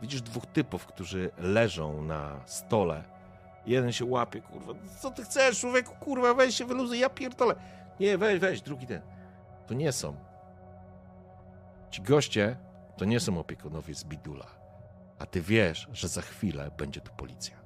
[0.02, 3.04] Widzisz dwóch typów, którzy leżą na stole.
[3.66, 7.56] Jeden się łapie, kurwa, co ty chcesz, człowieku, kurwa, weź się wyluzuj, ja pierdolę.
[8.00, 9.02] Nie, weź, weź, drugi ten.
[9.68, 10.16] To nie są.
[11.92, 12.58] Ci goście
[12.98, 14.48] to nie są opiekunowie z Bidula.
[15.20, 17.59] A ty wiesz, że za chwilę będzie tu policja.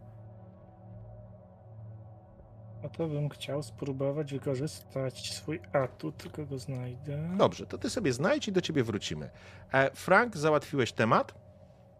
[2.83, 7.29] No to bym chciał spróbować wykorzystać swój atut, tylko go znajdę.
[7.37, 9.29] Dobrze, to ty sobie znajdź i do ciebie wrócimy.
[9.71, 11.33] E, Frank, załatwiłeś temat,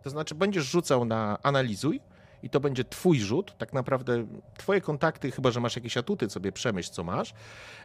[0.04, 2.02] to znaczy będziesz rzucał na analizuj
[2.44, 4.26] i to będzie twój rzut, tak naprawdę
[4.58, 7.34] twoje kontakty, chyba że masz jakieś atuty, sobie przemyśl, co masz,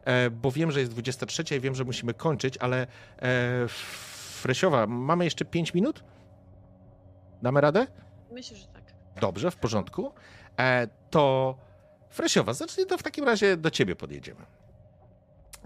[0.05, 2.87] e, bo wiem, że jest 23 i wiem, że musimy kończyć, ale
[3.23, 6.05] e, Fresiowa, mamy jeszcze 5 minut?
[7.43, 7.87] Damy radę?
[8.33, 8.83] Myślę, że tak.
[9.21, 10.13] Dobrze, w porządku.
[10.59, 11.57] E, to
[12.11, 14.47] Fresiowa, zacznij to w takim razie do ciebie podjedziemy.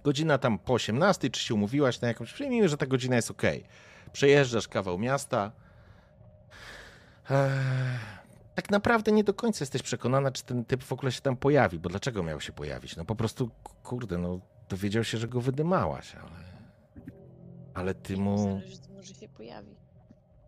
[0.05, 2.33] Godzina tam po 18, czy się umówiłaś na jakąś...
[2.33, 3.43] Przyjmijmy, że ta godzina jest ok.
[4.13, 5.53] Przejeżdżasz kawał miasta.
[7.31, 7.51] Eee,
[8.55, 11.79] tak naprawdę nie do końca jesteś przekonana, czy ten typ w ogóle się tam pojawi,
[11.79, 12.97] bo dlaczego miał się pojawić?
[12.97, 13.51] No po prostu,
[13.83, 16.43] kurde, no dowiedział się, że go wydymałaś, ale...
[17.75, 18.61] Ale ty mu...
[18.95, 19.77] Może się pojawi.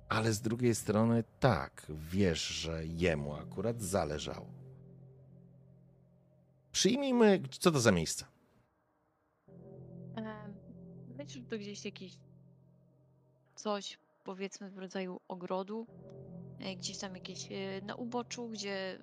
[0.09, 4.64] Ale z drugiej strony tak, wiesz, że jemu akurat zależało.
[6.79, 8.25] Przyjmijmy, co to za miejsce?
[10.17, 10.55] Em,
[11.19, 12.13] Myślę, że to gdzieś jakieś
[13.55, 15.87] coś, powiedzmy, w rodzaju ogrodu.
[16.61, 18.99] e, Gdzieś tam jakieś e, na uboczu, gdzie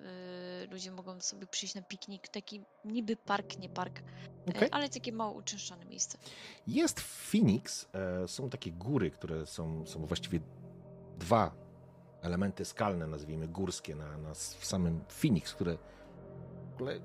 [0.62, 2.28] e, ludzie mogą sobie przyjść na piknik.
[2.28, 4.68] Taki niby park, nie park, e, Okej.
[4.72, 6.18] ale takie mało uczęszczane miejsce.
[6.66, 7.88] Jest Phoenix,
[8.24, 10.40] e, są takie góry, które są, są właściwie
[11.18, 11.54] dwa
[12.22, 15.76] elementy skalne, nazwijmy górskie, na, na, w samym Phoenix, które
[16.70, 17.00] w ogóle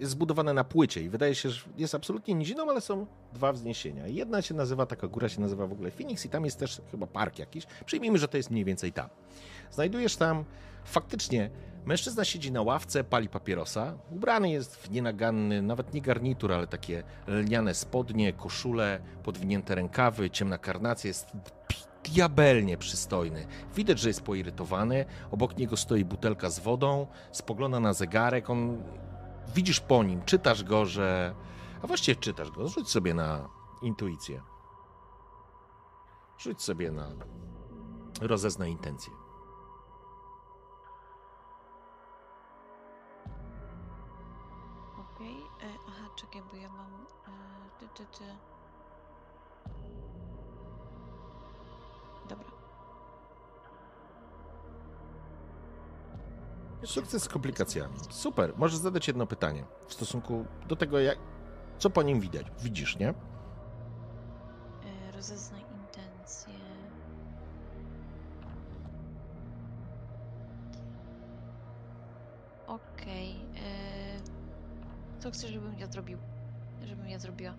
[0.00, 4.06] jest zbudowane na płycie i wydaje się, że jest absolutnie niziną, ale są dwa wzniesienia.
[4.06, 7.06] Jedna się nazywa, taka góra się nazywa w ogóle Phoenix i tam jest też chyba
[7.06, 7.66] park jakiś.
[7.86, 9.08] Przyjmijmy, że to jest mniej więcej tam.
[9.70, 10.44] Znajdujesz tam
[10.84, 11.50] faktycznie
[11.84, 17.02] mężczyzna siedzi na ławce, pali papierosa, ubrany jest w nienaganny, nawet nie garnitur, ale takie
[17.26, 21.26] lniane spodnie, koszule, podwinięte rękawy, ciemna karnacja, jest
[22.04, 23.46] diabelnie przystojny.
[23.76, 28.82] Widać, że jest poirytowany, obok niego stoi butelka z wodą, spogląda na zegarek, on...
[29.54, 31.34] Widzisz po nim, czytasz go, że...
[31.82, 33.48] A właściwie czytasz go, rzuć sobie na
[33.82, 34.42] intuicję.
[36.38, 37.08] Rzuć sobie na
[38.20, 39.12] rozeznaj intencję.
[44.98, 45.36] Okej.
[45.62, 46.92] e, Aha, czekaj, bo ja mam.
[47.26, 48.24] e, Ty, ty, ty.
[56.84, 57.94] Sukces z komplikacjami.
[58.10, 58.52] Super.
[58.56, 61.18] Możesz zadać jedno pytanie w stosunku do tego, jak,
[61.78, 62.46] co po nim widać.
[62.62, 63.08] Widzisz, nie?
[63.08, 63.14] E,
[65.12, 66.52] Rozeznaj intencje.
[72.66, 73.30] Okej.
[73.56, 76.18] e, Co chcesz, żebym ja zrobił?
[76.84, 77.54] Żebym ja zrobiła?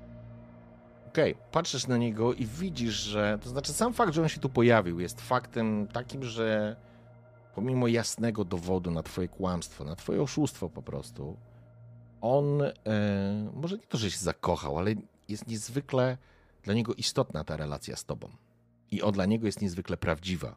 [1.07, 3.39] Okej, patrzysz na niego i widzisz, że.
[3.41, 6.75] To znaczy, sam fakt, że on się tu pojawił, jest faktem takim, że
[7.55, 11.37] pomimo jasnego dowodu na Twoje kłamstwo, na Twoje oszustwo po prostu,
[12.21, 12.71] on e,
[13.53, 14.95] może nie to, że się zakochał, ale
[15.29, 16.17] jest niezwykle
[16.63, 18.29] dla niego istotna ta relacja z Tobą.
[18.91, 20.55] I on dla niego jest niezwykle prawdziwa.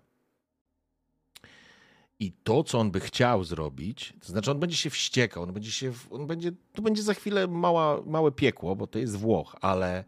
[2.18, 5.72] I to, co on by chciał zrobić, to znaczy on będzie się wściekał, on będzie
[5.72, 10.04] się, on będzie, to będzie za chwilę mała, małe piekło, bo to jest Włoch, ale,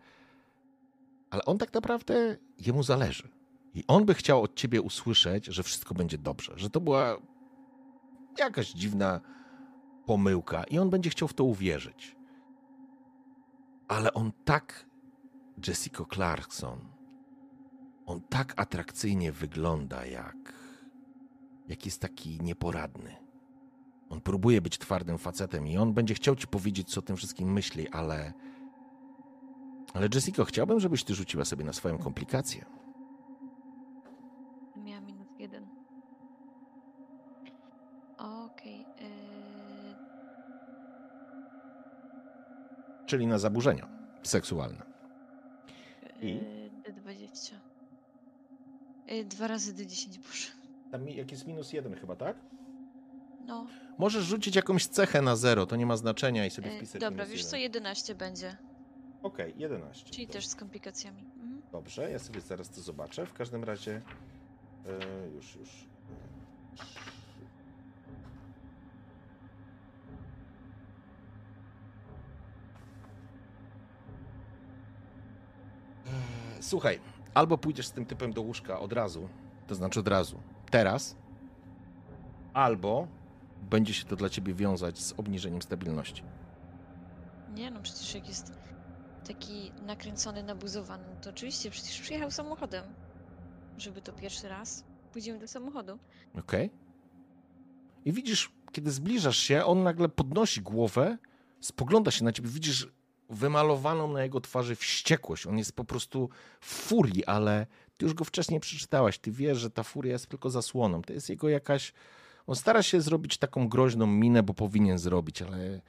[1.31, 3.38] ale on tak naprawdę, jemu zależy.
[3.75, 7.17] I on by chciał od ciebie usłyszeć, że wszystko będzie dobrze, że to była
[8.39, 9.21] jakaś dziwna
[10.07, 12.17] pomyłka i on będzie chciał w to uwierzyć.
[13.89, 14.87] Ale on tak,
[15.67, 16.79] Jessica Clarkson,
[18.07, 20.53] on tak atrakcyjnie wygląda, jak,
[21.69, 23.17] jak jest taki nieporadny.
[24.11, 27.53] On próbuje być twardym facetem i on będzie chciał ci powiedzieć, co o tym wszystkim
[27.53, 28.33] myśli, ale
[29.95, 32.65] Ale Jessico, chciałbym, żebyś ty rzuciła sobie na swoją komplikację.
[43.09, 43.89] Czyli na zaburzenia
[44.23, 44.83] seksualne.
[46.23, 46.27] I?
[46.35, 47.55] yy, D20.
[49.09, 50.49] Yy, Dwa razy D10, boże.
[50.93, 52.37] Tam jak jest minus jeden chyba, tak?
[53.47, 53.67] No,
[53.99, 57.25] Możesz rzucić jakąś cechę na zero, to nie ma znaczenia i sobie yy, wpisać dobra,
[57.25, 57.83] minus wiesz co, jeden.
[57.83, 58.57] 11 będzie.
[59.23, 60.11] Okej, 11.
[60.11, 60.39] Czyli Dobrze.
[60.39, 61.23] też z komplikacjami.
[61.23, 61.63] Mhm.
[61.73, 63.27] Dobrze, ja sobie zaraz to zobaczę.
[63.27, 64.03] W każdym razie
[64.87, 65.69] e, już, już.
[76.61, 77.01] Słuchaj,
[77.35, 79.29] albo pójdziesz z tym typem do łóżka od razu,
[79.67, 81.17] to znaczy od razu, teraz,
[82.53, 83.09] albo
[83.71, 86.23] będzie się to dla ciebie wiązać z obniżeniem stabilności.
[87.55, 88.53] Nie no, przecież jak jest
[89.29, 92.85] taki nakręcony, nabuzowany, to oczywiście przecież przyjechał samochodem.
[93.79, 94.85] Żeby to pierwszy raz.
[95.13, 95.99] Pójdziemy do samochodu.
[96.39, 96.71] Okej?
[98.05, 101.19] I widzisz, kiedy zbliżasz się, on nagle podnosi głowę,
[101.61, 102.89] spogląda się na ciebie, widzisz
[103.29, 105.47] wymalowaną na jego twarzy wściekłość.
[105.47, 107.67] On jest po prostu w furii, ale
[107.97, 109.19] ty już go wcześniej przeczytałaś.
[109.19, 111.03] Ty wiesz, że ta furia jest tylko zasłoną.
[111.03, 111.93] To jest jego jakaś...
[112.47, 115.81] On stara się zrobić taką groźną minę, bo powinien zrobić, ale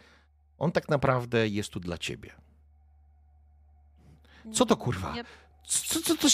[0.57, 2.31] on tak naprawdę jest tu dla ciebie.
[4.53, 5.13] Co to, kurwa?
[5.67, 6.29] Co, co, co,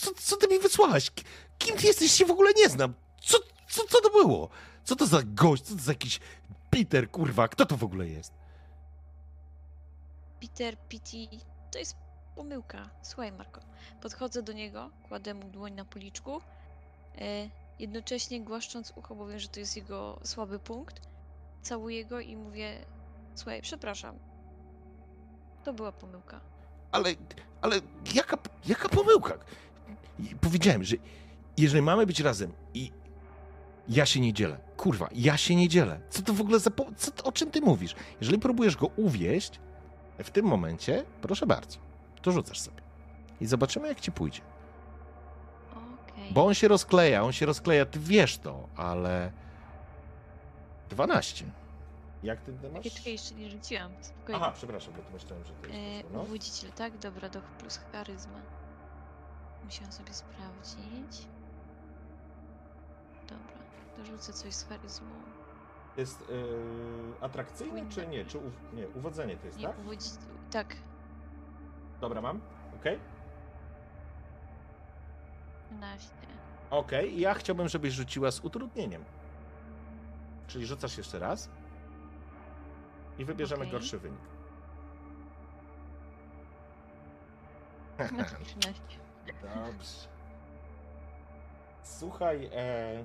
[0.00, 1.10] co, co ty mi wysłałaś?
[1.58, 2.12] Kim ty jesteś?
[2.12, 2.94] Się w ogóle nie znam.
[3.22, 4.48] Co, co, co to było?
[4.84, 5.62] Co to za gość?
[5.62, 6.20] Co to za jakiś
[6.70, 7.48] Peter, kurwa?
[7.48, 8.32] Kto to w ogóle jest?
[10.48, 11.28] Peter, Pity,
[11.70, 11.96] to jest
[12.36, 12.90] pomyłka.
[13.02, 13.60] Słuchaj, Marko.
[14.02, 16.40] Podchodzę do niego, kładę mu dłoń na policzku,
[17.18, 17.48] e,
[17.78, 21.00] jednocześnie głaszcząc ucho, bo wiem, że to jest jego słaby punkt.
[21.62, 22.84] Całuję go i mówię:
[23.34, 24.18] Słuchaj, przepraszam.
[25.64, 26.40] To była pomyłka.
[26.92, 27.10] Ale,
[27.62, 27.76] ale
[28.14, 28.36] jaka,
[28.68, 29.38] jaka pomyłka?
[30.40, 30.96] Powiedziałem, że
[31.56, 32.92] jeżeli mamy być razem i
[33.88, 36.00] ja się nie dzielę, kurwa, ja się nie dzielę.
[36.10, 36.70] Co to w ogóle za...
[36.70, 36.86] Po...
[36.96, 37.94] Co, to- o czym ty mówisz?
[38.20, 39.60] Jeżeli próbujesz go uwieść,
[40.18, 41.78] w tym momencie, proszę bardzo,
[42.22, 42.82] to rzucasz sobie.
[43.40, 44.40] I zobaczymy, jak ci pójdzie.
[45.72, 46.32] Okej.
[46.32, 49.32] Bo on się rozkleja, on się rozkleja, ty wiesz to, ale...
[50.90, 51.44] 12.
[52.22, 52.84] Jak ty masz?
[52.94, 53.92] Czekaj, jeszcze nie rzuciłam.
[54.00, 54.40] Spokojnie.
[54.42, 56.10] Aha, przepraszam, bo to myślałem, że to jest...
[56.12, 56.22] No.
[56.22, 56.98] Uwodziciel, tak?
[56.98, 58.40] Dobra, duch plus charyzma.
[59.64, 61.26] Musiałam sobie sprawdzić.
[63.22, 63.58] Dobra,
[63.98, 65.10] dorzucę coś z charyzmą.
[65.96, 66.36] Jest yy,
[67.20, 68.24] atrakcyjne, czy nie?
[68.24, 68.42] Czy u...
[68.72, 69.78] nie, uwodzenie to jest, Nie, tak?
[69.78, 70.10] uwodzić...
[70.50, 70.76] Tak,
[72.00, 72.40] Dobra, mam.
[72.80, 72.98] Okej.
[75.70, 76.10] 12.
[76.70, 79.04] Okej, ja chciałbym, żebyś rzuciła z utrudnieniem.
[80.46, 81.50] Czyli rzucasz jeszcze raz
[83.18, 83.72] i wybierzemy Okej.
[83.72, 84.20] gorszy wynik.
[87.98, 88.82] No to 13.
[89.42, 90.08] Dobrze.
[91.82, 93.04] Słuchaj, e...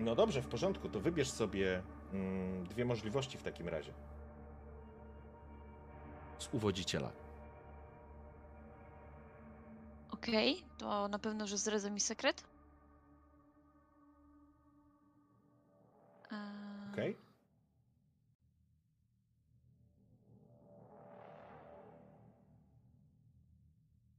[0.00, 3.92] No dobrze, w porządku, to wybierz sobie mm, dwie możliwości w takim razie.
[6.38, 7.12] Z uwodziciela.
[10.10, 12.44] Okej, to na pewno, że zdradza mi sekret.
[16.32, 17.16] Eee, Okej?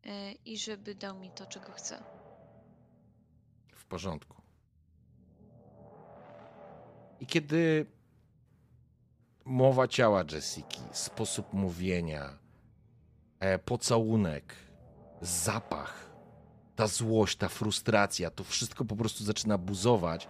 [0.06, 2.04] e, I żeby dał mi to, czego chcę.
[3.76, 4.41] W porządku.
[7.22, 7.86] I kiedy
[9.46, 12.38] mowa ciała Jessiki, sposób mówienia,
[13.40, 14.56] e, pocałunek,
[15.22, 16.12] zapach,
[16.76, 20.28] ta złość, ta frustracja, to wszystko po prostu zaczyna buzować.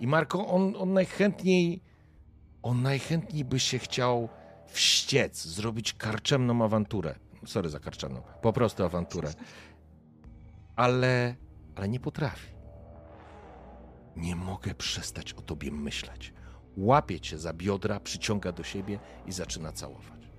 [0.00, 1.80] I Marko, on, on najchętniej,
[2.62, 4.28] on najchętniej by się chciał
[4.66, 7.14] wściec, zrobić karczemną awanturę.
[7.46, 9.32] Sorry za karczemną, po prostu awanturę.
[10.76, 11.34] Ale,
[11.74, 12.53] ale nie potrafi.
[14.16, 16.32] Nie mogę przestać o tobie myśleć.
[16.76, 20.30] Łapie cię za biodra, przyciąga do siebie i zaczyna całować.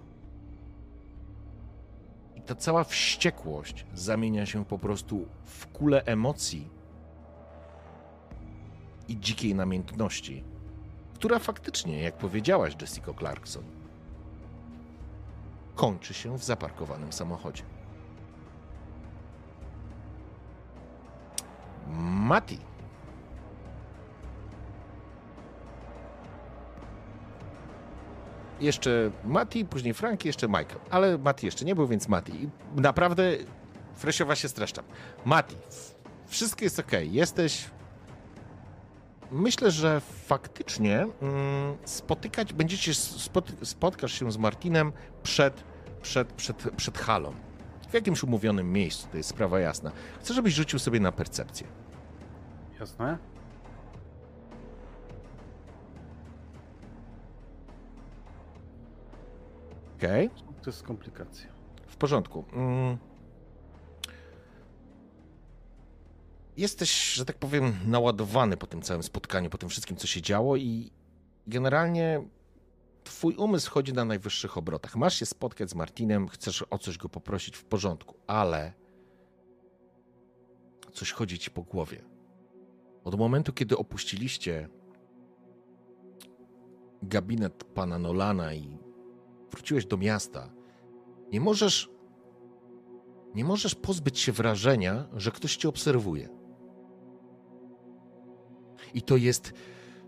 [2.35, 6.69] I ta cała wściekłość zamienia się po prostu w kulę emocji
[9.07, 10.43] i dzikiej namiętności,
[11.13, 13.63] która faktycznie, jak powiedziałaś, Jessica Clarkson,
[15.75, 17.63] kończy się w zaparkowanym samochodzie.
[22.03, 22.74] Mati.
[28.59, 30.79] Jeszcze Mati, później Frank, jeszcze Michael.
[30.89, 32.49] Ale Mati jeszcze nie był, więc Mati.
[32.75, 33.37] Naprawdę
[33.95, 34.85] Fresiowa się streszczam.
[35.25, 35.55] Mati,
[36.27, 36.91] wszystko jest ok.
[37.01, 37.69] Jesteś
[39.31, 44.91] myślę, że faktycznie mm, spotykać, będziecie spot, spotkasz się z Martinem
[45.23, 45.63] przed,
[46.01, 47.33] przed, przed, przed halą.
[47.89, 49.91] W jakimś umówionym miejscu, to jest sprawa jasna.
[50.19, 51.67] Chcę, żebyś rzucił sobie na percepcję.
[52.79, 53.17] Jasne?
[59.97, 60.29] Okej,
[60.63, 61.47] To jest komplikacja.
[61.87, 62.45] w porządku.
[62.53, 62.97] Mm.
[66.57, 70.55] Jesteś, że tak powiem, naładowany po tym całym spotkaniu, po tym wszystkim, co się działo
[70.57, 70.91] i
[71.47, 72.23] generalnie
[73.03, 74.95] twój umysł chodzi na najwyższych obrotach.
[74.95, 78.73] Masz się spotkać z Martinem, chcesz o coś go poprosić w porządku, ale
[80.93, 82.01] coś chodzi ci po głowie.
[83.03, 84.69] Od momentu, kiedy opuściliście
[87.03, 88.77] gabinet pana Nolana i
[89.51, 90.53] wróciłeś do miasta,
[91.31, 91.95] nie możesz
[93.35, 96.29] nie możesz pozbyć się wrażenia, że ktoś cię obserwuje.
[98.93, 99.53] I to jest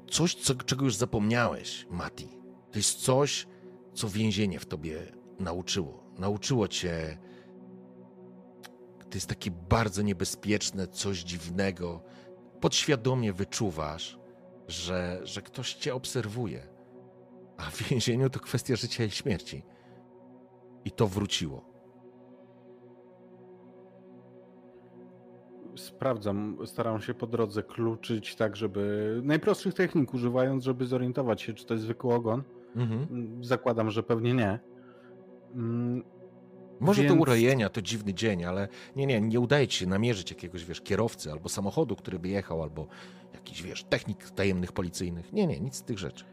[0.10, 2.28] coś, co, czego już zapomniałeś, Mati.
[2.72, 3.48] To jest coś,
[3.94, 6.04] co więzienie w tobie nauczyło.
[6.18, 7.18] Nauczyło cię.
[9.10, 12.04] To jest takie bardzo niebezpieczne, coś dziwnego.
[12.62, 14.20] Podświadomie wyczuwasz,
[14.68, 16.77] że, że ktoś cię obserwuje.
[17.58, 19.64] A w więzieniu to kwestia życia i śmierci.
[20.86, 21.66] I to wróciło.
[25.76, 31.66] Sprawdzam, staram się po drodze kluczyć tak, żeby najprostszych technik używając, żeby zorientować się, czy
[31.66, 32.44] to jest zwykły ogon.
[32.76, 33.08] Mhm.
[33.44, 34.60] Zakładam, że pewnie nie.
[35.54, 36.04] Mm,
[36.80, 40.32] Może to Więc- urojenia, to dziwny dzień, ale nie, nie, nie udaje ci się namierzyć
[40.32, 42.88] jakiegoś, wiesz, kierowcy albo samochodu, który by jechał, albo
[43.34, 45.34] jakiś, wiesz, technik tajemnych policyjnych.
[45.34, 46.26] Nie, nie, nic z tych rzeczy.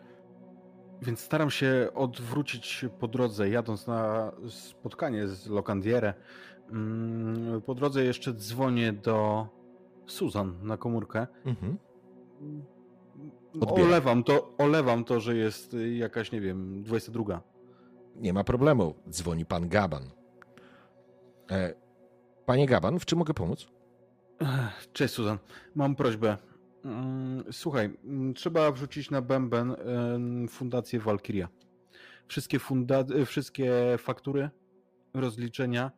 [1.03, 6.15] Więc staram się odwrócić po drodze, jadąc na spotkanie z Locandiere.
[6.71, 9.47] Mm, Po drodze jeszcze dzwonię do
[10.07, 11.27] Susan na komórkę.
[11.45, 11.79] Mhm.
[13.61, 17.41] Olewam to, olewam to, że jest jakaś, nie wiem, 22.
[18.17, 18.95] Nie ma problemu.
[19.11, 20.03] Dzwoni pan Gaban.
[21.51, 21.75] E,
[22.47, 23.67] panie Gaban, w czym mogę pomóc?
[24.93, 25.39] Cześć Susan,
[25.75, 26.37] mam prośbę.
[26.85, 29.77] Mm, Słuchaj, mm, trzeba wrzucić na bęben
[30.49, 31.49] fundację Valkyria.
[32.29, 34.51] Wszystkie, funda- y, wszystkie faktury,
[35.15, 35.91] rozliczenia,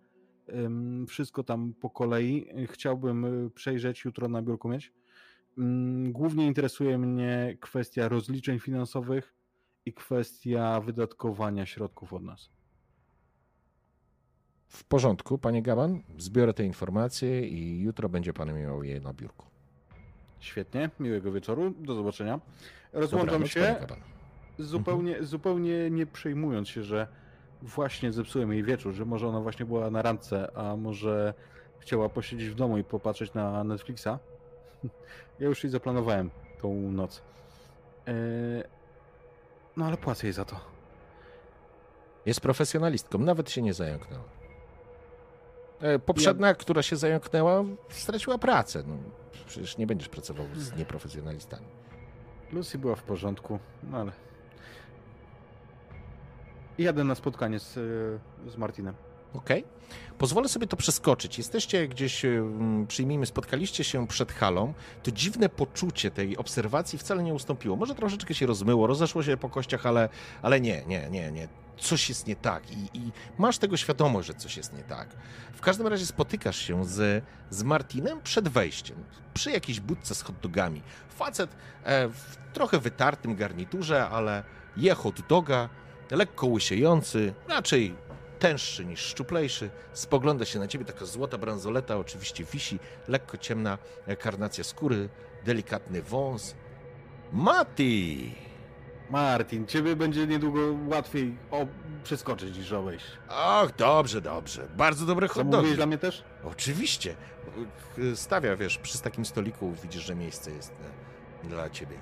[1.09, 2.47] wszystko tam po kolei.
[2.67, 4.93] Chciałbym y, przejrzeć, jutro na biurku mieć.
[5.59, 9.35] Mm, Głównie interesuje mnie kwestia rozliczeń finansowych
[9.87, 12.51] i kwestia wydatkowania środków od nas.
[14.69, 16.03] W porządku, panie Gaban.
[16.19, 19.56] Zbiorę te informacje i jutro będzie pan miał je na biurku.
[20.47, 22.41] Świetnie, miłego wieczoru, do zobaczenia.
[22.93, 23.77] Rozłączam się.
[23.81, 23.99] Gaban.
[24.59, 27.07] Zupełnie, zupełnie nie przejmując się, że
[27.63, 31.35] właśnie zepsułem jej wieczór, że może ona właśnie była na randce, a może
[31.79, 34.09] chciała posiedzieć w domu i popatrzeć na Netflixa.
[35.41, 37.23] Ja już jej zaplanowałem tą noc.
[38.07, 38.15] Eee,
[39.77, 40.61] No ale płacę jej za to.
[42.27, 44.25] Jest profesjonalistką, nawet się nie zająknęła.
[45.81, 48.83] E, Poprzednia, która się zająknęła, straciła pracę.
[48.87, 48.97] No,
[49.47, 51.67] przecież nie będziesz pracował z nieprofesjonalistami.
[52.53, 54.13] Lucy była w porządku, no ale...
[56.79, 57.77] Jadę na spotkanie z,
[58.47, 58.95] e, z Martinem.
[59.35, 59.65] Okej.
[60.19, 61.39] Pozwolę sobie to przeskoczyć.
[61.39, 64.75] Jesteście gdzieś, mm, przyjmijmy, spotkaliście się przed halą.
[65.03, 67.77] To dziwne poczucie tej obserwacji wcale nie ustąpiło.
[67.77, 70.09] Może troszeczkę się rozmyło, rozeszło się po kościach, ale,
[70.43, 71.49] ale nie, nie, nie, nie.
[71.79, 75.09] Coś jest nie tak i, i masz tego świadomość, że coś jest nie tak.
[75.53, 80.37] W każdym razie spotykasz się z, z Martinem przed wejściem, przy jakiejś budce z hot
[80.43, 80.83] dogami.
[81.09, 84.43] Facet e, w trochę wytartym garniturze, ale
[84.77, 85.69] je hot doga,
[86.11, 87.95] lekko łysiejący, raczej
[88.39, 93.79] tęższy niż szczuplejszy, spogląda się na ciebie, taka złota bransoleta oczywiście wisi, lekko ciemna
[94.19, 95.09] karnacja skóry,
[95.45, 96.55] delikatny wąs.
[97.33, 98.35] Mati!
[99.11, 101.67] Martin, ciebie będzie niedługo łatwiej o,
[102.05, 103.05] przeskoczyć niż obejść.
[103.29, 104.69] Ach, dobrze, dobrze.
[104.77, 105.75] Bardzo dobre hot dogi.
[105.75, 106.25] Dla mnie też?
[106.45, 107.15] Oczywiście.
[108.15, 110.73] Stawia, wiesz, przy takim stoliku widzisz, że miejsce jest
[111.45, 111.97] e, dla ciebie.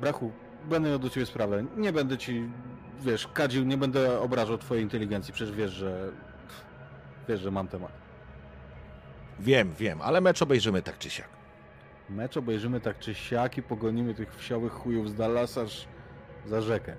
[0.00, 0.32] Brachu,
[0.64, 1.64] będę miał do ciebie sprawę.
[1.76, 2.50] Nie będę ci,
[3.00, 5.34] wiesz, kadził, nie będę obrażał twojej inteligencji.
[5.34, 6.12] Przecież wiesz, że...
[7.28, 7.92] Wiesz, że mam temat.
[9.40, 11.28] Wiem, wiem, ale mecz obejrzymy tak czy siak.
[12.10, 15.86] Mecz obejrzymy tak czy siak i pogonimy tych wsiołych chujów z Dallas aż
[16.46, 16.96] za rzekę.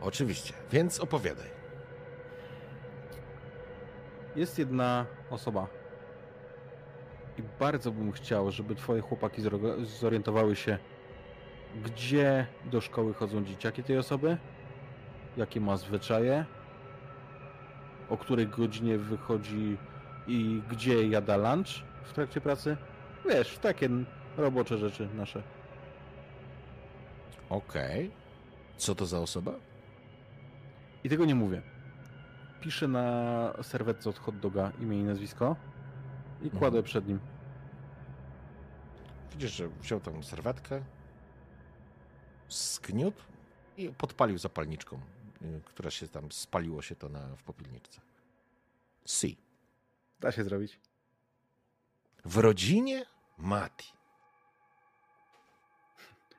[0.00, 1.46] Oczywiście, więc opowiadaj.
[4.36, 5.66] Jest jedna osoba.
[7.38, 9.42] I bardzo bym chciał, żeby twoje chłopaki
[9.82, 10.78] zorientowały się,
[11.84, 14.36] gdzie do szkoły chodzą dzieciaki tej osoby,
[15.36, 16.44] jakie ma zwyczaje,
[18.08, 19.76] o której godzinie wychodzi
[20.26, 21.68] i gdzie jada lunch
[22.04, 22.76] w trakcie pracy.
[23.28, 23.88] Wiesz, takie
[24.36, 25.42] robocze rzeczy nasze.
[27.50, 28.10] Okej.
[28.76, 29.52] Co to za osoba?
[31.04, 31.62] I tego nie mówię.
[32.60, 35.56] Piszę na serwetce od hot doga imię i nazwisko
[36.42, 36.84] i kładę Mhm.
[36.84, 37.18] przed nim.
[39.32, 40.80] Widzisz, że wziął tą serwetkę,
[42.48, 43.22] skniótł
[43.76, 45.00] i podpalił zapalniczką,
[45.64, 48.00] która się tam, spaliło się to na, w popielniczce.
[49.06, 49.36] Si.
[50.20, 50.80] Da się zrobić.
[52.24, 53.06] W rodzinie
[53.38, 53.92] Mati.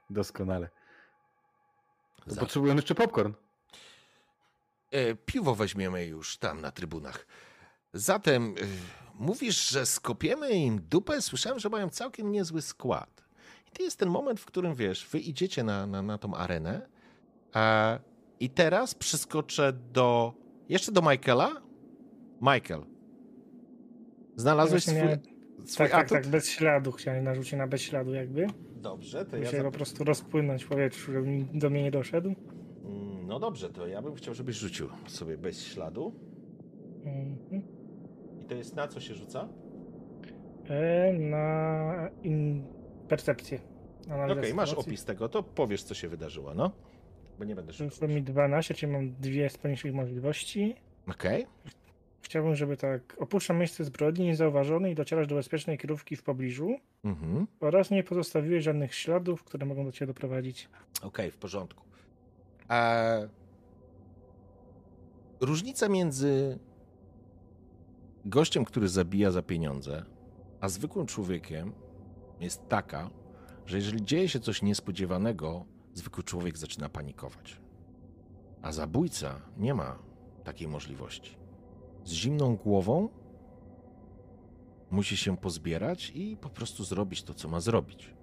[0.10, 0.70] Doskonale.
[2.40, 3.34] Potrzebują jeszcze popcorn.
[4.92, 7.26] E, piwo weźmiemy już tam na trybunach.
[7.94, 8.66] Zatem e,
[9.14, 11.22] mówisz, że skopiemy im dupę?
[11.22, 13.24] Słyszałem, że mają całkiem niezły skład.
[13.68, 16.90] I to jest ten moment, w którym wiesz, wy idziecie na, na, na tą arenę.
[17.56, 18.00] E,
[18.40, 20.34] I teraz przeskoczę do.
[20.70, 21.62] Jeszcze do Michaela.
[22.42, 22.82] Michael.
[24.36, 25.20] Znalazłeś swój, miałem-
[25.66, 26.10] swój Tak, tak, atut?
[26.18, 26.92] tak, bez śladu.
[26.92, 28.48] Chciałem narzucić na bez śladu jakby.
[28.76, 29.44] Dobrze, to ja.
[29.44, 32.30] Musiałem za- po prostu rozpłynąć w powietrzu, żeby do mnie nie doszedł.
[32.86, 36.14] Mm, No dobrze, to ja bym chciał, żebyś rzucił sobie bez śladu.
[37.06, 37.62] Mhm.
[38.42, 39.48] I to jest na co się rzuca?
[40.70, 42.64] E, na in...
[43.08, 43.60] percepcję.
[44.06, 46.72] Okej, Analizę masz opis tego, to powiesz, co się wydarzyło, no?
[47.40, 47.90] Bo nie będę szukał.
[47.90, 50.76] Wyszło mi 12, czyli mam dwie z poniższych możliwości.
[51.08, 51.46] Okej,
[52.28, 57.48] Chciałbym, żeby tak opuszczam miejsce zbrodni niezauważony i docierasz do bezpiecznej kierówki w pobliżu mhm.
[57.60, 60.70] oraz nie pozostawiłeś żadnych śladów, które mogą do ciebie doprowadzić.
[61.02, 61.84] Okej, w porządku.
[62.70, 63.30] E...
[65.42, 66.60] Różnica między
[68.26, 70.06] gościem, który zabija za pieniądze,
[70.62, 71.74] a zwykłym człowiekiem
[72.40, 73.10] jest taka,
[73.66, 75.66] że jeżeli dzieje się coś niespodziewanego,
[75.98, 77.58] zwykły człowiek zaczyna panikować.
[78.62, 80.00] A zabójca nie ma
[80.44, 81.38] takiej możliwości.
[82.06, 83.10] Z zimną głową
[84.92, 88.14] musi się pozbierać i po prostu zrobić to, co ma zrobić.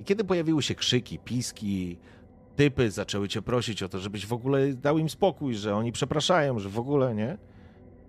[0.00, 1.98] I kiedy pojawiły się krzyki, piski,
[2.56, 6.58] typy zaczęły cię prosić o to, żebyś w ogóle dał im spokój, że oni przepraszają,
[6.58, 7.38] że w ogóle nie.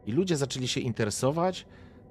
[0.05, 1.65] I ludzie zaczęli się interesować,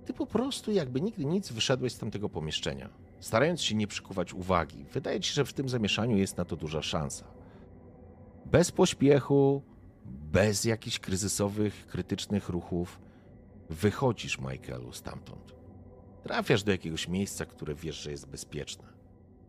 [0.07, 2.89] ty po prostu jakby nigdy nic wyszedłeś z tamtego pomieszczenia,
[3.27, 4.85] starając się nie przykuwać uwagi.
[4.93, 7.27] Wydaje ci się, że w tym zamieszaniu jest na to duża szansa.
[8.45, 9.63] Bez pośpiechu,
[10.05, 13.01] bez jakichś kryzysowych, krytycznych ruchów,
[13.71, 15.55] wychodzisz, Michaelu, stamtąd.
[16.23, 18.85] Trafiasz do jakiegoś miejsca, które wiesz, że jest bezpieczne.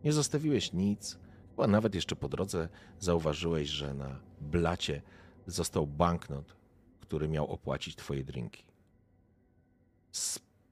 [0.04, 1.18] Nie zostawiłeś nic,
[1.50, 5.02] chyba nawet jeszcze po drodze zauważyłeś, że na blacie
[5.46, 6.56] został banknot,
[7.00, 8.64] który miał opłacić twoje drinki.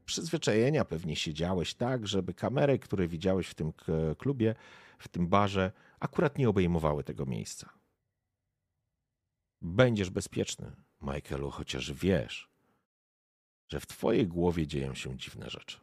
[0.06, 3.72] Przyzwyczajenia pewnie siedziałeś tak, żeby kamery, które widziałeś w tym
[4.18, 4.54] klubie,
[4.98, 7.70] w tym barze, akurat nie obejmowały tego miejsca.
[9.62, 12.48] Będziesz bezpieczny, Michaelu, chociaż wiesz,
[13.68, 15.80] że w twojej głowie dzieją się dziwne rzeczy.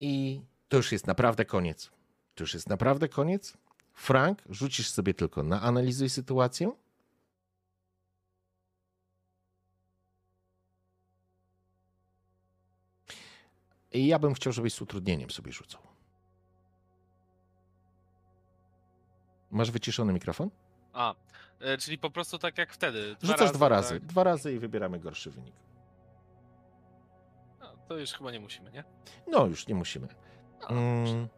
[0.00, 1.90] I to już jest naprawdę koniec.
[2.34, 3.56] To już jest naprawdę koniec.
[3.92, 6.72] Frank, rzucisz sobie tylko na analizuj sytuację.
[13.92, 15.80] I ja bym chciał, żebyś z utrudnieniem sobie rzucał.
[19.50, 20.50] Masz wyciszony mikrofon?
[20.92, 21.14] A,
[21.60, 23.16] e, czyli po prostu tak jak wtedy.
[23.22, 23.94] Rzucasz dwa razy.
[24.00, 24.08] tak?
[24.08, 25.54] Dwa razy i wybieramy gorszy wynik.
[27.60, 28.84] No, to już chyba nie musimy, nie?
[29.26, 30.08] No, już nie musimy.
[30.60, 31.28] No, Mm.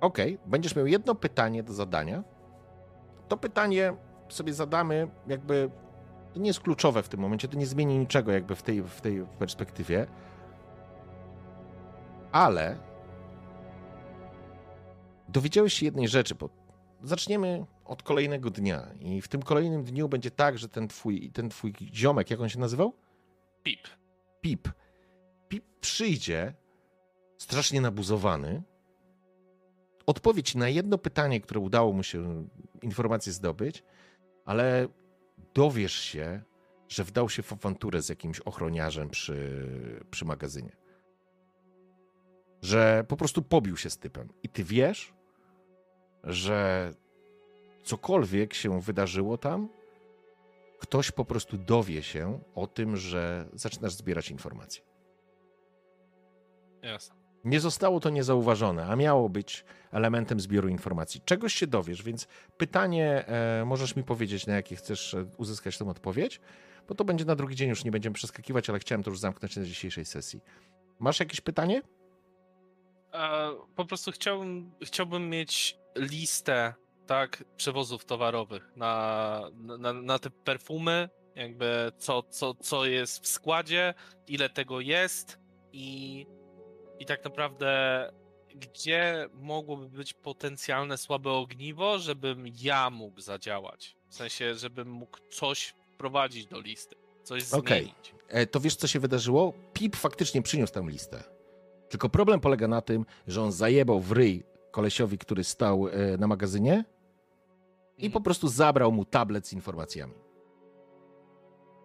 [0.00, 2.22] Okej, będziesz miał jedno pytanie do zadania.
[3.28, 3.96] To pytanie
[4.28, 5.70] sobie zadamy, jakby
[6.36, 9.00] to nie jest kluczowe w tym momencie, to nie zmieni niczego jakby w tej, w
[9.00, 10.06] tej perspektywie.
[12.32, 12.78] Ale
[15.28, 16.50] dowiedziałeś się jednej rzeczy, bo
[17.02, 21.48] zaczniemy od kolejnego dnia i w tym kolejnym dniu będzie tak, że ten twój, ten
[21.48, 22.92] twój ziomek, jak on się nazywał?
[23.62, 23.80] Pip.
[24.40, 24.68] Pip.
[25.48, 26.54] Pip przyjdzie
[27.38, 28.62] strasznie nabuzowany,
[30.06, 32.48] odpowie ci na jedno pytanie, które udało mu się
[32.82, 33.82] informację zdobyć,
[34.44, 34.88] ale
[35.56, 36.42] dowiesz się,
[36.88, 39.60] że wdał się w awanturę z jakimś ochroniarzem przy,
[40.10, 40.76] przy magazynie.
[42.62, 44.28] Że po prostu pobił się z typem.
[44.42, 45.14] I ty wiesz,
[46.24, 46.90] że
[47.82, 49.68] cokolwiek się wydarzyło tam,
[50.78, 54.82] ktoś po prostu dowie się o tym, że zaczynasz zbierać informacje.
[56.82, 57.25] Jasne.
[57.46, 61.20] Nie zostało to niezauważone, a miało być elementem zbioru informacji.
[61.24, 62.26] Czegoś się dowiesz, więc
[62.56, 66.40] pytanie e, możesz mi powiedzieć, na jakie chcesz e, uzyskać tę odpowiedź,
[66.88, 69.56] bo to będzie na drugi dzień, już nie będziemy przeskakiwać, ale chciałem to już zamknąć
[69.56, 70.40] na dzisiejszej sesji.
[70.98, 71.82] Masz jakieś pytanie?
[73.14, 76.74] E, po prostu chciałbym, chciałbym mieć listę
[77.06, 83.94] tak, przewozów towarowych, na, na, na te perfumy, jakby co, co, co jest w składzie,
[84.28, 85.38] ile tego jest
[85.72, 86.26] i,
[87.00, 88.10] i tak naprawdę
[88.54, 93.96] gdzie mogłoby być potencjalne słabe ogniwo, żebym ja mógł zadziałać.
[94.08, 98.14] W sensie, żebym mógł coś wprowadzić do listy, coś zmienić.
[98.28, 99.52] E, to wiesz, co się wydarzyło?
[99.72, 101.24] Pip faktycznie przyniósł tę listę.
[101.88, 106.26] Tylko problem polega na tym, że on zajebał w ryj kolesiowi, który stał e, na
[106.26, 106.84] magazynie
[107.98, 110.25] i po prostu zabrał mu tablet z informacjami.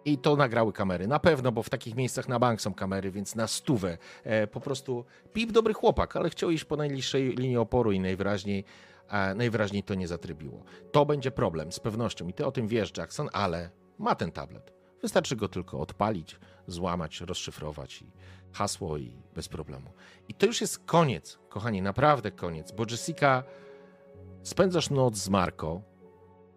[0.06, 1.08] I to nagrały kamery.
[1.08, 3.98] Na pewno, bo w takich miejscach na bank są kamery, więc na stówę.
[4.24, 8.66] E, po prostu Pip dobry chłopak, ale chciał iść po najbliższej linii oporu i najwyraźniej,
[9.10, 10.64] e, najwyraźniej to nie zatrybiło.
[10.92, 12.28] To będzie problem, z pewnością.
[12.28, 14.74] I ty o tym wiesz, Jackson, ale ma ten tablet.
[15.02, 18.12] Wystarczy go tylko odpalić, złamać, rozszyfrować i
[18.52, 19.92] hasło i bez problemu.
[20.28, 23.44] I to już jest koniec, kochani, naprawdę koniec, bo Jessica
[24.44, 25.82] spędzasz noc z Marco.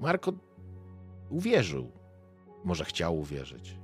[0.01, 0.33] Marco
[1.31, 2.04] uwierzył.
[2.65, 3.79] Może chciał uwierzyć.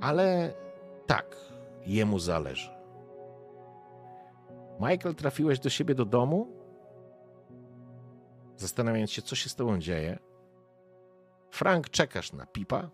[0.00, 0.54] Ale
[1.06, 1.36] tak,
[1.86, 2.70] jemu zależy.
[4.80, 6.48] Michael, trafiłeś do siebie do domu,
[8.56, 10.18] zastanawiając się, co się z tobą dzieje.
[11.50, 12.90] Frank, czekasz na pipa,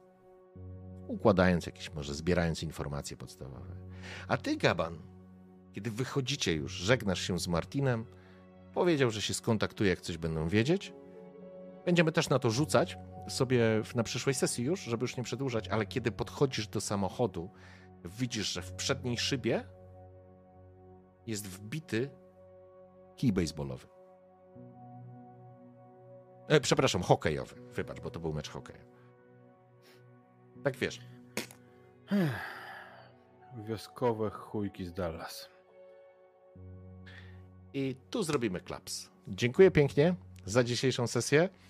[1.09, 3.77] układając jakieś, może zbierając informacje podstawowe.
[4.29, 4.99] A ty, Gaban,
[5.73, 8.05] kiedy wychodzicie już, żegnasz się z Martinem,
[8.75, 10.93] powiedział, że się skontaktuje, jak coś będą wiedzieć.
[11.85, 15.87] Będziemy też na to rzucać sobie na przyszłej sesji już, żeby już nie przedłużać, ale
[15.87, 17.51] kiedy podchodzisz do samochodu,
[18.05, 19.65] widzisz, że w przedniej szybie
[21.27, 22.11] jest wbity
[23.17, 23.87] kij baseballowy.
[26.49, 27.55] E, przepraszam, hokejowy.
[27.75, 28.85] Wybacz, bo to był mecz hokeja.
[30.65, 31.01] Tak wiesz.
[33.67, 35.51] Wioskowe chujki z Dallas.
[37.75, 39.11] I tu zrobimy klaps.
[39.29, 41.49] Dziękuję pięknie za dzisiejszą sesję.